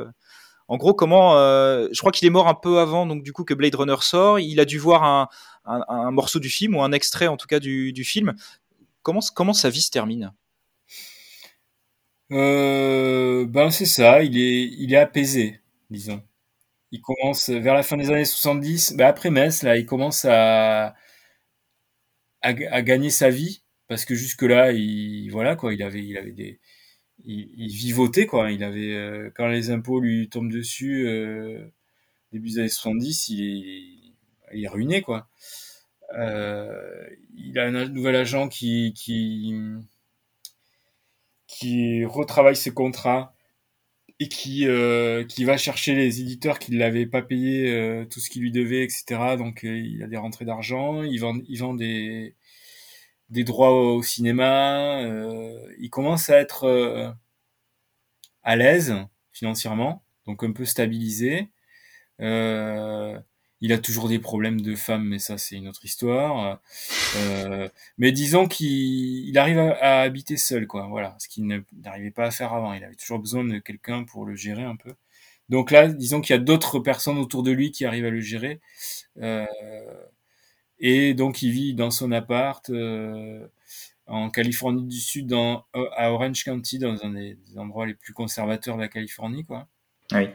En 0.69 0.77
gros, 0.77 0.95
comment 0.95 1.33
Je 1.33 1.99
crois 1.99 2.13
qu'il 2.13 2.27
est 2.27 2.31
mort 2.31 2.49
un 2.49 2.55
peu 2.55 2.79
avant, 2.79 3.07
donc 3.07 3.23
du 3.23 3.33
coup 3.33 3.45
que 3.45 3.55
Blade 3.55 3.75
Runner 3.75 3.97
sort. 4.01 4.39
Il 4.39 4.61
a 4.61 4.65
dû 4.65 4.79
voir 4.79 5.29
un, 5.65 6.11
morceau 6.11 6.39
du 6.39 6.51
film 6.51 6.77
ou 6.77 6.83
un 6.83 6.93
extrait, 6.93 7.27
en 7.27 7.37
tout 7.37 7.47
cas 7.47 7.59
du, 7.59 8.05
film. 8.05 8.35
Comment, 9.03 9.53
sa 9.53 9.71
vie 9.71 9.83
se 9.83 9.91
termine? 9.91 10.33
Ben 12.31 13.71
c'est 13.71 13.87
ça. 13.87 14.23
Il 14.23 14.93
est, 14.93 14.97
apaisé, 14.97 15.61
disons. 15.91 16.23
Il 16.91 17.01
commence 17.03 17.51
vers 17.51 17.75
la 17.75 17.83
fin 17.83 17.97
des 17.97 18.11
années 18.11 18.25
70, 18.25 18.95
bah 18.97 19.09
après 19.09 19.31
Metz, 19.31 19.63
là, 19.63 19.77
il 19.77 19.85
commence 19.87 20.25
à, 20.25 20.95
gagner 22.43 23.11
sa 23.11 23.31
vie 23.31 23.63
parce 23.89 24.05
que 24.05 24.15
jusque 24.15 24.43
là, 24.43 24.73
il 24.73 25.29
voilà 25.31 25.57
quoi, 25.57 25.75
il 25.75 25.83
avait 25.83 26.03
des, 26.33 26.61
il, 27.25 27.69
vivotait 27.69 28.27
quoi. 28.27 28.51
Il 28.51 28.65
avait 28.65 28.95
euh, 28.95 29.31
quand 29.35 29.49
les 29.49 29.71
impôts 29.71 30.01
lui 30.01 30.29
tombent 30.29 30.53
dessus 30.53 31.07
euh, 31.07 31.65
début 32.33 32.51
des 32.51 32.59
années 32.61 32.69
70, 32.69 33.29
il 33.31 33.43
est, 33.43 34.57
il 34.57 34.69
ruiné 34.69 35.03
quoi. 35.03 35.29
Euh, 36.15 37.07
il 37.37 37.59
a 37.59 37.65
un 37.65 37.89
nouvel 37.89 38.17
agent 38.17 38.49
qui 38.49 38.95
qui 38.95 39.55
qui 41.47 42.05
retravaille 42.05 42.57
ses 42.57 42.73
contrats 42.73 43.35
et 44.21 44.29
qui 44.29 44.67
euh, 44.67 45.25
qui 45.25 45.45
va 45.45 45.57
chercher 45.57 45.95
les 45.95 46.21
éditeurs 46.21 46.59
qui 46.59 46.73
ne 46.73 46.79
l'avaient 46.79 47.07
pas 47.07 47.23
payé 47.23 48.07
tout 48.11 48.21
ce 48.21 48.31
qu'il 48.31 48.43
lui 48.43 48.53
devait, 48.53 48.85
etc. 48.85 49.37
Donc 49.37 49.63
il 49.65 50.03
a 50.03 50.07
des 50.07 50.17
rentrées 50.17 50.45
d'argent, 50.45 51.03
il 51.03 51.19
vend 51.19 51.39
il 51.49 51.59
vend 51.59 51.75
des 51.75 52.35
des 53.31 53.45
droits 53.45 53.73
au 53.73 54.03
cinéma, 54.03 55.03
il 55.79 55.91
commence 55.91 56.31
à 56.31 56.39
être 56.39 57.15
à 58.43 58.57
l'aise 58.57 58.95
financièrement, 59.33 60.03
donc 60.27 60.43
un 60.43 60.53
peu 60.53 60.65
stabilisé. 60.65 61.49
Euh, 62.21 63.19
il 63.61 63.73
a 63.73 63.79
toujours 63.79 64.09
des 64.09 64.19
problèmes 64.19 64.61
de 64.61 64.75
femmes, 64.75 65.05
mais 65.05 65.19
ça 65.19 65.37
c'est 65.39 65.57
une 65.57 65.69
autre 65.69 65.85
histoire. 65.85 66.61
Euh, 67.17 67.69
mais 67.99 68.13
disons 68.13 68.47
qu'il 68.49 69.37
arrive 69.37 69.59
à, 69.59 70.01
habiter 70.01 70.37
seul, 70.37 70.67
quoi. 70.67 70.87
Voilà, 70.89 71.17
ce 71.19 71.29
qu'il 71.29 71.47
n'arrivait 71.47 72.11
pas 72.11 72.27
à 72.27 72.31
faire 72.31 72.53
avant. 72.53 72.73
Il 72.73 72.85
avait 72.85 72.95
toujours 72.95 73.19
besoin 73.19 73.45
de 73.45 73.59
quelqu'un 73.59 74.05
pour 74.05 74.25
le 74.27 74.37
gérer 74.37 74.63
un 74.65 74.77
peu. 74.77 74.95
Donc 75.49 75.71
là, 75.71 75.89
disons 75.89 76.21
qu'il 76.21 76.35
y 76.35 76.39
a 76.39 76.43
d'autres 76.43 76.79
personnes 76.79 77.19
autour 77.19 77.43
de 77.43 77.51
lui 77.51 77.71
qui 77.73 77.85
arrivent 77.85 78.05
à 78.07 78.11
le 78.11 78.21
gérer. 78.21 78.61
Euh, 79.19 79.47
et 80.81 81.15
donc 81.15 81.43
il 81.43 81.51
vit 81.51 81.75
dans 81.75 81.91
son 81.91 82.13
appart 82.13 82.69
euh, 82.71 83.47
en 84.07 84.31
Californie 84.31 84.87
du 84.87 85.01
Sud, 85.01 85.27
dans, 85.27 85.67
à 85.97 86.13
Orange 86.13 86.45
County, 86.45 86.79
dans 86.79 87.05
un 87.05 87.11
des, 87.11 87.35
des 87.35 87.59
endroits 87.59 87.87
les 87.87 87.95
plus 87.95 88.13
conservateurs 88.13 88.77
de 88.77 88.83
la 88.83 88.89
Californie, 88.89 89.45
quoi. 89.45 89.69
Oui 90.13 90.29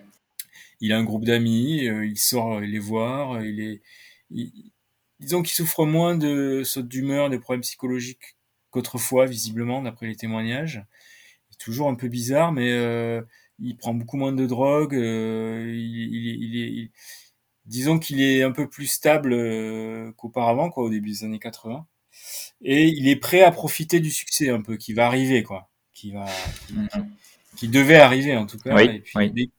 il 0.83 0.91
a 0.91 0.97
un 0.97 1.03
groupe 1.05 1.23
d'amis, 1.23 1.87
euh, 1.87 2.05
il 2.05 2.17
sort 2.17 2.59
les 2.59 2.77
voir, 2.77 3.35
euh, 3.35 3.47
il 3.47 3.61
est, 3.61 3.81
disons 5.21 5.41
qu'il 5.41 5.53
souffre 5.53 5.85
moins 5.85 6.17
de 6.17 6.63
sautes 6.65 6.89
d'humeur, 6.89 7.29
de 7.29 7.37
problèmes 7.37 7.61
psychologiques 7.61 8.35
qu'autrefois, 8.69 9.25
visiblement, 9.25 9.81
d'après 9.81 10.07
les 10.07 10.17
témoignages. 10.17 10.83
Il 11.49 11.53
est 11.53 11.57
toujours 11.57 11.87
un 11.87 11.95
peu 11.95 12.09
bizarre, 12.09 12.51
mais 12.51 12.69
euh, 12.71 13.21
il 13.59 13.77
prend 13.77 13.93
beaucoup 13.93 14.17
moins 14.17 14.33
de 14.33 14.45
drogue. 14.45 14.93
il, 14.93 16.57
est, 16.57 16.91
disons 17.65 17.99
qu'il 17.99 18.21
est 18.21 18.43
un 18.43 18.51
peu 18.51 18.69
plus 18.69 18.87
stable 18.87 19.35
qu'auparavant, 20.17 20.69
quoi, 20.69 20.83
au 20.83 20.89
début 20.89 21.09
des 21.09 21.23
années 21.23 21.39
80. 21.39 21.85
Et 22.61 22.87
il 22.87 23.07
est 23.07 23.15
prêt 23.15 23.41
à 23.41 23.51
profiter 23.51 23.99
du 23.99 24.11
succès 24.11 24.49
un 24.49 24.61
peu 24.61 24.77
qui 24.77 24.93
va 24.93 25.07
arriver, 25.07 25.43
quoi, 25.43 25.69
qui 25.93 26.11
va, 26.11 26.25
mm-hmm 26.71 27.05
qui 27.55 27.67
devait 27.67 27.97
arriver 27.97 28.35
en 28.35 28.45
tout 28.45 28.57
cas, 28.57 28.75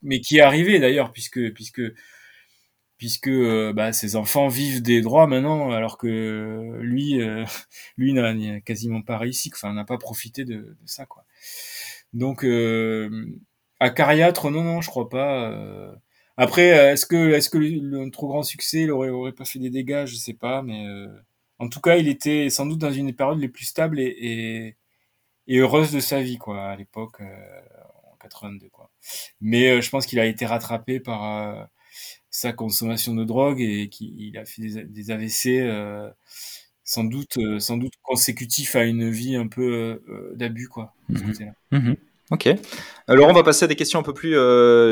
mais, 0.02 0.20
qui 0.20 0.38
est 0.38 0.40
arrivé 0.40 0.78
d'ailleurs 0.78 1.12
puisque 1.12 1.52
puisque 1.52 1.82
puisque 2.96 3.28
euh, 3.28 3.72
bah, 3.72 3.92
ses 3.92 4.16
enfants 4.16 4.48
vivent 4.48 4.82
des 4.82 5.00
droits 5.00 5.26
maintenant 5.26 5.72
alors 5.72 5.98
que 5.98 6.78
lui 6.80 7.20
euh, 7.20 7.44
lui 7.96 8.12
n'a 8.12 8.60
quasiment 8.60 9.02
pas 9.02 9.18
réussi, 9.18 9.50
enfin 9.52 9.72
n'a 9.72 9.84
pas 9.84 9.98
profité 9.98 10.44
de, 10.44 10.54
de, 10.54 10.76
ça 10.86 11.06
quoi. 11.06 11.24
Donc 12.12 12.44
euh, 12.44 13.26
à 13.80 13.90
Cariatre 13.90 14.50
non 14.50 14.62
non 14.62 14.80
je 14.80 14.88
crois 14.88 15.08
pas. 15.08 15.94
Après 16.36 16.68
est-ce 16.68 17.06
que 17.06 17.32
est-ce 17.32 17.50
que 17.50 17.58
le, 17.58 18.10
trop 18.10 18.28
grand 18.28 18.42
succès 18.42 18.82
il 18.82 18.90
aurait 18.90 19.10
aurait 19.10 19.32
pas 19.32 19.44
fait 19.44 19.58
des 19.58 19.70
dégâts? 19.70 20.06
Je 20.06 20.16
sais 20.16 20.34
pas 20.34 20.62
mais 20.62 20.86
en 21.58 21.68
tout 21.68 21.80
cas 21.80 21.96
il 21.96 22.08
était 22.08 22.50
sans 22.50 22.66
doute 22.66 22.78
dans 22.78 22.92
une 22.92 23.06
des 23.06 23.12
périodes 23.12 23.38
les 23.38 23.48
plus 23.48 23.66
stables 23.66 24.00
et, 24.00 24.04
et, 24.06 24.76
et 25.46 25.58
heureuse 25.58 25.92
de 25.92 26.00
sa 26.00 26.20
vie 26.22 26.38
quoi 26.38 26.62
à 26.64 26.76
l'époque 26.76 27.20
quoi. 28.72 28.90
Mais 29.40 29.70
euh, 29.70 29.80
je 29.80 29.90
pense 29.90 30.06
qu'il 30.06 30.20
a 30.20 30.26
été 30.26 30.46
rattrapé 30.46 31.00
par 31.00 31.24
euh, 31.24 31.64
sa 32.30 32.52
consommation 32.52 33.14
de 33.14 33.24
drogue 33.24 33.60
et 33.60 33.88
qu'il 33.88 34.36
a 34.38 34.44
fait 34.44 34.62
des, 34.62 35.10
AVC 35.10 35.60
euh, 35.60 36.10
sans 36.82 37.04
doute 37.04 37.38
sans 37.58 37.76
doute 37.76 37.94
consécutif 38.02 38.76
à 38.76 38.84
une 38.84 39.10
vie 39.10 39.36
un 39.36 39.46
peu 39.46 40.02
d'abus 40.34 40.68
quoi. 40.68 40.94
Ok. 42.30 42.48
Alors 43.06 43.28
on 43.28 43.32
va 43.32 43.42
passer 43.42 43.64
à 43.64 43.68
des 43.68 43.76
questions 43.76 43.98
un 43.98 44.02
peu 44.02 44.14
plus 44.14 44.34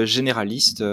généralistes. 0.06 0.84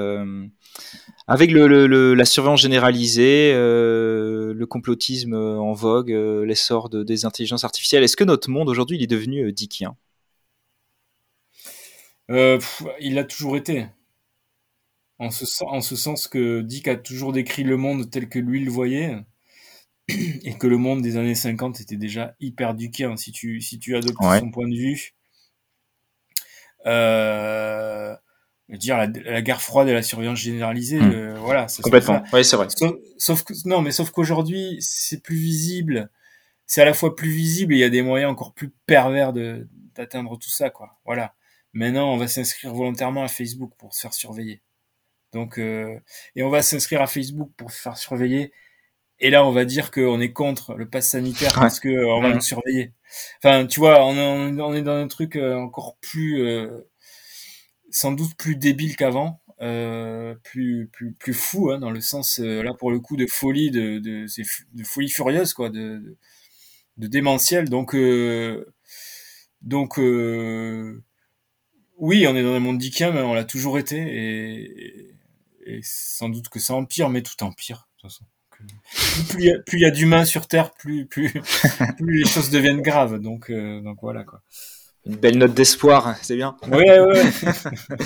avec 1.27 1.51
le, 1.51 2.13
la 2.13 2.25
surveillance 2.25 2.61
généralisée, 2.61 3.53
le 3.53 4.65
complotisme 4.65 5.33
en 5.33 5.73
vogue, 5.73 6.09
l'essor 6.09 6.89
de, 6.89 7.03
des 7.03 7.25
intelligences 7.25 7.63
artificielles, 7.63 8.03
est-ce 8.03 8.15
que 8.17 8.23
notre 8.23 8.49
monde 8.49 8.69
aujourd'hui 8.69 8.97
il 8.97 9.03
est 9.03 9.07
devenu 9.07 9.51
dickien 9.51 9.95
euh, 12.29 12.59
il 12.99 13.17
a 13.17 13.23
toujours 13.23 13.57
été. 13.57 13.87
En 15.17 15.31
ce, 15.31 15.45
en 15.65 15.81
ce 15.81 15.95
sens 15.95 16.27
que 16.27 16.61
Dick 16.61 16.87
a 16.87 16.95
toujours 16.95 17.33
décrit 17.33 17.63
le 17.63 17.75
monde 17.75 18.09
tel 18.09 18.29
que 18.29 18.39
lui 18.39 18.63
le 18.63 18.71
voyait, 18.71 19.17
et 20.07 20.57
que 20.57 20.67
le 20.67 20.77
monde 20.77 21.01
des 21.01 21.17
années 21.17 21.35
50 21.35 21.81
était 21.81 21.97
déjà 21.97 22.35
hyper 22.39 22.73
duquin, 22.73 23.17
si 23.17 23.31
tu, 23.31 23.59
si 23.61 23.79
tu 23.79 23.95
adoptes 23.95 24.21
son 24.39 24.51
point 24.51 24.67
de 24.67 24.75
vue. 24.75 25.15
Euh, 26.85 28.15
dire 28.77 28.97
la, 28.97 29.41
guerre 29.41 29.61
froide 29.61 29.87
et 29.87 29.93
la 29.93 30.03
surveillance 30.03 30.39
généralisée, 30.39 30.99
hmm. 30.99 31.11
euh, 31.11 31.35
voilà. 31.39 31.67
Complètement. 31.81 32.23
Oui, 32.33 32.45
c'est 32.45 32.55
vrai. 32.55 32.67
Sauf, 33.17 33.43
que, 33.43 33.53
non, 33.65 33.81
mais 33.81 33.91
sauf 33.91 34.11
qu'aujourd'hui, 34.11 34.77
c'est 34.79 35.23
plus 35.23 35.35
visible. 35.35 36.09
C'est 36.65 36.81
à 36.81 36.85
la 36.85 36.93
fois 36.93 37.15
plus 37.15 37.31
visible 37.31 37.73
et 37.73 37.77
il 37.77 37.79
y 37.79 37.83
a 37.83 37.89
des 37.89 38.03
moyens 38.03 38.31
encore 38.31 38.53
plus 38.53 38.69
pervers 38.85 39.33
de 39.33 39.67
d'atteindre 39.95 40.37
tout 40.37 40.51
ça, 40.51 40.69
quoi. 40.69 40.97
Voilà. 41.03 41.33
Maintenant, 41.73 42.13
on 42.13 42.17
va 42.17 42.27
s'inscrire 42.27 42.73
volontairement 42.73 43.23
à 43.23 43.27
Facebook 43.27 43.71
pour 43.77 43.93
se 43.93 44.01
faire 44.01 44.13
surveiller. 44.13 44.61
Donc, 45.33 45.57
euh, 45.57 45.99
et 46.35 46.43
on 46.43 46.49
va 46.49 46.61
s'inscrire 46.61 47.01
à 47.01 47.07
Facebook 47.07 47.51
pour 47.57 47.71
se 47.71 47.81
faire 47.81 47.97
surveiller. 47.97 48.51
Et 49.19 49.29
là, 49.29 49.45
on 49.45 49.51
va 49.51 49.65
dire 49.65 49.91
qu'on 49.91 50.21
est 50.21 50.31
contre 50.31 50.75
le 50.75 50.87
pass 50.87 51.09
sanitaire 51.09 51.53
parce 51.53 51.79
que 51.79 52.05
on 52.05 52.21
va 52.21 52.33
nous 52.33 52.41
surveiller. 52.41 52.93
Enfin, 53.43 53.65
tu 53.67 53.79
vois, 53.79 54.05
on, 54.05 54.73
est 54.73 54.81
dans 54.81 54.95
un 54.95 55.07
truc 55.07 55.35
euh, 55.35 55.55
encore 55.55 55.97
plus, 56.01 56.43
sans 57.89 58.11
doute 58.11 58.35
plus 58.35 58.55
débile 58.55 58.95
qu'avant, 58.95 59.41
plus 60.43 60.89
plus 60.91 61.13
plus 61.13 61.33
fou 61.33 61.71
hein, 61.71 61.79
dans 61.79 61.91
le 61.91 62.01
sens 62.01 62.39
là 62.39 62.73
pour 62.73 62.91
le 62.91 62.99
coup 62.99 63.17
de 63.17 63.25
folie, 63.27 63.71
de 63.71 63.99
de, 63.99 64.25
de 64.73 64.83
folie 64.83 65.09
furieuse 65.09 65.53
quoi, 65.53 65.69
de 65.69 66.17
de, 66.97 67.07
démentiel. 67.07 67.69
Donc 67.69 67.95
donc 69.61 69.97
oui, 71.99 72.25
on 72.27 72.35
est 72.35 72.43
dans 72.43 72.53
un 72.53 72.59
monde 72.59 72.77
dickien, 72.77 73.11
mais 73.11 73.21
on 73.21 73.33
l'a 73.33 73.43
toujours 73.43 73.77
été, 73.77 73.97
et, 75.65 75.81
sans 75.83 76.29
doute 76.29 76.49
que 76.49 76.59
ça 76.59 76.73
empire, 76.73 77.09
mais 77.09 77.21
tout 77.21 77.43
empire, 77.43 77.87
de 77.97 78.01
toute 78.01 78.11
façon. 78.11 78.25
Plus 79.29 79.63
il 79.73 79.79
y 79.79 79.85
a, 79.85 79.91
d'humains 79.91 80.25
sur 80.25 80.47
Terre, 80.47 80.71
plus, 80.71 81.05
plus, 81.07 81.31
les 81.99 82.25
choses 82.25 82.49
deviennent 82.49 82.81
graves. 82.81 83.19
Donc, 83.19 83.49
euh, 83.49 83.81
donc 83.81 83.99
voilà 84.01 84.23
quoi. 84.23 84.41
Une 85.05 85.15
belle 85.15 85.37
note 85.37 85.53
d'espoir, 85.53 86.17
c'est 86.21 86.35
bien. 86.35 86.57
Oui, 86.71 86.83
oui. 86.83 87.19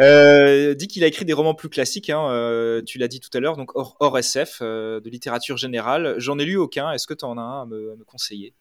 euh, 0.00 0.74
dit 0.74 0.88
qu'il 0.88 1.04
a 1.04 1.06
écrit 1.06 1.24
des 1.24 1.32
romans 1.32 1.54
plus 1.54 1.68
classiques, 1.68 2.10
hein, 2.10 2.28
euh, 2.28 2.82
tu 2.82 2.98
l'as 2.98 3.08
dit 3.08 3.20
tout 3.20 3.30
à 3.34 3.40
l'heure, 3.40 3.56
donc 3.56 3.70
hors, 3.74 4.18
SF, 4.18 4.58
euh, 4.60 5.00
de 5.00 5.08
littérature 5.10 5.56
générale. 5.56 6.16
J'en 6.18 6.38
ai 6.38 6.44
lu 6.44 6.56
aucun. 6.56 6.90
Est-ce 6.92 7.06
que 7.06 7.14
tu 7.14 7.24
en 7.24 7.38
as 7.38 7.42
un 7.42 7.62
à 7.62 7.66
me 7.66 7.96
conseiller? 8.04 8.54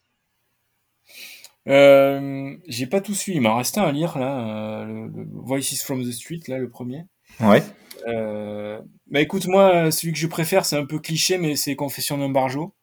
Euh, 1.69 2.55
j'ai 2.67 2.87
pas 2.87 2.99
tout 2.99 3.13
suivi, 3.13 3.37
il 3.37 3.41
m'en 3.41 3.55
restait 3.55 3.79
un 3.79 3.85
à 3.85 3.91
lire 3.91 4.17
là, 4.17 4.83
le, 4.85 5.09
Voices 5.31 5.81
from 5.83 6.03
the 6.03 6.11
Street 6.11 6.41
là, 6.47 6.57
le 6.57 6.69
premier. 6.69 7.05
Ouais. 7.39 7.63
Euh, 8.07 8.79
bah 9.07 9.21
écoute, 9.21 9.47
moi, 9.47 9.91
celui 9.91 10.13
que 10.13 10.19
je 10.19 10.27
préfère, 10.27 10.65
c'est 10.65 10.77
un 10.77 10.85
peu 10.85 10.99
cliché, 10.99 11.37
mais 11.37 11.55
c'est 11.55 11.75
Confession 11.75 12.17
d'un 12.17 12.29
barjo, 12.29 12.73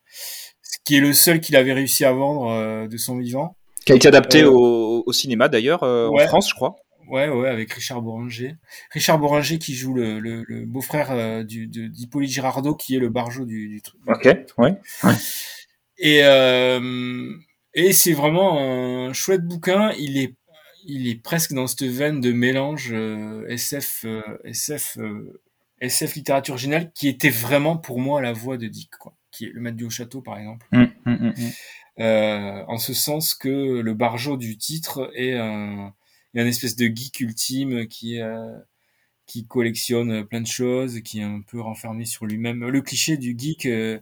ce 0.62 0.78
qui 0.84 0.96
est 0.96 1.00
le 1.00 1.12
seul 1.12 1.40
qu'il 1.40 1.56
avait 1.56 1.72
réussi 1.72 2.04
à 2.04 2.12
vendre 2.12 2.86
de 2.86 2.96
son 2.96 3.18
vivant. 3.18 3.56
Qui 3.84 3.92
a 3.92 3.94
été 3.96 4.08
adapté 4.08 4.44
au, 4.44 5.02
au, 5.06 5.12
cinéma 5.12 5.48
d'ailleurs 5.48 5.82
en 5.82 6.18
France, 6.26 6.50
je 6.50 6.54
crois. 6.54 6.76
Ouais, 7.10 7.28
ouais, 7.28 7.48
avec 7.48 7.72
Richard 7.72 8.02
Boranger. 8.02 8.54
Richard 8.92 9.18
Boranger 9.18 9.58
qui 9.58 9.74
joue 9.74 9.94
le, 9.94 10.20
le, 10.20 10.44
le 10.46 10.64
beau-frère 10.64 11.10
euh, 11.10 11.42
d'Hippolyte 11.42 12.30
Girardot, 12.30 12.76
qui 12.76 12.94
est 12.94 13.00
le 13.00 13.08
barjo 13.08 13.44
du, 13.44 13.68
du 13.68 13.82
truc. 13.82 14.00
Ok, 14.06 14.28
ouais. 14.58 14.76
Et, 15.98 16.20
euh, 16.22 17.32
et 17.74 17.92
c'est 17.92 18.12
vraiment 18.12 18.60
un 18.60 19.12
chouette 19.12 19.44
bouquin. 19.44 19.90
Il 19.98 20.18
est, 20.18 20.36
il 20.84 21.08
est 21.08 21.22
presque 21.22 21.52
dans 21.52 21.66
cette 21.66 21.84
veine 21.84 22.20
de 22.20 22.32
mélange 22.32 22.90
euh, 22.92 23.46
SF, 23.48 24.04
euh, 24.04 24.22
SF, 24.44 24.98
euh, 24.98 25.40
SF 25.80 26.14
littérature 26.14 26.56
générale, 26.58 26.90
qui 26.94 27.08
était 27.08 27.30
vraiment 27.30 27.76
pour 27.76 28.00
moi 28.00 28.20
la 28.20 28.32
voix 28.32 28.56
de 28.56 28.66
Dick, 28.66 28.90
quoi. 28.98 29.14
Qui 29.30 29.46
est 29.46 29.50
le 29.52 29.60
maître 29.60 29.76
du 29.76 29.88
château, 29.90 30.20
par 30.20 30.38
exemple. 30.38 30.66
Hum, 30.72 30.90
hum, 31.06 31.32
hum, 31.98 32.64
en 32.68 32.78
ce 32.78 32.94
sens 32.94 33.34
que 33.34 33.80
le 33.80 33.94
barjo 33.94 34.36
du 34.36 34.56
titre 34.56 35.10
est 35.14 35.34
un 35.34 35.92
a 36.38 36.42
une 36.42 36.48
espèce 36.48 36.76
de 36.76 36.86
geek 36.86 37.20
ultime 37.20 37.86
qui 37.86 38.20
euh, 38.20 38.56
qui 39.26 39.46
collectionne 39.46 40.24
plein 40.24 40.40
de 40.40 40.46
choses, 40.46 41.00
qui 41.02 41.20
est 41.20 41.24
un 41.24 41.40
peu 41.40 41.60
renfermé 41.60 42.04
sur 42.04 42.26
lui-même. 42.26 42.66
Le 42.66 42.82
cliché 42.82 43.16
du 43.16 43.36
geek, 43.38 43.66
euh, 43.66 44.00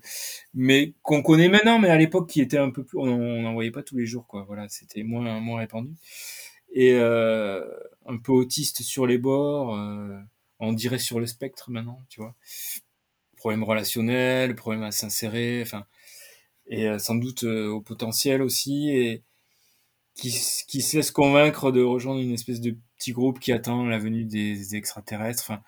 mais 0.55 0.95
qu'on 1.03 1.23
connaît 1.23 1.51
maintenant, 1.51 1.79
mais 1.79 1.91
à 1.91 1.99
l'époque 1.99 2.31
qui 2.31 2.41
était 2.41 2.57
un 2.57 2.71
peu 2.71 2.83
plus, 2.83 2.99
on 2.99 3.43
n'en 3.43 3.53
voyait 3.53 3.71
pas 3.71 3.83
tous 3.83 3.99
les 3.99 4.07
jours, 4.07 4.27
quoi. 4.27 4.45
Voilà, 4.47 4.69
c'était 4.69 5.03
moins 5.03 5.41
moins 5.41 5.59
répandu 5.59 5.91
et 6.73 6.95
euh, 6.95 7.65
un 8.07 8.19
peu 8.19 8.33
autiste 8.33 8.83
sur 8.83 9.07
les 9.07 9.19
bords. 9.19 9.77
Euh, 9.77 10.19
on 10.61 10.73
dirait 10.73 10.99
sur 10.99 11.21
le 11.21 11.27
spectre 11.27 11.71
maintenant, 11.71 12.01
tu 12.09 12.21
vois. 12.21 12.35
Problème 13.37 13.65
relationnel, 13.65 14.55
problème 14.57 14.83
à 14.83 14.91
s'insérer, 14.91 15.63
enfin, 15.63 15.87
et 16.67 16.99
sans 16.99 17.15
doute 17.15 17.45
au 17.45 17.81
potentiel 17.81 18.43
aussi. 18.43 18.91
Et, 18.91 19.23
qui, 20.19 20.37
qui 20.67 20.83
se 20.83 20.97
laisse 20.97 21.11
convaincre 21.11 21.71
de 21.73 21.81
rejoindre 21.81 22.21
une 22.21 22.33
espèce 22.33 22.61
de 22.61 22.77
petit 22.99 23.13
groupe 23.13 23.39
qui 23.39 23.53
attend 23.53 23.87
la 23.87 23.99
venue 23.99 24.25
des 24.25 24.75
extraterrestres. 24.75 25.45
Enfin, 25.45 25.63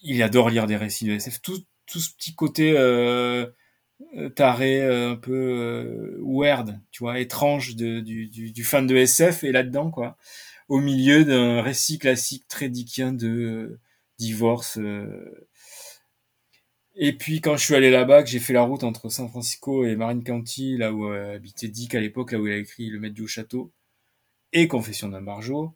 il 0.00 0.22
adore 0.22 0.50
lire 0.50 0.66
des 0.66 0.76
récits 0.76 1.06
de 1.06 1.14
SF. 1.14 1.40
Tout, 1.40 1.64
tout 1.86 1.98
ce 1.98 2.14
petit 2.14 2.34
côté 2.34 2.72
euh, 2.72 3.46
euh 3.46 3.52
taré, 4.34 4.82
euh, 4.82 5.12
un 5.12 5.16
peu 5.16 5.32
euh, 5.32 6.18
weird, 6.22 6.80
tu 6.90 7.04
vois, 7.04 7.20
étrange 7.20 7.76
de, 7.76 8.00
du, 8.00 8.28
du, 8.28 8.52
du, 8.52 8.64
fan 8.64 8.86
de 8.86 8.96
SF 8.96 9.44
est 9.44 9.52
là-dedans, 9.52 9.90
quoi. 9.90 10.16
Au 10.68 10.80
milieu 10.80 11.24
d'un 11.24 11.62
récit 11.62 11.98
classique 11.98 12.46
très 12.48 12.68
dickien 12.68 13.12
de 13.12 13.78
divorce, 14.18 14.78
et 16.96 17.12
puis 17.12 17.40
quand 17.40 17.56
je 17.56 17.64
suis 17.64 17.74
allé 17.74 17.90
là-bas, 17.90 18.22
que 18.22 18.28
j'ai 18.28 18.38
fait 18.38 18.52
la 18.52 18.62
route 18.62 18.84
entre 18.84 19.08
San 19.08 19.28
Francisco 19.28 19.84
et 19.84 19.96
Marin 19.96 20.20
County, 20.20 20.76
là 20.76 20.92
où 20.92 21.06
euh, 21.06 21.34
habitait 21.36 21.68
Dick 21.68 21.94
à 21.94 22.00
l'époque, 22.00 22.32
là 22.32 22.38
où 22.38 22.46
il 22.46 22.52
a 22.52 22.56
écrit 22.56 22.88
Le 22.88 23.00
Maître 23.00 23.14
du 23.14 23.26
Château 23.26 23.72
et 24.52 24.68
Confession 24.68 25.08
d'un 25.08 25.22
barjo, 25.22 25.74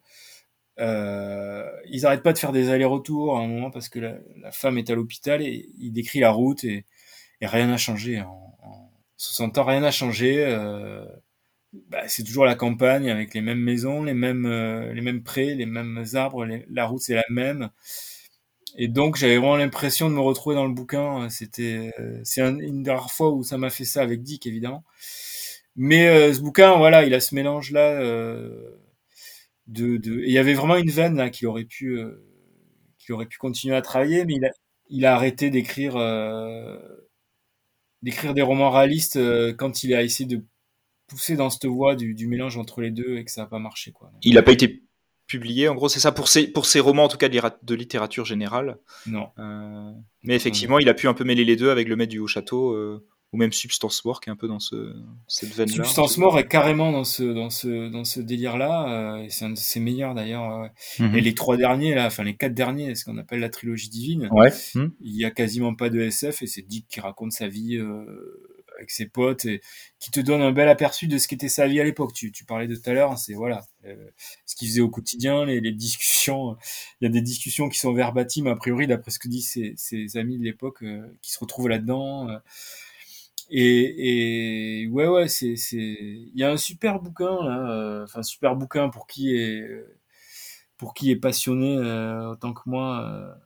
euh, 0.79 1.69
ils 1.89 2.03
n'arrêtent 2.03 2.23
pas 2.23 2.31
de 2.33 2.37
faire 2.37 2.53
des 2.53 2.69
allers-retours 2.69 3.37
à 3.37 3.41
un 3.41 3.47
moment 3.47 3.71
parce 3.71 3.89
que 3.89 3.99
la, 3.99 4.51
femme 4.51 4.77
est 4.77 4.89
à 4.89 4.95
l'hôpital 4.95 5.41
et 5.41 5.69
il 5.79 5.91
décrit 5.91 6.19
la 6.19 6.31
route 6.31 6.63
et, 6.63 6.85
rien 7.47 7.67
n'a 7.67 7.77
changé. 7.77 8.21
En, 8.21 8.55
en 8.63 8.91
60 9.17 9.57
ans, 9.57 9.63
rien 9.65 9.81
n'a 9.81 9.91
changé. 9.91 10.45
Euh, 10.45 11.05
bah, 11.89 12.07
c'est 12.07 12.23
toujours 12.23 12.45
la 12.45 12.55
campagne 12.55 13.09
avec 13.11 13.33
les 13.35 13.41
mêmes 13.41 13.59
maisons, 13.59 14.03
les 14.03 14.13
mêmes, 14.15 14.45
euh, 14.47 14.93
les 14.93 15.01
mêmes 15.01 15.23
prés, 15.23 15.55
les 15.55 15.65
mêmes 15.67 16.03
arbres, 16.15 16.45
la 16.69 16.85
route 16.87 17.01
c'est 17.01 17.15
la 17.15 17.25
même. 17.29 17.69
Et 18.77 18.87
donc 18.87 19.15
j'avais 19.17 19.37
vraiment 19.37 19.55
l'impression 19.57 20.09
de 20.09 20.15
me 20.15 20.19
retrouver 20.19 20.55
dans 20.55 20.65
le 20.67 20.73
bouquin. 20.73 21.29
C'était 21.29 21.91
euh, 21.99 22.19
c'est 22.23 22.41
une 22.41 22.83
des 22.83 22.91
rares 22.91 23.11
fois 23.11 23.31
où 23.31 23.43
ça 23.43 23.57
m'a 23.57 23.69
fait 23.69 23.85
ça 23.85 24.01
avec 24.01 24.21
Dick 24.23 24.45
évidemment. 24.45 24.83
Mais 25.75 26.07
euh, 26.09 26.33
ce 26.33 26.41
bouquin, 26.41 26.77
voilà, 26.77 27.05
il 27.05 27.13
a 27.13 27.19
ce 27.19 27.35
mélange 27.35 27.71
là 27.71 27.91
euh, 28.01 28.71
de, 29.67 29.97
de... 29.97 30.21
il 30.25 30.31
y 30.31 30.37
avait 30.37 30.53
vraiment 30.53 30.75
une 30.77 30.89
veine 30.91 31.15
là 31.17 31.29
qui 31.29 31.45
aurait 31.45 31.65
pu 31.65 31.97
euh, 31.99 32.23
qui 32.99 33.13
aurait 33.13 33.27
pu 33.27 33.37
continuer 33.39 33.75
à 33.75 33.81
travailler, 33.81 34.25
mais 34.25 34.35
il 34.35 34.45
a 34.45 34.51
il 34.89 35.05
a 35.05 35.15
arrêté 35.15 35.49
d'écrire 35.51 35.97
d'écrire 38.01 38.33
des 38.33 38.41
romans 38.41 38.69
réalistes 38.69 39.19
quand 39.57 39.83
il 39.83 39.93
a 39.93 40.03
essayé 40.03 40.27
de 40.27 40.43
pousser 41.07 41.35
dans 41.35 41.49
cette 41.49 41.65
voie 41.65 41.95
du, 41.95 42.13
du 42.13 42.27
mélange 42.27 42.57
entre 42.57 42.81
les 42.81 42.91
deux 42.91 43.17
et 43.17 43.25
que 43.25 43.31
ça 43.31 43.41
n'a 43.41 43.47
pas 43.47 43.59
marché 43.59 43.91
quoi. 43.91 44.11
Il 44.21 44.35
n'a 44.35 44.43
pas 44.43 44.51
été 44.51 44.83
publié. 45.29 45.69
En 45.69 45.75
gros, 45.75 45.87
c'est 45.87 46.01
ça 46.01 46.11
pour 46.11 46.27
ses, 46.27 46.47
pour 46.47 46.65
ses 46.65 46.81
romans, 46.81 47.05
en 47.05 47.07
tout 47.07 47.17
cas 47.17 47.29
de 47.29 47.75
littérature 47.75 48.25
générale. 48.25 48.77
Non. 49.05 49.29
Euh, 49.37 49.91
mais 50.23 50.35
effectivement, 50.35 50.79
il 50.79 50.89
a 50.89 50.93
pu 50.93 51.07
un 51.07 51.13
peu 51.13 51.23
mêler 51.23 51.45
les 51.45 51.55
deux 51.55 51.69
avec 51.69 51.87
le 51.87 51.95
maître 51.95 52.11
du 52.11 52.19
haut 52.19 52.27
château, 52.27 52.71
euh, 52.71 53.05
ou 53.31 53.37
même 53.37 53.53
Substance 53.53 54.03
Mort, 54.05 54.21
qui 54.21 54.29
est 54.29 54.33
un 54.33 54.35
peu 54.35 54.47
dans 54.47 54.59
ce, 54.59 54.95
cette 55.27 55.53
veine-là. 55.53 55.83
Substance 55.83 56.17
Mort 56.17 56.39
est 56.39 56.47
carrément 56.47 56.91
dans 56.91 57.03
ce, 57.03 57.23
dans 57.23 57.49
ce, 57.49 57.89
dans 57.89 58.03
ce 58.03 58.19
délire-là. 58.19 59.19
Euh, 59.19 59.25
c'est 59.29 59.45
un 59.45 59.51
de 59.51 59.57
ses 59.57 59.79
meilleurs 59.79 60.15
d'ailleurs. 60.15 60.69
Mhm. 60.97 61.15
Et 61.15 61.21
les 61.21 61.35
trois 61.35 61.57
derniers, 61.57 61.93
là, 61.93 62.07
enfin 62.07 62.23
les 62.23 62.35
quatre 62.35 62.55
derniers, 62.55 62.95
ce 62.95 63.05
qu'on 63.05 63.17
appelle 63.17 63.39
la 63.39 63.49
trilogie 63.49 63.89
divine. 63.89 64.29
Ouais. 64.31 64.51
Il 64.75 65.15
y 65.15 65.25
a 65.25 65.31
quasiment 65.31 65.75
pas 65.75 65.89
de 65.89 65.99
SF 65.99 66.41
et 66.41 66.47
c'est 66.47 66.63
Dick 66.63 66.87
qui 66.89 66.99
raconte 66.99 67.31
sa 67.31 67.47
vie 67.47 67.79
avec 68.79 68.91
ses 68.91 69.05
potes 69.05 69.45
et 69.45 69.61
qui 69.99 70.09
te 70.09 70.19
donne 70.19 70.41
un 70.41 70.51
bel 70.51 70.69
aperçu 70.69 71.07
de 71.07 71.17
ce 71.17 71.27
qu'était 71.27 71.49
sa 71.49 71.67
vie 71.67 71.79
à 71.79 71.83
l'époque. 71.83 72.13
Tu, 72.13 72.31
tu 72.31 72.45
parlais 72.45 72.67
de 72.67 72.75
tout 72.75 72.89
à 72.89 72.93
l'heure, 72.93 73.17
c'est 73.17 73.33
voilà 73.33 73.65
euh, 73.85 73.95
ce 74.45 74.55
qu'il 74.55 74.67
faisait 74.69 74.81
au 74.81 74.89
quotidien, 74.89 75.45
les, 75.45 75.59
les 75.59 75.73
discussions. 75.73 76.57
Il 76.99 77.05
y 77.05 77.07
a 77.07 77.11
des 77.11 77.21
discussions 77.21 77.69
qui 77.69 77.77
sont 77.77 77.93
verbatimes 77.93 78.47
a 78.47 78.55
priori 78.55 78.87
d'après 78.87 79.11
ce 79.11 79.19
que 79.19 79.27
disent 79.27 79.49
ses, 79.49 79.73
ses 79.75 80.17
amis 80.17 80.39
de 80.39 80.43
l'époque 80.43 80.81
euh, 80.83 81.05
qui 81.21 81.31
se 81.31 81.39
retrouvent 81.39 81.69
là-dedans. 81.69 82.29
Euh. 83.51 83.55
et, 83.55 84.83
et 84.83 84.87
ouais 84.87 85.07
ouais 85.07 85.27
c'est 85.27 85.55
c'est 85.55 85.77
il 85.77 86.31
y 86.35 86.43
a 86.43 86.51
un 86.51 86.57
super 86.57 86.99
bouquin 87.01 87.43
là, 87.43 88.01
enfin 88.03 88.23
super 88.23 88.55
bouquin 88.55 88.89
pour 88.89 89.07
qui 89.07 89.35
est 89.35 89.67
pour 90.77 90.93
qui 90.93 91.11
est 91.11 91.15
passionné 91.17 91.77
autant 92.31 92.53
que 92.53 92.61
moi 92.65 93.39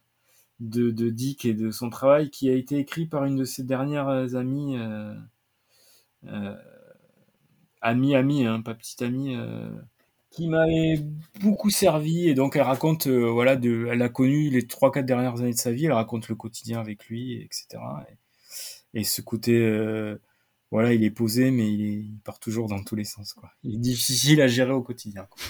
de, 0.60 0.91
de, 0.91 1.10
Dick 1.10 1.45
et 1.45 1.54
de 1.54 1.72
son 1.72 1.89
travail 1.89 2.30
qui 2.30 2.49
a 2.49 2.54
été 2.54 2.78
écrit 2.78 3.06
par 3.06 3.26
une 3.26 3.36
de 3.36 3.45
ses 3.45 3.64
dernières 3.64 4.36
amies, 4.36 4.78
euh, 4.78 5.14
euh, 6.28 6.56
amie, 7.82 8.16
amie, 8.16 8.45
hein, 8.45 8.62
pas 8.62 8.74
petite 8.76 9.01
amie, 9.01 9.36
euh, 9.36 9.70
qui 10.32 10.47
m'avait 10.47 10.99
beaucoup 11.41 11.70
servi. 11.70 12.30
Et 12.30 12.34
donc 12.36 12.56
elle 12.56 12.64
raconte, 12.64 13.08
euh, 13.08 13.30
voilà, 13.30 13.56
de, 13.56 13.88
elle 13.91 14.01
a 14.01 14.10
connu 14.10 14.49
les 14.49 14.68
trois 14.68 14.91
quatre 14.91 15.06
dernières 15.06 15.39
années 15.41 15.54
de 15.54 15.58
sa 15.58 15.72
vie, 15.72 15.86
elle 15.86 15.93
raconte 15.93 16.30
le 16.30 16.36
quotidien 16.36 16.80
avec 16.80 17.06
lui, 17.08 17.41
etc. 17.43 17.68
Et, 18.10 18.18
et 18.94 19.04
ce 19.04 19.22
côté, 19.22 19.58
euh, 19.60 20.18
voilà, 20.72 20.94
il 20.94 21.04
est 21.04 21.12
posé, 21.12 21.52
mais 21.52 21.72
il, 21.72 21.82
est, 21.82 21.94
il, 21.94 22.20
part 22.24 22.40
toujours 22.40 22.68
dans 22.68 22.84
tous 22.84 22.95
les 22.95 23.06
sens. 23.06 23.34
Quoi. 23.34 23.52
Il 23.64 23.76
est 23.76 23.80
difficile 23.80 24.41
à 24.41 24.48
gérer 24.48 24.72
au 24.72 24.82
quotidien. 24.82 25.28
Quoi. 25.30 25.41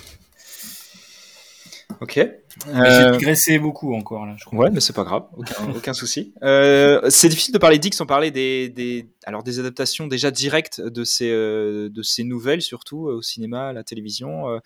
Ok. 2.01 2.13
J'ai 2.15 2.31
euh, 2.75 3.11
digressé 3.11 3.59
beaucoup 3.59 3.93
encore 3.93 4.25
là. 4.25 4.35
Je 4.37 4.45
crois. 4.45 4.59
Ouais, 4.59 4.71
mais 4.71 4.79
c'est 4.79 4.93
pas 4.93 5.03
grave, 5.03 5.25
aucun, 5.35 5.69
aucun 5.75 5.93
souci. 5.93 6.33
Euh, 6.43 7.01
c'est 7.09 7.29
difficile 7.29 7.53
de 7.53 7.59
parler 7.59 7.79
d'X 7.79 7.95
sans 7.95 8.05
parler 8.05 8.31
des, 8.31 8.69
des, 8.69 9.09
alors 9.25 9.43
des 9.43 9.59
adaptations 9.59 10.07
déjà 10.07 10.31
directes 10.31 10.81
de 10.81 11.03
ces 11.03 11.29
de 11.29 12.01
ces 12.01 12.23
nouvelles, 12.23 12.61
surtout 12.61 13.07
au 13.07 13.21
cinéma, 13.21 13.67
à 13.67 13.73
la 13.73 13.83
télévision. 13.83 14.59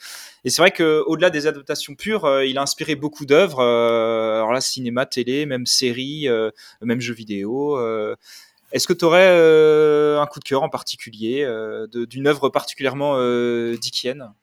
Et 0.44 0.50
c'est 0.50 0.62
vrai 0.62 0.72
que 0.72 1.04
au-delà 1.08 1.30
des 1.30 1.48
adaptations 1.48 1.96
pures, 1.96 2.42
il 2.44 2.58
a 2.58 2.62
inspiré 2.62 2.96
beaucoup 2.96 3.26
d'œuvres. 3.26 3.62
alors 3.62 4.54
là, 4.54 4.62
cinéma, 4.62 5.06
télé, 5.06 5.46
même 5.46 5.66
séries, 5.66 6.28
même 6.82 7.02
jeux 7.02 7.14
vidéo. 7.14 7.78
Est-ce 8.72 8.88
que 8.88 8.94
tu 8.94 9.06
aurais 9.06 9.30
un 10.20 10.26
coup 10.26 10.40
de 10.40 10.44
cœur 10.44 10.64
en 10.64 10.70
particulier 10.70 11.46
d'une 11.92 12.28
œuvre 12.28 12.50
particulièrement 12.50 13.18
dickienne? 13.76 14.34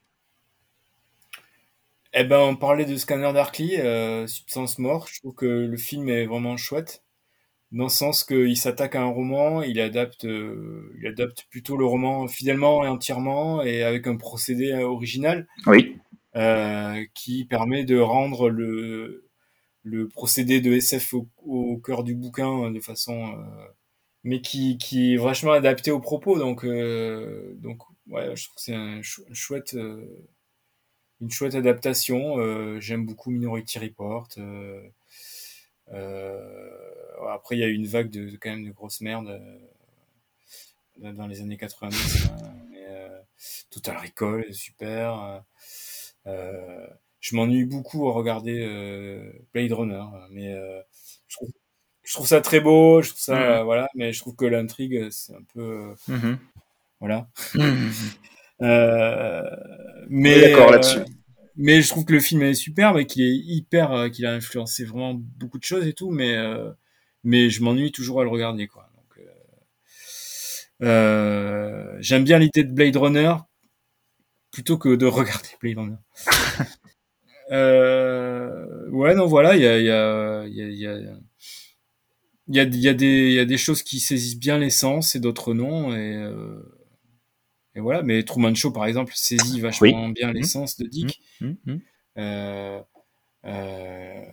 Eh 2.17 2.23
ben, 2.23 2.39
on 2.39 2.55
parlait 2.55 2.85
de 2.85 2.97
Scanner 2.97 3.33
Darkly, 3.33 3.77
euh, 3.81 4.29
Substance 4.29 4.79
Mort. 4.79 5.09
Je 5.09 5.19
trouve 5.19 5.35
que 5.35 5.47
le 5.47 5.77
film 5.77 6.09
est 6.09 6.27
vraiment 6.27 6.57
chouette, 6.57 7.03
dans 7.73 7.85
le 7.85 7.91
sens 7.91 8.23
qu'il 8.23 8.57
s'attaque 8.57 8.95
à 8.95 9.03
un 9.03 9.11
roman, 9.11 9.63
il 9.63 9.81
adapte, 9.81 10.25
euh, 10.25 10.93
il 10.97 11.09
adapte 11.09 11.47
plutôt 11.51 11.77
le 11.77 11.85
roman 11.85 12.29
fidèlement 12.29 12.85
et 12.85 12.89
entièrement, 12.89 13.63
et 13.65 13.83
avec 13.83 14.07
un 14.07 14.17
procédé 14.17 14.71
euh, 14.71 14.87
original. 14.87 15.49
Oui. 15.67 15.97
Euh, 16.37 17.05
qui 17.15 17.45
permet 17.45 17.85
de 17.85 17.99
rendre 17.99 18.49
le, 18.49 19.29
le 19.83 20.09
procédé 20.09 20.61
de 20.61 20.73
SF 20.73 21.15
au, 21.15 21.29
au 21.45 21.79
cœur 21.79 22.05
du 22.05 22.15
bouquin 22.15 22.71
de 22.71 22.81
façon, 22.81 23.27
euh, 23.27 23.67
mais 24.25 24.41
qui, 24.41 24.79
qui 24.79 25.15
est 25.15 25.19
vachement 25.19 25.53
adapté 25.53 25.91
au 25.91 26.01
propos. 26.01 26.39
Donc, 26.39 26.65
euh, 26.65 27.55
donc, 27.59 27.83
ouais, 28.09 28.35
je 28.37 28.45
trouve 28.45 28.57
que 28.57 28.63
c'est 28.63 28.75
un, 28.75 29.01
chouette 29.03 29.77
une 31.21 31.31
chouette 31.31 31.55
adaptation. 31.55 32.39
Euh, 32.39 32.81
j'aime 32.81 33.07
beaucoup 33.07 33.31
Minority 33.31 33.79
Report. 33.79 34.29
Euh, 34.39 34.89
euh, 35.93 37.29
après, 37.31 37.57
il 37.57 37.61
y 37.61 37.65
a 37.65 37.69
eu 37.69 37.75
une 37.75 37.87
vague 37.87 38.11
de, 38.11 38.37
quand 38.37 38.51
même 38.51 38.65
de 38.65 38.73
grosses 38.73 39.01
merdes 39.01 39.41
dans 40.99 41.27
les 41.27 41.41
années 41.41 41.57
90. 41.57 42.27
Hein, 42.27 42.37
mais, 42.71 42.87
Total 43.71 43.97
Recall, 43.97 44.53
super. 44.53 45.45
je 46.27 47.37
m'ennuie 47.37 47.65
beaucoup 47.65 48.09
à 48.09 48.13
regarder 48.13 48.61
Blade 49.53 49.73
Runner, 49.73 50.05
mais 50.31 50.55
je 51.29 51.37
trouve, 51.37 51.51
je, 52.05 52.15
trouve, 52.15 52.27
ça 52.27 52.41
très 52.41 52.61
beau, 52.61 53.03
je 53.03 53.11
trouve 53.11 53.21
ça, 53.21 53.59
mhm. 53.59 53.65
voilà, 53.65 53.89
mais 53.95 54.13
je 54.13 54.21
trouve 54.21 54.37
que 54.37 54.45
l'intrigue, 54.45 55.09
c'est 55.11 55.35
un 55.35 55.45
peu, 55.55 55.95
mhm. 56.09 56.39
voilà. 57.01 57.29
Mhm. 57.55 57.91
mais 60.09 60.41
d'accord 60.41 60.71
là-dessus 60.71 61.01
mais 61.57 61.83
je 61.83 61.89
trouve 61.89 62.05
que 62.05 62.13
le 62.13 62.21
film 62.21 62.43
est 62.43 62.55
superbe 62.55 62.99
et 62.99 63.07
qu'il 63.07 63.23
est 63.23 63.35
hyper, 63.35 63.93
euh, 63.93 64.09
qu'il 64.09 64.27
a 64.27 64.33
influencé 64.33 64.85
vraiment 64.85 65.15
beaucoup 65.15 65.59
de 65.59 65.65
choses 65.65 65.87
et 65.87 65.93
tout, 65.93 66.11
mais 66.11 66.35
euh, 66.37 66.71
mais 67.25 67.51
je 67.51 67.63
m'ennuie 67.63 67.93
toujours 67.93 68.21
à 68.21 68.25
le 68.25 68.31
regarder 68.31 68.67
quoi. 68.67 68.91
Donc, 68.97 69.27
euh, 70.83 70.87
euh 70.87 71.97
j'aime 72.01 72.25
bien 72.25 72.39
l'idée 72.39 72.65
de 72.65 72.73
Blade 72.73 72.97
Runner 72.97 73.35
plutôt 74.51 74.79
que 74.79 74.95
de 74.95 75.07
regarder 75.07 75.49
Blade 75.61 75.79
Runner. 75.79 75.97
euh, 77.53 78.89
ouais 78.91 79.15
non 79.15 79.27
voilà, 79.27 79.57
il 79.57 79.63
y 79.63 79.67
a 79.67 79.79
y 79.79 79.91
a 79.91 80.47
y 80.47 80.87
a 80.87 81.19
il 82.49 82.57
y 82.57 82.61
a, 82.61 82.65
y 82.65 82.89
a 82.89 82.95
des 82.95 83.29
il 83.29 83.35
y 83.35 83.39
a 83.39 83.45
des 83.45 83.59
choses 83.59 83.83
qui 83.83 84.01
saisissent 84.01 84.39
bien 84.39 84.59
l'essence 84.59 85.15
et 85.15 85.21
d'autres 85.21 85.55
non 85.55 85.95
et 85.95 86.17
euh, 86.17 86.63
et 87.75 87.81
voilà, 87.81 88.03
mais 88.03 88.23
Truman 88.23 88.55
Show, 88.55 88.71
par 88.71 88.87
exemple, 88.87 89.13
saisit 89.15 89.61
vachement 89.61 90.09
bien 90.09 90.31
mmh. 90.31 90.35
l'essence 90.35 90.77
de 90.77 90.87
Dick. 90.87 91.21
Mmh. 91.41 91.53
Mmh. 91.67 91.77
Euh, 92.19 92.81
euh, 93.47 94.25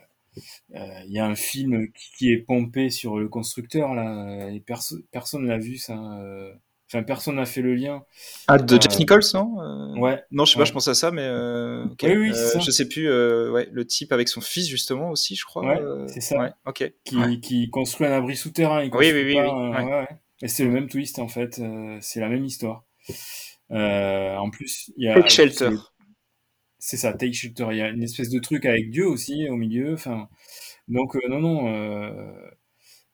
euh, 0.75 0.99
il 1.05 1.11
y 1.11 1.19
a 1.19 1.25
un 1.25 1.35
film 1.35 1.88
qui, 1.91 2.31
est 2.31 2.38
pompé 2.38 2.89
sur 2.89 3.17
le 3.17 3.27
constructeur 3.27 3.95
là, 3.95 4.49
et 4.49 4.59
personne 4.59 5.47
l'a 5.47 5.57
vu 5.57 5.77
ça. 5.77 5.97
Enfin, 6.93 7.03
personne 7.03 7.35
n'a 7.35 7.45
fait 7.45 7.61
le 7.61 7.73
lien. 7.73 8.03
Ah, 8.47 8.57
de 8.57 8.81
Jack 8.81 8.99
Nichols, 8.99 9.22
non 9.34 9.99
Ouais. 9.99 10.22
Non, 10.31 10.43
je 10.43 10.51
sais 10.51 10.59
pas, 10.59 10.65
je 10.65 10.73
pense 10.73 10.88
à 10.88 10.93
ça, 10.93 11.11
mais 11.11 11.27
oui, 12.03 12.18
oui, 12.18 12.35
ça. 12.35 12.59
je 12.59 12.72
sais 12.72 12.88
plus. 12.88 13.07
ouais, 13.07 13.69
le 13.72 13.85
type 13.85 14.11
avec 14.11 14.27
son 14.27 14.41
fils 14.41 14.68
justement 14.68 15.09
aussi, 15.09 15.35
je 15.35 15.45
crois. 15.45 15.65
Ouais, 15.65 16.07
c'est 16.07 16.22
ça. 16.22 16.39
Ouais, 16.39 16.49
ok. 16.65 16.91
Qui, 17.05 17.39
qui, 17.39 17.69
construit 17.69 18.07
un 18.07 18.11
abri 18.11 18.35
souterrain. 18.35 18.81
Oui, 18.81 19.11
oui, 19.11 19.23
oui, 19.23 19.38
oui. 19.38 20.05
Et 20.43 20.47
c'est 20.47 20.63
le 20.63 20.72
même 20.72 20.88
twist 20.88 21.19
en 21.19 21.27
fait. 21.27 21.61
c'est 22.01 22.19
la 22.19 22.27
même 22.27 22.43
histoire. 22.45 22.84
Euh, 23.72 24.35
en 24.35 24.49
plus, 24.49 24.91
il 24.97 25.05
y 25.05 25.09
a. 25.09 25.15
Take 25.15 25.30
Shelter. 25.30 25.69
C'est 26.77 26.97
ça, 26.97 27.13
Take 27.13 27.34
Shelter. 27.34 27.68
Il 27.72 27.77
y 27.77 27.81
a 27.81 27.89
une 27.89 28.03
espèce 28.03 28.30
de 28.30 28.39
truc 28.39 28.65
avec 28.65 28.89
Dieu 28.89 29.07
aussi 29.07 29.47
au 29.49 29.55
milieu. 29.55 29.93
Enfin, 29.93 30.27
donc, 30.88 31.15
euh, 31.15 31.27
non, 31.30 31.39
non. 31.39 32.34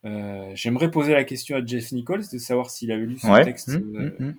Euh, 0.04 0.08
euh, 0.08 0.52
J'aimerais 0.54 0.90
poser 0.90 1.12
la 1.12 1.24
question 1.24 1.56
à 1.56 1.64
Jeff 1.64 1.92
Nichols 1.92 2.24
de 2.32 2.38
savoir 2.38 2.70
s'il 2.70 2.92
avait 2.92 3.06
lu 3.06 3.18
ce 3.18 3.44
texte. 3.44 3.68
Mmh, 3.68 3.78
mmh, 3.78 4.12
mmh. 4.18 4.34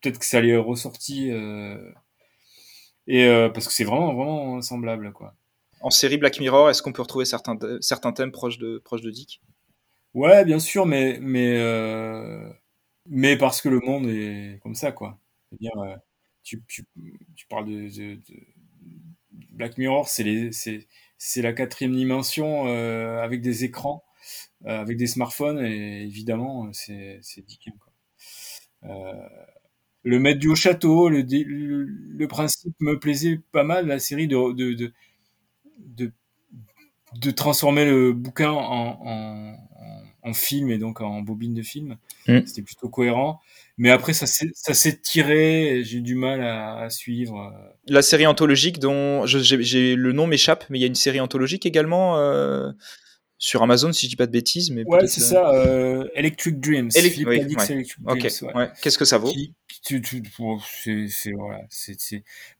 Peut-être 0.00 0.18
que 0.18 0.26
ça 0.26 0.40
lui 0.40 0.50
est 0.50 0.56
ressorti. 0.56 1.30
et 3.06 3.50
parce 3.52 3.66
que 3.66 3.72
c'est 3.72 3.84
vraiment, 3.84 4.14
vraiment 4.14 4.62
semblable, 4.62 5.12
quoi. 5.12 5.34
En 5.80 5.90
série 5.90 6.18
Black 6.18 6.40
Mirror, 6.40 6.70
est-ce 6.70 6.82
qu'on 6.82 6.92
peut 6.92 7.02
retrouver 7.02 7.24
certains, 7.24 7.56
certains 7.80 8.12
thèmes 8.12 8.32
proches 8.32 8.58
de, 8.58 8.78
proches 8.78 9.00
de 9.00 9.10
Dick? 9.10 9.40
Ouais, 10.12 10.44
bien 10.44 10.58
sûr, 10.58 10.86
mais, 10.86 11.18
mais, 11.20 11.56
mais 13.08 13.36
parce 13.36 13.60
que 13.60 13.68
le 13.68 13.80
monde 13.80 14.06
est 14.06 14.60
comme 14.62 14.74
ça, 14.74 14.92
quoi. 14.92 15.18
dire 15.60 15.76
euh, 15.78 15.96
tu, 16.42 16.62
tu, 16.68 16.84
tu, 17.34 17.46
parles 17.46 17.66
de, 17.66 17.88
de, 17.88 18.20
Black 19.50 19.78
Mirror, 19.78 20.08
c'est 20.08 20.50
c'est 21.20 21.42
la 21.42 21.52
quatrième 21.52 21.94
dimension 21.96 22.68
euh, 22.68 23.22
avec 23.22 23.40
des 23.40 23.64
écrans, 23.64 24.04
euh, 24.04 24.07
avec 24.64 24.96
des 24.96 25.06
smartphones, 25.06 25.64
et 25.64 26.02
évidemment, 26.02 26.70
c'est 26.72 27.20
Dickens. 27.46 27.74
Euh, 28.84 29.12
le 30.02 30.18
maître 30.18 30.38
du 30.38 30.48
haut 30.48 30.54
château, 30.54 31.08
le, 31.08 31.22
le, 31.22 32.28
principe 32.28 32.74
me 32.80 32.98
plaisait 32.98 33.40
pas 33.52 33.64
mal, 33.64 33.86
la 33.86 33.98
série 33.98 34.28
de, 34.28 34.52
de, 34.52 34.74
de, 34.74 34.92
de, 35.78 36.12
de 37.20 37.30
transformer 37.30 37.84
le 37.84 38.12
bouquin 38.12 38.50
en, 38.50 38.98
en, 39.04 39.56
en 40.22 40.32
film 40.32 40.70
et 40.70 40.78
donc 40.78 41.00
en 41.00 41.20
bobine 41.22 41.54
de 41.54 41.62
film. 41.62 41.96
Mm. 42.26 42.40
C'était 42.46 42.62
plutôt 42.62 42.88
cohérent. 42.88 43.40
Mais 43.76 43.90
après, 43.90 44.12
ça 44.12 44.26
s'est 44.26 45.00
tiré, 45.00 45.82
j'ai 45.84 46.00
du 46.00 46.14
mal 46.14 46.42
à, 46.42 46.90
suivre. 46.90 47.52
La 47.86 48.02
série 48.02 48.26
anthologique 48.26 48.78
dont 48.78 49.24
j'ai 49.26 49.94
le 49.94 50.12
nom 50.12 50.26
m'échappe, 50.26 50.64
mais 50.68 50.78
il 50.78 50.82
y 50.82 50.84
a 50.84 50.88
une 50.88 50.94
série 50.94 51.20
anthologique 51.20 51.64
également 51.64 52.18
euh, 52.18 52.72
sur 53.38 53.62
Amazon, 53.62 53.92
si 53.92 54.06
je 54.06 54.10
dis 54.10 54.16
pas 54.16 54.26
de 54.26 54.32
bêtises. 54.32 54.70
Mais 54.70 54.84
ouais, 54.84 55.06
c'est 55.06 55.20
ça, 55.20 55.50
euh, 55.54 56.08
Electric 56.14 56.60
Dreams. 56.60 56.90
Electric 56.94 57.24
Dreams. 57.24 57.84
Qu'est-ce 58.82 58.98
que 58.98 59.04
ça 59.04 59.18
vaut 59.18 59.32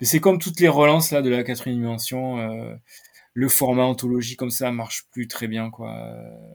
C'est 0.01 0.21
comme 0.21 0.39
toutes 0.39 0.61
les 0.61 0.69
relances 0.69 1.11
là 1.11 1.21
de 1.21 1.31
la 1.31 1.43
quatrième 1.43 1.81
dimension. 1.81 2.39
Euh, 2.39 2.75
le 3.35 3.49
format 3.49 3.85
anthologie 3.85 4.35
comme 4.35 4.51
ça 4.51 4.73
marche 4.73 5.07
plus 5.13 5.29
très 5.29 5.47
bien 5.47 5.71
quoi. 5.71 5.95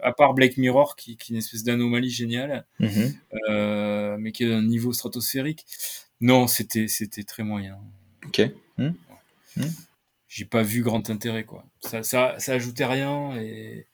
À 0.02 0.12
part 0.12 0.34
Black 0.34 0.58
Mirror 0.58 0.96
qui, 0.96 1.16
qui 1.18 1.32
est 1.32 1.36
une 1.36 1.40
espèce 1.40 1.64
d'anomalie 1.64 2.10
géniale, 2.10 2.66
mhm. 2.80 3.14
euh, 3.50 4.18
mais 4.20 4.32
qui 4.32 4.44
est 4.44 4.50
d'un 4.50 4.64
niveau 4.64 4.92
stratosphérique. 4.92 5.66
Non, 6.20 6.48
c'était 6.48 6.88
c'était 6.88 7.24
très 7.24 7.44
moyen. 7.44 7.78
Ok. 8.26 8.42
Hmm. 8.78 8.92
Hmm. 9.56 9.70
J'ai 10.28 10.46
pas 10.46 10.64
vu 10.64 10.82
grand 10.82 11.10
intérêt 11.10 11.44
quoi. 11.44 11.66
Ça 11.82 12.04
ça 12.04 12.36
ça 12.40 12.54
ajoutait 12.54 12.86
rien 12.86 13.36
et 13.38 13.86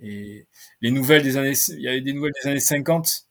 et 0.00 0.46
les 0.80 0.90
nouvelles 0.90 1.22
des 1.22 1.36
années 1.36 1.54
il 1.68 1.80
y 1.80 1.88
avait 1.88 2.00
des 2.00 2.12
nouvelles 2.12 2.32
des 2.42 2.50
années 2.50 2.60
50. 2.60 3.28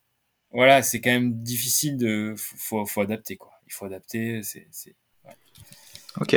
Voilà, 0.51 0.83
c'est 0.83 1.01
quand 1.01 1.11
même 1.11 1.41
difficile 1.41 1.97
de 1.97 2.35
faut 2.37 2.85
faut 2.85 3.01
adapter 3.01 3.37
quoi. 3.37 3.51
Il 3.67 3.73
faut 3.73 3.85
adapter, 3.85 4.41
c'est 4.43 4.67
Ok. 6.17 6.35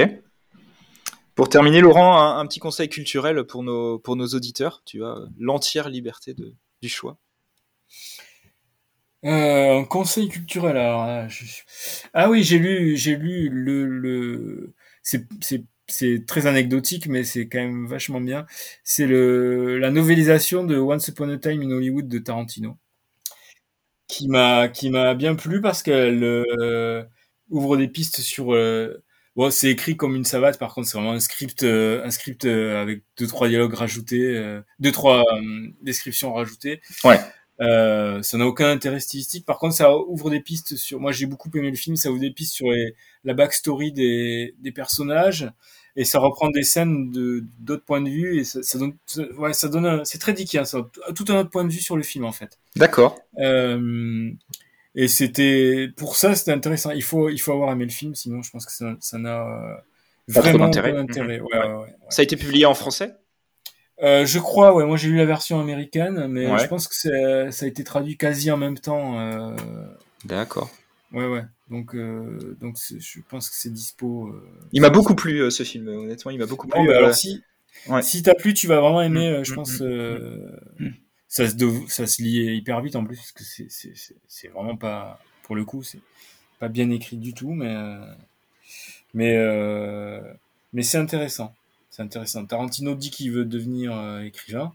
Pour 1.35 1.51
terminer, 1.51 1.83
Laurent, 1.83 2.39
un, 2.39 2.47
petit 2.47 2.61
conseil 2.61 2.89
culturel 2.89 3.45
pour 3.45 3.63
nos, 3.63 3.99
pour 3.99 4.17
nos 4.17 4.27
auditeurs. 4.29 4.83
Tu 4.87 5.05
as 5.05 5.19
l'entière 5.39 5.91
liberté 5.91 6.33
de, 6.33 6.55
du 6.81 6.89
choix. 6.89 7.19
Euh, 9.25 9.81
un 9.81 9.85
conseil 9.85 10.31
culturel, 10.31 10.79
alors. 10.79 11.29
Ah 12.15 12.31
oui, 12.31 12.43
j'ai 12.43 12.59
lu, 12.59 12.97
j'ai 12.97 13.17
lu 13.17 13.51
le, 13.51 13.85
le... 13.87 14.75
c'est 15.03 15.27
très 16.27 16.47
anecdotique, 16.47 17.07
mais 17.09 17.25
c'est 17.25 17.49
quand 17.49 17.59
même 17.59 17.87
vachement 17.87 18.21
bien. 18.21 18.47
C'est 18.85 19.07
le 19.07 19.79
la 19.79 19.91
novélisation 19.91 20.65
de 20.65 20.77
Once 20.79 21.09
Upon 21.09 21.31
a 21.31 21.39
Time 21.39 21.63
in 21.63 21.71
Hollywood 21.71 22.09
de 22.09 22.19
Tarantino, 22.19 22.77
qui 24.09 24.29
m'a 24.29 24.69
qui 24.69 24.91
m'a 24.91 25.15
bien 25.15 25.35
plu 25.35 25.61
parce 25.61 25.83
qu'elle 25.83 26.23
euh, 26.25 27.05
ouvre 27.51 27.77
des 27.77 27.89
pistes 27.89 28.21
sur 28.21 28.55
euh, 28.55 29.03
Bon, 29.37 29.51
c'est 29.51 29.69
écrit 29.71 29.99
comme 29.99 30.17
une 30.17 30.25
savate, 30.25 30.59
par 30.59 30.73
contre, 30.73 30.89
c'est 30.89 30.97
vraiment 30.97 31.13
un 31.13 31.21
script, 31.21 31.63
euh, 31.63 32.03
un 32.07 32.11
script 32.11 32.47
avec 32.47 33.03
deux 33.19 33.27
trois 33.27 33.49
dialogues 33.49 33.75
rajoutés, 33.75 34.61
deux 34.79 34.93
trois 34.93 35.25
descriptions 35.83 36.33
rajoutées. 36.33 36.81
Ouais. 37.05 37.21
Ça 37.59 38.39
n'a 38.39 38.47
aucun 38.47 38.71
intérêt 38.71 39.01
stylistique. 39.01 39.47
Par 39.47 39.59
contre, 39.59 39.75
ça 39.75 39.97
ouvre 39.97 40.31
des 40.31 40.41
pistes 40.41 40.77
sur. 40.77 41.01
Moi, 41.01 41.13
j'ai 41.13 41.27
beaucoup 41.27 41.51
aimé 41.55 41.71
le 41.71 41.77
film. 41.77 41.97
Ça 41.97 42.11
ouvre 42.11 42.21
des 42.21 42.31
pistes 42.31 42.55
sur 42.55 42.69
la 43.25 43.35
backstory 43.35 43.93
des, 43.93 44.55
des 44.59 44.73
personnages 44.73 45.51
et 45.97 46.05
ça 46.05 46.19
reprend 46.19 46.51
des 46.51 46.63
scènes 46.63 47.11
de 47.11 47.45
d'autres 47.59 47.85
points 47.85 48.03
de 48.03 48.11
vue 48.11 48.39
et 48.39 48.45
ça, 48.45 48.63
ça 48.63 48.79
donne. 48.79 48.95
Ouais, 49.39 49.53
ça 49.53 49.69
donne. 49.69 50.05
C'est 50.05 50.19
très 50.19 50.35
dicky, 50.35 50.59
hein, 50.59 50.65
ça, 50.65 50.87
tout 51.15 51.25
un 51.29 51.41
autre 51.41 51.51
point 51.51 51.65
de 51.65 51.73
vue 51.73 51.81
sur 51.81 51.97
le 51.97 52.03
film 52.03 52.25
en 52.25 52.33
fait. 52.33 52.59
D'accord. 52.77 53.19
Euh, 53.39 54.31
et 54.95 55.09
c'était 55.09 55.89
pour 55.97 56.17
ça 56.17 56.35
c'était 56.35 56.53
intéressant. 56.53 56.91
Il 56.91 57.03
faut 57.03 57.31
il 57.31 57.39
faut 57.39 57.53
avoir 57.53 57.73
aimé 57.73 57.85
le 57.85 57.91
film, 57.91 58.15
sinon 58.15 58.43
je 58.43 58.51
pense 58.51 58.67
que 58.67 58.73
ça 58.73 58.95
ça 59.01 59.19
n'a 59.19 59.83
vraiment 60.29 60.71
pas 60.71 60.93
d'intérêt. 60.93 61.41
Ouais, 61.41 61.41
ouais. 61.41 61.75
Ouais, 61.75 61.95
ça 62.11 62.21
a 62.21 62.25
été 62.25 62.37
publié 62.37 62.67
en 62.67 62.75
français? 62.75 63.15
Euh, 64.03 64.27
Je 64.27 64.39
crois, 64.39 64.75
ouais. 64.75 64.85
Moi 64.85 64.97
j'ai 64.97 65.09
lu 65.09 65.17
la 65.17 65.27
version 65.27 65.61
américaine, 65.61 66.27
mais 66.29 66.47
je 66.59 66.67
pense 66.67 66.89
que 66.89 66.95
ça 67.51 67.65
a 67.65 67.69
été 67.69 67.85
traduit 67.85 68.17
quasi 68.17 68.51
en 68.51 68.57
même 68.57 68.79
temps. 68.79 69.21
Euh... 69.21 69.57
D'accord. 70.25 70.71
Ouais, 71.13 71.27
ouais. 71.27 71.45
Donc, 71.71 71.95
euh, 71.95 72.57
donc 72.61 72.77
je 72.79 73.21
pense 73.29 73.51
que 73.51 73.57
c'est 73.57 73.73
dispo. 73.73 74.29
Euh, 74.29 74.43
il 74.73 74.81
m'a 74.81 74.91
beaucoup 74.91 75.15
plu 75.15 75.41
euh, 75.41 75.51
ce 75.51 75.63
film, 75.63 75.89
honnêtement, 75.89 76.31
il 76.31 76.39
m'a 76.39 76.47
beaucoup 76.47 76.69
plu. 76.69 76.93
alors 76.93 77.15
si, 77.15 77.43
si 78.03 78.23
t'as 78.23 78.35
plu, 78.35 78.55
tu 78.55 78.67
vas 78.67 78.81
vraiment 78.81 79.03
aimer, 79.03 79.39
mm, 79.39 79.45
je 79.45 79.53
mm, 79.53 79.55
pense. 79.55 79.81
Mm, 79.81 80.91
ça 81.29 81.49
se, 81.49 81.57
ça 81.89 82.07
se 82.07 82.23
lit 82.23 82.57
hyper 82.57 82.81
vite 82.81 82.97
en 82.97 83.05
plus, 83.05 83.17
parce 83.17 83.33
que 83.33 83.43
c'est 84.29 84.49
vraiment 84.49 84.77
pas, 84.77 85.19
pour 85.43 85.57
le 85.57 85.65
coup, 85.65 85.83
c'est 85.83 86.01
pas 86.61 86.69
bien 86.69 86.91
écrit 86.91 87.17
du 87.17 87.35
tout, 87.35 87.51
mais, 87.51 87.75
mais, 89.13 89.37
mais 90.73 90.83
c'est 90.83 90.99
intéressant. 90.99 91.53
C'est 91.97 92.03
intéressant. 92.03 92.45
Tarantino 92.45 92.95
dit 92.95 93.11
qu'il 93.11 93.33
veut 93.33 93.47
devenir 93.47 93.97
euh, 93.97 94.21
écrivain. 94.21 94.73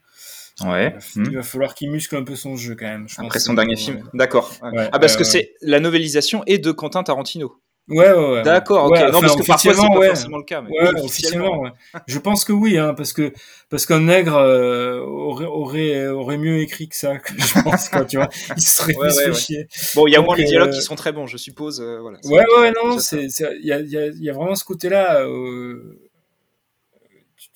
Ouais. 0.62 0.96
Il 1.16 1.34
va 1.36 1.42
hmm. 1.42 1.44
falloir 1.44 1.76
qu'il 1.76 1.92
muscle 1.92 2.16
un 2.16 2.24
peu 2.24 2.36
son 2.36 2.56
jeu 2.56 2.76
quand 2.76 2.88
même. 2.88 3.06
Après 3.20 3.38
son 3.38 3.54
dernier 3.54 3.76
film. 3.76 4.10
D'accord. 4.16 4.52
ah, 4.64 4.98
parce 4.98 5.16
que 5.18 5.24
c'est 5.24 5.54
la 5.62 5.80
novélisation 5.80 6.44
est 6.48 6.58
de 6.58 6.72
Quentin 6.72 7.04
Tarantino. 7.04 7.62
Ouais, 7.90 8.12
ouais, 8.12 8.32
ouais. 8.32 8.42
D'accord, 8.42 8.86
ok. 8.86 8.94
Ouais, 8.94 9.12
non, 9.12 9.20
enfin, 9.20 9.22
parce 9.22 9.36
que 9.36 9.46
parfois, 9.46 9.58
c'est 9.58 9.68
pas 9.68 9.84
officiellement, 9.84 10.00
ouais. 10.00 10.08
forcément 10.08 10.38
le 10.38 10.44
cas. 10.44 10.62
Mais 10.62 10.70
Ouais, 10.70 10.90
oui, 10.96 11.02
officiellement, 11.04 11.60
ouais. 11.60 11.72
Je 12.08 12.18
pense 12.18 12.44
que 12.44 12.54
oui, 12.54 12.78
hein, 12.80 12.94
parce 12.96 13.14
que 13.14 13.34
parce 13.70 13.86
qu'un 13.86 14.02
nègre 14.02 14.38
euh, 14.38 15.00
aurait, 15.00 15.46
aurait 15.46 16.08
aurait 16.08 16.38
mieux 16.38 16.60
écrit 16.60 16.90
que 16.90 16.96
ça, 16.96 17.18
que 17.18 17.34
je 17.38 17.62
pense, 17.62 17.90
quoi, 17.90 18.06
tu 18.06 18.18
vois. 18.18 18.30
Il 18.56 18.62
se 18.64 18.78
serait 18.78 18.96
Ouais, 18.96 19.08
plus 19.08 19.18
ouais, 19.18 19.24
fait 19.26 19.30
ouais. 19.30 19.36
chier. 19.36 19.68
Bon, 19.94 20.08
il 20.08 20.14
y 20.14 20.16
a 20.16 20.22
au 20.22 20.24
moins 20.24 20.38
les 20.38 20.46
dialogues 20.46 20.70
euh, 20.70 20.74
qui 20.74 20.82
sont 20.82 20.96
très 20.96 21.12
bons, 21.12 21.28
je 21.28 21.38
suppose. 21.38 21.82
euh, 21.82 22.00
voilà. 22.00 22.18
Ouais, 22.24 22.46
ouais, 22.60 22.72
non, 22.72 22.98
il 22.98 23.66
y 23.66 23.72
a 23.74 23.80
il 23.80 23.90
y 23.92 23.98
a 23.98 24.08
y 24.08 24.30
a 24.30 24.34
vraiment 24.34 24.56
ce 24.56 24.64
côté-là. 24.64 25.22
Euh, 25.22 26.00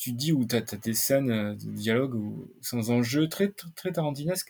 tu, 0.06 0.11
tu 0.11 0.14
dis 0.14 0.32
où 0.34 0.45
t'as 0.45 0.57
as 0.60 0.76
des 0.77 0.94
scènes 0.94 1.32
euh, 1.32 1.53
de 1.56 1.72
dialogue 1.72 2.15
où, 2.15 2.48
sans 2.61 2.91
enjeu 2.91 3.27
très 3.27 3.49
très, 3.76 3.91
tarantinesque, 3.91 4.49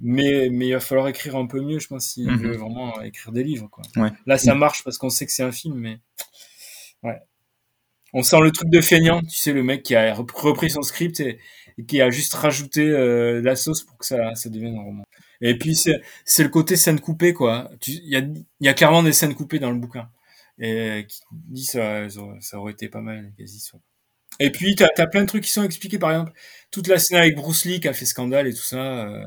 mais 0.00 0.48
mais 0.50 0.68
il 0.68 0.72
va 0.72 0.80
falloir 0.80 1.08
écrire 1.08 1.36
un 1.36 1.46
peu 1.46 1.60
mieux, 1.60 1.78
je 1.78 1.88
pense, 1.88 2.06
s'il 2.06 2.30
Mhm. 2.30 2.38
veut 2.38 2.56
vraiment 2.56 3.00
écrire 3.02 3.32
des 3.32 3.44
livres, 3.44 3.68
quoi. 3.70 3.82
Ouais. 3.96 4.10
Là, 4.26 4.38
ça 4.38 4.54
marche 4.54 4.82
parce 4.84 4.98
qu'on 4.98 5.10
sait 5.10 5.26
que 5.26 5.32
c'est 5.32 5.42
un 5.44 5.52
film, 5.52 5.76
mais 5.78 6.00
ouais. 7.02 7.18
On 8.14 8.22
sent 8.22 8.40
le 8.40 8.50
truc 8.52 8.70
de 8.70 8.80
feignant, 8.80 9.20
tu 9.22 9.36
sais, 9.36 9.52
le 9.52 9.62
mec 9.62 9.82
qui 9.82 9.94
a 9.94 10.14
rep- 10.14 10.30
repris 10.32 10.70
son 10.70 10.80
script 10.82 11.20
et, 11.20 11.38
et 11.76 11.84
qui 11.84 12.00
a 12.00 12.10
juste 12.10 12.32
rajouté 12.34 12.88
euh, 12.88 13.42
la 13.42 13.54
sauce 13.54 13.82
pour 13.84 13.98
que 13.98 14.06
ça, 14.06 14.34
ça 14.34 14.48
devienne 14.48 14.76
un 14.76 14.82
roman. 14.82 15.04
Et 15.42 15.58
puis, 15.58 15.76
c'est 15.76 16.42
le 16.42 16.48
côté 16.48 16.76
scène 16.76 17.00
coupée, 17.00 17.34
quoi. 17.34 17.70
Tu- 17.80 17.90
Il 17.92 18.08
y 18.08 18.16
a, 18.16 18.22
y 18.60 18.68
a 18.68 18.74
clairement 18.74 19.02
des 19.02 19.12
scènes 19.12 19.34
coupées 19.34 19.58
dans 19.58 19.70
le 19.70 19.78
bouquin. 19.78 20.10
Et 20.58 21.06
qui 21.08 21.20
dit 21.32 21.64
ça, 21.64 22.08
ça 22.40 22.58
aurait- 22.58 22.72
été 22.72 22.88
pas 22.88 23.00
mal, 23.02 23.32
quasi. 23.38 23.60
Et 24.40 24.50
puis, 24.50 24.74
t'as 24.76 24.88
as 24.96 25.06
plein 25.06 25.22
de 25.22 25.26
trucs 25.26 25.44
qui 25.44 25.52
sont 25.52 25.64
expliqués, 25.64 25.98
par 25.98 26.10
exemple, 26.10 26.32
toute 26.70 26.86
la 26.88 26.98
scène 26.98 27.18
avec 27.18 27.34
Bruce 27.36 27.64
Lee 27.64 27.80
qui 27.80 27.88
a 27.88 27.92
fait 27.92 28.06
scandale 28.06 28.46
et 28.46 28.52
tout 28.54 28.62
ça. 28.62 29.06
euh, 29.08 29.24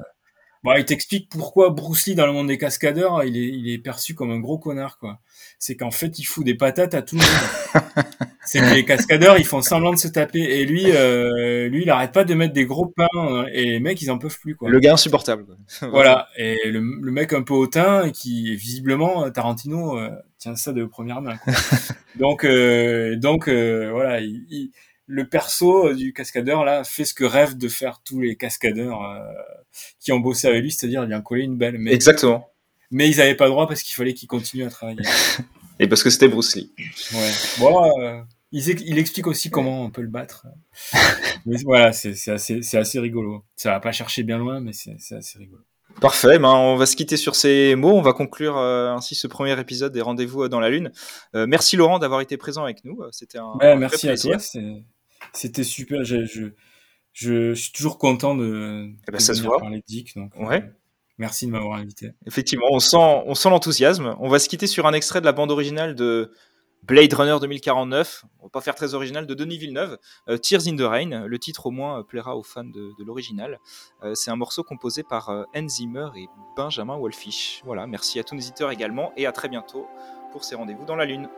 Bon, 0.63 0.73
il 0.77 0.85
t'explique 0.85 1.27
pourquoi 1.29 1.71
Bruce 1.71 2.05
Lee, 2.05 2.15
dans 2.15 2.27
le 2.27 2.33
monde 2.33 2.47
des 2.47 2.57
cascadeurs, 2.59 3.23
il 3.23 3.35
est, 3.35 3.47
il 3.47 3.71
est 3.73 3.79
perçu 3.79 4.13
comme 4.13 4.29
un 4.31 4.39
gros 4.39 4.59
connard, 4.59 4.99
quoi. 4.99 5.19
C'est 5.57 5.75
qu'en 5.75 5.89
fait, 5.89 6.19
il 6.19 6.23
fout 6.23 6.45
des 6.45 6.53
patates 6.55 6.93
à 6.93 7.01
tout 7.01 7.15
le 7.15 7.21
monde. 7.21 7.83
C'est 8.45 8.59
que 8.59 8.73
les 8.75 8.85
cascadeurs, 8.85 9.37
ils 9.39 9.45
font 9.45 9.61
semblant 9.61 9.91
de 9.91 9.97
se 9.97 10.07
taper. 10.07 10.39
Et 10.39 10.65
lui, 10.65 10.85
euh, 10.87 11.67
lui, 11.67 11.83
il 11.83 11.89
arrête 11.89 12.11
pas 12.11 12.23
de 12.25 12.33
mettre 12.35 12.53
des 12.53 12.65
gros 12.65 12.87
pains. 12.87 13.07
euh, 13.15 13.45
Et 13.53 13.65
les 13.65 13.79
mecs, 13.79 14.01
ils 14.01 14.11
en 14.11 14.17
peuvent 14.19 14.37
plus, 14.39 14.55
quoi. 14.55 14.69
Le 14.69 14.79
gars 14.79 14.93
insupportable. 14.93 15.45
quoi. 15.45 15.55
Voilà. 15.89 16.27
Et 16.37 16.57
le, 16.65 16.79
le 16.79 17.11
mec 17.11 17.33
un 17.33 17.41
peu 17.43 17.53
hautain, 17.53 18.11
qui, 18.11 18.55
visiblement, 18.55 19.29
Tarantino 19.31 19.97
euh, 19.97 20.09
tient 20.37 20.55
ça 20.55 20.73
de 20.73 20.85
première 20.85 21.21
main, 21.21 21.37
quoi. 21.37 21.53
donc, 22.15 22.43
euh, 22.45 23.15
donc 23.15 23.47
euh, 23.47 23.89
voilà. 23.91 24.19
il- 24.21 24.45
il- 24.49 24.71
le 25.11 25.27
perso 25.27 25.93
du 25.93 26.13
cascadeur, 26.13 26.63
là, 26.63 26.83
fait 26.83 27.05
ce 27.05 27.13
que 27.13 27.23
rêvent 27.25 27.57
de 27.57 27.67
faire 27.67 28.01
tous 28.03 28.19
les 28.21 28.35
cascadeurs 28.35 29.03
euh, 29.03 29.19
qui 29.99 30.11
ont 30.11 30.19
bossé 30.19 30.47
avec 30.47 30.63
lui, 30.63 30.71
c'est-à-dire 30.71 31.05
lui 31.05 31.13
en 31.13 31.21
coller 31.21 31.43
une 31.43 31.57
belle. 31.57 31.77
Mais, 31.77 31.93
Exactement. 31.93 32.49
mais 32.91 33.09
ils 33.09 33.19
avaient 33.21 33.35
pas 33.35 33.45
le 33.45 33.51
droit 33.51 33.67
parce 33.67 33.83
qu'il 33.83 33.95
fallait 33.95 34.13
qu'ils 34.13 34.27
continuent 34.29 34.65
à 34.65 34.69
travailler. 34.69 35.01
Et 35.79 35.87
parce 35.87 36.03
que 36.03 36.09
c'était 36.09 36.27
Bruce 36.27 36.55
Lee. 36.55 36.71
Ouais. 37.13 37.31
Bon, 37.59 37.99
euh, 38.01 38.21
il, 38.51 38.69
ex- 38.69 38.83
il 38.85 38.99
explique 38.99 39.25
aussi 39.27 39.49
comment 39.49 39.83
on 39.83 39.89
peut 39.89 40.01
le 40.03 40.09
battre. 40.09 40.45
Mais 41.45 41.57
voilà, 41.63 41.91
c'est 41.91 42.13
assez, 42.29 42.99
rigolo. 42.99 43.43
Ça 43.55 43.71
va 43.71 43.79
pas 43.79 43.91
chercher 43.91 44.21
bien 44.23 44.37
loin, 44.37 44.59
mais 44.59 44.73
c'est 44.73 44.93
assez 45.15 45.39
rigolo. 45.39 45.61
Parfait, 45.99 46.39
ben 46.39 46.49
on 46.53 46.75
va 46.77 46.85
se 46.85 46.95
quitter 46.95 47.17
sur 47.17 47.35
ces 47.35 47.75
mots. 47.75 47.93
On 47.97 48.01
va 48.01 48.13
conclure 48.13 48.57
euh, 48.57 48.91
ainsi 48.93 49.13
ce 49.15 49.27
premier 49.27 49.59
épisode 49.59 49.91
des 49.91 50.01
Rendez-vous 50.01 50.47
dans 50.47 50.59
la 50.59 50.69
Lune. 50.69 50.91
Euh, 51.35 51.47
merci 51.47 51.75
Laurent 51.75 51.99
d'avoir 51.99 52.21
été 52.21 52.37
présent 52.37 52.63
avec 52.63 52.85
nous. 52.85 53.01
Euh, 53.01 53.09
C'était 53.11 53.39
un, 53.39 53.51
Ouais, 53.59 53.71
un 53.71 53.75
merci 53.75 54.07
à 54.07 54.15
toi. 54.15 54.37
C'était 55.33 55.63
super. 55.63 56.03
Je, 56.03 56.25
je, 56.25 56.43
je, 57.13 57.53
suis 57.53 57.71
toujours 57.71 57.97
content 57.97 58.35
de, 58.35 58.87
Eh 59.07 59.11
ben, 59.11 59.17
de 59.17 59.21
ça 59.21 59.33
se 59.33 59.41
voit. 59.41 59.59
parler 59.59 59.77
de 59.77 59.83
Dick. 59.87 60.15
Donc, 60.15 60.31
euh, 60.37 60.45
Ouais. 60.45 60.71
merci 61.17 61.45
de 61.45 61.51
m'avoir 61.51 61.77
invité. 61.79 62.11
Effectivement, 62.27 62.67
on 62.71 62.79
sent, 62.79 62.97
on 63.25 63.35
sent 63.35 63.49
l'enthousiasme. 63.49 64.15
On 64.19 64.29
va 64.29 64.39
se 64.39 64.49
quitter 64.49 64.67
sur 64.67 64.85
un 64.87 64.93
extrait 64.93 65.21
de 65.21 65.25
la 65.25 65.31
bande 65.31 65.51
originale 65.51 65.95
de 65.95 66.31
Blade 66.83 67.13
Runner 67.13 67.37
2049. 67.39 68.25
On 68.39 68.43
va 68.45 68.49
pas 68.49 68.61
faire 68.61 68.73
très 68.75 68.93
original 68.95 69.27
de 69.27 69.33
Denis 69.35 69.57
Villeneuve. 69.59 69.97
euh, 70.29 70.37
Tears 70.37 70.67
in 70.67 70.75
the 70.75 70.81
Rain. 70.81 71.27
Le 71.27 71.39
titre 71.39 71.67
au 71.67 71.71
moins 71.71 71.99
euh, 71.99 72.03
plaira 72.03 72.35
aux 72.35 72.43
fans 72.43 72.63
de, 72.63 72.71
de 72.97 73.03
l'original. 73.05 73.59
Euh, 74.03 74.15
C'est 74.15 74.31
un 74.31 74.35
morceau 74.35 74.63
composé 74.63 75.03
par 75.03 75.29
Hans 75.29 75.67
Zimmer 75.67 76.07
et 76.17 76.25
Benjamin 76.57 76.97
Wolfish. 76.97 77.61
Voilà, 77.65 77.85
merci 77.87 78.19
à 78.19 78.23
tous 78.23 78.33
nos 78.35 78.41
éditeurs 78.41 78.71
également 78.71 79.13
et 79.15 79.25
à 79.27 79.31
très 79.31 79.47
bientôt 79.47 79.85
pour 80.31 80.43
ces 80.43 80.55
rendez-vous 80.55 80.85
dans 80.85 80.95
la 80.95 81.05
Lune. 81.05 81.29